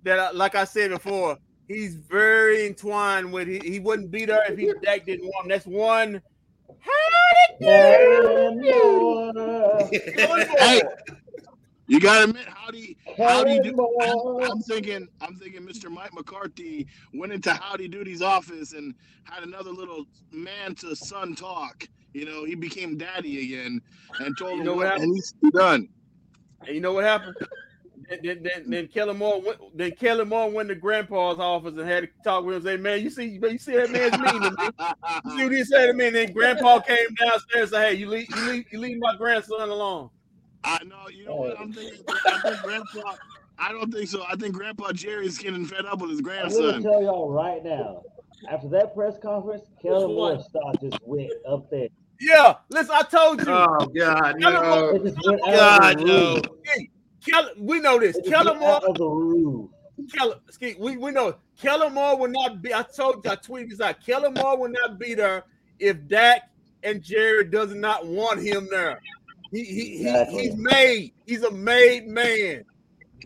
that 0.04 0.18
uh, 0.18 0.30
like 0.32 0.54
I 0.54 0.64
said 0.64 0.90
before, 0.90 1.36
he's 1.68 1.94
very 1.94 2.66
entwined 2.66 3.32
with 3.32 3.48
he, 3.48 3.58
he 3.58 3.80
wouldn't 3.80 4.10
be 4.10 4.24
there 4.24 4.42
if 4.50 4.58
he 4.58 4.72
Dak 4.82 5.04
didn't 5.04 5.26
want 5.26 5.44
him. 5.46 5.50
That's 5.50 5.66
one 5.66 6.22
hey, 10.58 10.82
you 11.86 12.00
gotta 12.00 12.24
admit, 12.24 12.46
Howdy, 12.46 12.96
Howdy, 13.26 13.60
do, 13.60 13.74
I'm, 14.00 14.50
I'm 14.50 14.60
thinking, 14.62 15.08
I'm 15.20 15.36
thinking, 15.36 15.62
Mr. 15.62 15.90
Mike 15.90 16.12
McCarthy 16.14 16.86
went 17.14 17.32
into 17.32 17.52
Howdy 17.52 17.88
Doody's 17.88 18.22
office 18.22 18.72
and 18.74 18.94
had 19.24 19.42
another 19.42 19.70
little 19.70 20.04
man 20.32 20.74
to 20.76 20.94
son 20.94 21.34
talk. 21.34 21.88
You 22.14 22.26
know, 22.26 22.44
he 22.44 22.54
became 22.54 22.96
daddy 22.96 23.44
again 23.44 23.80
and 24.20 24.36
told 24.38 24.58
You 24.58 24.62
him 24.62 24.66
know 24.66 24.74
what 24.74 24.86
what 24.86 24.86
happened? 24.86 25.12
needs 25.12 25.32
to 25.32 25.38
be 25.42 25.50
done. 25.50 25.88
And 26.66 26.74
you 26.74 26.80
know 26.80 26.92
what 26.92 27.04
happened? 27.04 27.36
Then, 28.10 28.18
then, 28.24 28.42
then, 28.42 28.64
then 28.66 28.88
Kellen 28.88 29.18
Moore 29.18 29.40
went. 29.40 29.58
Then 29.76 29.92
Kellen 29.92 30.28
Moore 30.28 30.50
went 30.50 30.68
to 30.68 30.74
Grandpa's 30.74 31.38
office 31.38 31.78
and 31.78 31.88
had 31.88 32.02
to 32.02 32.08
talk 32.24 32.44
with 32.44 32.56
him. 32.56 32.62
Say, 32.62 32.76
man, 32.76 33.00
you 33.02 33.08
see, 33.08 33.38
you 33.40 33.58
see 33.58 33.76
that 33.76 33.90
man's 33.90 34.18
mean 34.18 34.42
to. 34.42 34.72
You 35.24 35.36
see 35.36 35.44
what 35.44 35.52
he 35.52 35.64
said 35.64 35.86
to 35.86 35.92
me? 35.92 36.08
And 36.08 36.16
then 36.16 36.32
Grandpa 36.32 36.80
came 36.80 36.96
downstairs 37.20 37.44
and 37.54 37.68
said, 37.70 37.88
"Hey, 37.88 37.94
you 37.94 38.08
leave, 38.08 38.28
you 38.28 38.50
leave, 38.50 38.64
you 38.72 38.78
leave 38.80 38.98
my 38.98 39.14
grandson 39.16 39.68
alone." 39.70 40.10
I 40.64 40.82
know, 40.84 41.08
you 41.08 41.24
know 41.24 41.36
what 41.36 41.58
I'm 41.60 41.72
thinking. 41.72 42.00
I 42.08 42.40
think 42.42 42.62
Grandpa. 42.62 43.14
I 43.58 43.72
don't 43.72 43.92
think 43.92 44.08
so. 44.08 44.24
I 44.28 44.34
think 44.36 44.54
Grandpa 44.54 44.90
Jerry's 44.92 45.38
getting 45.38 45.64
fed 45.64 45.86
up 45.86 46.00
with 46.00 46.10
his 46.10 46.20
grandson. 46.20 46.64
I'm 46.64 46.70
gonna 46.82 46.82
tell 46.82 47.02
y'all 47.02 47.30
right 47.30 47.62
now. 47.62 48.02
After 48.50 48.68
that 48.70 48.94
press 48.94 49.18
conference, 49.22 49.62
Kelly 49.80 50.06
Which 50.06 50.14
Moore 50.16 50.34
one? 50.34 50.42
stock 50.42 50.80
just 50.80 50.98
went 51.04 51.30
up 51.46 51.70
there. 51.70 51.88
Yeah, 52.20 52.56
listen, 52.70 52.94
I 52.94 53.02
told 53.02 53.40
you. 53.40 53.52
Oh 53.52 53.86
God, 53.94 54.36
no. 54.38 54.62
Moore- 54.62 54.96
It 54.96 55.04
just 55.04 55.26
went 55.26 55.40
out 55.42 55.54
God, 55.80 56.00
of 56.00 56.06
no. 56.06 56.42
Roof. 57.20 57.24
Hey, 57.26 57.32
Kellen, 57.32 57.52
we 57.66 57.80
know 57.80 57.98
this. 57.98 58.16
It 58.16 58.24
just 58.24 58.32
Kellen 58.34 58.58
Moore, 58.58 58.80
of 58.88 58.96
the 58.96 59.06
roof. 59.06 59.70
Kellen, 60.14 60.38
Ski, 60.50 60.76
we, 60.78 60.96
we 60.96 61.10
know 61.10 61.36
Kellen 61.60 61.94
Moore 61.94 62.18
will 62.18 62.30
not 62.30 62.62
be. 62.62 62.72
I 62.74 62.82
told 62.82 63.24
you, 63.24 63.30
I 63.30 63.36
tweeted 63.36 63.70
this 63.70 63.80
out. 63.80 64.04
Kellen 64.04 64.34
Moore 64.34 64.58
will 64.58 64.70
not 64.70 64.98
be 64.98 65.14
there 65.14 65.44
if 65.78 66.06
Dak 66.08 66.50
and 66.82 67.02
Jared 67.02 67.50
does 67.50 67.74
not 67.74 68.06
want 68.06 68.40
him 68.42 68.68
there. 68.70 69.00
He, 69.52 69.64
he, 69.64 69.74
he 69.98 70.08
Exactly. 70.08 70.42
he's 70.42 70.56
made. 70.56 71.12
He's 71.26 71.42
a 71.42 71.50
made 71.50 72.06
man. 72.06 72.64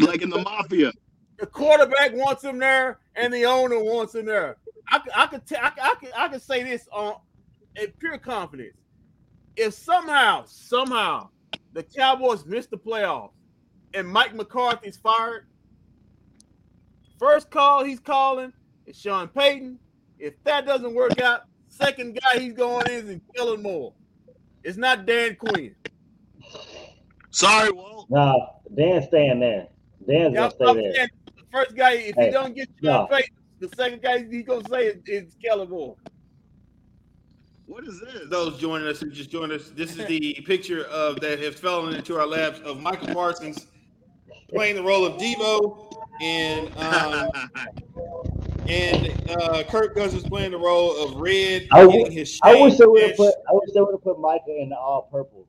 Like 0.01 0.23
in 0.23 0.31
the 0.31 0.41
mafia. 0.43 0.93
The 1.39 1.47
quarterback 1.47 2.13
wants 2.15 2.43
him 2.43 2.59
there, 2.59 2.99
and 3.17 3.33
the 3.33 3.45
owner 3.45 3.79
wants 3.83 4.15
him 4.15 4.27
there. 4.27 4.57
I, 4.89 4.99
could- 4.99 5.13
I 5.15 5.27
could 5.27 5.47
tell. 5.47 5.61
I, 5.63 5.71
could- 5.71 5.83
I 5.83 5.95
could 6.01 6.11
I 6.17 6.29
could 6.29 6.43
say 6.43 6.63
this 6.63 6.89
on 6.93 7.17
in 7.77 7.93
pure 7.99 8.19
confidence. 8.19 8.77
If 9.57 9.75
somehow, 9.75 10.45
somehow, 10.47 11.29
the 11.73 11.83
Cowboys 11.85 12.45
miss 12.45 12.67
the 12.67 12.77
playoffs 12.79 13.31
and 13.95 14.09
Mike 14.09 14.35
McCarthy's 14.35 14.97
fired, 14.97 15.47
first 17.19 17.51
call 17.51 17.85
he's 17.85 18.01
calling 18.01 18.53
is 18.87 18.99
Sean 18.99 19.29
Payton. 19.29 19.79
If 20.19 20.35
that 20.45 20.67
doesn't 20.67 20.95
work 20.95 21.21
out, 21.21 21.43
second 21.69 22.19
guy 22.21 22.41
he's 22.41 22.53
going 22.53 22.87
in 22.91 23.09
is 23.09 23.21
Kellen 23.35 23.63
Moore. 23.63 23.93
It's 24.63 24.77
not 24.77 25.07
Dan 25.07 25.37
Quinn. 25.37 25.75
Sorry, 27.31 27.71
Walt. 27.71 28.09
Nah, 28.11 28.35
Dan's 28.75 29.07
staying 29.07 29.41
there. 29.41 29.69
Dan's 30.09 30.35
Yeah, 30.35 30.41
gonna 30.41 30.51
stay 30.51 30.65
I'm 30.67 30.77
there. 30.77 30.95
saying 30.95 31.09
the 31.37 31.43
first 31.53 31.77
guy, 31.77 31.93
if 31.95 32.15
Hey, 32.17 32.27
he 32.27 32.31
don't 32.33 32.55
get 32.55 32.69
Sean 32.83 32.93
no. 32.93 33.07
Payton, 33.11 33.35
the 33.61 33.69
second 33.77 34.03
guy 34.03 34.25
he's 34.25 34.45
gonna 34.45 34.69
say 34.69 34.87
is, 34.87 34.97
is 35.07 35.35
Kellen 35.43 35.69
Moore. 35.71 35.97
What 37.67 37.85
is 37.87 37.99
this? 38.01 38.29
Those 38.29 38.59
joining 38.59 38.87
us 38.87 39.01
who 39.01 39.11
just 39.11 39.31
joined 39.31 39.53
us, 39.53 39.71
this 39.71 39.97
is 39.97 40.07
the 40.07 40.35
picture 40.47 40.85
of 40.85 41.21
that 41.21 41.39
has 41.41 41.55
fallen 41.59 41.95
into 41.95 42.19
our 42.19 42.27
laps 42.27 42.61
of 42.61 42.81
Micah 42.81 43.13
Parsons 43.13 43.67
playing 44.49 44.77
the 44.77 44.83
role 44.83 45.05
of 45.05 45.21
Deebo, 45.21 45.93
and 46.21 46.77
um, 46.79 47.31
and 48.69 49.31
uh, 49.31 49.63
Kirk 49.65 49.95
Cousins 49.95 50.25
playing 50.25 50.53
the 50.53 50.59
role 50.59 51.05
of 51.05 51.17
Red, 51.17 51.69
I, 51.73 51.87
his 52.11 52.39
I 52.43 52.55
wish 52.61 52.77
they 52.77 52.87
would 52.87 53.03
have 53.03 53.17
put. 53.17 53.35
I 53.49 53.53
wish 53.53 53.71
they 53.75 53.81
would 53.81 53.93
have 53.93 54.03
put 54.03 54.19
Micah 54.19 54.57
in 54.61 54.71
the 54.71 54.77
all 54.77 55.09
purple, 55.11 55.47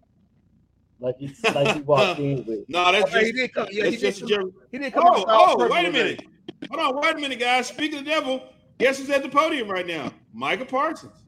like 0.99 1.15
he 1.17 1.33
like 1.53 1.75
he 1.75 1.81
walked 1.81 2.19
in 2.19 2.45
with. 2.45 2.67
No, 2.67 2.91
that's 2.91 3.11
just, 3.11 3.25
he 3.25 3.31
didn't 3.31 3.53
come- 3.53 3.67
yeah, 3.71 3.85
he 3.85 3.97
just 3.97 4.19
come 4.21 4.29
Jerry. 4.29 4.51
he 4.71 4.79
didn't 4.79 4.93
come 4.93 5.03
oh, 5.05 5.09
out 5.09 5.19
with 5.19 5.29
all 5.29 5.61
oh, 5.61 5.69
wait 5.69 5.85
a 5.87 5.91
minute. 5.91 6.23
Hold 6.71 6.95
on, 6.95 7.01
wait 7.01 7.15
a 7.15 7.19
minute, 7.19 7.39
guys. 7.39 7.67
Speaking 7.67 7.99
of 7.99 8.05
the 8.05 8.11
devil, 8.11 8.43
guess 8.79 8.97
who's 8.97 9.09
at 9.09 9.23
the 9.23 9.29
podium 9.29 9.69
right 9.69 9.85
now? 9.85 10.11
Micah 10.33 10.65
Parsons. 10.65 11.25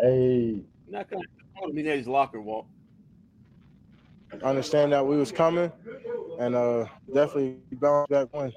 Hey, 0.00 0.62
Not 0.88 1.10
gonna 1.10 1.24
put 1.60 1.76
him 1.76 1.84
his 1.84 2.06
locker, 2.06 2.40
Walt. 2.40 2.66
Understand 4.42 4.92
that 4.92 5.06
we 5.06 5.16
was 5.16 5.32
coming 5.32 5.70
and 6.38 6.54
uh 6.54 6.86
definitely 7.12 7.58
bounce 7.72 8.08
back 8.08 8.28
win. 8.32 8.52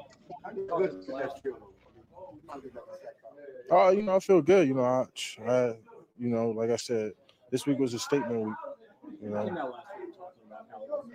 Oh, 3.72 3.90
you 3.90 4.04
know, 4.04 4.16
I 4.16 4.20
feel 4.20 4.42
good. 4.42 4.68
You 4.68 4.76
know, 4.76 4.84
I, 4.84 5.06
I, 5.50 5.66
you 6.20 6.30
know, 6.30 6.50
like 6.50 6.70
I 6.70 6.76
said, 6.76 7.14
this 7.50 7.66
week 7.66 7.80
was 7.80 7.94
a 7.94 8.00
statement 8.00 8.42
week. 8.42 8.56
You 9.22 9.30
know, 9.30 9.46
know 9.46 9.70
last 9.70 9.88
week 10.00 10.16
talking 10.18 10.44
about 10.48 10.68
how 10.72 10.84
it 10.84 10.90
was 10.90 11.06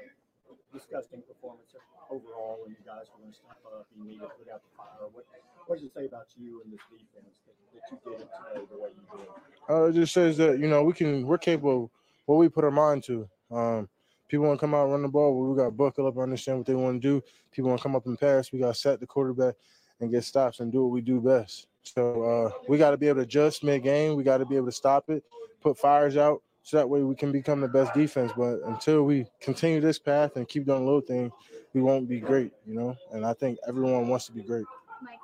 a 0.50 0.76
disgusting 0.76 1.22
performance 1.22 1.70
overall, 2.10 2.60
and 2.66 2.74
you 2.74 2.84
guys 2.84 3.06
were 3.12 3.20
going 3.22 3.32
to 3.32 3.36
step 3.36 3.58
up. 3.66 3.86
You 3.96 4.04
needed 4.04 4.20
to 4.20 4.26
put 4.26 4.52
out 4.52 4.62
the 4.62 4.76
fire. 4.76 5.08
What 5.12 5.24
What 5.66 5.76
does 5.76 5.84
it 5.84 5.94
say 5.94 6.06
about 6.06 6.26
you 6.36 6.62
and 6.64 6.72
this 6.72 6.80
defense 6.90 7.38
that, 7.46 7.54
that 7.74 7.84
you 7.92 7.98
did 8.10 8.20
it 8.22 8.30
today 8.32 8.66
the 8.70 8.78
way 8.78 8.90
you 8.90 9.18
did? 9.18 9.28
uh, 9.70 9.84
it 9.84 9.92
just 9.92 10.12
says 10.12 10.36
that 10.38 10.58
you 10.58 10.68
know 10.68 10.82
we 10.82 10.92
can, 10.92 11.26
we're 11.26 11.38
capable 11.38 11.84
of 11.84 11.90
what 12.26 12.36
we 12.36 12.48
put 12.48 12.64
our 12.64 12.70
mind 12.70 13.04
to. 13.04 13.28
Um, 13.50 13.88
people 14.28 14.46
want 14.46 14.58
to 14.58 14.60
come 14.60 14.74
out 14.74 14.84
and 14.84 14.92
run 14.92 15.02
the 15.02 15.08
ball, 15.08 15.34
well, 15.34 15.50
we 15.50 15.56
got 15.56 15.76
buckle 15.76 16.06
up, 16.06 16.18
understand 16.18 16.58
what 16.58 16.66
they 16.66 16.74
want 16.74 17.00
to 17.00 17.08
do. 17.08 17.22
People 17.50 17.70
want 17.70 17.80
to 17.80 17.82
come 17.82 17.96
up 17.96 18.06
and 18.06 18.18
pass, 18.18 18.52
we 18.52 18.58
got 18.58 18.74
to 18.74 18.80
set 18.80 19.00
the 19.00 19.06
quarterback 19.06 19.54
and 20.00 20.10
get 20.10 20.24
stops 20.24 20.60
and 20.60 20.70
do 20.70 20.82
what 20.82 20.92
we 20.92 21.00
do 21.00 21.20
best. 21.20 21.66
So 21.82 22.22
uh, 22.22 22.50
we 22.68 22.78
got 22.78 22.90
to 22.90 22.96
be 22.96 23.08
able 23.08 23.16
to 23.16 23.22
adjust 23.22 23.64
mid 23.64 23.82
game. 23.82 24.16
We 24.16 24.22
got 24.22 24.38
to 24.38 24.46
be 24.46 24.56
able 24.56 24.66
to 24.66 24.72
stop 24.72 25.08
it, 25.08 25.24
put 25.60 25.78
fires 25.78 26.16
out, 26.16 26.42
so 26.62 26.76
that 26.76 26.88
way 26.88 27.02
we 27.02 27.14
can 27.14 27.32
become 27.32 27.60
the 27.60 27.68
best 27.68 27.94
defense. 27.94 28.32
But 28.36 28.60
until 28.66 29.04
we 29.04 29.26
continue 29.40 29.80
this 29.80 29.98
path 29.98 30.36
and 30.36 30.46
keep 30.46 30.66
doing 30.66 30.84
little 30.84 31.00
things, 31.00 31.32
we 31.72 31.80
won't 31.80 32.08
be 32.08 32.20
great, 32.20 32.52
you 32.66 32.74
know. 32.74 32.96
And 33.12 33.24
I 33.24 33.32
think 33.32 33.58
everyone 33.66 34.08
wants 34.08 34.26
to 34.26 34.32
be 34.32 34.42
great. 34.42 34.66
Mike, 35.02 35.18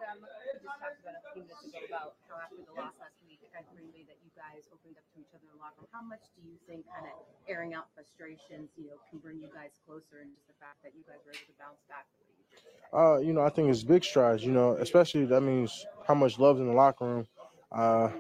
How 5.93 6.03
much 6.03 6.21
do 6.37 6.43
you 6.47 6.57
think 6.67 6.85
kind 6.93 7.07
of 7.07 7.13
airing 7.49 7.73
out 7.73 7.87
frustrations, 7.95 8.69
you 8.77 8.87
know, 8.87 8.99
can 9.09 9.19
bring 9.19 9.39
you 9.41 9.49
guys 9.55 9.71
closer 9.87 10.21
and 10.21 10.31
just 10.35 10.47
the 10.47 10.55
fact 10.61 10.83
that 10.83 10.93
you 10.95 11.03
guys 11.07 11.17
were 11.25 11.33
able 11.33 11.47
to 11.47 11.57
bounce 11.59 11.81
back 11.89 12.05
the 12.13 12.25
way 12.25 12.35
you 12.37 12.45
did? 12.53 12.61
Uh, 12.93 13.19
you 13.19 13.33
know, 13.33 13.41
I 13.41 13.49
think 13.49 13.71
it's 13.71 13.83
big 13.83 14.05
strides. 14.05 14.45
You 14.45 14.53
know, 14.53 14.77
especially 14.77 15.25
that 15.27 15.41
means 15.41 15.87
how 16.07 16.15
much 16.15 16.39
love's 16.39 16.61
in 16.61 16.67
the 16.67 16.73
locker 16.73 17.05
room. 17.07 17.27
Uh, 17.73 18.11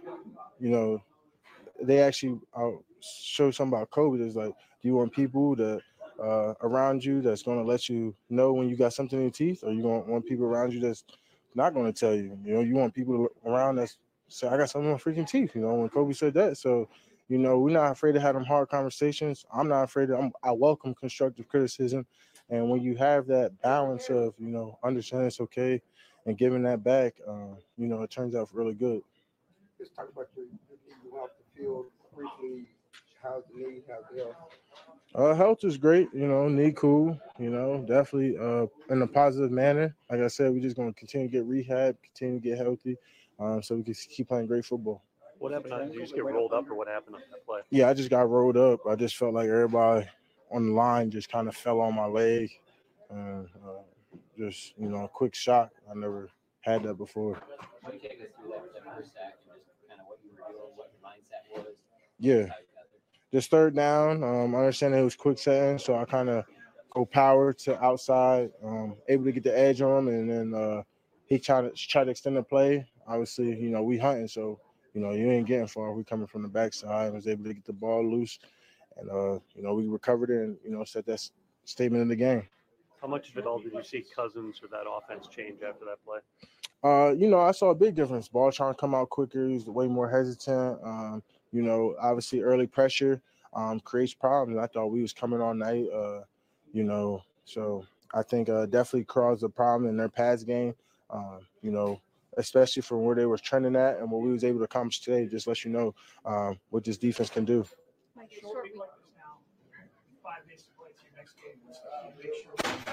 you 0.59 0.71
know, 0.71 1.03
they 1.83 2.01
actually 2.01 2.41
uh, 2.55 2.71
show 3.01 3.51
something 3.51 3.77
about 3.77 3.91
Kobe. 3.91 4.23
That's 4.23 4.37
like, 4.37 4.55
do 4.81 4.89
you 4.89 4.95
want 4.95 5.13
people 5.13 5.55
that 5.57 5.81
uh, 6.23 6.55
around 6.63 7.05
you 7.05 7.21
that's 7.21 7.43
going 7.43 7.59
to 7.59 7.65
let 7.65 7.89
you 7.89 8.15
know 8.31 8.53
when 8.53 8.69
you 8.69 8.77
got 8.77 8.95
something 8.95 9.19
in 9.19 9.25
your 9.25 9.33
teeth, 9.33 9.65
or 9.65 9.73
you 9.73 9.83
want 9.83 10.25
people 10.27 10.47
around 10.47 10.73
you 10.73 10.81
that's 10.81 11.05
not 11.55 11.75
going 11.75 11.93
to 11.93 11.99
tell 11.99 12.15
you? 12.15 12.39
You 12.45 12.55
know, 12.55 12.61
you 12.61 12.75
want 12.75 12.95
people 12.95 13.29
around 13.45 13.77
that's 13.77 13.99
say, 14.29 14.49
I 14.49 14.57
got 14.57 14.71
something 14.71 14.91
in 14.91 14.93
my 14.93 14.99
freaking 14.99 15.29
teeth. 15.29 15.55
You 15.55 15.61
know, 15.61 15.75
when 15.75 15.89
Kobe 15.91 16.15
said 16.15 16.33
that, 16.35 16.57
so. 16.57 16.89
You 17.29 17.39
know, 17.39 17.59
we're 17.59 17.71
not 17.71 17.93
afraid 17.93 18.13
to 18.13 18.21
have 18.21 18.35
them 18.35 18.45
hard 18.45 18.69
conversations. 18.69 19.47
I'm 19.53 19.69
not 19.69 19.85
afraid 19.85 20.11
of. 20.11 20.19
I'm, 20.21 20.33
I 20.43 20.53
welcome 20.53 20.95
constructive 20.95 21.49
criticism, 21.49 22.07
and 22.51 22.69
when 22.69 22.83
you 22.83 22.97
have 22.97 23.27
that 23.29 23.61
balance 23.63 24.11
of, 24.11 24.35
you 24.39 24.49
know, 24.49 24.79
understanding 24.85 25.29
it's 25.29 25.41
okay 25.41 25.81
and 26.27 26.37
giving 26.37 26.63
that 26.65 26.85
back, 26.85 27.15
uh, 27.27 27.55
you 27.79 27.87
know, 27.87 28.03
it 28.03 28.11
turns 28.11 28.35
out 28.35 28.49
really 28.53 28.75
good. 28.75 29.01
Just 29.79 29.95
talk 29.95 30.09
about 30.13 30.29
your, 30.37 30.45
your 30.45 30.97
knee 31.03 31.19
off 31.19 31.31
the 31.39 31.61
field 31.61 31.87
briefly. 32.15 32.67
How's 33.23 33.43
the 33.53 33.59
knee? 33.59 33.81
How's 33.89 34.05
the 34.15 34.25
health? 34.25 34.37
Uh, 35.15 35.33
health 35.33 35.63
is 35.63 35.77
great, 35.77 36.09
you 36.13 36.27
know, 36.27 36.49
knee 36.49 36.73
cool, 36.73 37.19
you 37.39 37.49
know, 37.49 37.85
definitely 37.87 38.37
uh, 38.37 38.67
in 38.91 39.01
a 39.01 39.07
positive 39.07 39.53
manner. 39.53 39.95
Like 40.11 40.21
I 40.21 40.27
said, 40.27 40.53
we're 40.53 40.61
just 40.61 40.77
going 40.77 40.93
to 40.93 40.99
continue 40.99 41.29
to 41.29 41.33
get 41.33 41.45
rehab, 41.45 41.97
continue 42.03 42.41
to 42.41 42.49
get 42.49 42.59
healthy, 42.59 42.97
um, 43.39 43.63
so 43.63 43.77
we 43.77 43.85
can 43.85 43.95
keep 43.95 44.29
playing 44.29 44.47
great 44.47 44.65
football. 44.65 45.03
What 45.39 45.53
happened? 45.53 45.73
on- 45.73 45.87
Did 45.87 45.95
you 45.95 46.01
just 46.01 46.15
get 46.15 46.25
rolled 46.25 46.53
up, 46.53 46.69
or 46.71 46.75
what 46.75 46.89
happened 46.89 47.17
on 47.17 47.23
that 47.31 47.45
play? 47.45 47.61
Yeah, 47.71 47.89
I 47.89 47.95
just 47.95 48.11
got 48.11 48.29
rolled 48.29 48.57
up. 48.57 48.81
I 48.89 48.95
just 48.95 49.17
felt 49.17 49.35
like 49.35 49.49
everybody 49.49 50.07
on 50.51 50.69
the 50.69 50.73
line 50.73 51.11
just 51.11 51.31
kind 51.31 51.49
of 51.49 51.57
fell 51.57 51.81
on 51.81 51.95
my 51.95 52.07
leg. 52.07 52.51
And, 53.11 53.49
uh, 53.67 54.17
just 54.39 54.75
you 54.79 54.89
know, 54.89 55.05
a 55.05 55.09
quick 55.09 55.35
shock. 55.35 55.71
I 55.91 55.95
never 55.95 56.29
had 56.63 56.83
that 56.85 56.95
before. 56.95 57.35
Why 57.35 57.91
don't 57.91 58.03
you 58.03 58.09
take 58.09 58.21
us 58.21 58.27
through 58.41 58.51
that, 58.51 58.85
that 58.85 58.97
first 58.97 59.13
act 59.23 59.39
and 59.51 59.61
just 59.65 59.89
kind 59.89 60.01
of 60.01 60.07
what 60.09 60.19
you 60.25 60.31
were 60.33 60.49
doing, 60.51 60.73
what 60.75 60.91
your 60.93 61.11
mindset 61.11 61.65
was? 61.67 61.75
Yeah. 62.19 62.47
Just 63.33 63.51
third 63.51 63.75
down. 63.75 64.23
Um, 64.23 64.55
I 64.55 64.59
understand 64.59 64.95
it 64.95 65.03
was 65.03 65.17
quick 65.17 65.39
setting, 65.39 65.79
so 65.79 65.97
I 65.97 66.05
kind 66.05 66.29
of 66.31 66.45
go 66.91 67.05
power 67.05 67.53
to 67.53 67.83
outside, 67.85 68.51
um, 68.65 68.97
able 69.09 69.25
to 69.25 69.33
get 69.33 69.43
the 69.43 69.57
edge 69.57 69.83
on 69.83 70.07
him, 70.07 70.09
and 70.09 70.31
then 70.31 70.55
uh, 70.55 70.83
he 71.27 71.39
tried 71.39 71.63
to 71.63 71.71
try 71.73 72.05
to 72.05 72.11
extend 72.11 72.37
the 72.37 72.43
play. 72.43 72.87
Obviously, 73.07 73.49
you 73.61 73.71
know 73.71 73.83
we 73.83 73.99
hunting, 73.99 74.29
so 74.29 74.61
you 74.95 75.01
know 75.01 75.13
you 75.13 75.31
ain't 75.31 75.47
getting 75.47 75.67
far. 75.67 75.93
We 75.93 76.05
coming 76.05 76.27
from 76.27 76.43
the 76.43 76.49
backside. 76.49 77.09
I 77.09 77.11
was 77.11 77.27
able 77.27 77.45
to 77.45 77.55
get 77.55 77.65
the 77.65 77.73
ball 77.73 78.09
loose, 78.09 78.39
and 78.97 79.11
uh, 79.11 79.39
you 79.55 79.63
know 79.63 79.75
we 79.75 79.87
recovered 79.87 80.31
it, 80.31 80.43
and 80.43 80.57
you 80.65 80.71
know 80.71 80.85
set 80.85 81.05
that 81.07 81.29
statement 81.65 82.03
in 82.03 82.09
the 82.09 82.17
game. 82.17 82.47
How 83.01 83.09
much 83.09 83.31
of 83.31 83.37
it 83.37 83.45
all 83.45 83.59
did 83.59 83.75
you 83.75 83.83
see 83.83 84.05
Cousins 84.15 84.61
or 84.63 84.69
that 84.69 84.89
offense 84.89 85.27
change 85.27 85.61
after 85.63 85.85
that 85.85 86.03
play? 86.07 86.21
Uh, 86.83 87.13
you 87.13 87.29
know, 87.29 87.41
I 87.41 87.51
saw 87.53 87.71
a 87.71 87.75
big 87.75 87.95
difference. 87.95 88.29
Ball 88.29 88.53
trying 88.53 88.73
to 88.73 88.79
come 88.79 88.95
out 88.95 89.11
quicker. 89.11 89.47
He's 89.47 89.67
way 89.67 89.89
more 89.89 90.09
hesitant. 90.09 90.79
Um, 90.83 91.23
you 91.53 91.63
know, 91.63 91.95
obviously 92.01 92.41
early 92.41 92.67
pressure 92.67 93.21
um, 93.55 93.81
creates 93.81 94.15
problems. 94.15 94.59
I 94.59 94.67
thought 94.67 94.87
we 94.87 95.03
was 95.03 95.13
coming 95.13 95.41
all 95.41 95.55
night. 95.55 95.87
Uh, 95.95 96.21
you 96.73 96.83
know, 96.83 97.23
so 97.45 97.85
I 98.13 98.23
think 98.23 98.49
uh, 98.49 98.67
definitely 98.67 99.05
caused 99.05 99.43
a 99.45 99.49
problem 99.49 99.89
in 99.89 99.97
their 99.97 100.09
pass 100.09 100.43
game. 100.43 100.75
Um, 101.11 101.41
you 101.63 101.71
know, 101.71 102.01
especially 102.37 102.83
from 102.83 103.05
where 103.05 103.17
they 103.17 103.27
were 103.27 103.39
trending 103.39 103.77
at 103.77 103.99
and 103.99 104.11
what 104.11 104.23
we 104.23 104.33
was 104.33 104.45
able 104.45 104.59
to 104.59 104.65
accomplish 104.65 105.01
today. 105.01 105.27
Just 105.27 105.47
let 105.47 105.65
you 105.65 105.71
know 105.71 105.95
um, 106.25 106.59
what 106.71 106.85
this 106.85 106.97
defense 106.97 107.31
can 107.31 107.45
do. 107.45 107.65
Like 108.17 108.31
short 108.41 108.63
week 108.63 108.75
five 110.25 110.49
days 110.49 110.63
to 110.63 110.71
play 110.71 110.89
to 110.89 111.05
your 111.05 111.17
next 111.17 111.35
game. 111.37 111.61
Make 111.69 112.35
sure 112.35 112.85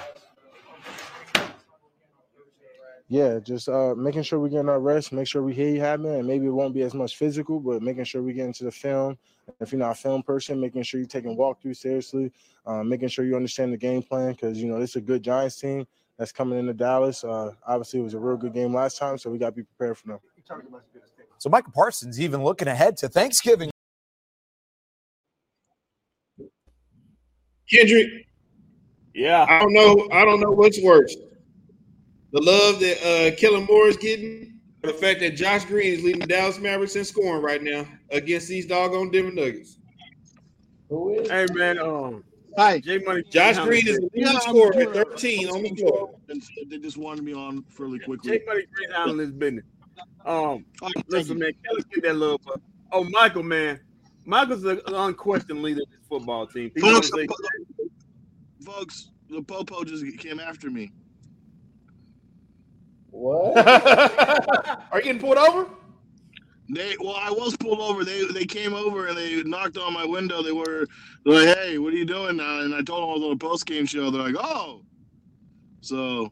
Yeah, 3.08 3.40
just 3.40 3.68
uh, 3.68 3.94
making 3.94 4.24
sure 4.24 4.40
we 4.40 4.50
get 4.50 4.70
our 4.70 4.80
rest, 4.80 5.12
make 5.12 5.28
sure 5.28 5.44
we 5.44 5.54
hear 5.54 5.68
you 5.68 5.82
having, 5.82 6.16
and 6.16 6.26
maybe 6.26 6.46
it 6.46 6.52
won't 6.52 6.74
be 6.74 6.82
as 6.84 6.94
much 6.94 7.18
physical, 7.18 7.60
but 7.60 7.82
making 7.82 8.06
sure 8.06 8.22
we 8.22 8.32
get 8.32 8.46
into 8.46 8.64
the 8.64 8.72
film. 8.72 9.18
If 9.60 9.74
you're 9.74 9.80
not 9.80 9.92
a 9.92 9.96
film 9.96 10.24
person, 10.24 10.62
making 10.62 10.84
sure 10.84 11.00
you're 11.02 11.08
taking 11.08 11.36
walkthrough 11.36 11.76
seriously, 11.76 12.32
uh, 12.66 12.84
making 12.84 13.10
sure 13.10 13.26
you 13.26 13.36
understand 13.36 13.74
the 13.74 13.78
game 13.78 14.02
plan 14.02 14.32
because 14.32 14.62
you 14.62 14.68
know 14.70 14.80
it's 14.80 14.96
a 14.96 15.02
good 15.02 15.24
Giants 15.24 15.60
team 15.60 15.86
that's 16.18 16.32
coming 16.32 16.60
into 16.60 16.74
Dallas. 16.74 17.24
Uh, 17.24 17.52
obviously, 17.66 18.00
it 18.00 18.04
was 18.04 18.14
a 18.14 18.20
real 18.20 18.38
good 18.38 18.54
game 18.54 18.74
last 18.74 18.98
time, 18.98 19.18
so 19.18 19.30
we 19.30 19.38
got 19.38 19.48
to 19.48 19.52
be 19.54 19.64
prepared 19.64 19.98
for 19.98 20.08
them. 20.08 20.20
So 21.38 21.50
Micah 21.50 21.72
Parsons 21.72 22.20
even 22.20 22.44
looking 22.44 22.68
ahead 22.68 22.98
to 22.98 23.10
Thanksgiving. 23.10 23.72
Kendrick. 27.72 28.28
Yeah. 29.16 29.46
I 29.50 29.60
don't 29.60 29.74
know. 29.74 30.08
I 30.12 30.26
don't 30.26 30.40
know 30.40 30.52
what's 30.52 30.82
worse. 30.82 31.16
The 32.34 32.42
love 32.42 32.80
that 32.80 32.98
uh 33.04 33.36
Kellen 33.38 33.66
Moore 33.66 33.88
is 33.88 33.98
getting, 33.98 34.60
or 34.84 34.92
the 34.92 34.98
fact 34.98 35.20
that 35.22 35.32
Josh 35.32 35.66
Green 35.66 35.94
is 35.94 36.04
leading 36.04 36.22
the 36.22 36.28
Dallas 36.28 36.60
Mavericks 36.60 36.96
in 36.96 37.04
scoring 37.06 37.42
right 37.42 37.62
now 37.62 37.86
against 38.10 38.48
these 38.48 38.66
doggone 38.66 39.12
Denver 39.12 39.32
Nuggets. 39.32 39.78
Who 40.90 41.14
is? 41.14 41.30
Hey 41.30 41.46
man, 41.54 41.80
um, 41.80 42.24
Hi, 42.58 42.80
J 42.80 43.00
Money. 43.00 43.24
Josh 43.30 43.58
Green 43.60 43.88
is 43.88 43.98
the 43.98 44.10
leading 44.14 44.40
scorer 44.40 44.74
at 44.82 44.94
13 44.94 45.50
on 45.50 45.64
the 45.64 45.76
floor. 45.76 46.16
They 46.68 46.78
just 46.78 46.98
wanted 46.98 47.24
me 47.24 47.34
on 47.34 47.64
fairly 47.70 48.00
quickly. 48.00 48.40
J 48.40 48.44
Money 48.46 48.64
Green 48.74 48.92
handling 48.92 49.20
his 49.20 49.32
business. 49.32 49.66
Um, 50.26 50.66
listen, 51.08 51.40
man, 51.40 51.54
Kelly 51.66 51.84
get 51.94 52.04
that 52.04 52.16
love. 52.16 52.42
But, 52.46 52.60
oh, 52.92 53.04
Micah, 53.06 53.44
man, 53.44 53.80
Micah's 54.26 54.64
an 54.66 54.82
unquestioned 54.88 55.62
leader 55.62 55.82
of 55.82 55.90
this 55.90 56.00
football 56.08 56.48
team. 56.48 56.70
People 56.72 56.94
Folks, 56.94 57.10
don't 57.10 57.30
say- 57.30 58.66
folks, 58.66 59.12
the 59.30 59.42
Popo 59.42 59.84
just 59.84 60.06
came 60.20 60.40
after 60.40 60.70
me. 60.70 60.92
What? 63.12 63.58
Are 64.92 64.98
you 64.98 65.04
getting 65.04 65.20
pulled 65.20 65.38
over? 65.38 65.68
They 66.70 66.96
well, 67.00 67.16
I 67.16 67.32
was 67.32 67.58
pulled 67.58 67.82
over. 67.82 68.06
They 68.06 68.26
they 68.26 68.46
came 68.46 68.74
over 68.74 69.08
and 69.08 69.18
they 69.18 69.44
knocked 69.44 69.78
on 69.78 69.94
my 69.94 70.06
window. 70.06 70.42
They 70.42 70.52
were 70.54 70.88
like, 71.26 71.58
"Hey, 71.58 71.78
what 71.78 71.94
are 71.94 71.98
you 71.98 72.06
doing 72.06 72.38
now?" 72.38 72.62
And 72.62 72.74
I 72.74 72.82
told 72.82 73.04
them 73.04 73.10
I 73.10 73.14
was 73.14 73.24
on 73.24 73.32
a 73.34 73.38
post 73.38 73.66
game 73.66 73.86
show. 73.86 74.10
They're 74.10 74.22
like, 74.22 74.36
"Oh, 74.40 74.84
so 75.82 76.32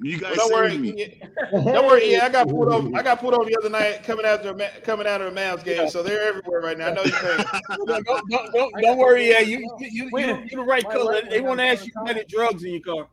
you 0.00 0.18
guys 0.18 0.36
Well, 0.36 0.48
don't 0.48 0.58
worry. 0.58 0.78
me." 0.78 1.20
Don't 1.52 1.86
worry. 1.86 2.12
Yeah, 2.12 2.24
I 2.24 2.28
got 2.30 2.48
pulled 2.48 2.72
over. 2.72 2.96
I 2.96 3.02
got 3.02 3.20
pulled 3.20 3.34
over 3.34 3.44
the 3.44 3.56
other 3.58 3.68
night 3.68 4.02
coming 4.04 4.24
out 4.24 4.46
of 4.46 4.82
coming 4.84 5.06
out 5.06 5.20
of 5.20 5.32
a 5.32 5.36
Mavs 5.36 5.64
game. 5.64 5.88
So 5.88 6.02
they're 6.02 6.22
everywhere 6.22 6.60
right 6.60 6.78
now. 6.78 6.88
I 6.88 6.92
know 6.94 7.02
you're 7.04 7.18
saying. 7.18 7.44
don't, 7.86 8.06
don't, 8.06 8.52
don't, 8.54 8.74
don't 8.80 8.98
worry, 8.98 9.28
yeah, 9.28 9.40
you 9.40 9.58
you 9.80 10.08
you, 10.10 10.18
you, 10.18 10.44
you 10.44 10.56
the 10.56 10.62
right 10.62 10.84
color. 10.84 11.20
They 11.28 11.40
want 11.40 11.60
to 11.60 11.64
ask 11.64 11.84
you 11.84 11.92
how 11.94 12.04
many 12.04 12.24
drugs 12.24 12.64
in 12.64 12.72
your 12.72 12.80
car. 12.80 13.08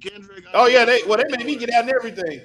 Kendrick. 0.00 0.44
Oh 0.54 0.66
yeah, 0.66 0.84
they 0.84 1.02
well 1.06 1.18
they 1.18 1.36
made 1.36 1.44
me 1.44 1.56
get 1.56 1.70
out 1.70 1.82
and 1.82 1.90
everything. 1.90 2.40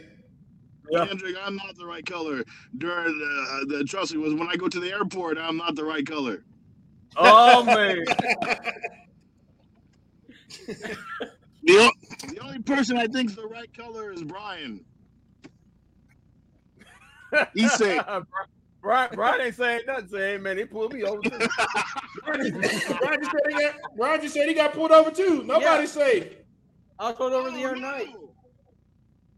Kendrick, 0.94 1.36
I'm 1.44 1.56
not 1.56 1.76
the 1.78 1.86
right 1.86 2.06
color. 2.06 2.44
During 2.78 3.18
the, 3.18 3.66
the 3.78 3.84
trust 3.84 4.14
me 4.14 4.20
was 4.20 4.34
when 4.34 4.48
I 4.50 4.56
go 4.56 4.68
to 4.68 4.80
the 4.80 4.92
airport, 4.92 5.38
I'm 5.38 5.58
not 5.58 5.76
the 5.76 5.84
right 5.84 6.06
color. 6.06 6.44
Oh 7.18 7.64
man. 7.64 8.06
The, 11.66 11.92
the 12.28 12.40
only 12.42 12.60
person 12.60 12.98
I 12.98 13.08
think's 13.08 13.36
the 13.36 13.48
right 13.48 13.74
color 13.76 14.12
is 14.12 14.24
Brian. 14.24 14.84
He 17.56 17.68
said, 17.70 18.02
Brian, 18.82 19.10
Brian 19.14 19.42
ain't 19.42 19.56
saying 19.56 19.82
nothing. 19.88 20.08
Saying, 20.10 20.44
man, 20.44 20.58
they 20.58 20.66
pulled 20.66 20.94
me 20.94 21.04
over. 21.04 21.22
too." 21.22 21.48
Brian 22.26 22.62
just 22.62 22.86
said 23.32 23.42
he 23.48 23.54
got. 23.54 23.76
Brian 23.96 24.22
just 24.22 24.34
said 24.34 24.48
he 24.48 24.54
got 24.54 24.74
pulled 24.74 24.92
over 24.92 25.10
too. 25.10 25.44
Nobody's 25.44 25.92
safe. 25.92 26.36
I 27.00 27.08
was 27.08 27.16
pulled 27.16 27.34
over 27.34 27.50
the 27.50 27.64
oh, 27.64 27.70
other 27.70 27.80
night. 27.80 28.14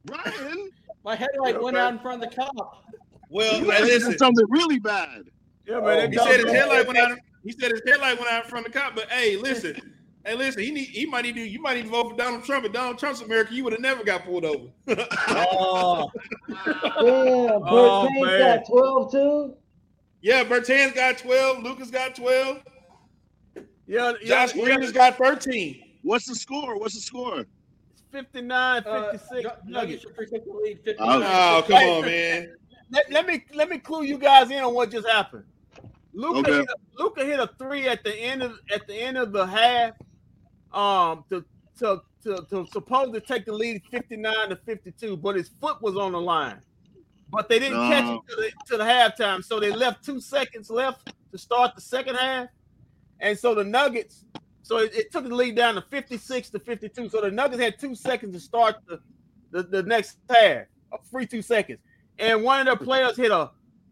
Brian, 0.06 0.70
my 1.06 1.16
headlight 1.16 1.62
went 1.62 1.78
out 1.78 1.94
in 1.94 2.00
front 2.00 2.24
of 2.24 2.30
the 2.30 2.36
cop. 2.36 2.84
Well, 3.30 3.60
You 3.60 3.66
hey, 3.72 3.80
guys 3.80 3.88
did 3.88 4.02
listen. 4.02 4.18
something 4.18 4.46
really 4.50 4.80
bad. 4.80 5.24
Yeah, 5.68 5.80
man. 5.80 6.12
He 6.12 6.18
said 6.18 6.40
his 6.42 6.52
headlight 6.52 6.86
went 6.88 7.00
out. 7.00 7.18
He 7.44 7.52
said 7.52 7.72
his 7.72 7.82
headlight 7.88 8.20
went 8.20 8.32
out 8.32 8.48
from 8.48 8.64
the 8.64 8.70
cop. 8.70 8.96
But 8.96 9.10
hey, 9.12 9.36
listen. 9.38 9.94
Hey, 10.26 10.36
listen. 10.36 10.62
He 10.64 10.72
need. 10.72 10.86
He 10.88 11.06
might 11.06 11.24
need 11.26 11.36
to. 11.36 11.42
You 11.42 11.62
might 11.62 11.76
need 11.76 11.84
to 11.84 11.90
vote 11.90 12.10
for 12.12 12.16
Donald 12.18 12.44
Trump. 12.44 12.66
If 12.66 12.74
Donald 12.74 12.98
Trump's 12.98 13.22
America, 13.22 13.54
you 13.54 13.64
would 13.64 13.74
have 13.74 13.82
never 13.82 14.04
got 14.04 14.26
pulled 14.26 14.46
over. 14.46 14.70
oh. 15.28 16.12
Damn, 16.50 17.62
Oh, 17.64 18.08
Bertans 18.12 18.22
man. 18.26 18.58
got 18.60 18.68
12 18.68 19.12
too? 19.12 19.54
Yeah, 20.22 20.44
Bertan's 20.44 20.94
got 20.94 21.18
twelve. 21.20 21.62
Luka's 21.64 21.92
got 21.92 22.16
twelve. 22.16 22.62
Yeah, 23.88 24.14
Josh 24.26 24.54
Green 24.54 24.82
has 24.82 24.92
got 24.92 25.18
thirteen. 25.18 25.82
What's 26.02 26.26
the 26.26 26.34
score? 26.36 26.80
What's 26.80 26.96
the 26.96 27.02
score? 27.02 27.46
59, 28.16 28.84
Uh, 28.86 29.12
56 29.12 29.50
Nuggets. 29.66 30.06
Oh, 31.00 31.64
come 31.68 31.76
on, 31.76 32.06
man. 32.06 32.56
Let, 32.92 33.12
let 33.12 33.28
me 33.28 33.44
let 33.54 33.70
me 33.70 33.78
clue 33.78 34.04
you 34.04 34.18
guys 34.18 34.50
in 34.52 34.64
on 34.64 34.74
what 34.74 34.90
just 34.92 35.06
happened. 35.08 35.44
Luka 36.14 36.40
Okay. 36.40 36.60
hit 36.60 36.70
a, 36.70 36.76
Luka 37.02 37.26
hit 37.26 37.40
a 37.42 37.50
three 37.60 37.88
at 37.90 38.04
the 38.06 38.16
end 38.16 38.42
of 38.42 38.58
at 38.72 38.88
the 38.88 38.96
end 38.96 39.18
of 39.18 39.34
the 39.34 39.46
half, 39.46 39.92
um, 40.72 41.26
to 41.30 41.44
to 41.80 42.02
to, 42.24 42.46
to 42.50 42.66
supposed 42.72 43.14
to 43.14 43.20
take 43.20 43.46
the 43.46 43.52
lead 43.52 43.82
59 43.92 44.50
to 44.50 44.56
52, 44.56 45.18
but 45.18 45.36
his 45.36 45.50
foot 45.60 45.82
was 45.82 45.98
on 45.98 46.14
the 46.14 46.22
line. 46.22 46.62
But 47.30 47.50
they 47.50 47.60
didn't 47.60 47.90
catch 47.90 48.06
No. 48.06 48.16
it 48.16 48.22
to 48.30 48.36
the, 48.38 48.52
to 48.68 48.78
the 48.78 48.84
halftime, 48.86 49.44
so 49.44 49.60
they 49.60 49.72
left 49.72 50.06
two 50.06 50.22
seconds 50.22 50.70
left 50.70 51.12
to 51.32 51.38
start 51.38 51.76
the 51.76 51.82
second 51.82 52.16
half, 52.16 52.48
and 53.20 53.38
so 53.38 53.54
the 53.56 53.64
Nuggets. 53.66 54.24
So 54.66 54.80
it, 54.80 54.96
it 54.96 55.12
took 55.12 55.26
the 55.26 55.36
lead 55.36 55.56
down 55.56 55.76
to 55.76 55.82
56 55.92 56.50
to 56.50 56.60
52. 56.60 57.10
So 57.10 57.22
the 57.22 57.30
Nuggets 57.30 57.62
had 57.62 57.78
two 57.80 57.94
seconds 57.94 58.34
to 58.34 58.40
start 58.40 58.78
the, 58.88 59.00
the, 59.52 59.62
the 59.62 59.84
next 59.84 60.18
half, 60.28 60.64
a 60.92 60.98
free 61.12 61.28
two 61.28 61.44
seconds. 61.44 61.78
And 62.18 62.42
one 62.42 62.62
of 62.62 62.66
their 62.66 62.76
players 62.76 63.16
hit 63.16 63.30
a 63.30 63.52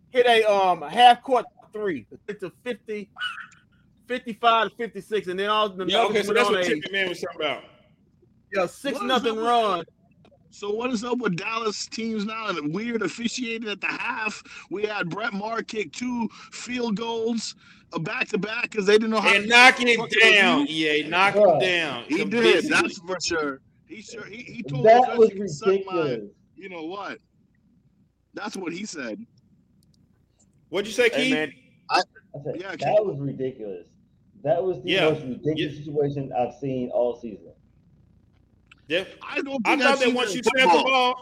hit 0.10 0.26
a 0.26 0.52
um 0.52 0.82
a 0.82 0.90
half 0.90 1.22
court 1.22 1.46
three. 1.72 2.08
A 2.28 2.52
50, 2.64 3.08
55 4.08 4.70
to 4.72 4.76
56. 4.76 5.28
And 5.28 5.40
then 5.40 5.52
all 5.52 5.70
the 5.70 5.86
Yeah, 5.86 5.98
Nuggets 6.08 6.18
okay, 6.18 6.28
so 6.28 6.34
that's 6.34 6.50
what 6.50 6.62
a 6.62 6.64
Tippy 6.64 6.92
Man 6.92 7.08
was 7.08 7.20
talking 7.22 7.40
about. 7.40 7.64
yeah, 8.52 8.66
six 8.66 9.00
nothing 9.00 9.36
run. 9.36 9.84
So 10.54 10.70
what 10.70 10.92
is 10.92 11.04
up 11.04 11.18
with 11.18 11.36
Dallas 11.36 11.88
teams 11.88 12.26
now? 12.26 12.50
And 12.50 12.72
weird 12.76 13.02
officiating 13.02 13.68
at 13.70 13.82
the 13.82 13.88
half. 13.88 14.44
We 14.70 14.84
had 14.84 15.10
Brett 15.10 15.34
Maher 15.34 15.64
kick 15.64 15.92
two 15.94 16.30
field 16.52 16.96
goals 16.96 17.56
back 18.02 18.28
to 18.30 18.38
back 18.38 18.70
because 18.70 18.86
they 18.86 18.94
didn't 18.94 19.10
know 19.10 19.20
how 19.20 19.34
And 19.34 19.46
to 19.46 19.50
knock 19.50 19.82
it 19.82 19.98
down, 20.22 20.62
review. 20.62 20.90
EA. 20.92 21.10
Knock 21.10 21.34
Bruh. 21.34 21.54
him 21.54 21.60
down. 21.60 22.04
He 22.08 22.24
did. 22.24 22.66
That's 22.70 23.00
for 23.00 23.18
sure. 23.26 23.62
He 23.88 24.04
sure 24.04 24.26
he, 24.26 24.44
he 24.44 24.62
told 24.62 24.86
That 24.86 25.10
us 25.10 25.18
was 25.18 25.30
you 25.32 25.38
can 25.38 25.48
my. 25.48 25.70
ridiculous. 25.72 26.22
You 26.56 26.70
know 26.70 26.84
what? 26.84 27.18
That's 28.36 28.56
what 28.56 28.74
he 28.74 28.86
said. 28.86 29.26
What'd 30.70 30.86
you 30.86 30.94
say, 30.94 31.10
Hey, 31.10 31.24
Keith? 31.24 31.34
man. 31.34 31.52
I 31.90 32.02
said, 32.44 32.62
Yeah, 32.62 32.76
that 32.76 33.04
was 33.04 33.20
ridiculous. 33.20 33.88
That 34.44 34.64
was 34.64 34.84
the 34.84 34.92
Yeah. 34.92 35.10
most 35.10 35.24
ridiculous 35.24 35.78
situation 35.78 36.32
I've 36.38 36.54
seen 36.62 36.92
all 36.92 37.16
season. 37.20 37.53
Yeah. 38.94 39.06
I 39.28 39.42
don't 39.42 39.60
I 39.66 39.76
thought 39.76 39.94
I've 39.94 40.00
that 40.02 40.14
once 40.14 40.36
you 40.36 40.44
snap 40.44 40.72
the 40.72 40.84
ball, 40.84 41.16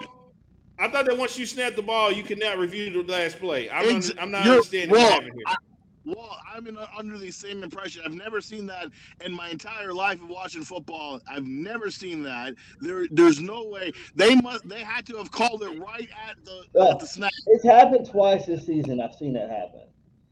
I 0.77 0.89
thought 0.89 1.06
that 1.06 1.18
once 1.18 1.38
you 1.39 1.45
snap 1.45 1.76
the 1.76 1.81
ball, 1.81 2.11
you 2.11 2.23
cannot 2.23 2.57
review 2.57 2.91
the 3.03 3.10
last 3.11 3.39
play. 3.39 3.69
I'm, 3.69 3.95
Ex- 3.95 4.11
un- 4.11 4.19
I'm 4.19 4.31
not 4.31 4.43
you're- 4.43 4.57
understanding 4.57 4.89
what 4.89 4.98
well, 4.99 5.11
happened 5.11 5.31
here. 5.35 5.43
I- 5.48 5.56
well, 6.03 6.35
I'm 6.52 6.65
in, 6.65 6.77
under 6.98 7.19
the 7.19 7.30
same 7.30 7.61
impression. 7.64 8.02
I've 8.03 8.14
never 8.15 8.41
seen 8.41 8.65
that 8.65 8.88
in 9.23 9.31
my 9.31 9.49
entire 9.49 9.93
life 9.93 10.19
of 10.22 10.30
watching 10.30 10.64
football. 10.64 11.22
I've 11.30 11.45
never 11.45 11.91
seen 11.91 12.23
that. 12.23 12.56
There, 12.80 13.06
there's 13.11 13.39
no 13.39 13.68
way 13.68 13.93
they 14.15 14.34
must. 14.35 14.68
They 14.68 14.80
had 14.84 15.06
to 15.06 15.18
have 15.18 15.31
called 15.31 15.61
it 15.61 15.80
right 15.80 16.10
at 16.27 16.43
the 16.43 16.64
Yeah. 16.73 16.89
at 16.89 16.99
the 16.99 17.06
snap. 17.06 17.30
It's 17.48 17.64
happened 17.64 18.10
twice 18.10 18.48
this 18.48 18.65
season. 18.65 18.99
I've 18.99 19.14
seen 19.14 19.34
that 19.34 19.52
happen. 19.52 19.81
Um, 19.81 19.88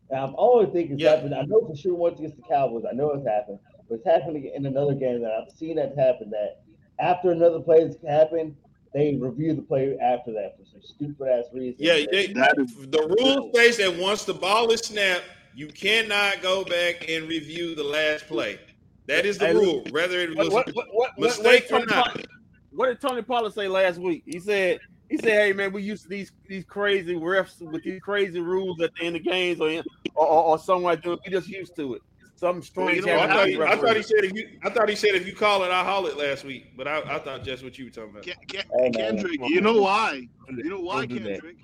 and 0.10 0.20
I'm 0.20 0.36
only 0.40 0.72
thinking 0.72 1.00
it's 1.00 1.08
happened. 1.08 1.36
I 1.36 1.44
know 1.44 1.64
for 1.68 1.76
sure 1.76 1.94
once 1.94 2.18
against 2.18 2.38
the 2.38 2.44
Cowboys. 2.50 2.84
I 2.92 2.96
know 2.96 3.12
it's 3.12 3.28
happened, 3.28 3.60
but 3.88 4.00
it's 4.00 4.06
happened 4.08 4.44
in 4.44 4.66
another 4.66 4.96
game 4.96 5.22
that 5.22 5.32
I've 5.32 5.56
seen 5.56 5.76
that 5.76 5.96
happen. 5.96 6.32
That 6.32 6.62
after 7.00 7.32
another 7.32 7.60
play 7.60 7.82
has 7.82 7.98
happened, 8.08 8.56
they 8.94 9.16
review 9.16 9.54
the 9.54 9.62
play 9.62 9.98
after 10.00 10.32
that 10.34 10.58
for 10.58 10.66
some 10.66 10.82
stupid 10.82 11.28
ass 11.28 11.46
reason. 11.54 11.78
Yeah, 11.80 12.06
they, 12.12 12.28
the 12.28 13.16
rule 13.20 13.52
states 13.54 13.78
that 13.78 13.96
once 13.96 14.26
the 14.26 14.34
ball 14.34 14.72
is 14.72 14.82
snapped, 14.82 15.26
you 15.56 15.68
cannot 15.68 16.42
go 16.42 16.64
back 16.64 17.10
and 17.10 17.28
review 17.28 17.76
the 17.76 17.84
last 17.84 18.28
play. 18.28 18.60
That 19.08 19.26
is 19.26 19.38
the 19.38 19.48
Hey, 19.48 19.54
rule, 19.54 19.84
whether 19.92 20.20
it 20.20 20.36
was 20.36 20.50
What, 20.50 20.68
what, 20.68 20.76
what, 20.76 20.88
what, 20.92 21.12
what, 21.16 21.20
mistake 21.20 21.66
what 21.70 21.84
or 21.84 21.86
not. 21.86 22.06
Pollard- 22.06 22.28
what 22.72 22.88
did 22.88 23.02
Tony 23.02 23.22
Pollard 23.22 23.54
say 23.54 23.68
last 23.68 23.98
week? 24.00 24.24
He 24.26 24.40
said, 24.40 24.80
he 25.10 25.18
said, 25.18 25.32
"Hey 25.32 25.54
man, 25.54 25.74
we 25.74 25.82
used 25.82 26.04
to 26.04 26.10
these 26.10 26.32
these 26.48 26.64
crazy 26.64 27.16
refs 27.16 27.60
with 27.60 27.84
these 27.84 28.00
crazy 28.00 28.40
rules 28.40 28.80
at 28.80 28.92
the 28.96 29.06
end 29.06 29.16
of 29.16 29.24
games 29.24 29.60
or 29.60 29.70
or, 30.14 30.28
or, 30.28 30.44
or 30.44 30.60
something 30.60 30.84
like 30.84 31.02
that. 31.02 31.20
We 31.26 31.32
just 31.32 31.48
used 31.48 31.76
to 31.78 31.96
it. 31.96 32.02
Something 32.40 32.62
strange 32.62 33.00
You 33.00 33.06
know, 33.06 33.20
I, 33.20 33.28
thought 33.28 33.46
to 33.46 33.52
he, 33.52 33.62
I 33.62 33.76
thought 33.76 33.98
he 33.98 34.02
said 34.02 34.24
if 34.24 34.34
you 34.34 34.48
I 34.64 34.70
thought 34.70 34.88
he 34.88 34.96
said 34.96 35.14
if 35.14 35.28
you 35.28 35.36
call 35.36 35.64
it, 35.66 35.72
I 35.72 35.84
haul 35.84 36.06
it 36.08 36.16
last 36.16 36.46
week. 36.46 36.78
But 36.78 36.88
I, 36.88 37.02
I 37.02 37.20
thought 37.20 37.44
just 37.44 37.66
what 37.66 37.78
you 37.78 37.86
were 37.86 37.92
talking 37.92 38.12
about. 38.12 38.94
Kendrick, 38.94 39.42
you 39.50 39.60
know 39.60 39.82
why? 39.82 40.26
You 40.48 40.70
know 40.70 40.80
why, 40.80 41.06
Don't 41.06 41.24
that. 41.24 41.32
Kendrick? 41.32 41.58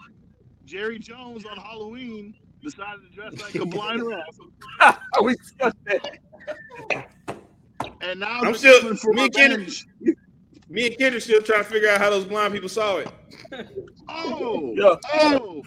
Jerry 0.65 0.99
Jones 0.99 1.45
on 1.45 1.56
Halloween 1.56 2.35
decided 2.61 3.10
to 3.10 3.15
dress 3.15 3.41
like 3.41 3.56
a 3.56 3.65
blind 3.65 4.03
ref. 4.06 4.97
we 5.23 5.35
discussed 5.35 5.77
that. 5.85 6.19
And 8.02 8.19
now 8.19 8.41
I'm 8.41 8.53
still 8.56 8.97
for 8.97 9.14
me 9.14 9.23
and 9.23 9.34
Kendrick. 9.34 9.73
Me 10.68 10.88
and 10.88 10.97
Kendrick 10.97 11.23
still 11.23 11.41
trying 11.41 11.64
to 11.64 11.69
figure 11.69 11.88
out 11.88 12.02
how 12.02 12.10
those 12.10 12.26
blind 12.26 12.53
people 12.53 12.68
saw 12.68 12.97
it. 12.97 13.07
Oh, 14.10 14.73
Yeah. 14.76 14.95
oh. 15.14 15.64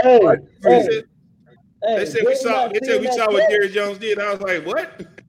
Hey, 0.00 0.20
They 0.62 1.02
hey, 1.82 1.98
they 1.98 2.06
said 2.06 2.22
we 2.26 2.34
saw. 2.34 2.68
They 2.68 2.80
said 2.82 3.00
we 3.00 3.10
saw 3.10 3.30
what 3.30 3.42
catch? 3.42 3.50
Jerry 3.50 3.68
Jones 3.68 3.98
did. 3.98 4.18
I 4.18 4.32
was 4.32 4.40
like, 4.40 4.66
what? 4.66 5.06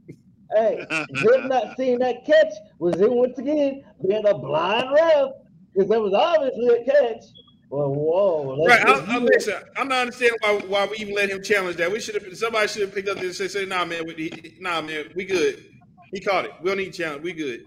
Hey, 0.52 0.84
them 0.90 1.48
not 1.48 1.78
seeing 1.78 2.00
that 2.00 2.26
catch 2.26 2.52
was 2.80 3.00
it 3.00 3.12
once 3.12 3.38
again 3.38 3.84
being 4.08 4.26
a 4.26 4.34
blind 4.34 4.90
ref 4.92 5.30
because 5.76 5.90
that 5.90 6.00
was 6.00 6.12
obviously 6.12 6.68
a 6.70 6.86
catch. 6.86 7.24
Well, 7.70 7.94
whoa, 7.94 8.66
Right. 8.66 8.84
I, 8.84 9.16
I, 9.16 9.18
listen, 9.20 9.54
I'm 9.78 9.88
not 9.88 10.00
understanding 10.00 10.40
why 10.42 10.60
why 10.68 10.88
we 10.88 10.98
even 10.98 11.14
let 11.14 11.30
him 11.30 11.44
challenge 11.44 11.78
that. 11.78 11.92
We 11.92 12.00
should 12.00 12.16
have. 12.16 12.36
Somebody 12.36 12.68
should 12.68 12.82
have 12.82 12.96
picked 12.96 13.10
up 13.10 13.18
this 13.18 13.40
and 13.40 13.52
said, 13.52 13.52
"Say, 13.52 13.66
"Nah, 13.68 13.86
man, 13.86 14.08
we, 14.08 14.58
nah, 14.60 14.82
man, 14.82 15.12
we 15.16 15.26
good. 15.26 15.64
He 16.12 16.20
caught 16.20 16.46
it. 16.46 16.52
We 16.64 16.70
don't 16.70 16.78
need 16.78 16.96
challenge. 16.96 17.22
We 17.24 17.34
good." 17.34 17.66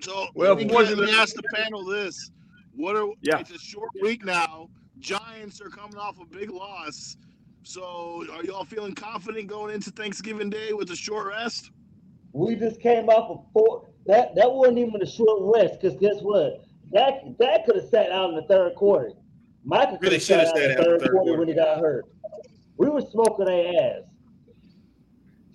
So 0.00 0.26
Well, 0.34 0.54
let, 0.54 0.58
me, 0.58 0.64
boys, 0.64 0.90
let 0.90 1.08
me 1.08 1.14
ask 1.14 1.36
the 1.36 1.44
panel 1.54 1.84
this: 1.84 2.32
What 2.74 2.96
are? 2.96 3.06
Yeah. 3.20 3.38
It's 3.38 3.52
a 3.52 3.58
short 3.58 3.90
week 4.02 4.24
now. 4.24 4.68
Giants 5.02 5.60
are 5.60 5.68
coming 5.68 5.96
off 5.98 6.20
a 6.20 6.24
big 6.24 6.48
loss. 6.50 7.16
So 7.64 8.24
are 8.32 8.44
y'all 8.44 8.64
feeling 8.64 8.94
confident 8.94 9.48
going 9.48 9.74
into 9.74 9.90
Thanksgiving 9.90 10.48
Day 10.48 10.72
with 10.72 10.90
a 10.90 10.96
short 10.96 11.26
rest? 11.26 11.72
We 12.32 12.54
just 12.54 12.80
came 12.80 13.08
off 13.08 13.30
of 13.30 13.44
four. 13.52 13.88
That 14.06 14.34
that 14.36 14.50
wasn't 14.50 14.78
even 14.78 15.02
a 15.02 15.06
short 15.06 15.54
rest 15.56 15.80
because 15.80 15.98
guess 15.98 16.22
what? 16.22 16.64
That 16.92 17.36
that 17.38 17.66
could 17.66 17.76
have 17.76 17.88
sat 17.88 18.10
out 18.10 18.30
in 18.30 18.36
the 18.36 18.42
third 18.42 18.74
quarter. 18.76 19.12
Micah 19.64 19.92
could 19.92 20.02
Really 20.02 20.14
have 20.16 20.22
shoulda 20.22 20.46
sat 20.46 20.54
out 20.54 20.56
sat 20.56 20.70
in 20.70 20.70
the 20.70 20.74
out 20.74 20.78
in 20.78 20.84
third, 20.84 21.00
the 21.00 21.04
third 21.04 21.12
quarter, 21.12 21.24
quarter. 21.24 21.38
when 21.38 21.48
he 21.48 21.54
got 21.54 21.78
hurt. 21.78 22.04
We 22.76 22.88
were 22.88 23.00
smoking 23.00 23.44
their 23.44 23.82
ass. 23.82 24.02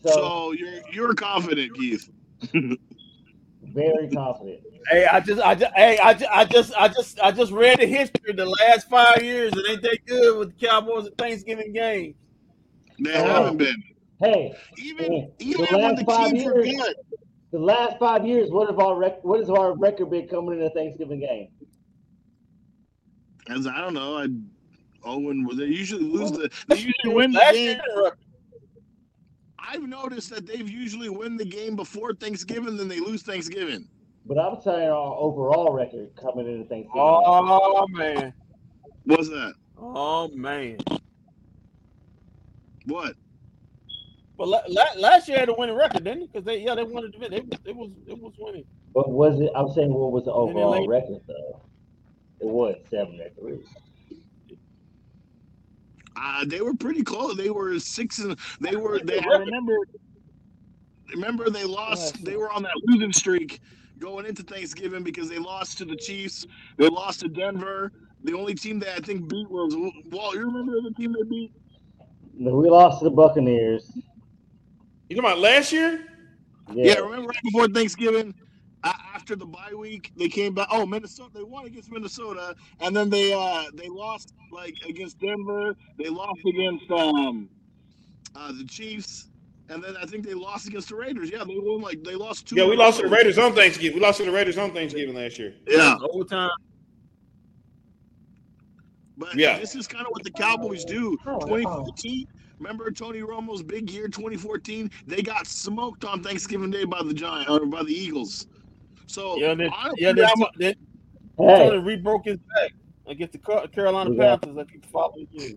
So, 0.05 0.51
you're 0.51 0.79
you're 0.91 1.13
confident, 1.13 1.73
Keith. 1.75 2.09
Very 2.53 4.09
confident. 4.13 4.61
Hey, 4.89 5.05
I 5.05 5.19
just, 5.19 5.41
I 5.41 5.55
just, 5.55 5.73
hey, 5.75 5.97
I 5.97 6.13
just, 6.13 6.31
I 6.31 6.45
just, 6.45 6.73
I 6.77 6.87
just, 6.87 7.19
I 7.19 7.31
just 7.31 7.51
read 7.51 7.79
the 7.79 7.85
history 7.85 8.31
of 8.31 8.37
the 8.37 8.45
last 8.45 8.89
five 8.89 9.21
years. 9.21 9.51
It 9.55 9.65
ain't 9.69 9.81
that 9.81 9.99
good 10.05 10.37
with 10.39 10.57
the 10.57 10.65
Cowboys 10.67 11.07
and 11.07 11.17
Thanksgiving 11.17 11.73
games. 11.73 12.15
They 12.99 13.13
Oh. 13.13 13.23
haven't 13.25 13.57
been. 13.57 13.83
Hey, 14.19 14.55
Even 14.77 15.11
the 15.11 15.31
even 15.45 15.65
when 15.65 15.81
last 15.81 15.97
the 15.99 16.05
five 16.05 16.31
were 16.31 16.63
years, 16.65 16.81
good. 16.81 16.95
the 17.51 17.59
last 17.59 17.99
five 17.99 18.25
years, 18.25 18.49
what 18.49 18.67
have 18.69 18.79
our 18.79 18.95
rec- 18.97 19.23
what 19.23 19.39
has 19.39 19.49
our 19.49 19.75
record 19.77 20.09
been 20.09 20.27
coming 20.27 20.59
in 20.59 20.65
a 20.65 20.69
Thanksgiving 20.71 21.19
game? 21.19 21.49
As 23.49 23.67
I 23.67 23.79
don't 23.79 23.93
know, 23.93 24.17
I 24.17 24.27
Owen 25.03 25.45
was 25.45 25.57
they 25.57 25.65
usually 25.65 26.03
lose 26.03 26.31
the 26.31 26.49
they 26.67 26.77
usually 26.77 27.13
win 27.13 27.31
the 27.31 27.43
game. 27.51 27.79
I've 29.59 29.83
noticed 29.83 30.29
that 30.31 30.47
they've 30.47 30.67
usually 30.69 31.09
win 31.09 31.37
the 31.37 31.45
game 31.45 31.75
before 31.75 32.13
Thanksgiving, 32.13 32.75
then 32.77 32.87
they 32.87 32.99
lose 32.99 33.21
Thanksgiving. 33.21 33.87
But 34.27 34.37
I'm 34.37 34.61
saying 34.61 34.89
our 34.89 35.15
overall 35.15 35.71
record 35.71 36.09
coming 36.21 36.47
into 36.47 36.67
Thanksgiving. 36.67 36.91
Oh 37.01 37.87
man, 37.89 38.33
What's 39.05 39.29
that? 39.29 39.53
oh 39.77 40.27
man. 40.29 40.77
What? 42.85 43.15
But 44.37 44.49
la- 44.49 44.61
la- 44.67 44.93
last 44.99 45.27
year 45.27 45.39
had 45.39 45.49
a 45.49 45.53
winning 45.53 45.75
record, 45.75 46.03
didn't 46.03 46.23
it? 46.23 46.31
Because 46.33 46.45
they, 46.45 46.59
yeah, 46.59 46.75
they 46.75 46.83
wanted 46.83 47.13
to 47.13 47.19
win. 47.19 47.31
They, 47.31 47.69
it 47.69 47.75
was, 47.75 47.89
it 48.05 48.19
was 48.19 48.33
winning. 48.37 48.65
But 48.93 49.09
was 49.09 49.39
it? 49.39 49.49
I'm 49.55 49.71
saying, 49.71 49.93
what 49.93 50.11
was 50.11 50.25
the 50.25 50.31
overall 50.33 50.73
they- 50.73 50.87
record 50.87 51.21
though? 51.27 51.61
It 52.39 52.45
was 52.45 52.75
seven 52.89 53.19
at 53.21 53.35
three. 53.35 53.59
Uh, 56.15 56.45
they 56.45 56.61
were 56.61 56.73
pretty 56.75 57.01
close. 57.03 57.35
They 57.37 57.49
were 57.49 57.79
six 57.79 58.19
and 58.19 58.37
they 58.59 58.75
were. 58.75 58.99
They 58.99 59.19
I 59.19 59.37
remember. 59.37 59.77
Remember 61.13 61.49
they 61.49 61.63
lost. 61.63 62.23
They 62.25 62.35
were 62.35 62.51
on 62.51 62.63
that 62.63 62.73
losing 62.85 63.13
streak 63.13 63.61
going 63.99 64.25
into 64.25 64.43
Thanksgiving 64.43 65.03
because 65.03 65.29
they 65.29 65.39
lost 65.39 65.77
to 65.79 65.85
the 65.85 65.95
Chiefs. 65.95 66.45
They 66.77 66.89
lost 66.89 67.21
to 67.21 67.27
Denver. 67.27 67.91
The 68.23 68.33
only 68.33 68.55
team 68.55 68.79
that 68.79 68.89
I 68.97 68.99
think 68.99 69.29
beat 69.29 69.49
was 69.49 69.75
Walt. 70.11 70.35
You 70.35 70.45
remember 70.45 70.81
the 70.81 70.93
team 70.97 71.13
they 71.13 71.29
beat? 71.29 71.51
We 72.39 72.69
lost 72.69 72.99
to 72.99 73.05
the 73.05 73.11
Buccaneers. 73.11 73.91
You 75.09 75.15
talking 75.15 75.19
about 75.19 75.39
last 75.39 75.71
year? 75.71 76.03
Yeah, 76.73 76.95
remember 76.95 77.29
right 77.29 77.43
before 77.43 77.67
Thanksgiving, 77.69 78.33
after 78.83 79.35
the 79.35 79.45
bye 79.45 79.73
week, 79.75 80.11
they 80.17 80.29
came 80.29 80.53
back. 80.53 80.67
Oh, 80.71 80.85
Minnesota! 80.85 81.31
They 81.33 81.43
won 81.43 81.65
against 81.65 81.91
Minnesota, 81.91 82.55
and 82.79 82.95
then 82.95 83.09
they 83.09 83.33
uh 83.33 83.65
they 83.73 83.87
lost 83.87 84.33
like 84.51 84.75
against 84.87 85.19
Denver. 85.19 85.75
They 85.97 86.09
lost 86.09 86.39
against 86.47 86.89
um 86.91 87.49
uh 88.35 88.51
the 88.51 88.65
Chiefs, 88.65 89.29
and 89.69 89.83
then 89.83 89.95
I 89.97 90.05
think 90.05 90.25
they 90.25 90.33
lost 90.33 90.67
against 90.67 90.89
the 90.89 90.95
Raiders. 90.95 91.29
Yeah, 91.31 91.43
they 91.43 91.57
won 91.57 91.81
like 91.81 92.03
they 92.03 92.15
lost 92.15 92.47
two. 92.47 92.55
Yeah, 92.55 92.65
we 92.67 92.75
lost 92.75 92.97
to 92.99 93.03
the. 93.07 93.09
Raiders 93.15 93.37
on 93.37 93.53
Thanksgiving. 93.53 93.99
We 93.99 94.05
lost 94.05 94.17
to 94.19 94.25
the 94.25 94.31
Raiders 94.31 94.57
on 94.57 94.73
Thanksgiving 94.73 95.15
last 95.15 95.37
year. 95.37 95.53
Yeah. 95.67 95.95
Overtime. 96.11 96.49
But 99.17 99.35
Yeah. 99.35 99.57
this 99.59 99.75
is 99.75 99.87
kind 99.87 100.05
of 100.05 100.11
what 100.11 100.23
the 100.23 100.31
Cowboys 100.31 100.85
do. 100.85 101.17
2014. 101.23 102.27
Remember 102.59 102.89
Tony 102.91 103.19
Romo's 103.21 103.61
big 103.63 103.89
year 103.89 104.07
2014? 104.07 104.89
They 105.05 105.21
got 105.21 105.47
smoked 105.47 106.05
on 106.05 106.23
Thanksgiving 106.23 106.71
Day 106.71 106.85
by 106.85 107.01
the 107.03 107.13
Giant 107.13 107.49
or 107.49 107.65
by 107.65 107.83
the 107.83 107.93
Eagles. 107.93 108.47
So 109.07 109.37
Yeah, 109.37 109.53
then, 109.55 109.71
yeah, 109.97 110.13
then, 110.13 110.15
that's- 110.17 110.49
then 110.57 110.75
Hey. 111.37 111.69
Tony 111.69 111.77
re-broke 111.79 112.25
his 112.25 112.37
back 112.55 112.73
against 113.05 113.33
the 113.33 113.67
Carolina 113.73 114.09
We 114.09 114.17
Panthers. 114.17 114.57
I 114.57 114.63
think 114.63 114.81
the 114.81 114.87
following 114.89 115.27
year. 115.31 115.51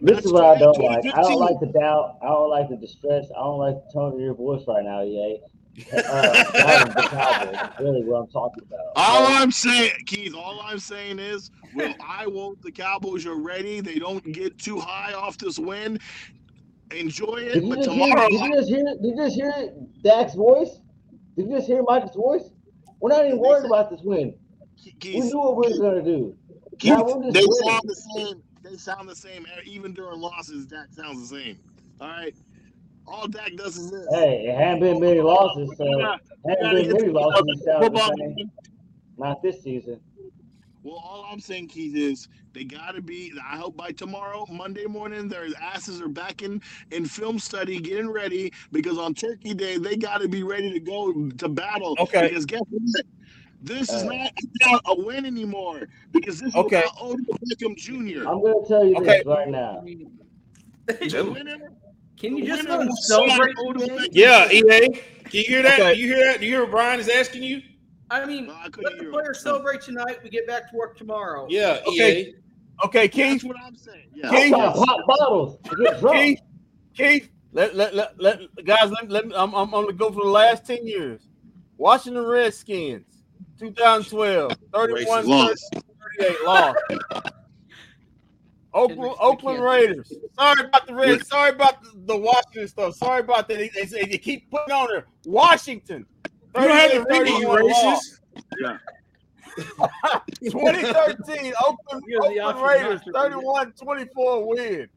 This 0.00 0.24
is 0.24 0.32
what 0.32 0.44
I 0.44 0.58
don't 0.58 0.78
like. 0.78 1.04
I 1.14 1.20
don't 1.20 1.38
like 1.38 1.60
the 1.60 1.66
doubt. 1.66 2.18
I 2.22 2.26
don't 2.26 2.50
like 2.50 2.68
the 2.68 2.76
distress. 2.76 3.26
I 3.36 3.40
don't 3.40 3.58
like 3.58 3.74
the 3.74 3.90
tone 3.92 4.14
of 4.14 4.20
your 4.20 4.34
voice 4.34 4.62
right 4.66 4.84
now, 4.84 5.02
EA. 5.02 5.40
Uh, 5.92 6.44
doubting 6.52 6.94
the 6.94 7.08
Cowboys. 7.08 7.56
That's 7.60 7.80
really 7.80 8.02
what 8.02 8.20
I'm 8.20 8.28
talking 8.28 8.64
about. 8.66 8.92
All 8.96 9.26
I'm 9.26 9.50
saying, 9.50 9.92
Keith, 10.06 10.34
all 10.34 10.60
I'm 10.64 10.78
saying 10.78 11.18
is, 11.18 11.50
well, 11.74 11.94
I 12.00 12.24
hope 12.24 12.60
the 12.62 12.72
Cowboys 12.72 13.26
are 13.26 13.36
ready. 13.36 13.80
They 13.80 13.98
don't 13.98 14.24
get 14.32 14.58
too 14.58 14.80
high 14.80 15.12
off 15.12 15.38
this 15.38 15.58
win. 15.58 15.98
Enjoy 16.90 17.36
it, 17.36 17.54
Did 17.54 17.62
you, 17.64 17.68
but 17.70 17.76
just 17.76 17.90
hear, 17.90 18.04
tomorrow, 18.08 18.28
did 18.28 18.40
you 18.40 18.52
just 18.52 18.68
hear? 18.68 18.84
Did 18.84 19.04
you 19.04 19.16
just 19.16 19.36
hear 19.36 19.72
Dak's 20.02 20.34
voice? 20.34 20.80
Did 21.36 21.48
you 21.48 21.56
just 21.56 21.68
hear 21.68 21.82
Mike's 21.84 22.16
voice? 22.16 22.50
We're 23.00 23.10
not 23.10 23.24
even 23.26 23.38
worried 23.38 23.64
about 23.64 23.90
this 23.90 24.00
win. 24.02 24.34
We 24.84 24.92
Keith, 24.98 25.24
knew 25.24 25.38
what 25.38 25.56
we 25.56 25.78
were 25.78 25.90
gonna 25.90 26.02
do. 26.02 26.36
Keith, 26.78 26.90
Now 26.90 27.04
they 27.04 27.44
winning. 27.46 27.46
sound 27.46 27.82
the 27.84 27.94
same. 28.16 28.42
They 28.70 28.76
sound 28.76 29.08
the 29.08 29.16
same. 29.16 29.46
Even 29.64 29.92
during 29.92 30.20
losses, 30.20 30.64
Dak 30.66 30.92
sounds 30.92 31.28
the 31.28 31.36
same. 31.36 31.58
All 32.00 32.08
right. 32.08 32.34
All 33.06 33.26
Dak 33.26 33.56
does 33.56 33.76
is 33.76 33.90
this. 33.90 34.06
Hey, 34.12 34.46
it 34.46 34.56
hadn't 34.56 34.80
been 34.80 35.00
many 35.00 35.20
losses, 35.20 35.68
so 35.76 35.84
Yeah, 35.98 36.16
hadn't 36.46 36.76
been 36.76 36.92
many 36.92 37.08
losses. 37.08 37.66
Football. 37.80 38.14
Not 39.18 39.42
this 39.42 39.62
season. 39.62 40.00
Well, 40.82 40.94
all 40.94 41.26
I'm 41.30 41.40
saying, 41.40 41.68
Keith, 41.68 41.94
is 41.94 42.28
they 42.54 42.64
got 42.64 42.92
to 42.92 43.02
be. 43.02 43.32
I 43.44 43.56
hope 43.56 43.76
by 43.76 43.90
tomorrow, 43.90 44.46
Monday 44.48 44.86
morning, 44.86 45.28
their 45.28 45.46
asses 45.60 46.00
are 46.00 46.08
back 46.08 46.42
in 46.42 46.62
in 46.90 47.04
film 47.04 47.38
study, 47.38 47.80
getting 47.80 48.08
ready 48.08 48.52
because 48.72 48.98
on 48.98 49.14
Turkey 49.14 49.52
Day 49.52 49.76
they 49.78 49.96
got 49.96 50.22
to 50.22 50.28
be 50.28 50.42
ready 50.42 50.72
to 50.72 50.80
go 50.80 51.12
to 51.12 51.48
battle. 51.48 51.96
Okay. 51.98 52.28
Because 52.28 52.46
guess 52.46 52.62
what? 52.70 53.04
This 53.62 53.92
is 53.92 54.04
Uh, 54.04 54.06
not 54.06 54.32
about 54.62 54.80
a 54.86 55.00
win 55.02 55.26
anymore 55.26 55.88
because 56.12 56.40
this 56.40 56.48
is 56.48 56.54
Okay. 56.54 56.78
about 56.78 57.02
Odell 57.02 57.38
Beckham 57.46 57.76
Jr. 57.76 58.26
I'm 58.28 58.42
gonna 58.42 58.54
tell 58.66 58.84
you 58.84 58.96
Okay. 58.96 59.18
this 59.18 59.26
right 59.26 59.48
now. 59.48 59.82
Winner, 59.82 61.56
Can 62.18 62.36
you 62.36 62.46
just 62.46 62.68
let 62.68 62.80
him 62.80 62.90
celebrate? 62.92 63.54
Odell? 63.58 63.86
Beckham 63.86 64.08
Yeah, 64.12 64.50
EA. 64.50 64.88
Can 64.88 65.00
you 65.32 65.44
hear 65.44 65.62
that? 65.62 65.78
Okay. 65.80 65.94
Do 65.94 66.00
you 66.00 66.14
hear 66.14 66.24
that? 66.26 66.40
Do 66.40 66.46
you 66.46 66.52
hear 66.52 66.62
what 66.62 66.70
Brian 66.70 67.00
is 67.00 67.08
asking 67.08 67.42
you? 67.42 67.60
I 68.10 68.24
mean, 68.26 68.46
No, 68.46 68.54
I 68.54 68.68
couldn't 68.70 68.84
let 68.84 68.92
the 68.98 69.04
hear 69.04 69.08
him. 69.10 69.12
players 69.12 69.42
celebrate 69.42 69.82
tonight. 69.82 70.18
We 70.24 70.30
get 70.30 70.46
back 70.46 70.70
to 70.70 70.76
work 70.76 70.96
tomorrow. 70.96 71.46
Yeah, 71.48 71.78
Okay. 71.86 72.22
EA. 72.22 72.34
Okay, 72.86 73.08
That's 73.08 73.14
Keith. 73.14 73.44
what 73.44 73.56
I'm 73.64 73.76
saying. 73.76 74.06
Yeah. 74.14 74.30
Keith. 74.30 74.54
I'm 74.54 74.58
trying 74.60 74.72
to 74.72 74.78
pop 74.86 75.06
bottles 75.06 75.58
to 75.64 75.76
get 75.76 76.00
drunk. 76.00 76.16
Keith. 76.16 76.40
Keith. 76.96 77.30
Let 77.52 77.74
let 77.76 77.94
let, 77.94 78.20
let 78.20 78.40
guys. 78.64 78.90
Let, 78.90 79.10
let 79.10 79.26
me, 79.26 79.34
I'm, 79.36 79.54
I'm 79.54 79.72
I'm 79.74 79.82
gonna 79.84 79.92
go 79.92 80.10
for 80.10 80.22
the 80.24 80.30
last 80.30 80.66
ten 80.66 80.86
years. 80.86 81.20
Washington 81.78 82.24
Redskins, 82.26 83.06
2012, 83.60 84.52
31 84.74 85.26
Lost. 85.26 85.74
38 86.18 86.44
lost. 86.44 86.78
Oakland, 88.72 89.14
Oakland 89.20 89.62
Raiders. 89.62 90.12
Sorry 90.34 90.64
about 90.64 90.86
the 90.86 90.94
Reds. 90.94 91.28
Sorry 91.28 91.50
about 91.50 91.82
the, 91.82 91.90
the 92.06 92.16
Washington 92.16 92.68
stuff. 92.68 92.94
Sorry 92.94 93.20
about 93.20 93.48
that. 93.48 93.58
They, 93.58 93.68
they, 93.68 94.04
they 94.06 94.18
keep 94.18 94.50
putting 94.50 94.72
on 94.72 94.88
there. 94.90 95.06
Washington. 95.26 96.06
You 96.56 96.62
don't 96.62 96.70
have 96.70 96.90
to 96.92 97.04
read 97.08 97.26
it, 97.26 97.40
you 97.40 97.48
racist. 97.48 98.16
Yeah. 98.60 98.78
2013 100.40 101.52
Oakland, 101.66 102.04
Oakland 102.22 102.60
Raiders 102.62 103.00
31-24 103.12 104.46
win. 104.46 104.88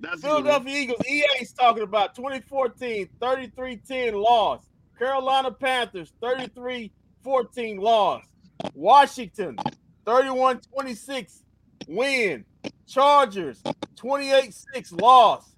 That's 0.00 0.18
a 0.18 0.22
good 0.22 0.32
one. 0.32 0.42
Philadelphia 0.44 0.80
Eagles, 0.80 1.06
EA's 1.06 1.52
talking 1.52 1.82
about 1.82 2.14
2014 2.14 3.08
33-10 3.20 4.14
loss. 4.14 4.64
Carolina 4.98 5.52
Panthers 5.52 6.12
33-14 7.26 7.80
loss. 7.80 8.22
Washington 8.74 9.56
31-26 10.06 11.42
win. 11.88 12.44
Chargers 12.86 13.62
28-6 13.96 15.00
loss. 15.00 15.56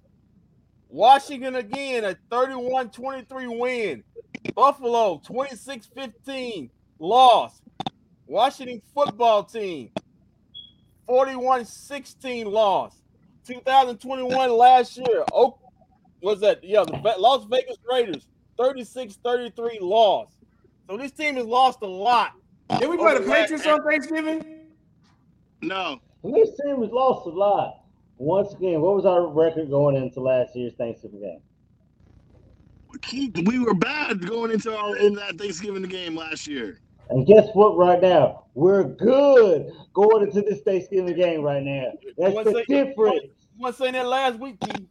Washington 0.89 1.55
again 1.55 2.03
a 2.03 2.15
31-23 2.31 3.59
win. 3.59 4.03
Buffalo 4.55 5.19
26-15 5.19 6.69
loss. 6.97 7.61
Washington 8.25 8.81
football 8.93 9.43
team 9.43 9.91
41-16 11.07 12.45
loss. 12.45 12.95
2021 13.45 14.51
last 14.51 14.97
year, 14.97 15.23
Oak 15.31 15.59
was 16.21 16.39
that 16.41 16.63
yeah, 16.63 16.83
the 16.83 17.15
Las 17.17 17.45
Vegas 17.45 17.77
Raiders 17.89 18.27
36-33 18.59 19.81
loss. 19.81 20.38
So 20.89 20.97
this 20.97 21.11
team 21.11 21.35
has 21.35 21.45
lost 21.45 21.79
a 21.83 21.87
lot. 21.87 22.31
Did 22.79 22.89
we 22.89 22.97
play 22.97 23.13
the 23.13 23.19
Over 23.19 23.29
last- 23.29 23.41
Patriots 23.41 23.67
on 23.67 23.83
Thanksgiving? 23.83 24.43
No. 25.61 25.99
This 26.23 26.49
team 26.59 26.81
has 26.81 26.91
lost 26.91 27.27
a 27.27 27.29
lot. 27.29 27.83
Once 28.17 28.53
again, 28.53 28.81
what 28.81 28.95
was 28.95 29.05
our 29.05 29.27
record 29.27 29.69
going 29.69 29.95
into 29.95 30.19
last 30.19 30.55
year's 30.55 30.73
Thanksgiving 30.73 31.21
game? 31.21 31.41
We 33.45 33.59
were 33.59 33.75
bad 33.75 34.25
going 34.27 34.49
into 34.51 34.75
our 34.75 34.97
in 34.97 35.13
that 35.15 35.37
Thanksgiving 35.37 35.83
game 35.83 36.15
last 36.15 36.47
year. 36.47 36.79
And 37.11 37.25
guess 37.25 37.47
what? 37.53 37.77
Right 37.77 38.01
now, 38.01 38.45
we're 38.55 38.83
good 38.83 39.71
going 39.93 40.27
into 40.27 40.41
this 40.41 40.61
Thanksgiving 40.61 41.15
game. 41.15 41.41
Right 41.41 41.61
now, 41.61 41.91
that's 42.17 42.33
What's 42.33 42.49
the 42.51 42.63
that- 42.67 42.67
difference. 42.67 43.21
You 43.55 43.61
want 43.63 43.75
to 43.75 43.83
say 43.83 43.91
that 43.91 44.07
last 44.07 44.39
week, 44.39 44.59
Keith? 44.59 44.87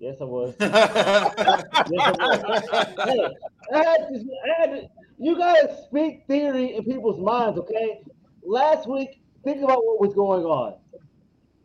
Yes, 0.00 0.16
I 0.20 0.24
was. 0.24 0.54
yes, 0.60 0.70
I 0.72 2.12
was. 2.12 2.96
Hey, 3.06 3.28
I 3.74 3.78
had 3.78 3.96
to, 4.08 4.24
I 4.44 4.60
had 4.60 4.70
to, 4.70 4.88
you 5.18 5.36
guys 5.38 5.84
speak 5.86 6.24
theory 6.26 6.74
in 6.74 6.84
people's 6.84 7.20
minds, 7.20 7.58
okay? 7.58 8.00
Last 8.42 8.88
week, 8.88 9.20
think 9.44 9.58
about 9.62 9.84
what 9.84 10.00
was 10.00 10.14
going 10.14 10.44
on. 10.44 10.78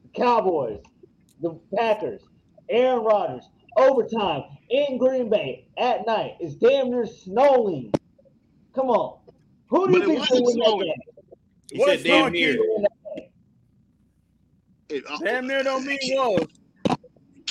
The 0.03 0.09
Cowboys, 0.21 0.81
the 1.41 1.57
Packers, 1.77 2.21
Aaron 2.69 3.05
Rodgers, 3.05 3.47
overtime 3.77 4.43
in 4.69 4.97
Green 4.97 5.29
Bay 5.29 5.67
at 5.77 6.05
night. 6.05 6.33
It's 6.41 6.55
damn 6.55 6.91
near 6.91 7.05
snowing. 7.05 7.93
Come 8.75 8.89
on. 8.89 9.19
Who 9.69 9.87
do 9.87 9.93
But 9.93 10.07
you 10.09 10.17
it 10.17 10.19
think 10.19 10.29
will 10.29 10.43
wasn't 10.43 10.45
win 10.45 10.57
that 10.59 10.65
snowing. 10.65 10.85
game? 10.87 10.95
He 11.71 11.77
What 11.79 11.87
said 11.87 12.03
damn 12.03 12.31
near. 12.33 12.51
Keith? 12.53 12.59
Win 12.67 12.81
that 12.81 12.91
game? 13.15 13.29
It- 14.89 15.03
Damn 15.23 15.47
near 15.47 15.63
don't 15.63 15.85
mean 15.85 15.97
was. 16.03 16.47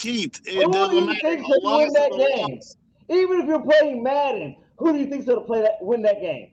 Keith, 0.04 0.40
it 0.44 0.62
Who 0.64 0.70
do 0.90 0.96
you 0.96 1.06
matter. 1.06 1.18
think's 1.22 1.48
going 1.48 1.60
to 1.62 1.76
win 1.78 1.92
that 1.94 2.10
game? 2.12 2.54
loss. 2.56 2.76
Even 3.08 3.40
if 3.40 3.46
you're 3.46 3.62
playing 3.62 4.02
Madden, 4.02 4.56
who 4.76 4.92
do 4.92 4.98
you 4.98 5.06
think's 5.06 5.24
going 5.24 5.38
to 5.40 5.44
play 5.46 5.62
that 5.62 5.78
win 5.80 6.02
that 6.02 6.20
game? 6.20 6.50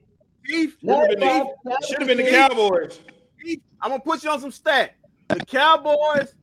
Keith, 0.48 0.78
Should 0.80 0.90
have 0.90 1.10
been 1.10 1.20
the, 1.20 1.26
95, 1.26 1.78
should 1.86 2.00
have 2.00 2.08
been 2.08 2.18
the 2.18 2.30
Cowboys. 2.32 3.00
Keith, 3.44 3.62
I'm 3.82 3.92
gonna 3.92 4.02
put 4.02 4.24
you 4.24 4.30
on 4.32 4.40
some 4.40 4.52
stats. 4.52 4.92
The 5.28 5.44
Cowboys, 5.46 6.34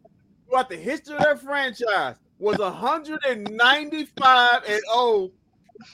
throughout 0.48 0.68
the 0.68 0.76
history 0.76 1.16
of 1.16 1.22
their 1.22 1.36
franchise, 1.36 2.16
was 2.38 2.58
195 2.58 4.62
and 4.68 4.80
0, 4.92 5.30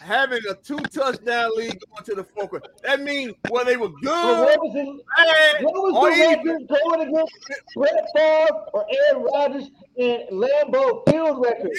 having 0.00 0.40
a 0.50 0.54
two 0.54 0.78
touchdown 0.78 1.50
lead 1.56 1.78
going 1.90 2.04
to 2.04 2.14
the 2.14 2.24
fourth 2.24 2.50
quarter. 2.50 2.68
That 2.82 3.00
means 3.02 3.34
whether 3.48 3.70
they 3.70 3.76
were 3.76 3.88
But 3.88 4.00
good, 4.02 4.40
what 4.40 4.60
was, 4.60 4.74
it, 4.74 5.04
bad, 5.16 5.64
what 5.64 5.74
was 5.74 5.94
or 5.94 6.10
the 6.10 6.16
even, 6.16 6.46
record 6.62 6.68
going 6.84 7.08
against 7.08 7.32
Brett 7.74 8.06
Favre 8.16 8.54
or 8.72 8.86
Aaron 9.08 9.22
Rodgers 9.22 9.70
and 9.98 10.22
Lambeau 10.32 11.08
Field 11.08 11.44
record? 11.44 11.70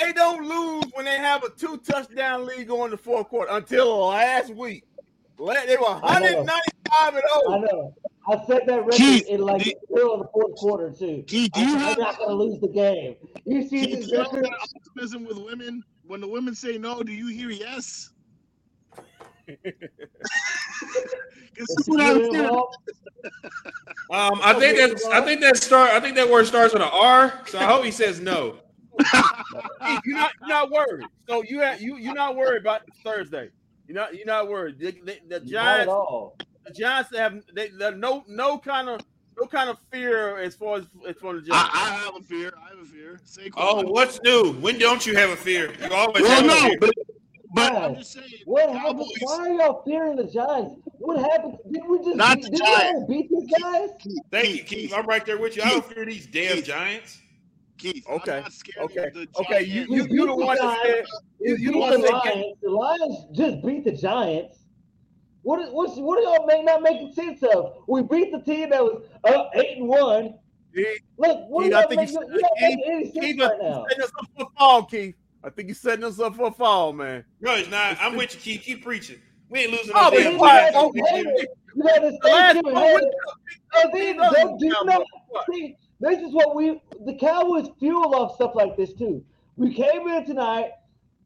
They 0.00 0.12
don't 0.12 0.46
lose 0.48 0.84
when 0.94 1.04
they 1.04 1.16
have 1.18 1.42
a 1.42 1.50
two 1.50 1.76
touchdown 1.78 2.46
lead 2.46 2.68
going 2.68 2.90
to 2.90 2.96
the 2.96 3.02
fourth 3.02 3.28
quarter 3.28 3.50
until 3.52 4.06
last 4.08 4.54
week. 4.54 4.84
They 5.36 5.76
were 5.76 5.98
195 5.98 7.14
and 7.14 7.22
0. 7.44 7.52
I 7.52 7.58
know. 7.58 7.94
I 8.26 8.46
set 8.46 8.66
that 8.66 8.78
record 8.86 8.92
Keith, 8.94 9.26
in 9.26 9.40
like 9.42 9.64
do- 9.64 9.72
the 9.88 9.94
middle 9.96 10.14
of 10.14 10.20
the 10.20 10.28
fourth 10.32 10.54
quarter 10.54 10.90
too. 10.96 11.24
Keith, 11.26 11.50
do 11.52 11.60
you 11.60 11.70
said, 11.72 11.80
have 11.80 11.98
I'm 11.98 12.02
not 12.04 12.18
going 12.18 12.28
to 12.30 12.34
lose 12.36 12.60
the 12.60 12.68
game. 12.68 13.16
You 13.44 13.68
see 13.68 13.84
Keith, 13.84 13.96
this 13.98 14.10
do 14.10 14.18
record? 14.18 14.46
optimism 14.62 15.24
with 15.24 15.38
women? 15.38 15.82
When 16.06 16.20
the 16.20 16.28
women 16.28 16.54
say 16.54 16.78
no, 16.78 17.02
do 17.02 17.12
you 17.12 17.28
hear 17.28 17.50
yes? 17.50 18.10
Because 21.54 21.76
It's 21.78 21.88
what 21.88 22.00
I'm 22.00 22.24
secure 22.24 22.32
saying. 22.32 22.66
Um, 24.10 24.40
I 24.42 24.54
think 24.54 24.76
that's 24.76 25.04
I 25.06 25.20
think 25.20 25.40
that 25.40 25.56
start 25.56 25.90
I 25.90 26.00
think 26.00 26.16
that 26.16 26.28
word 26.28 26.46
starts 26.46 26.72
with 26.74 26.82
an 26.82 26.90
R. 26.92 27.40
So 27.46 27.58
I 27.58 27.64
hope 27.64 27.84
he 27.84 27.90
says 27.90 28.20
no. 28.20 28.58
Keith, 29.12 30.00
you're 30.04 30.16
not 30.16 30.32
you're 30.40 30.48
not 30.48 30.70
worried. 30.70 31.06
So 31.28 31.42
you 31.42 31.60
have, 31.60 31.80
you 31.80 31.96
you're 31.96 32.14
not 32.14 32.36
worried 32.36 32.60
about 32.60 32.82
Thursday. 33.02 33.50
You're 33.86 33.96
not 33.96 34.14
you're 34.14 34.26
not 34.26 34.48
worried. 34.48 34.78
The, 34.78 34.92
the, 34.92 35.18
the 35.28 35.40
Not 35.40 35.42
at 35.42 35.46
Giants 35.46 35.92
all. 35.92 36.36
the 36.66 36.72
Giants 36.72 37.16
have 37.16 37.42
they, 37.54 37.70
no 37.96 38.24
no 38.26 38.58
kind 38.58 38.88
of 38.88 39.00
no 39.40 39.46
kind 39.46 39.68
of 39.70 39.78
fear 39.90 40.38
as 40.38 40.54
far 40.54 40.76
as 40.78 40.86
as 41.08 41.16
far 41.16 41.36
as 41.36 41.44
the 41.44 41.52
I, 41.52 41.56
Giants. 41.58 41.74
I 41.74 41.88
have 42.04 42.16
a 42.16 42.20
fear. 42.20 42.52
I 42.64 42.68
have 42.70 42.78
a 42.80 42.84
fear. 42.84 43.20
Saquon. 43.26 43.52
Oh, 43.56 43.82
what's 43.90 44.20
new? 44.22 44.52
When 44.60 44.78
don't 44.78 45.04
you 45.06 45.16
have 45.16 45.30
a 45.30 45.36
fear? 45.36 45.72
You 45.82 45.92
always 45.92 46.22
well, 46.22 46.30
have 46.32 46.44
a 46.44 46.46
no, 46.46 46.68
fear. 46.68 46.78
but 46.80 46.90
but 47.54 47.72
I'm 47.76 47.94
just 47.96 48.12
saying. 48.12 48.26
What 48.46 48.66
the 48.66 48.78
happened? 48.78 49.06
Why 49.20 49.36
are 49.38 49.48
y'all 49.52 49.82
fearing 49.84 50.16
the 50.16 50.24
Giants? 50.24 50.74
What 50.98 51.18
happened? 51.30 51.58
Did 51.70 51.82
we 51.88 51.98
just 51.98 52.16
Not 52.16 52.36
beat, 52.36 52.44
the 52.44 52.50
did 52.50 52.60
Giants. 52.60 53.04
we 53.08 53.22
beat 53.22 53.30
these 53.30 53.62
guys? 53.62 53.90
Thank 54.30 54.48
you, 54.48 54.56
Keith. 54.56 54.66
Keith, 54.66 54.94
I'm 54.94 55.06
right 55.06 55.24
there 55.24 55.38
with 55.38 55.56
you. 55.56 55.62
I 55.62 55.70
don't 55.70 55.84
fear 55.84 56.04
these 56.04 56.26
damn 56.26 56.56
Keith. 56.56 56.64
Giants. 56.66 57.20
Keith, 57.76 58.04
Okay, 58.08 58.36
I'm 58.38 58.42
not 58.44 58.52
scared 58.52 58.84
okay, 58.86 59.06
of 59.08 59.14
the 59.14 59.28
okay. 59.40 59.62
You 59.62 59.86
Giants. 59.86 60.10
you 60.10 60.16
you 60.20 60.26
the 60.26 60.34
one 60.34 60.56
that 60.56 60.80
said 60.84 61.04
you, 61.40 61.54
We 61.54 61.60
you 61.60 61.66
the 61.66 61.72
beat 61.72 61.78
one 61.80 61.90
the 61.92 61.98
that 61.98 62.22
said 62.24 62.34
Lions. 62.34 62.56
The 62.62 62.70
Lions 62.70 63.16
just 63.32 63.64
beat 63.66 63.84
the 63.84 63.92
Giants. 63.92 64.58
What 65.44 65.60
is 65.60 65.68
what's, 65.72 65.96
what 65.96 66.18
are 66.18 66.22
y'all 66.22 66.46
make, 66.46 66.64
not 66.64 66.82
making 66.82 67.12
sense 67.12 67.42
of? 67.42 67.74
We 67.86 68.02
beat 68.02 68.32
the 68.32 68.40
team 68.40 68.70
that 68.70 68.82
was 68.82 69.02
up 69.24 69.50
eight 69.54 69.76
and 69.76 69.86
one. 69.86 70.34
Keith, 70.74 70.86
Look, 71.18 71.38
what 71.48 71.64
Keith, 71.64 71.72
do 71.72 71.76
I 71.76 71.80
y'all 71.80 71.88
think 71.88 72.00
make? 72.00 72.10
you 72.10 72.14
You 72.14 72.40
don't 72.40 72.58
Keith, 72.58 72.78
make 72.78 72.86
any 72.86 73.04
sense 73.04 73.26
Keith, 73.26 73.40
right 73.40 73.58
now. 73.60 73.86
setting 73.90 74.04
us 74.04 74.10
up 74.18 74.26
for 74.36 74.42
a 74.42 74.58
fall, 74.58 74.84
Keith. 74.86 75.14
I 75.44 75.50
think 75.50 75.68
you're 75.68 75.74
setting 75.74 76.04
us 76.04 76.18
up 76.18 76.34
for 76.34 76.46
a 76.46 76.50
fall, 76.50 76.94
man. 76.94 77.24
No, 77.42 77.54
it's 77.54 77.68
not. 77.68 77.98
I'm 78.00 78.16
with 78.16 78.34
you, 78.34 78.40
Keith. 78.40 78.62
Keep 78.62 78.84
preaching. 78.84 79.18
We 79.50 79.60
ain't 79.60 79.72
losing 79.72 79.92
Oh, 79.94 80.04
no 80.04 80.10
be 80.10 80.16
damn 80.16 80.32
You 80.32 80.38
got 80.38 80.72
Giants. 80.72 80.72
this 80.72 80.82
Oh, 80.82 80.92
haters. 81.12 81.46
You 81.74 81.82
got 81.82 82.00
this 82.00 82.14
The 82.22 82.28
last 82.30 82.54
Thanksgiving 82.54 82.80
four 82.80 82.94
weeks, 82.94 83.06
haters. 83.84 83.84
And 83.84 83.92
then, 83.92 84.16
Keith, 84.16 84.40
do, 84.40 84.56
do 84.58 84.66
you 84.66 84.84
know? 84.86 85.04
See, 85.52 85.76
this 86.00 86.18
is 86.20 86.32
what 86.32 86.56
we 86.56 86.80
the 87.04 87.18
Cowboys 87.18 87.68
fuel 87.78 88.14
off 88.14 88.36
stuff 88.36 88.52
like 88.54 88.78
this 88.78 88.94
too. 88.94 89.22
We 89.56 89.74
came 89.74 90.08
in 90.08 90.24
tonight. 90.24 90.70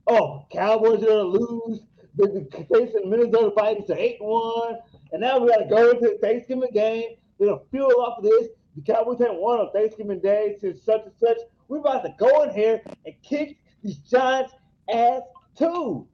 Oh, 0.09 0.45
Cowboys 0.51 1.05
are 1.05 1.07
gonna 1.07 1.23
lose. 1.23 1.81
They're 2.19 2.45
facing 2.73 3.09
Minnesota 3.09 3.53
Vikings 3.55 3.87
to 3.87 3.97
eight 3.97 4.19
and 4.21 4.29
one, 4.29 4.79
and 5.13 5.21
now 5.21 5.39
we 5.39 5.49
got 5.49 5.59
to 5.59 5.67
go 5.67 5.91
into 5.91 6.09
the 6.09 6.19
Thanksgiving 6.21 6.71
game. 6.73 7.11
They're 7.39 7.49
gonna 7.49 7.61
fuel 7.71 8.01
off 8.01 8.19
of 8.19 8.25
this. 8.25 8.49
The 8.75 8.83
Cowboys 8.83 9.21
haven't 9.21 9.41
won 9.41 9.61
on 9.61 9.73
Thanksgiving 9.73 10.21
Day 10.21 10.57
since 10.61 10.83
such 10.83 11.03
and 11.05 11.15
such. 11.21 11.39
We're 11.69 11.79
about 11.79 12.03
to 12.05 12.15
go 12.19 12.43
in 12.43 12.51
here 12.51 12.83
and 13.07 13.15
kick 13.23 13.59
these 13.83 13.99
Giants 13.99 14.53
ass 14.93 15.23
too. 15.57 16.07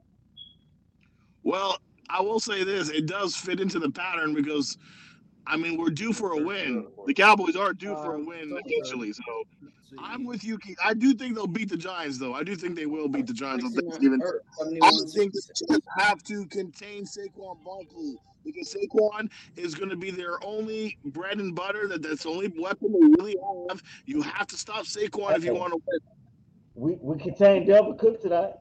Well, 1.43 1.79
I 2.11 2.21
will 2.21 2.41
say 2.41 2.65
this: 2.65 2.91
it 2.91 3.07
does 3.07 3.35
fit 3.35 3.61
into 3.61 3.79
the 3.79 3.91
pattern 3.91 4.35
because, 4.35 4.77
I 5.47 5.57
mean, 5.57 5.79
we're 5.79 5.91
due 5.91 6.13
for 6.13 6.33
a 6.33 6.43
win. 6.43 6.87
The 7.07 7.15
Cowboys 7.15 7.57
are 7.57 7.73
due 7.73 7.95
for 7.97 8.17
a 8.17 8.21
uh, 8.21 8.25
win 8.25 8.61
eventually. 8.65 9.13
So 9.13 9.23
I'm 9.99 10.25
with 10.25 10.45
you, 10.45 10.59
Keith. 10.59 10.79
I 10.85 10.95
do 10.95 11.15
think 11.15 11.35
they'll 11.35 11.47
beat 11.47 11.69
the 11.69 11.77
Giants, 11.77 12.19
though. 12.19 12.35
I 12.35 12.43
do 12.43 12.55
think 12.57 12.77
they 12.77 12.87
will 12.87 13.09
beat 13.09 13.27
the 13.27 13.33
Giants 13.33 13.65
on 13.65 13.71
Sixty-nine 13.71 13.91
Thanksgiving. 13.91 14.21
hurt, 14.21 14.45
I 14.61 14.91
think 15.15 15.33
the 15.33 15.43
Chiefs 15.55 15.87
have 15.99 16.23
to 16.25 16.47
contain 16.47 17.05
Saquon 17.05 17.62
Barkley 17.65 18.16
because 18.45 18.75
Saquon 18.75 19.31
is 19.57 19.75
going 19.75 19.91
to 19.91 19.97
be 19.97 20.11
their 20.11 20.43
only 20.45 20.99
bread 21.07 21.39
and 21.39 21.55
butter. 21.55 21.89
That 21.89 22.03
that's 22.03 22.25
the 22.25 22.31
only 22.31 22.53
weapon 22.59 22.93
they 22.93 23.23
really 23.23 23.37
have. 23.69 23.83
You 24.07 24.23
have 24.23 24.47
to 24.49 24.57
stop 24.57 24.85
Saquon 24.85 25.37
if 25.37 25.45
you 25.45 25.55
want 25.55 25.73
to 25.73 25.81
win. 25.87 26.01
We 26.75 26.99
we 27.01 27.19
contained 27.19 27.69
Dalvin 27.69 27.99
Cook 27.99 28.21
tonight. 28.21 28.55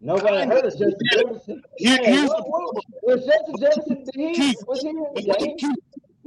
Nobody 0.00 0.36
I 0.36 0.46
heard 0.46 0.64
us. 0.64 0.74
Justin 0.74 0.98
Jefferson. 1.12 1.62
Here- 1.76 1.98
here's 2.04 2.28
what, 2.28 2.36
the 2.36 2.50
what, 2.50 2.84
was 3.02 3.26
Justin 3.26 3.54
Jefferson 3.60 4.04
he, 4.14 4.34
Keith, 4.34 4.56
was 4.66 4.82
he 4.82 4.90
in 4.90 4.96
the 4.96 5.34
wait, 5.40 5.58
game? 5.58 5.74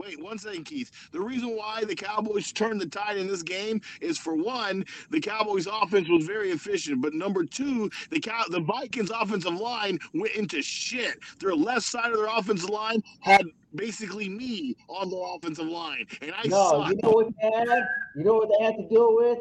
Wait 0.02 0.19
one 0.19 0.40
second, 0.40 0.64
Keith. 0.64 0.90
The 1.11 1.22
reason 1.22 1.56
why 1.56 1.84
the 1.84 1.95
Cowboys 1.95 2.52
turned 2.52 2.82
the 2.82 2.88
tide 2.88 3.18
in 3.18 3.28
this 3.28 3.44
game 3.44 3.82
is 3.99 4.18
for 4.18 4.36
one, 4.36 4.84
the 5.11 5.19
Cowboys' 5.19 5.68
offense 5.68 6.10
was 6.10 6.26
very 6.26 6.49
efficient, 6.49 7.02
but 7.02 7.14
number 7.14 7.44
two, 7.44 7.90
the 8.10 8.19
Cow- 8.19 8.48
the 8.49 8.61
Vikings' 8.61 9.11
offensive 9.11 9.53
line 9.53 9.99
went 10.15 10.34
into 10.34 10.61
shit. 10.64 11.19
Their 11.40 11.53
left 11.56 11.84
side 11.84 12.11
of 12.11 12.18
their 12.18 12.36
offensive 12.36 12.69
line 12.69 13.03
had 13.19 13.45
basically 13.76 14.28
me 14.28 14.76
on 14.88 15.11
their 15.11 15.36
offensive 15.36 15.68
line, 15.68 16.07
and 16.22 16.34
I 16.36 16.48
No, 16.48 16.88
you 16.88 16.95
know 17.03 17.10
what 17.11 17.28
they 17.40 17.52
had? 17.52 17.88
You 18.15 18.23
know 18.23 18.36
what 18.36 18.49
they 18.57 18.65
had 18.65 18.78
to 18.78 18.88
deal 18.88 19.15
with? 19.15 19.40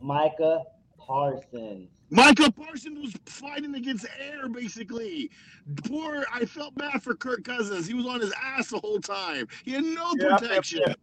Micah 0.00 0.64
Parsons. 0.98 1.97
Micah 2.10 2.50
Parsons 2.50 2.98
was 3.00 3.14
fighting 3.26 3.74
against 3.74 4.06
air, 4.18 4.48
basically. 4.48 5.30
Poor, 5.84 6.24
I 6.32 6.44
felt 6.44 6.74
bad 6.76 7.02
for 7.02 7.14
Kirk 7.14 7.44
Cousins. 7.44 7.86
He 7.86 7.94
was 7.94 8.06
on 8.06 8.20
his 8.20 8.32
ass 8.42 8.68
the 8.68 8.78
whole 8.78 9.00
time. 9.00 9.46
He 9.64 9.72
had 9.72 9.84
no 9.84 10.14
Yeah, 10.18 10.38
protection. 10.38 10.82
bad 10.86 10.96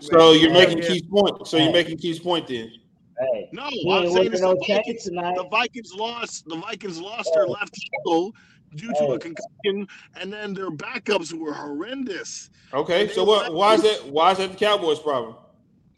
So 0.00 0.32
you're 0.32 0.50
making 0.52 0.78
Yeah. 0.78 0.88
Keith's 0.88 1.06
point. 1.08 1.46
So 1.46 1.56
you're 1.56 1.72
making 1.72 1.98
Keith's 1.98 2.20
point 2.20 2.46
then. 2.46 2.72
Hey, 3.18 3.48
No, 3.52 3.68
he 3.68 3.90
I'm 3.90 4.04
saying 4.04 4.14
working 4.14 4.32
it's 4.32 4.40
no 4.42 4.54
the 4.54 4.64
Vikings. 4.68 5.04
The 5.04 5.46
Vikings 5.50 5.92
lost. 5.94 6.44
The 6.48 6.56
Vikings 6.56 7.00
lost 7.00 7.30
their 7.34 7.46
left 7.46 7.74
tackle 7.92 8.34
due 8.76 8.92
to 8.94 9.12
a 9.12 9.18
concussion, 9.18 9.86
and 10.16 10.32
then 10.32 10.54
their 10.54 10.70
backups 10.70 11.32
were 11.32 11.52
horrendous. 11.52 12.50
Okay, 12.72 13.08
so 13.08 13.24
what? 13.24 13.42
left- 13.42 13.54
Why 13.54 13.74
is 13.74 13.82
that? 13.82 14.06
Why 14.06 14.32
is 14.32 14.38
that 14.38 14.52
the 14.52 14.56
Cowboys' 14.56 15.00
problem? 15.00 15.34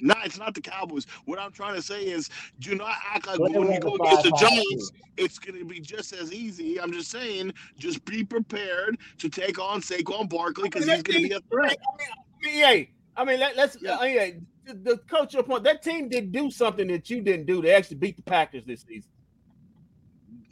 No, 0.03 0.15
it's 0.25 0.37
not 0.37 0.53
the 0.55 0.61
Cowboys. 0.61 1.07
What 1.27 1.39
I'm 1.39 1.53
trying 1.53 1.77
to 1.77 1.83
say 1.83 2.03
is, 2.03 2.29
do 2.59 2.75
not 2.75 2.97
act 3.15 3.29
like 3.29 3.39
when 3.39 3.71
you 3.71 3.79
go 3.79 3.95
against 3.95 4.25
the 4.25 4.33
Giants, 4.33 4.91
it's 5.17 5.39
going 5.39 5.59
to 5.59 5.65
be 5.65 5.81
just 5.81 6.13
as 6.13 6.33
easy. 6.33 6.81
I'm 6.81 6.93
just 6.93 7.11
saying, 7.11 7.55
just 7.79 8.05
be 8.05 8.25
prepared 8.25 8.99
to 9.19 9.29
take 9.29 9.61
on 9.61 9.81
Saquon 9.81 10.29
Barkley 10.29 10.65
because 10.69 10.87
he's 10.87 11.03
going 11.03 11.23
to 11.23 11.29
be 11.29 11.35
a 11.35 11.41
threat. 11.51 11.77
I 11.87 12.47
mean, 12.47 12.59
yeah. 12.59 12.85
I 13.17 13.25
mean, 13.25 13.39
let, 13.39 13.57
let's. 13.57 13.77
Yeah. 13.81 13.97
Uh, 13.97 14.03
yeah. 14.03 14.31
The, 14.65 14.75
the 14.75 14.97
coach, 15.09 15.35
your 15.35 15.45
point. 15.45 15.63
That 15.65 15.83
team 15.83 16.09
did 16.09 16.33
do 16.33 16.51
something 16.51 16.89
that 16.89 17.09
you 17.09 17.21
didn't 17.21 17.47
do. 17.47 17.63
They 17.63 17.73
actually 17.73 17.97
beat 17.99 18.17
the 18.17 18.23
Packers 18.23 18.65
this 18.65 18.83
season. 18.83 19.11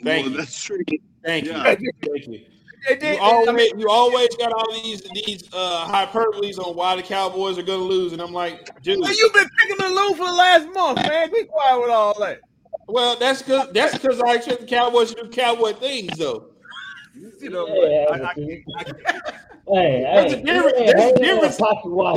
Thank 0.02 0.27
Well, 0.27 0.32
you. 0.32 0.39
that's 0.39 0.62
true. 0.62 0.78
Thank 1.24 1.47
you. 1.47 1.52
Thank 1.55 1.81
you. 1.81 2.40
They 2.89 2.94
did- 2.97 3.02
You 3.02 3.09
they- 3.11 3.19
I 3.19 3.31
always, 3.31 3.52
mean- 3.73 3.78
you 3.81 3.89
always 3.89 4.28
got 4.36 4.52
all 4.52 4.73
these 4.73 5.02
these 5.12 5.44
uh, 5.52 5.86
hyperboles 5.86 6.59
on 6.59 6.74
why 6.77 6.97
the 6.97 7.02
Cowboys 7.02 7.59
are 7.59 7.62
going 7.62 7.81
to 7.81 7.85
lose, 7.85 8.12
and 8.12 8.23
I'm 8.23 8.32
like, 8.32 8.81
dude. 8.82 9.01
Man, 9.01 9.12
you've 9.16 9.32
been 9.32 9.48
picking 9.61 9.77
the 9.77 9.85
to 9.85 9.94
lose 9.94 10.16
for 10.16 10.27
the 10.27 10.32
last 10.32 10.69
month, 10.73 10.98
man. 11.07 11.31
Be 11.31 11.44
quiet 11.44 11.81
with 11.81 11.90
all 11.90 12.19
that. 12.20 12.40
Well, 12.89 13.16
that's 13.16 13.43
because 13.43 13.69
that's 13.73 13.97
because 13.98 14.20
I 14.20 14.35
expect 14.35 14.61
the 14.62 14.66
Cowboys 14.66 15.15
to 15.15 15.23
do 15.23 15.28
Cowboy 15.28 15.73
things, 15.74 16.16
though. 16.19 16.47
You 17.40 17.51
know 17.51 17.66
Yeah, 17.69 18.07
what? 18.11 18.23
I, 18.23 18.31
I, 18.31 18.35
Hey, 19.73 20.02
There's 20.02 20.32
hey, 20.32 20.40
a 20.40 20.43
difference. 20.44 20.77
hey, 20.78 20.86
There's 20.86 21.12
a 21.12 21.19
difference. 21.20 21.57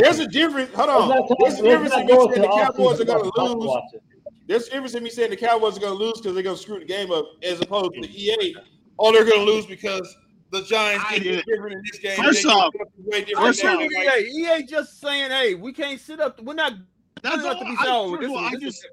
There's 0.02 0.20
a 0.20 0.28
difference. 0.28 0.74
Hold 0.74 0.90
on. 0.90 1.10
not 1.10 1.30
There's 1.40 1.60
a 1.60 1.62
difference 1.64 1.94
in 1.94 2.06
me 2.08 2.14
saying 2.16 2.30
the 2.30 2.40
the 2.42 2.48
Cowboys 2.48 3.00
are 3.02 3.06
going 3.06 3.32
to 3.32 3.58
lose. 3.60 3.78
There's 4.48 4.68
a 4.68 4.72
difference 4.72 4.94
in 4.96 5.04
me 5.04 5.10
saying 5.12 5.30
the 5.30 5.38
Cowboys 5.38 5.78
are 5.78 5.80
going 5.82 5.98
to 5.98 6.04
lose 6.04 6.14
because 6.20 6.34
they're 6.34 6.44
going 6.44 6.56
to 6.56 6.62
screw 6.62 6.80
the 6.80 6.86
game 6.86 7.12
up, 7.12 7.26
as 7.44 7.62
opposed 7.62 7.94
to 7.94 8.02
the 8.02 8.10
EA. 8.10 8.56
Oh, 8.98 9.12
they're 9.12 9.26
going 9.26 9.46
to 9.46 9.52
lose 9.52 9.66
because 9.68 10.16
the 10.54 10.62
Giants 10.64 11.04
I 11.10 11.18
did 11.20 11.24
did- 11.24 11.46
different 11.46 11.74
in 11.76 11.82
this 11.92 12.00
game. 12.00 12.16
First 12.24 12.44
They 12.44 12.50
off- 12.50 12.74
something 12.78 13.06
way 13.06 13.24
different. 13.26 13.48
first 13.48 13.66
off- 13.66 13.80
game. 13.80 13.90
Like, 14.06 14.22
EA, 14.26 14.60
EA 14.60 14.64
just 14.64 15.02
saying, 15.02 15.32
hey, 15.32 15.56
we 15.56 15.74
can't 15.74 16.00
sit 16.00 16.20
up. 16.20 16.42
We're 16.42 16.54
not. 16.54 16.74
That's 17.22 17.38
enough 17.38 17.60
to 17.60 17.66
be 17.66 17.76
I, 17.80 17.86
first 18.12 18.22
This 18.22 18.30
of 18.30 18.36
all, 18.36 18.48
is- 18.48 18.54
I 18.54 18.58
just 18.58 18.88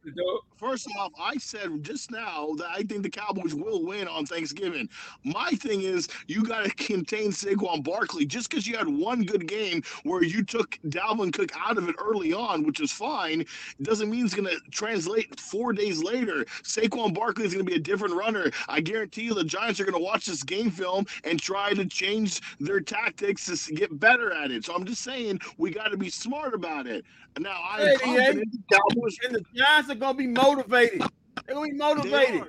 first 0.57 0.89
off, 0.99 1.13
I 1.19 1.37
said 1.39 1.83
just 1.83 2.11
now 2.11 2.51
that 2.59 2.69
I 2.71 2.83
think 2.83 3.03
the 3.03 3.11
Cowboys 3.11 3.55
will 3.55 3.85
win 3.85 4.07
on 4.07 4.27
Thanksgiving. 4.27 4.89
My 5.25 5.51
thing 5.51 5.83
is 5.83 6.07
you 6.29 6.45
got 6.45 6.65
to 6.65 6.71
contain 6.75 7.31
Saquon 7.33 7.83
Barkley. 7.83 8.27
Just 8.27 8.51
because 8.51 8.67
you 8.67 8.77
had 8.77 8.89
one 8.89 9.23
good 9.23 9.47
game 9.49 9.83
where 10.05 10.23
you 10.23 10.45
took 10.45 10.79
Dalvin 10.89 11.33
Cook 11.33 11.51
out 11.59 11.79
of 11.79 11.89
it 11.89 11.97
early 11.99 12.33
on, 12.33 12.65
which 12.65 12.81
is 12.81 12.93
fine, 12.93 13.45
doesn't 13.83 14.11
mean 14.11 14.25
it's 14.27 14.35
going 14.35 14.49
to 14.49 14.61
translate 14.71 15.41
four 15.41 15.73
days 15.73 16.03
later. 16.03 16.45
Saquon 16.63 17.15
Barkley 17.15 17.47
is 17.47 17.55
going 17.55 17.65
to 17.65 17.71
be 17.71 17.77
a 17.77 17.83
different 17.83 18.15
runner. 18.15 18.51
I 18.69 18.81
guarantee 18.81 19.23
you, 19.23 19.35
the 19.35 19.45
Giants 19.45 19.81
are 19.81 19.85
going 19.85 19.95
to 19.99 20.05
watch 20.05 20.27
this 20.27 20.43
game 20.43 20.71
film 20.71 21.07
and 21.25 21.41
try 21.41 21.73
to 21.75 21.87
change 21.87 22.41
their 22.61 22.81
tactics 22.81 23.47
to 23.67 23.75
get 23.75 23.99
better 23.99 24.33
at 24.33 24.51
it. 24.51 24.65
So 24.67 24.75
I'm 24.75 24.85
just 24.85 25.03
saying 25.03 25.41
we 25.59 25.71
got 25.71 25.89
to 25.89 25.97
be 25.97 26.11
smart 26.11 26.55
about 26.55 26.87
it. 26.87 27.05
Now 27.39 27.61
I'm 27.71 27.87
Hey, 27.87 27.97
confident 28.17 28.57
Cowboys 28.73 29.17
And 29.27 29.35
the 29.37 29.45
Giants 29.55 29.91
are 29.91 29.95
gonna 29.95 30.19
be 30.19 30.27
motivated. 30.27 31.03
They're 31.47 31.55
gonna 31.55 31.69
be 31.71 31.77
motivated. 31.77 32.45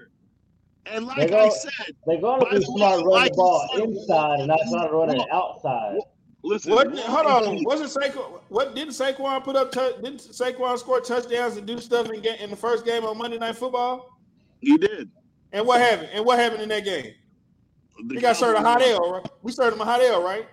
And 0.87 1.05
like 1.05 1.17
They're 1.17 1.27
I 1.27 1.29
gonna, 1.47 1.51
said, 1.51 1.71
they're 2.07 2.21
gonna 2.21 2.49
be 2.49 2.61
smart 2.65 2.95
running 2.97 3.05
like 3.07 3.31
the 3.31 3.35
ball 3.37 3.69
said, 3.73 3.83
inside 3.83 4.39
and 4.39 4.47
not 4.47 4.59
trying 4.69 4.87
to 4.89 4.93
run 4.95 5.09
it 5.15 5.21
outside. 5.31 5.97
listen, 6.43 6.73
What? 6.73 6.91
what 6.91 6.99
Hold 7.05 7.25
on. 7.27 7.63
Wasn't 7.65 7.89
Saquon? 8.03 8.41
What 8.49 8.73
didn't 8.73 8.93
Saquon 8.93 9.43
put 9.43 9.55
up? 9.55 9.71
tou- 9.71 9.93
didn't 10.01 10.21
Saquon 10.21 10.77
score 10.79 10.99
touchdowns 10.99 11.57
and 11.57 11.67
do 11.67 11.79
stuff 11.79 12.09
in, 12.09 12.25
in 12.25 12.49
the 12.49 12.55
first 12.55 12.83
game 12.85 13.03
on 13.05 13.17
Monday 13.17 13.37
Night 13.37 13.55
Football? 13.57 14.09
He 14.59 14.77
did. 14.77 15.11
And 15.53 15.67
what 15.67 15.79
happened? 15.81 16.09
And 16.13 16.25
what 16.25 16.39
happened 16.39 16.63
in 16.63 16.69
that 16.69 16.83
game? 16.83 17.13
The 18.07 18.15
We 18.15 18.21
got 18.21 18.35
served 18.37 18.57
a 18.57 18.61
hot 18.61 18.79
Cowboys- 18.79 18.93
L, 18.99 19.11
right? 19.11 19.27
We 19.43 19.51
served 19.51 19.75
him 19.75 19.81
a 19.81 19.85
hot 19.85 20.01
L, 20.01 20.23
right? 20.23 20.47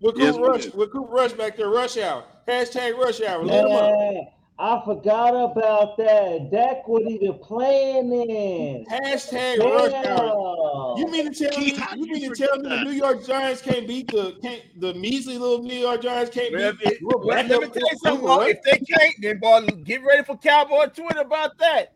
With 0.00 0.16
Cooper 0.16 0.40
we 0.40 0.48
Rush, 0.48 0.66
with 0.72 0.92
Cooper 0.92 1.12
Rush 1.12 1.32
back 1.32 1.56
there, 1.58 1.68
rush 1.68 1.96
hour. 1.98 2.24
Hashtag 2.48 2.96
rush 2.96 3.20
hour. 3.22 3.42
Lit 3.44 3.54
him 3.54 3.72
up. 3.72 4.33
Man, 4.58 4.66
I 4.80 4.84
forgot 4.84 5.30
about 5.52 5.96
that. 5.98 6.48
Dak 6.50 6.86
wasn't 6.86 7.10
even 7.12 7.38
playing 7.38 8.12
in. 8.12 8.84
Hashtag 8.86 9.58
rush 9.58 10.98
You 10.98 11.06
mean 11.08 11.32
to 11.32 11.50
tell 11.50 11.60
me? 11.60 11.76
You 11.96 12.06
mean 12.12 12.32
to 12.34 12.46
tell 12.46 12.58
me 12.58 12.68
the? 12.68 12.84
New 12.84 12.92
York 12.92 13.26
Giants 13.26 13.62
can't 13.62 13.86
beat 13.86 14.08
the 14.08 14.36
can't 14.42 14.62
the 14.80 14.94
measly 14.94 15.38
little 15.38 15.62
New 15.62 15.74
York 15.74 16.02
Giants 16.02 16.30
can't 16.32 16.52
Well, 16.54 16.72
beat? 16.72 16.82
if 16.86 16.92
it- 16.92 16.98
well, 17.02 17.24
let 17.24 17.46
me 17.48 17.50
tell 17.58 17.62
you 17.90 17.98
something. 18.02 18.24
Well, 18.24 18.40
if 18.42 18.62
they 18.62 18.78
can't, 18.78 19.14
then 19.20 19.38
boy, 19.38 19.66
get 19.84 20.04
ready 20.04 20.22
for 20.22 20.36
Cowboy 20.36 20.86
Twitter 20.86 21.20
about 21.20 21.58
that. 21.58 21.94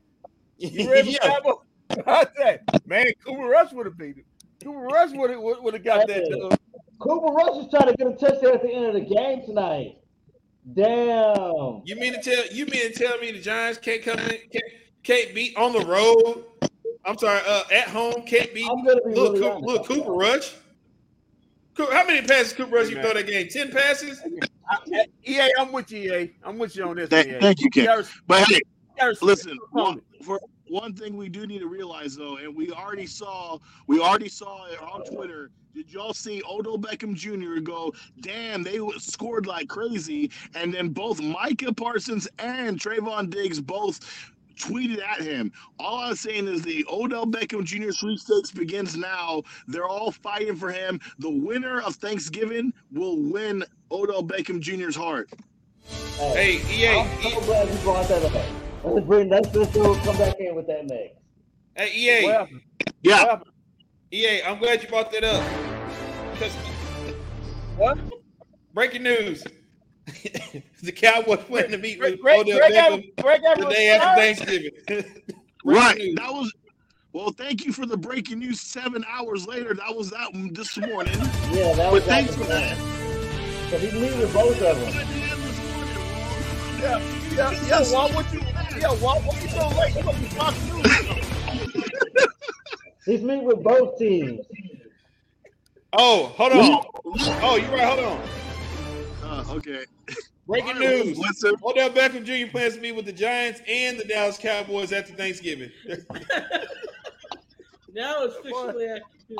Get 0.58 0.90
ready 0.90 1.12
for 1.14 1.20
Cowboy 1.20 1.52
about 1.90 2.34
that. 2.36 2.62
Man, 2.86 3.06
Cooper 3.24 3.44
Rush 3.48 3.72
would 3.72 3.86
have 3.86 3.96
beat 3.98 4.16
him. 4.16 4.24
Cooper 4.62 4.78
Rush 4.80 5.10
would 5.12 5.30
have 5.30 5.40
would 5.40 5.74
have 5.74 5.84
got 5.84 6.08
that. 6.08 6.24
Hey. 6.24 6.30
dub. 6.30 6.58
Cooper 6.98 7.32
Rush 7.32 7.64
is 7.64 7.70
trying 7.70 7.88
to 7.88 7.94
get 7.96 8.08
a 8.08 8.14
touchdown 8.16 8.54
at 8.54 8.62
the 8.62 8.72
end 8.72 8.86
of 8.86 8.94
the 8.94 9.00
game 9.14 9.42
tonight. 9.46 9.98
Damn. 10.74 11.82
You 11.84 11.96
mean 11.96 12.12
to 12.14 12.22
tell 12.22 12.46
you 12.52 12.66
mean 12.66 12.92
to 12.92 12.92
tell 12.92 13.18
me 13.18 13.32
the 13.32 13.40
Giants 13.40 13.78
can't 13.78 14.02
come 14.02 14.18
in 14.18 14.28
can't, 14.52 14.64
can't 15.02 15.34
beat 15.34 15.56
on 15.56 15.72
the 15.72 15.84
road? 15.84 16.44
I'm 17.04 17.16
sorry, 17.16 17.40
uh, 17.46 17.62
at 17.72 17.88
home 17.88 18.22
can't 18.26 18.52
beat 18.52 18.68
I'm 18.70 18.84
gonna 18.84 19.00
be 19.06 19.14
little, 19.14 19.32
really 19.34 19.40
Cooper, 19.40 19.50
honest. 19.54 19.66
little 19.66 19.84
Cooper 19.84 20.12
Rush. 20.12 20.54
Cooper, 21.74 21.92
how 21.94 22.06
many 22.06 22.26
passes 22.26 22.52
Cooper 22.52 22.74
Rush 22.76 22.90
you 22.90 23.00
throw 23.00 23.14
that 23.14 23.26
game? 23.26 23.48
Ten 23.48 23.70
passes? 23.70 24.20
I- 24.70 25.06
EA, 25.26 25.50
I'm 25.58 25.72
with 25.72 25.90
you, 25.90 26.12
EA. 26.14 26.34
I'm 26.44 26.58
with 26.58 26.76
you 26.76 26.84
on 26.84 26.96
this. 26.96 27.08
Thank- 27.08 27.28
EA. 27.28 27.40
thank 27.40 27.60
you, 27.60 27.70
Ken. 27.70 28.04
But 28.26 28.46
hey, 28.46 28.56
you 28.56 28.60
gotta 28.98 29.08
respect 29.10 29.22
listen, 29.26 29.50
your 29.54 29.66
one, 29.70 29.84
opponent. 29.86 30.04
for 30.24 30.40
one 30.70 30.94
thing 30.94 31.16
we 31.16 31.28
do 31.28 31.46
need 31.46 31.60
to 31.60 31.68
realize 31.68 32.16
though, 32.16 32.36
and 32.36 32.54
we 32.54 32.70
already 32.70 33.06
saw, 33.06 33.58
we 33.86 34.00
already 34.00 34.28
saw 34.28 34.66
it 34.66 34.80
on 34.80 35.04
Twitter. 35.04 35.50
Did 35.74 35.92
y'all 35.92 36.14
see 36.14 36.42
Odell 36.48 36.78
Beckham 36.78 37.14
Jr. 37.14 37.60
go? 37.60 37.92
Damn, 38.20 38.62
they 38.62 38.80
scored 38.98 39.46
like 39.46 39.68
crazy, 39.68 40.30
and 40.54 40.72
then 40.72 40.88
both 40.88 41.20
Micah 41.20 41.72
Parsons 41.72 42.26
and 42.38 42.80
Trevon 42.80 43.30
Diggs 43.30 43.60
both 43.60 44.00
tweeted 44.58 45.00
at 45.00 45.20
him. 45.20 45.52
All 45.78 45.98
I'm 45.98 46.16
saying 46.16 46.48
is 46.48 46.62
the 46.62 46.84
Odell 46.90 47.26
Beckham 47.26 47.64
Jr. 47.64 47.92
sweepstakes 47.92 48.50
begins 48.50 48.96
now. 48.96 49.42
They're 49.68 49.86
all 49.86 50.10
fighting 50.10 50.56
for 50.56 50.72
him. 50.72 51.00
The 51.18 51.30
winner 51.30 51.80
of 51.80 51.94
Thanksgiving 51.96 52.72
will 52.92 53.16
win 53.16 53.64
Odell 53.92 54.24
Beckham 54.24 54.60
Jr.'s 54.60 54.96
heart. 54.96 55.30
Hey, 56.18 56.60
EA, 56.72 57.00
I'm 57.00 57.30
so 57.30 57.40
glad 57.42 57.68
you 57.68 57.78
brought 57.78 58.08
that 58.08 58.24
up. 58.24 58.67
Let's 58.84 59.06
bring 59.06 59.28
let's 59.28 59.54
let's 59.54 59.72
come 59.72 60.16
back 60.16 60.38
in 60.38 60.54
with 60.54 60.66
that 60.68 60.86
next. 60.86 61.16
hey 61.74 61.92
EA, 61.94 62.24
What? 62.24 62.48
Yeah. 63.02 63.24
What? 63.24 63.46
EA, 64.12 64.42
I'm 64.42 64.58
glad 64.58 64.82
you 64.82 64.88
brought 64.88 65.12
that 65.12 65.24
up. 65.24 65.42
Because 66.32 66.54
What? 67.76 67.98
breaking 68.72 69.02
news. 69.02 69.44
the 70.82 70.92
Cowboys 70.92 71.44
plan 71.44 71.70
to 71.70 71.76
meet 71.78 72.00
with 72.00 72.18
Greg, 72.20 72.40
Odell 72.40 72.58
Greg, 72.58 72.72
Beckham 72.72 73.22
Greg, 73.22 73.42
Greg 73.42 73.42
the 73.42 73.48
Evans 73.48 73.74
day 73.74 73.88
after 73.90 74.20
retired? 74.20 74.72
Thanksgiving. 74.96 75.24
Right. 75.64 75.98
news. 75.98 76.14
That 76.14 76.32
was 76.32 76.52
well, 77.12 77.30
thank 77.30 77.66
you 77.66 77.72
for 77.72 77.84
the 77.84 77.96
breaking 77.96 78.38
news 78.38 78.60
seven 78.60 79.04
hours 79.08 79.46
later. 79.46 79.74
That 79.74 79.94
was 79.94 80.10
that 80.10 80.32
one 80.32 80.52
this 80.52 80.78
morning. 80.78 81.12
Yeah, 81.50 81.74
that 81.74 81.90
But 81.90 82.02
thanks 82.04 82.34
for 82.34 82.44
that. 82.44 82.76
So 83.70 83.78
he 83.78 83.90
needed 83.98 84.32
both 84.32 84.62
of 84.62 84.80
them. 84.80 85.08
Yeah, 86.80 87.02
yeah, 87.34 87.66
yeah. 87.66 87.82
Why 87.92 88.14
would 88.14 88.32
you? 88.32 88.40
Yeah, 88.80 88.92
why, 88.94 89.18
why 89.18 89.40
you 89.40 89.48
so 89.48 89.68
late? 89.70 89.96
You 89.96 90.02
must 90.04 90.20
be 90.20 90.26
Fox 90.28 90.72
News. 90.72 92.26
He's 93.04 93.22
meeting 93.22 93.44
with 93.44 93.62
both 93.62 93.98
teams. 93.98 94.46
Oh, 95.94 96.26
hold 96.36 96.52
on. 96.52 96.84
Oh, 97.42 97.56
you're 97.56 97.70
right. 97.70 97.98
Hold 97.98 98.00
on. 98.00 98.28
Uh, 99.22 99.54
okay. 99.54 99.84
Breaking 100.46 100.78
news. 100.78 101.18
listen. 101.18 101.54
Odell 101.64 101.90
Beckham 101.90 102.24
Jr. 102.24 102.50
plans 102.50 102.76
to 102.76 102.80
meet 102.80 102.92
with 102.92 103.06
the 103.06 103.12
Giants 103.12 103.60
and 103.66 103.98
the 103.98 104.04
Dallas 104.04 104.38
Cowboys 104.38 104.92
after 104.92 105.12
Thanksgiving. 105.14 105.70
Now 107.94 108.22
it's 108.22 108.36
officially 108.36 108.86
active. 108.86 109.38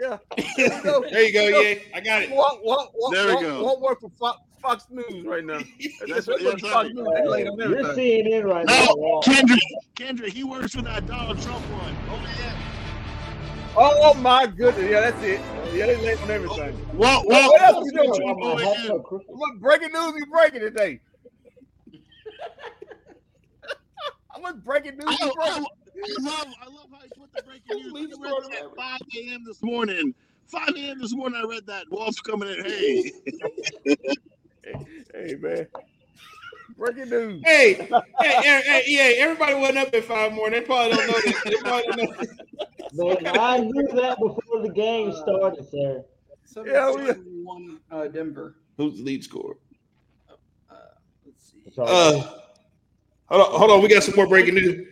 Yeah. 0.00 0.18
there 1.10 1.22
you 1.22 1.32
go. 1.32 1.48
Yeah, 1.60 1.74
I 1.94 2.00
got 2.00 2.22
it. 2.22 2.30
What, 2.30 2.64
what, 2.64 2.90
what, 2.94 3.12
There 3.12 3.28
we 3.28 3.34
what, 3.34 3.42
go. 3.42 3.62
What 3.62 3.80
work 3.80 4.00
for 4.00 4.10
Fox, 4.18 4.40
Fox 4.60 4.86
News 4.90 5.24
right 5.24 5.44
now? 5.44 5.58
That's, 6.08 6.26
that's, 6.26 6.26
That's 6.26 6.42
what 6.42 6.60
Fox 6.60 6.88
News 6.92 7.08
they 7.14 7.26
late 7.26 7.46
on 7.48 7.58
You're 7.58 7.78
everything. 7.78 8.24
CNN 8.26 8.44
right 8.44 8.66
now. 8.66 8.84
No, 8.86 8.94
Walt. 8.96 9.24
Kendrick, 9.24 9.60
Kendrick, 9.94 10.32
he 10.32 10.44
works 10.44 10.74
for 10.74 10.82
that 10.82 11.06
Donald 11.06 11.40
Trump 11.42 11.64
one. 11.70 11.96
Oh 12.10 12.20
yeah. 12.38 12.56
Oh 13.76 14.14
my 14.14 14.46
goodness! 14.46 14.90
Yeah, 14.90 15.00
that's 15.00 15.22
it. 15.22 15.40
Yeah, 15.72 15.86
they 15.86 15.96
late 15.96 16.20
on 16.22 16.30
everything. 16.30 16.76
Oh. 16.76 16.96
What? 16.96 17.26
What, 17.26 17.50
What? 17.50 17.60
else 17.62 17.84
you 17.86 17.92
doing? 17.92 18.08
What 18.10 18.18
you 18.78 18.88
doing? 18.88 19.00
What 19.28 19.60
breaking 19.60 19.92
news 19.92 20.14
you 20.16 20.26
breaking 20.26 20.60
today? 20.60 21.00
How 24.28 24.40
much 24.40 24.56
breaking 24.64 24.96
news 24.96 25.04
I, 25.06 25.24
you 25.24 25.32
breaking? 25.34 25.64
I 26.02 26.22
love, 26.22 26.46
I 26.62 26.66
love 26.66 26.86
how 26.92 26.98
he 27.02 27.08
put 27.20 27.30
the 27.34 27.42
breaking 27.42 27.92
news. 27.92 28.18
I 28.18 28.22
read 28.22 28.42
that 28.50 28.62
at 28.64 28.76
5 28.76 29.00
a.m. 29.18 29.44
this 29.46 29.62
morning. 29.62 30.14
5 30.46 30.68
a.m. 30.76 30.98
this 31.00 31.12
morning, 31.14 31.40
I 31.44 31.46
read 31.46 31.66
that. 31.66 31.84
Wolf's 31.90 32.20
coming 32.20 32.48
in. 32.48 32.64
Hey. 32.64 33.12
Hey 34.64 35.34
man, 35.40 35.66
breaking 36.76 37.08
news. 37.08 37.42
Hey, 37.44 37.74
hey, 37.74 37.92
hey, 38.20 38.62
hey, 38.64 38.82
yeah, 38.86 39.22
everybody 39.24 39.54
wasn't 39.54 39.78
up 39.78 39.94
at 39.94 40.04
five 40.04 40.32
more. 40.32 40.50
They 40.50 40.60
probably 40.60 40.90
don't 40.96 41.06
know 41.06 41.14
that. 41.14 41.34
They 41.44 41.56
probably 41.56 41.82
don't 41.96 41.98
know. 41.98 43.14
Man, 43.20 43.26
I 43.26 43.58
knew 43.58 43.88
that 43.94 44.18
before 44.18 44.62
the 44.62 44.68
game 44.70 45.12
started, 45.12 45.64
sir. 45.70 46.04
Yeah, 46.66 46.90
we- 46.92 47.06
71 47.06 47.80
uh, 47.90 48.08
Denver. 48.08 48.56
Who's 48.76 48.98
the 48.98 49.04
lead 49.04 49.24
scorer? 49.24 49.54
It's 51.66 51.78
all 51.78 51.88
Uh, 51.88 52.12
hold 53.28 53.42
on, 53.42 53.58
hold 53.58 53.70
on. 53.70 53.82
We 53.82 53.88
got 53.88 54.02
some 54.02 54.16
more 54.16 54.26
breaking 54.26 54.54
news. 54.54 54.88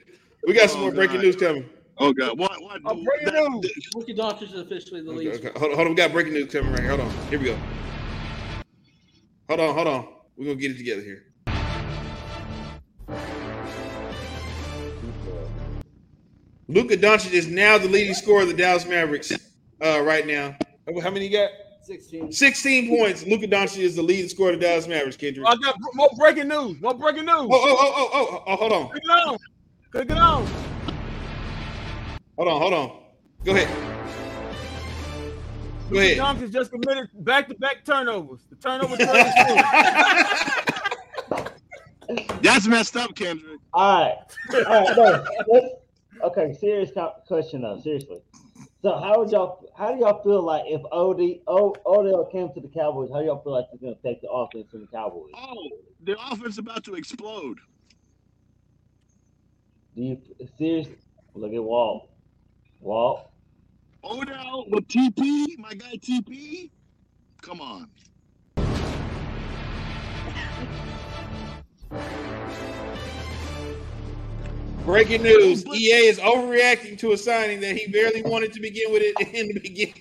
We 0.47 0.55
got 0.55 0.71
some 0.71 0.81
Oh, 0.81 0.85
more 0.85 0.93
breaking 0.93 1.21
news 1.21 1.37
coming. 1.37 1.69
Oh 1.99 2.13
God! 2.13 2.39
What? 2.39 2.63
What? 2.63 2.81
Oh, 2.85 2.95
breaking 3.05 3.35
news. 3.35 3.73
Luka 3.95 4.15
Doncic 4.15 4.55
is 4.55 4.55
officially 4.55 5.03
the 5.03 5.11
lead. 5.11 5.29
Okay, 5.29 5.49
okay. 5.49 5.59
Hold 5.59 5.73
on, 5.73 5.77
hold 5.77 5.87
on. 5.89 5.93
We 5.95 5.97
got 5.97 6.13
breaking 6.13 6.35
news 6.35 6.53
coming 6.53 6.71
right 6.71 6.81
here. 6.81 6.91
Hold 6.97 7.01
on. 7.01 7.11
Here 7.29 7.39
we 7.41 7.47
go. 7.47 7.59
Hold 9.49 9.61
on, 9.61 9.75
hold 9.75 9.89
on. 9.89 10.09
We're 10.37 10.45
gonna 10.45 10.57
get 10.57 10.73
it 10.73 10.77
together 10.77 11.01
here. 11.01 11.25
Luka 16.69 16.99
Doncic 16.99 17.33
is 17.33 17.47
now 17.47 17.79
the 17.79 17.89
leading 17.89 18.13
scorer 18.13 18.43
of 18.43 18.49
the 18.49 18.55
Dallas 18.55 18.87
Mavericks 18.87 19.33
uh, 19.83 20.03
right 20.03 20.27
now. 20.27 20.55
How 21.03 21.11
many 21.11 21.29
you 21.29 21.33
got? 21.33 21.51
16. 21.83 22.31
16 22.31 22.89
points. 22.99 23.25
Luka 23.25 23.47
Doncic 23.47 23.79
is 23.79 23.97
the 23.97 24.03
leading 24.03 24.29
scorer 24.29 24.53
of 24.53 24.61
the 24.61 24.67
Dallas 24.67 24.87
Mavericks, 24.87 25.17
Kendrick. 25.17 25.47
I 25.49 25.57
got 25.57 25.77
more 25.95 26.11
breaking 26.19 26.49
news. 26.49 26.79
More 26.83 26.93
breaking 26.93 27.25
news. 27.25 27.39
Oh, 27.39 27.49
oh, 27.51 27.77
oh, 27.81 28.11
oh, 28.13 28.29
oh, 28.31 28.43
oh, 28.47 28.57
hold 28.57 28.73
on. 28.73 28.89
Click 28.91 29.03
it 29.03 29.11
on. 29.11 29.39
Click 29.91 30.11
it 30.11 30.19
on. 30.19 30.47
Hold 32.37 32.49
on, 32.49 32.61
hold 32.61 32.75
on. 32.75 33.03
Go 33.45 33.53
ahead. 33.53 33.98
Go 35.91 35.99
ahead. 35.99 36.19
Doncic 36.19 36.53
just 36.53 36.71
committed 36.71 37.09
back-to-back 37.15 37.85
turnovers. 37.85 38.41
The 38.51 38.57
turnover 38.57 38.97
turnovers. 38.99 39.55
That's 42.43 42.67
messed 42.67 42.97
up, 42.97 43.15
Kendrick. 43.15 43.61
All 43.73 44.03
right. 44.03 44.17
All 44.55 44.63
right. 44.63 44.97
No, 44.97 45.25
let's, 45.49 45.67
okay. 46.25 46.55
Serious 46.59 46.91
question 47.27 47.63
though. 47.63 47.81
Seriously. 47.81 48.21
So 48.83 48.97
how 48.99 49.19
would 49.19 49.31
y'all? 49.31 49.65
How 49.77 49.93
do 49.93 50.01
y'all 50.01 50.23
feel 50.23 50.43
like 50.43 50.65
if 50.67 50.81
Od 50.93 51.21
o, 51.47 51.75
Odell 51.85 52.27
came 52.27 52.53
to 52.55 52.61
the 52.61 52.69
Cowboys? 52.69 53.11
How 53.13 53.21
do 53.21 53.27
y'all 53.27 53.43
feel 53.43 53.53
like 53.53 53.67
it's 53.73 53.83
gonna 53.83 53.93
affect 53.95 54.23
the 54.23 54.31
offense 54.31 54.73
of 54.73 54.81
the 54.81 54.87
Cowboys? 54.87 55.33
Oh, 55.37 55.71
the 56.05 56.17
offense 56.19 56.55
is 56.55 56.59
about 56.59 56.85
to 56.85 56.95
explode. 56.95 57.59
Do 59.97 60.03
you 60.03 60.21
seriously 60.59 60.97
look 61.35 61.53
at 61.53 61.63
Walt? 61.63 62.09
Walt. 62.81 63.28
Odell 64.09 64.65
with 64.69 64.89
TP, 64.89 65.59
my 65.59 65.75
guy 65.75 65.97
TP. 65.97 66.71
Come 67.43 67.61
on. 67.61 67.91
Breaking 74.85 75.23
news: 75.23 75.67
EA 75.67 76.07
is 76.07 76.19
overreacting 76.19 76.99
to 77.01 77.13
a 77.13 77.19
signing 77.19 77.61
that 77.61 77.77
he 77.77 77.93
barely 77.93 78.23
wanted 78.23 78.55
to 78.55 78.61
begin 78.61 78.91
with 78.91 79.03
it 79.05 79.15
in 79.35 79.49
the 79.49 79.61
beginning. 79.61 79.95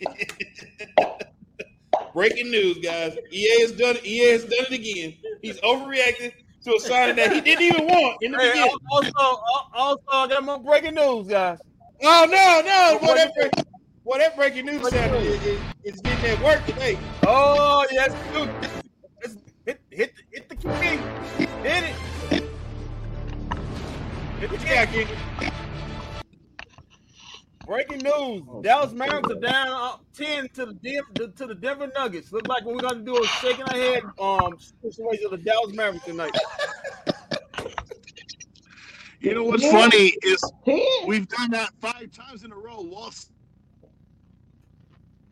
Breaking 2.13 2.49
news, 2.49 2.77
guys: 2.77 3.17
EA 3.31 3.61
has 3.61 3.71
done 3.73 3.97
EA 4.05 4.31
has 4.31 4.43
done 4.43 4.65
it 4.69 4.71
again. 4.71 5.13
He's 5.41 5.59
overreacting 5.59 6.31
to 6.63 6.75
a 6.75 6.79
signing 6.79 7.17
that 7.17 7.33
he 7.33 7.41
didn't 7.41 7.63
even 7.63 7.85
want 7.85 8.17
in 8.21 8.31
the 8.31 8.37
Hey, 8.39 8.51
beginning. 8.51 8.77
also, 8.89 9.41
also, 9.73 10.01
I 10.11 10.27
got 10.29 10.43
more 10.43 10.59
breaking 10.59 10.95
news, 10.95 11.27
guys. 11.27 11.59
Oh 12.03 12.25
no, 12.29 12.61
no! 12.65 12.99
More 13.01 13.09
Whatever, 13.11 13.51
breaking- 14.07 14.31
whatever 14.31 14.35
breaking 14.35 14.65
news 14.65 14.81
Breaking 14.81 14.99
sound 14.99 15.15
is, 15.25 15.45
is, 15.45 15.59
is 15.83 16.01
getting 16.01 16.23
that 16.23 16.43
work 16.43 16.65
today. 16.65 16.97
Oh 17.25 17.85
yes, 17.91 18.13
dude. 18.33 18.49
Let's 19.21 19.37
hit, 19.65 19.81
hit, 19.91 20.13
hit 20.31 20.49
the 20.49 20.55
key. 20.55 20.67
Hit 21.63 21.83
it. 21.83 21.95
Hit 24.39 24.49
the 24.49 24.57
What 24.57 24.89
key. 24.91 25.05
Breaking 27.65 27.97
news: 27.97 28.43
Dallas 28.63 28.93
Mavericks 28.93 29.29
are 29.29 29.39
down 29.41 29.67
uh, 29.69 29.97
ten 30.15 30.47
to 30.53 30.67
the 30.67 30.73
Dem- 30.73 31.03
to, 31.15 31.27
to 31.29 31.47
the 31.47 31.55
Denver 31.55 31.91
Nuggets. 31.93 32.31
Look 32.31 32.47
like 32.47 32.63
what 32.63 32.75
we're 32.75 32.81
gonna 32.81 33.03
do 33.03 33.17
is 33.21 33.27
shaking 33.29 33.63
our 33.63 33.75
head 33.75 34.03
um 34.19 34.57
situation 34.81 35.25
of 35.25 35.31
the 35.31 35.37
Dallas 35.37 35.73
Mavericks 35.73 36.05
tonight. 36.05 36.31
You 39.19 39.33
know 39.35 39.43
what's 39.43 39.63
Yeah. 39.63 39.71
funny 39.71 40.13
is 40.23 40.39
we've 41.05 41.27
done 41.27 41.49
that 41.51 41.71
five 41.81 42.09
times 42.13 42.43
in 42.45 42.53
a 42.53 42.55
row. 42.55 42.79
Walt's 42.81 43.31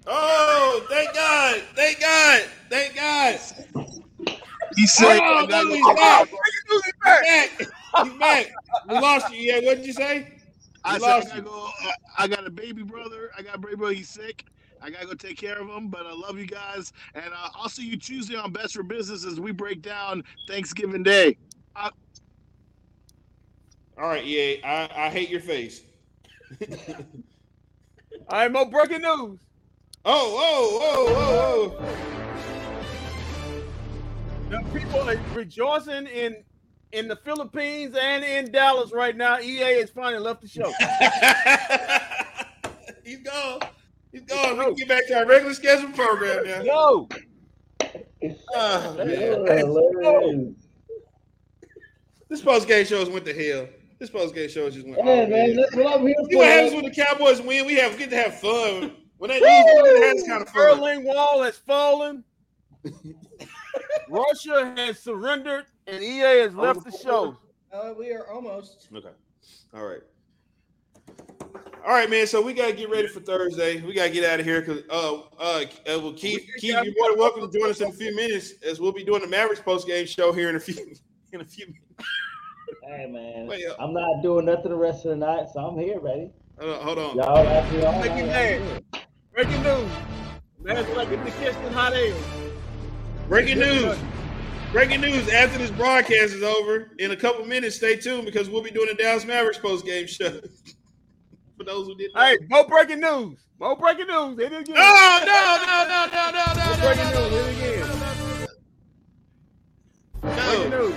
Oh, 0.07 0.86
thank 0.90 1.14
God! 1.14 1.64
Thank 1.76 1.99
God! 1.99 2.44
Thank 2.69 2.95
God! 2.95 3.40
he 4.76 4.86
said, 4.88 5.19
Oh, 5.19 5.38
I 5.38 5.45
gotta 5.48 5.69
he's 5.69 5.86
back. 5.95 6.27
He's 6.84 6.94
back. 7.03 7.49
He's 8.03 8.14
back. 8.14 8.48
We 8.88 8.98
lost 8.99 9.32
you. 9.32 9.38
Yeah, 9.38 9.61
what 9.65 9.77
did 9.77 9.86
you 9.86 9.94
say? 9.94 10.27
I 10.84 10.94
We 10.95 10.99
said 10.99 11.10
I 11.10 11.18
lost 11.18 11.27
gotta 11.30 11.41
you. 11.41 11.41
go. 11.41 11.69
uh, 11.84 11.91
I 12.18 12.27
got 12.27 12.45
a 12.45 12.52
baby 12.52 12.84
brother. 12.84 13.32
I 13.38 13.41
got 13.41 13.56
a 13.56 13.60
baby 13.60 13.76
brother. 13.76 13.94
He's 13.95 14.10
sick. 14.10 14.45
I 14.82 14.90
gotta 14.91 15.07
go 15.07 15.14
take 15.15 15.38
care 15.38 15.60
of 15.60 15.68
him. 15.68 15.90
But 15.90 16.06
I 16.06 16.14
love 16.14 16.38
you 16.38 16.45
guys, 16.45 16.91
and 17.15 17.26
uh, 17.34 17.49
I'll 17.56 17.69
see 17.69 17.88
you 17.88 17.98
Tuesday 17.98 18.36
on 18.36 18.52
Best 18.52 18.76
for 18.76 18.84
Business 18.84 19.26
as 19.26 19.40
we 19.40 19.52
break 19.52 19.82
down 19.82 20.23
Thanksgiving 20.48 21.03
Day. 21.03 21.38
Uh, 21.76 21.90
All 23.98 24.07
right, 24.07 24.23
EA. 24.23 24.61
I, 24.64 25.07
I 25.07 25.10
hate 25.10 25.30
your 25.30 25.41
face. 25.41 25.82
I 26.61 26.68
All 28.30 28.40
right, 28.40 28.52
more 28.52 28.69
breaking 28.69 29.02
news. 29.02 29.40
Oh, 30.07 30.38
oh, 30.38 30.80
oh, 30.84 31.07
oh, 31.10 31.72
oh. 31.72 31.73
The 34.52 34.61
people 34.80 34.99
are 35.10 35.18
rejoicing 35.34 36.06
in 36.06 36.44
in 36.91 37.07
the 37.07 37.15
Philippines 37.15 37.95
and 37.99 38.23
in 38.23 38.52
Dallas 38.52 38.94
right 38.94 39.18
now. 39.18 39.40
EA 39.40 39.80
has 39.80 39.90
finally 39.90 40.19
left 40.19 40.44
the 40.44 40.48
show. 40.48 40.72
He's 43.03 43.18
gone. 43.23 43.61
He's 44.11 44.22
gone. 44.22 44.60
We 44.60 44.65
can 44.65 44.73
get 44.76 44.88
back 44.88 45.07
to 45.07 45.18
our 45.18 45.26
regular 45.26 45.56
scheduled 45.56 45.95
program 45.95 46.45
now. 46.45 46.61
No. 46.61 47.10
Ah, 48.56 48.94
man. 48.98 50.56
This 52.30 52.41
post 52.41 52.68
game 52.68 52.86
shows 52.86 53.10
went 53.10 53.26
to 53.26 53.34
hell. 53.34 53.68
This 53.98 54.11
post 54.11 54.36
game 54.36 54.49
shows 54.49 54.76
just 54.76 54.86
went. 54.86 55.02
Hey 55.02 55.22
all 55.22 55.27
man, 55.27 55.32
red. 55.32 55.57
that's 55.57 55.76
what 55.76 55.99
I'm 55.99 56.06
here 56.06 56.15
See 56.30 56.36
what 56.36 56.48
happens 56.48 56.76
when 56.76 56.86
the 56.86 56.91
Cowboys 56.91 57.41
win? 57.41 57.65
We 57.65 57.73
have 57.76 57.98
get 57.98 58.11
to 58.11 58.18
have 58.18 58.40
fun. 58.40 58.98
When 59.18 59.30
they 59.30 59.40
lose, 59.40 59.44
we 59.44 59.84
get 59.84 59.96
to 59.96 60.06
have 60.08 60.18
this 60.18 60.28
kind 60.28 60.42
of 60.42 60.50
fun. 60.50 60.78
Berlin 60.78 61.04
Wall 61.04 61.44
has 61.44 61.58
fallen. 61.58 62.24
Russia 64.10 64.74
has 64.76 65.00
surrendered, 65.00 65.66
and 65.88 66.04
EA 66.04 66.42
has 66.42 66.56
left 66.56 66.84
the 66.84 66.92
show. 66.92 67.38
Uh, 67.72 67.94
we 67.98 68.14
are 68.14 68.28
almost. 68.30 68.88
Okay. 68.94 69.10
All 69.74 69.86
right. 69.86 70.02
All 71.86 71.92
right, 71.92 72.10
man. 72.10 72.26
So 72.26 72.42
we 72.42 72.54
gotta 72.54 72.74
get 72.74 72.90
ready 72.90 73.08
for 73.08 73.20
Thursday. 73.20 73.82
We 73.82 73.94
gotta 73.94 74.10
get 74.10 74.24
out 74.26 74.40
of 74.40 74.46
here 74.46 74.62
because 74.62 74.84
uh 74.90 75.22
uh, 75.40 75.66
uh 75.88 76.00
well 76.00 76.14
Keith 76.14 76.50
Keith, 76.58 76.74
you're 76.74 76.94
more 76.98 77.10
than 77.12 77.20
welcome 77.20 77.50
to 77.50 77.60
join 77.60 77.70
us 77.70 77.80
in 77.80 77.90
a 77.90 77.94
few 77.94 78.16
minutes 78.16 78.54
as 78.64 78.80
we'll 78.80 78.92
be 78.92 79.04
doing 79.04 79.22
the 79.22 79.28
Mavericks 79.28 79.62
post 79.62 79.86
game 79.86 80.08
show 80.08 80.32
here 80.32 80.50
in 80.50 80.56
a 80.56 80.60
few 80.60 80.76
in 81.32 81.42
a 81.42 81.46
few 81.46 81.68
minutes. 81.68 81.82
Hey 82.84 83.06
man, 83.08 83.48
Wait, 83.48 83.66
uh, 83.68 83.76
I'm 83.80 83.94
not 83.94 84.24
doing 84.24 84.46
nothing 84.46 84.70
the 84.70 84.76
rest 84.76 85.06
of 85.06 85.12
the 85.12 85.18
night, 85.18 85.48
so 85.54 85.60
I'm 85.60 85.78
here, 85.78 86.00
ready. 86.00 86.32
Hold 86.60 86.76
on, 86.76 86.84
hold 86.84 86.98
on. 87.00 87.16
Y'all 87.18 87.48
ask 87.48 87.74
me 87.74 87.84
all 87.84 88.00
Make 88.00 88.12
night. 88.12 88.18
you 88.18 88.24
I'm 88.24 88.30
mad. 88.30 89.05
Breaking 89.36 89.64
news. 89.64 89.91
Man's 90.62 90.88
like 90.95 91.10
in 91.10 91.22
the 91.26 91.32
kitchen 91.32 91.74
hot 91.74 91.91
ale. 91.91 92.16
Breaking 93.28 93.60
news. 93.60 93.98
Breaking 94.72 95.02
news 95.02 95.28
after 95.28 95.57
this 95.57 95.72
broadcast 95.72 96.34
is 96.34 96.41
over, 96.41 96.91
in 96.99 97.12
a 97.12 97.18
couple 97.18 97.44
minutes, 97.44 97.76
stay 97.76 97.98
tuned 97.98 98.24
because 98.26 98.49
we'll 98.49 98.62
be 98.62 98.72
doing 98.72 98.88
a 98.90 98.94
Dallas 98.94 99.26
Mavericks 99.26 99.57
post 99.57 99.86
game 99.86 100.07
show. 100.07 100.40
For 101.57 101.66
those 101.66 101.88
who 101.88 101.95
didn't. 101.95 102.18
Hey, 102.18 102.38
more 102.49 102.66
breaking 102.66 103.02
news. 103.02 103.38
More 103.60 103.76
breaking 103.76 104.07
news. 104.07 104.40
Hit 104.40 104.53
it 104.53 104.62
again. 104.62 104.76
Oh, 104.78 105.24
no, 105.26 105.66
no, 105.66 105.84
no, 105.86 106.06
no, 106.14 106.32
no, 106.32 106.45
no, 106.53 106.66
More 106.66 106.78
no, 106.78 106.82
breaking 106.82 107.12
no, 107.12 107.30
news. 107.30 107.57
Hit 107.57 107.74
it 107.74 107.82
again. 107.82 108.48
Breaking 110.22 110.70
news. 110.70 110.95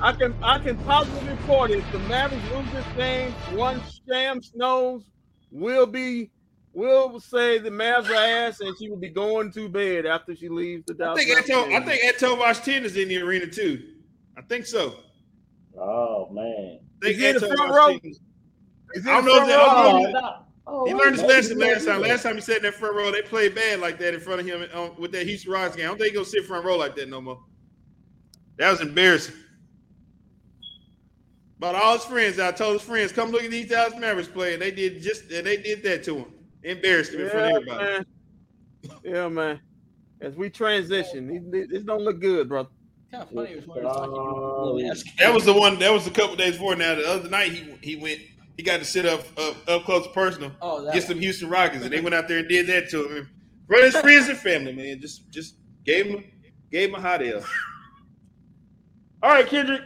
I 0.00 0.12
can 0.12 0.34
I 0.42 0.58
can 0.58 0.76
positively 0.78 1.30
report 1.30 1.70
if 1.70 1.92
the 1.92 2.00
Mavericks 2.00 2.50
lose 2.50 2.70
this 2.72 2.86
game, 2.96 3.32
one 3.54 3.80
Sam 4.08 4.42
Snows 4.42 5.04
will 5.52 5.86
be 5.86 6.30
will 6.76 7.18
say 7.18 7.58
the 7.58 7.70
Mavs 7.70 8.10
are 8.10 8.14
ass 8.14 8.60
and 8.60 8.76
she 8.78 8.88
will 8.90 8.98
be 8.98 9.08
going 9.08 9.50
to 9.52 9.68
bed 9.68 10.04
after 10.06 10.36
she 10.36 10.48
leaves 10.48 10.84
the 10.86 10.94
Dallas. 10.94 11.18
I 11.20 11.24
think 11.24 11.48
Mavericks 11.48 11.72
Eto, 11.72 11.74
I 11.74 11.84
think 11.84 12.16
Eto 12.18 12.36
Vosh 12.36 12.58
10 12.60 12.84
is 12.84 12.96
in 12.96 13.08
the 13.08 13.20
arena 13.22 13.46
too. 13.46 13.82
I 14.36 14.42
think 14.42 14.66
so. 14.66 14.94
Oh 15.78 16.28
man. 16.30 16.78
I 17.02 17.06
think 17.06 17.18
Is 17.18 17.22
he 17.22 17.32
the 17.46 17.54
front 17.54 17.72
row? 17.72 17.88
10 17.98 18.00
is- 18.04 18.20
Is 18.94 19.04
he 19.04 19.10
I 19.10 19.14
don't 19.14 19.24
know 19.26 19.40
if 19.42 19.46
that. 19.48 19.56
row? 19.56 19.62
I 19.62 19.82
don't 19.92 20.02
know 20.02 20.08
Oh, 20.08 20.20
no. 20.20 20.36
Oh, 20.68 20.84
He 20.86 20.94
learned 20.94 21.14
his 21.16 21.24
lesson 21.24 21.58
last 21.58 21.86
time. 21.86 22.00
Last 22.02 22.24
time 22.24 22.34
he 22.34 22.40
sat 22.40 22.56
in 22.58 22.62
that 22.64 22.74
front 22.74 22.94
row, 22.96 23.10
they 23.12 23.22
played 23.22 23.54
bad 23.54 23.80
like 23.80 23.98
that 24.00 24.14
in 24.14 24.20
front 24.20 24.40
of 24.40 24.46
him 24.46 24.66
um, 24.74 24.90
with 24.98 25.12
that 25.12 25.26
Houston 25.26 25.52
Rockets 25.52 25.76
game. 25.76 25.84
I 25.86 25.88
don't 25.88 25.96
think 25.98 26.10
he 26.10 26.14
gonna 26.14 26.26
sit 26.26 26.44
front 26.44 26.64
row 26.64 26.76
like 26.76 26.96
that 26.96 27.08
no 27.08 27.20
more. 27.20 27.40
That 28.58 28.70
was 28.70 28.80
embarrassing. 28.80 29.34
But 31.58 31.74
all 31.74 31.94
his 31.94 32.04
friends, 32.04 32.38
I 32.38 32.52
told 32.52 32.74
his 32.74 32.82
friends, 32.82 33.12
come 33.12 33.30
look 33.30 33.42
at 33.44 33.50
these 33.50 33.68
Dallas 33.68 33.94
Mavericks 33.98 34.28
play, 34.28 34.52
and 34.54 34.60
they 34.62 34.70
did 34.70 35.00
just 35.02 35.30
and 35.30 35.46
they 35.46 35.56
did 35.56 35.82
that 35.84 36.02
to 36.04 36.16
him. 36.16 36.32
Embarrassed 36.66 37.12
him 37.12 37.20
in 37.22 37.30
front 37.30 37.46
of 37.56 37.56
everybody. 37.62 37.84
man. 37.84 38.06
Yeah, 39.04 39.28
man. 39.28 39.60
As 40.20 40.34
we 40.34 40.50
transition, 40.50 41.28
these- 41.28 41.50
these- 41.50 41.68
this 41.68 41.82
don't 41.82 42.02
look 42.02 42.20
good, 42.20 42.48
bro. 42.48 42.68
Kind 43.10 43.22
of 43.22 43.30
funny. 43.30 43.50
Um, 43.50 43.56
was 43.56 43.66
when 43.66 43.86
I 43.86 43.88
was 43.88 44.82
watching 45.04 45.12
That 45.18 45.34
was 45.34 45.44
the 45.44 45.52
one. 45.52 45.78
That 45.78 45.92
was 45.92 46.06
a 46.06 46.10
couple 46.10 46.34
days 46.36 46.52
before. 46.54 46.74
Now 46.76 46.94
the 46.96 47.06
other 47.08 47.28
night 47.28 47.52
he 47.52 47.74
he 47.82 47.96
went. 47.96 48.20
He 48.56 48.62
got 48.62 48.78
to 48.78 48.84
sit 48.84 49.04
up 49.06 49.20
up, 49.38 49.56
up 49.68 49.84
close 49.84 50.06
personal. 50.08 50.50
Oh, 50.62 50.82
that 50.84 50.94
get 50.94 51.02
some 51.04 51.18
Houston 51.20 51.48
Rockets, 51.48 51.84
and 51.84 51.92
they 51.92 52.00
went 52.00 52.14
out 52.14 52.26
there 52.26 52.38
and 52.38 52.48
did 52.48 52.66
that 52.68 52.88
to 52.90 53.06
him. 53.08 53.28
For 53.68 53.76
his 53.76 53.94
friends 54.00 54.28
and 54.28 54.38
family, 54.38 54.72
man, 54.72 55.00
just 55.00 55.30
just 55.30 55.56
gave 55.84 56.06
him 56.06 56.24
gave 56.72 56.88
him 56.88 56.94
a 56.96 57.00
hot 57.00 57.22
L. 57.24 57.44
All 59.22 59.30
right, 59.30 59.46
Kendrick. 59.46 59.82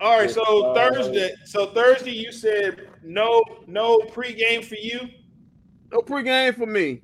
All 0.00 0.18
right, 0.18 0.30
so 0.30 0.72
Thursday. 0.74 1.34
So 1.44 1.66
Thursday, 1.66 2.12
you 2.12 2.32
said 2.32 2.88
no 3.02 3.42
no 3.66 3.98
pregame 3.98 4.64
for 4.64 4.76
you, 4.76 5.00
No 5.94 6.00
pregame 6.00 6.56
for 6.56 6.66
me. 6.66 7.00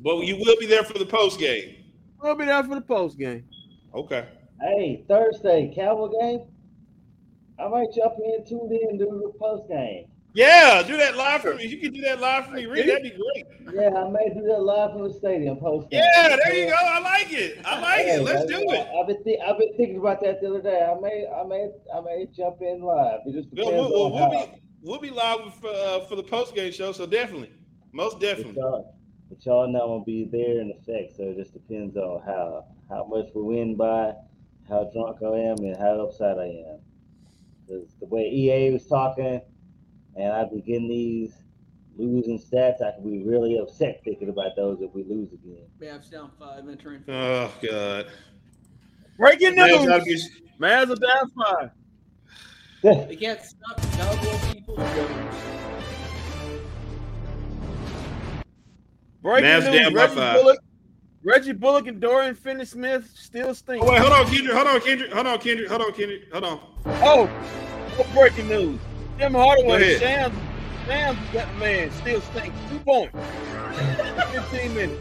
but 0.00 0.18
you 0.26 0.36
will 0.36 0.56
be 0.60 0.66
there 0.66 0.84
for 0.84 0.98
the 0.98 1.06
post 1.06 1.38
game. 1.40 1.76
We'll 2.22 2.34
be 2.34 2.44
there 2.44 2.62
for 2.62 2.74
the 2.74 2.82
post 2.82 3.18
game. 3.18 3.44
Okay. 3.94 4.26
Hey, 4.60 5.04
Thursday, 5.08 5.72
Cowboy 5.74 6.10
game. 6.20 6.40
I 7.58 7.68
might 7.68 7.86
jump 7.96 8.14
in, 8.22 8.44
tune 8.46 8.68
in, 8.90 8.98
do 8.98 9.06
the 9.32 9.32
post 9.38 9.68
game. 9.70 10.06
Yeah, 10.34 10.82
do 10.86 10.96
that 10.96 11.16
live 11.16 11.42
for 11.42 11.54
me. 11.54 11.64
You 11.66 11.78
can 11.78 11.92
do 11.94 12.00
that 12.02 12.20
live 12.20 12.46
for 12.46 12.52
me, 12.52 12.66
Reed, 12.66 12.88
that'd 12.88 13.02
be 13.04 13.10
great. 13.10 13.46
Yeah, 13.72 13.94
I 13.94 14.08
may 14.10 14.28
do 14.34 14.42
that 14.48 14.60
live 14.60 14.90
from 14.92 15.04
the 15.08 15.14
stadium 15.14 15.56
post 15.58 15.88
game. 15.90 16.02
Yeah, 16.02 16.36
there 16.36 16.54
you 16.54 16.66
go. 16.66 16.74
I 16.76 16.98
like 16.98 17.32
it. 17.32 17.58
I 17.64 17.78
like 17.80 18.06
it. 18.06 18.20
Let's 18.22 18.44
do 18.46 18.56
it. 18.58 18.88
I've 19.00 19.06
been 19.06 19.22
thi- 19.22 19.38
I've 19.40 19.58
been 19.58 19.74
thinking 19.76 19.98
about 19.98 20.20
that 20.22 20.40
the 20.42 20.48
other 20.48 20.60
day. 20.62 20.82
I 20.82 21.00
may 21.00 21.26
I 21.28 21.44
may 21.46 21.68
I 21.96 22.00
may 22.00 22.26
jump 22.36 22.56
in 22.62 22.82
live. 22.82 23.20
It 23.26 23.32
just 23.32 23.48
We'll, 23.52 23.70
we'll, 23.72 24.04
on 24.06 24.12
we'll 24.12 24.18
how. 24.18 24.46
be 24.46 24.52
we'll 24.82 25.00
be 25.00 25.10
live 25.10 25.54
for 25.60 25.68
uh, 25.70 26.00
for 26.06 26.16
the 26.16 26.22
post 26.24 26.54
game 26.56 26.72
show. 26.72 26.90
So 26.90 27.06
definitely, 27.06 27.52
most 27.94 28.14
But 28.14 28.20
definitely. 28.20 28.54
y'all, 28.56 28.94
but 29.28 29.44
y'all 29.46 29.68
know 29.72 29.82
I'm 29.82 29.88
gonna 29.88 30.04
be 30.04 30.24
there 30.30 30.60
in 30.60 30.70
effect, 30.72 31.16
so 31.16 31.22
it 31.24 31.36
just 31.36 31.52
depends 31.54 31.96
on 31.96 32.20
how 32.26 32.66
how 32.88 33.04
much 33.06 33.28
we 33.34 33.42
win 33.42 33.76
by, 33.76 34.12
how 34.68 34.90
drunk 34.92 35.18
I 35.22 35.36
am, 35.38 35.58
and 35.58 35.76
how 35.76 36.00
upset 36.00 36.38
I 36.38 36.46
am. 36.46 36.78
Because 37.66 37.94
the 38.00 38.06
way 38.06 38.28
EA 38.30 38.72
was 38.72 38.86
talking, 38.86 39.40
and 40.16 40.32
I've 40.32 40.50
been 40.50 40.60
getting 40.60 40.88
these 40.88 41.32
losing 41.96 42.38
stats, 42.38 42.82
I 42.82 42.90
could 42.96 43.04
be 43.04 43.22
really 43.24 43.56
upset 43.58 44.02
thinking 44.04 44.28
about 44.28 44.56
those 44.56 44.80
if 44.82 44.92
we 44.92 45.04
lose 45.04 45.32
again. 45.32 45.66
Mavs 45.80 46.10
down 46.10 46.30
five, 46.38 46.68
entering. 46.68 47.04
Oh 47.08 47.52
God. 47.62 48.06
Breaking 49.16 49.54
Mavs 49.54 49.78
news. 49.78 49.86
gotta 49.86 50.04
be- 50.04 50.28
Mavs 50.60 50.90
are 50.90 50.96
down 50.96 51.30
five. 51.30 51.70
They 53.08 53.16
can't 53.16 53.40
stop 53.40 53.80
the 53.80 53.96
Cowboy 53.96 54.52
people. 54.52 55.63
Breaking 59.24 59.48
Mavs 59.48 59.64
news. 59.72 59.80
down 59.80 59.94
by 59.94 60.00
Reggie 60.02 60.14
five. 60.16 60.36
Bullock, 60.42 60.58
Reggie 61.24 61.52
Bullock 61.52 61.86
and 61.86 61.98
Dorian 61.98 62.34
Finney-Smith 62.34 63.10
still 63.14 63.54
stink. 63.54 63.82
Oh 63.82 63.90
wait, 63.90 63.98
hold 63.98 64.12
on, 64.12 64.26
Kendrick. 64.26 64.52
Hold 64.54 64.66
on, 64.68 64.80
Kendrick. 64.82 65.10
Hold 65.14 65.26
on, 65.26 65.38
Kendrick. 65.38 65.68
Hold 65.70 65.80
on, 65.80 65.92
Kendrick. 65.94 66.30
Hold 66.30 66.44
on. 66.44 66.60
Oh, 66.84 67.30
oh, 67.98 68.06
breaking 68.12 68.48
news. 68.48 68.78
Tim 69.18 69.32
Go 69.32 69.38
Hardaway, 69.38 69.94
ahead. 69.94 70.00
Shams, 70.02 70.36
Shams, 70.86 71.18
that 71.32 71.56
man 71.56 71.90
still 71.92 72.20
stinks. 72.20 72.54
Two 72.68 72.78
points. 72.80 73.16
15 74.50 74.74
minutes. 74.74 75.00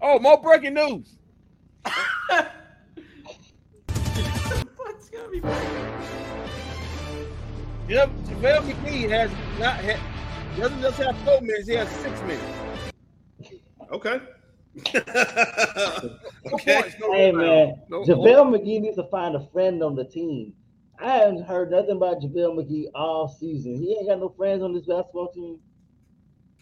Oh, 0.00 0.18
more 0.20 0.40
breaking 0.40 0.72
news. 0.72 1.18
What's 4.78 5.10
gonna 5.10 5.28
be 5.30 5.40
breaking? 5.40 6.25
Yep, 7.88 8.10
JaVale 8.24 8.62
McGee 8.72 9.08
has 9.10 9.30
not 9.60 9.74
had, 9.76 10.00
doesn't 10.56 10.80
just 10.80 10.96
have 10.98 11.16
four 11.18 11.40
minutes, 11.40 11.68
he 11.68 11.74
has 11.74 11.88
six 11.88 12.20
minutes. 12.22 12.44
Okay. 13.92 14.20
Okay. 16.52 16.92
no 17.00 17.12
Hey 17.12 17.32
man, 17.32 17.74
No- 17.88 18.02
JaVale 18.04 18.54
McGee 18.56 18.80
needs 18.80 18.96
to 18.96 19.04
find 19.04 19.34
a 19.34 19.46
friend 19.52 19.82
on 19.82 19.94
the 19.94 20.04
team. 20.04 20.52
I 21.00 21.10
haven't 21.18 21.42
heard 21.44 21.70
nothing 21.70 21.92
about 21.96 22.20
JaVale 22.20 22.56
McGee 22.58 22.86
all 22.94 23.28
season. 23.28 23.76
He 23.76 23.96
ain't 23.98 24.08
got 24.08 24.20
no 24.20 24.28
friends 24.30 24.62
on 24.62 24.72
this 24.72 24.86
basketball 24.86 25.30
team. 25.32 25.58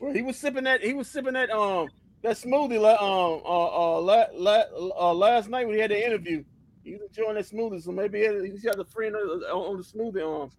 Well, 0.01 0.13
he 0.13 0.23
was 0.23 0.37
sipping 0.37 0.65
that. 0.65 0.83
He 0.83 0.93
was 0.95 1.09
sipping 1.09 1.35
that. 1.35 1.51
Um, 1.51 1.89
that 2.23 2.37
smoothie. 2.37 2.81
la- 2.81 2.97
Um, 2.97 3.43
uh, 3.45 3.97
uh, 3.97 4.01
la, 4.01 4.25
la, 4.35 4.63
uh, 4.99 5.15
last 5.15 5.49
night 5.49 5.67
when 5.67 5.75
he 5.77 5.81
had 5.81 5.91
the 5.91 6.05
interview, 6.05 6.43
he 6.83 6.93
was 6.93 7.03
enjoying 7.03 7.35
that 7.37 7.45
smoothie. 7.47 7.83
So 7.83 7.93
maybe 7.93 8.19
he 8.21 8.25
had, 8.25 8.35
he 8.43 8.67
had 8.67 8.79
a 8.79 8.85
friend 8.85 9.15
on, 9.15 9.43
on 9.45 9.77
the 9.77 9.83
smoothie. 9.85 10.23
Um, 10.45 10.51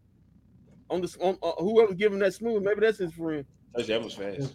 on 0.90 1.02
the 1.02 1.18
on 1.22 1.38
uh, 1.42 1.52
whoever 1.64 1.94
giving 1.94 2.20
that 2.20 2.34
smoothie, 2.34 2.64
maybe 2.64 2.82
that's 2.82 2.98
his 2.98 3.14
friend. 3.14 3.46
That 3.76 4.04
was 4.04 4.14
fast. 4.14 4.54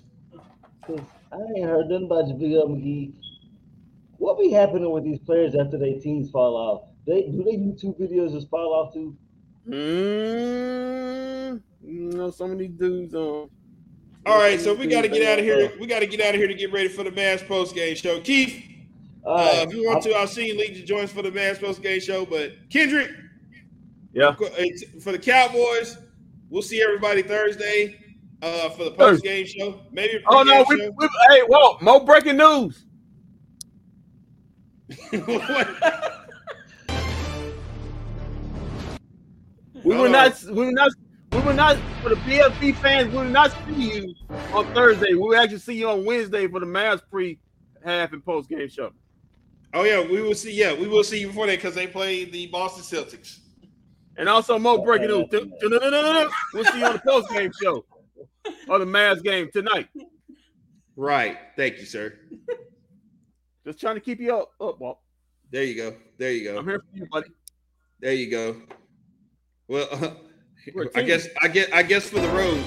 'Cause 0.87 1.01
I 1.33 1.37
ain't 1.57 1.67
heard 1.67 1.89
nothing 1.89 2.07
about 2.07 2.25
JaVale 2.25 2.69
McGee. 2.69 3.13
What 4.19 4.39
be 4.39 4.51
happening 4.51 4.91
with 4.91 5.05
these 5.05 5.19
players 5.21 5.55
after 5.55 5.79
their 5.79 5.99
teams 6.01 6.31
fall 6.31 6.57
off? 6.57 6.83
They 7.07 7.23
do 7.31 7.43
they 7.45 7.57
YouTube 7.57 7.99
videos 8.01 8.33
just 8.33 8.49
fall 8.49 8.73
off 8.75 8.93
too? 8.95 9.17
Mm, 9.69 11.63
you 11.85 12.11
know, 12.11 12.31
some 12.31 12.53
of 12.53 12.59
these 12.59 12.71
dudes. 12.73 13.15
Um, 13.15 13.51
All 14.27 14.39
right, 14.39 14.61
so 14.61 14.75
we 14.75 14.87
got 14.87 15.03
to 15.03 15.09
get 15.09 15.27
out 15.27 15.39
of 15.39 15.45
here. 15.45 15.73
We 15.81 15.87
got 15.87 16.01
to 16.01 16.07
get 16.07 16.21
out 16.21 16.35
of 16.35 16.37
here 16.37 16.49
to 16.49 16.55
get 16.55 16.73
ready 16.73 16.89
for 16.89 17.05
the 17.05 17.11
Mavs 17.11 17.47
post 17.47 17.75
game 17.75 17.95
show. 17.95 18.21
Keith, 18.21 18.63
All 19.25 19.39
uh, 19.39 19.63
if 19.63 19.73
you 19.73 19.87
want 19.87 20.03
to, 20.05 20.13
I'll 20.13 20.27
see 20.27 20.47
you 20.49 20.59
lead 20.59 20.75
to 20.75 20.85
join 20.85 21.05
us 21.05 21.13
for 21.13 21.23
the 21.23 21.31
Mavs 21.31 21.61
post 21.61 21.83
game 21.83 22.01
show. 22.01 22.25
But 22.27 22.53
Kendrick, 22.71 23.11
yeah, 24.13 24.35
for 25.01 25.13
the 25.13 25.19
Cowboys, 25.19 25.97
we'll 26.51 26.63
see 26.63 26.83
everybody 26.83 27.23
Thursday 27.23 27.99
uh, 28.43 28.69
for 28.71 28.85
the 28.85 28.91
post 28.91 29.23
game 29.23 29.47
show. 29.47 29.81
Maybe. 29.91 30.23
Oh 30.29 30.43
no, 30.43 30.65
we, 30.69 30.89
we, 30.91 31.09
hey, 31.31 31.43
whoa, 31.49 31.79
more 31.81 32.05
breaking 32.05 32.37
news. 32.37 32.85
We 39.85 39.97
will 39.97 40.11
not. 40.11 40.43
We 40.45 40.53
will 40.53 40.73
not. 40.73 40.93
We 41.33 41.39
will 41.41 41.55
not. 41.55 41.77
For 42.03 42.11
the 42.11 42.17
BFB 42.17 42.77
fans, 42.77 43.11
we 43.11 43.19
will 43.19 43.25
not 43.25 43.53
see 43.67 43.99
you 43.99 44.15
on 44.53 44.67
Thursday. 44.75 45.13
We 45.13 45.19
will 45.19 45.37
actually 45.37 45.59
see 45.59 45.75
you 45.75 45.89
on 45.89 46.05
Wednesday 46.05 46.47
for 46.49 46.61
the 46.61 46.67
Mavs 46.67 47.03
pre 47.11 47.39
half 47.85 48.13
and 48.13 48.25
post 48.25 48.49
game 48.49 48.69
show. 48.69 48.93
Oh 49.73 49.85
yeah, 49.85 50.01
we 50.01 50.21
will 50.21 50.35
see. 50.35 50.53
Yeah, 50.53 50.75
we 50.75 50.87
will 50.87 51.05
see 51.05 51.21
you 51.21 51.29
before 51.29 51.47
that 51.47 51.57
because 51.57 51.75
they 51.75 51.87
play 51.87 52.25
the 52.25 52.47
Boston 52.49 52.83
Celtics. 52.83 53.39
And 54.21 54.29
also 54.29 54.59
more 54.59 54.75
oh, 54.79 54.85
breaking 54.85 55.09
news. 55.09 55.29
We'll 55.33 56.65
see 56.67 56.79
you 56.79 56.85
on 56.85 56.93
the 56.93 57.03
post 57.03 57.31
game 57.31 57.51
show 57.59 57.87
or 58.69 58.79
the 58.79 58.85
Mavs 58.85 59.23
game 59.23 59.49
tonight. 59.51 59.89
Right. 60.95 61.39
Thank 61.57 61.79
you, 61.79 61.87
sir. 61.87 62.19
Just 63.65 63.81
trying 63.81 63.95
to 63.95 64.01
keep 64.01 64.21
you 64.21 64.37
up. 64.37 64.51
Up, 64.61 64.79
Walt. 64.79 64.99
There 65.51 65.65
you 65.65 65.75
go. 65.75 65.97
There 66.19 66.33
you 66.33 66.45
go. 66.45 66.59
I'm 66.59 66.69
here 66.69 66.81
for 66.81 66.99
you, 66.99 67.07
buddy. 67.11 67.31
There 67.99 68.13
you 68.13 68.31
go. 68.31 68.61
Well, 69.69 69.89
a 69.95 70.99
I 70.99 71.03
guess 71.03 71.27
I 71.41 71.49
get 71.49 71.73
I 71.73 71.83
guess 71.83 72.11
for 72.11 72.21
the 72.21 72.29
road. 72.29 72.63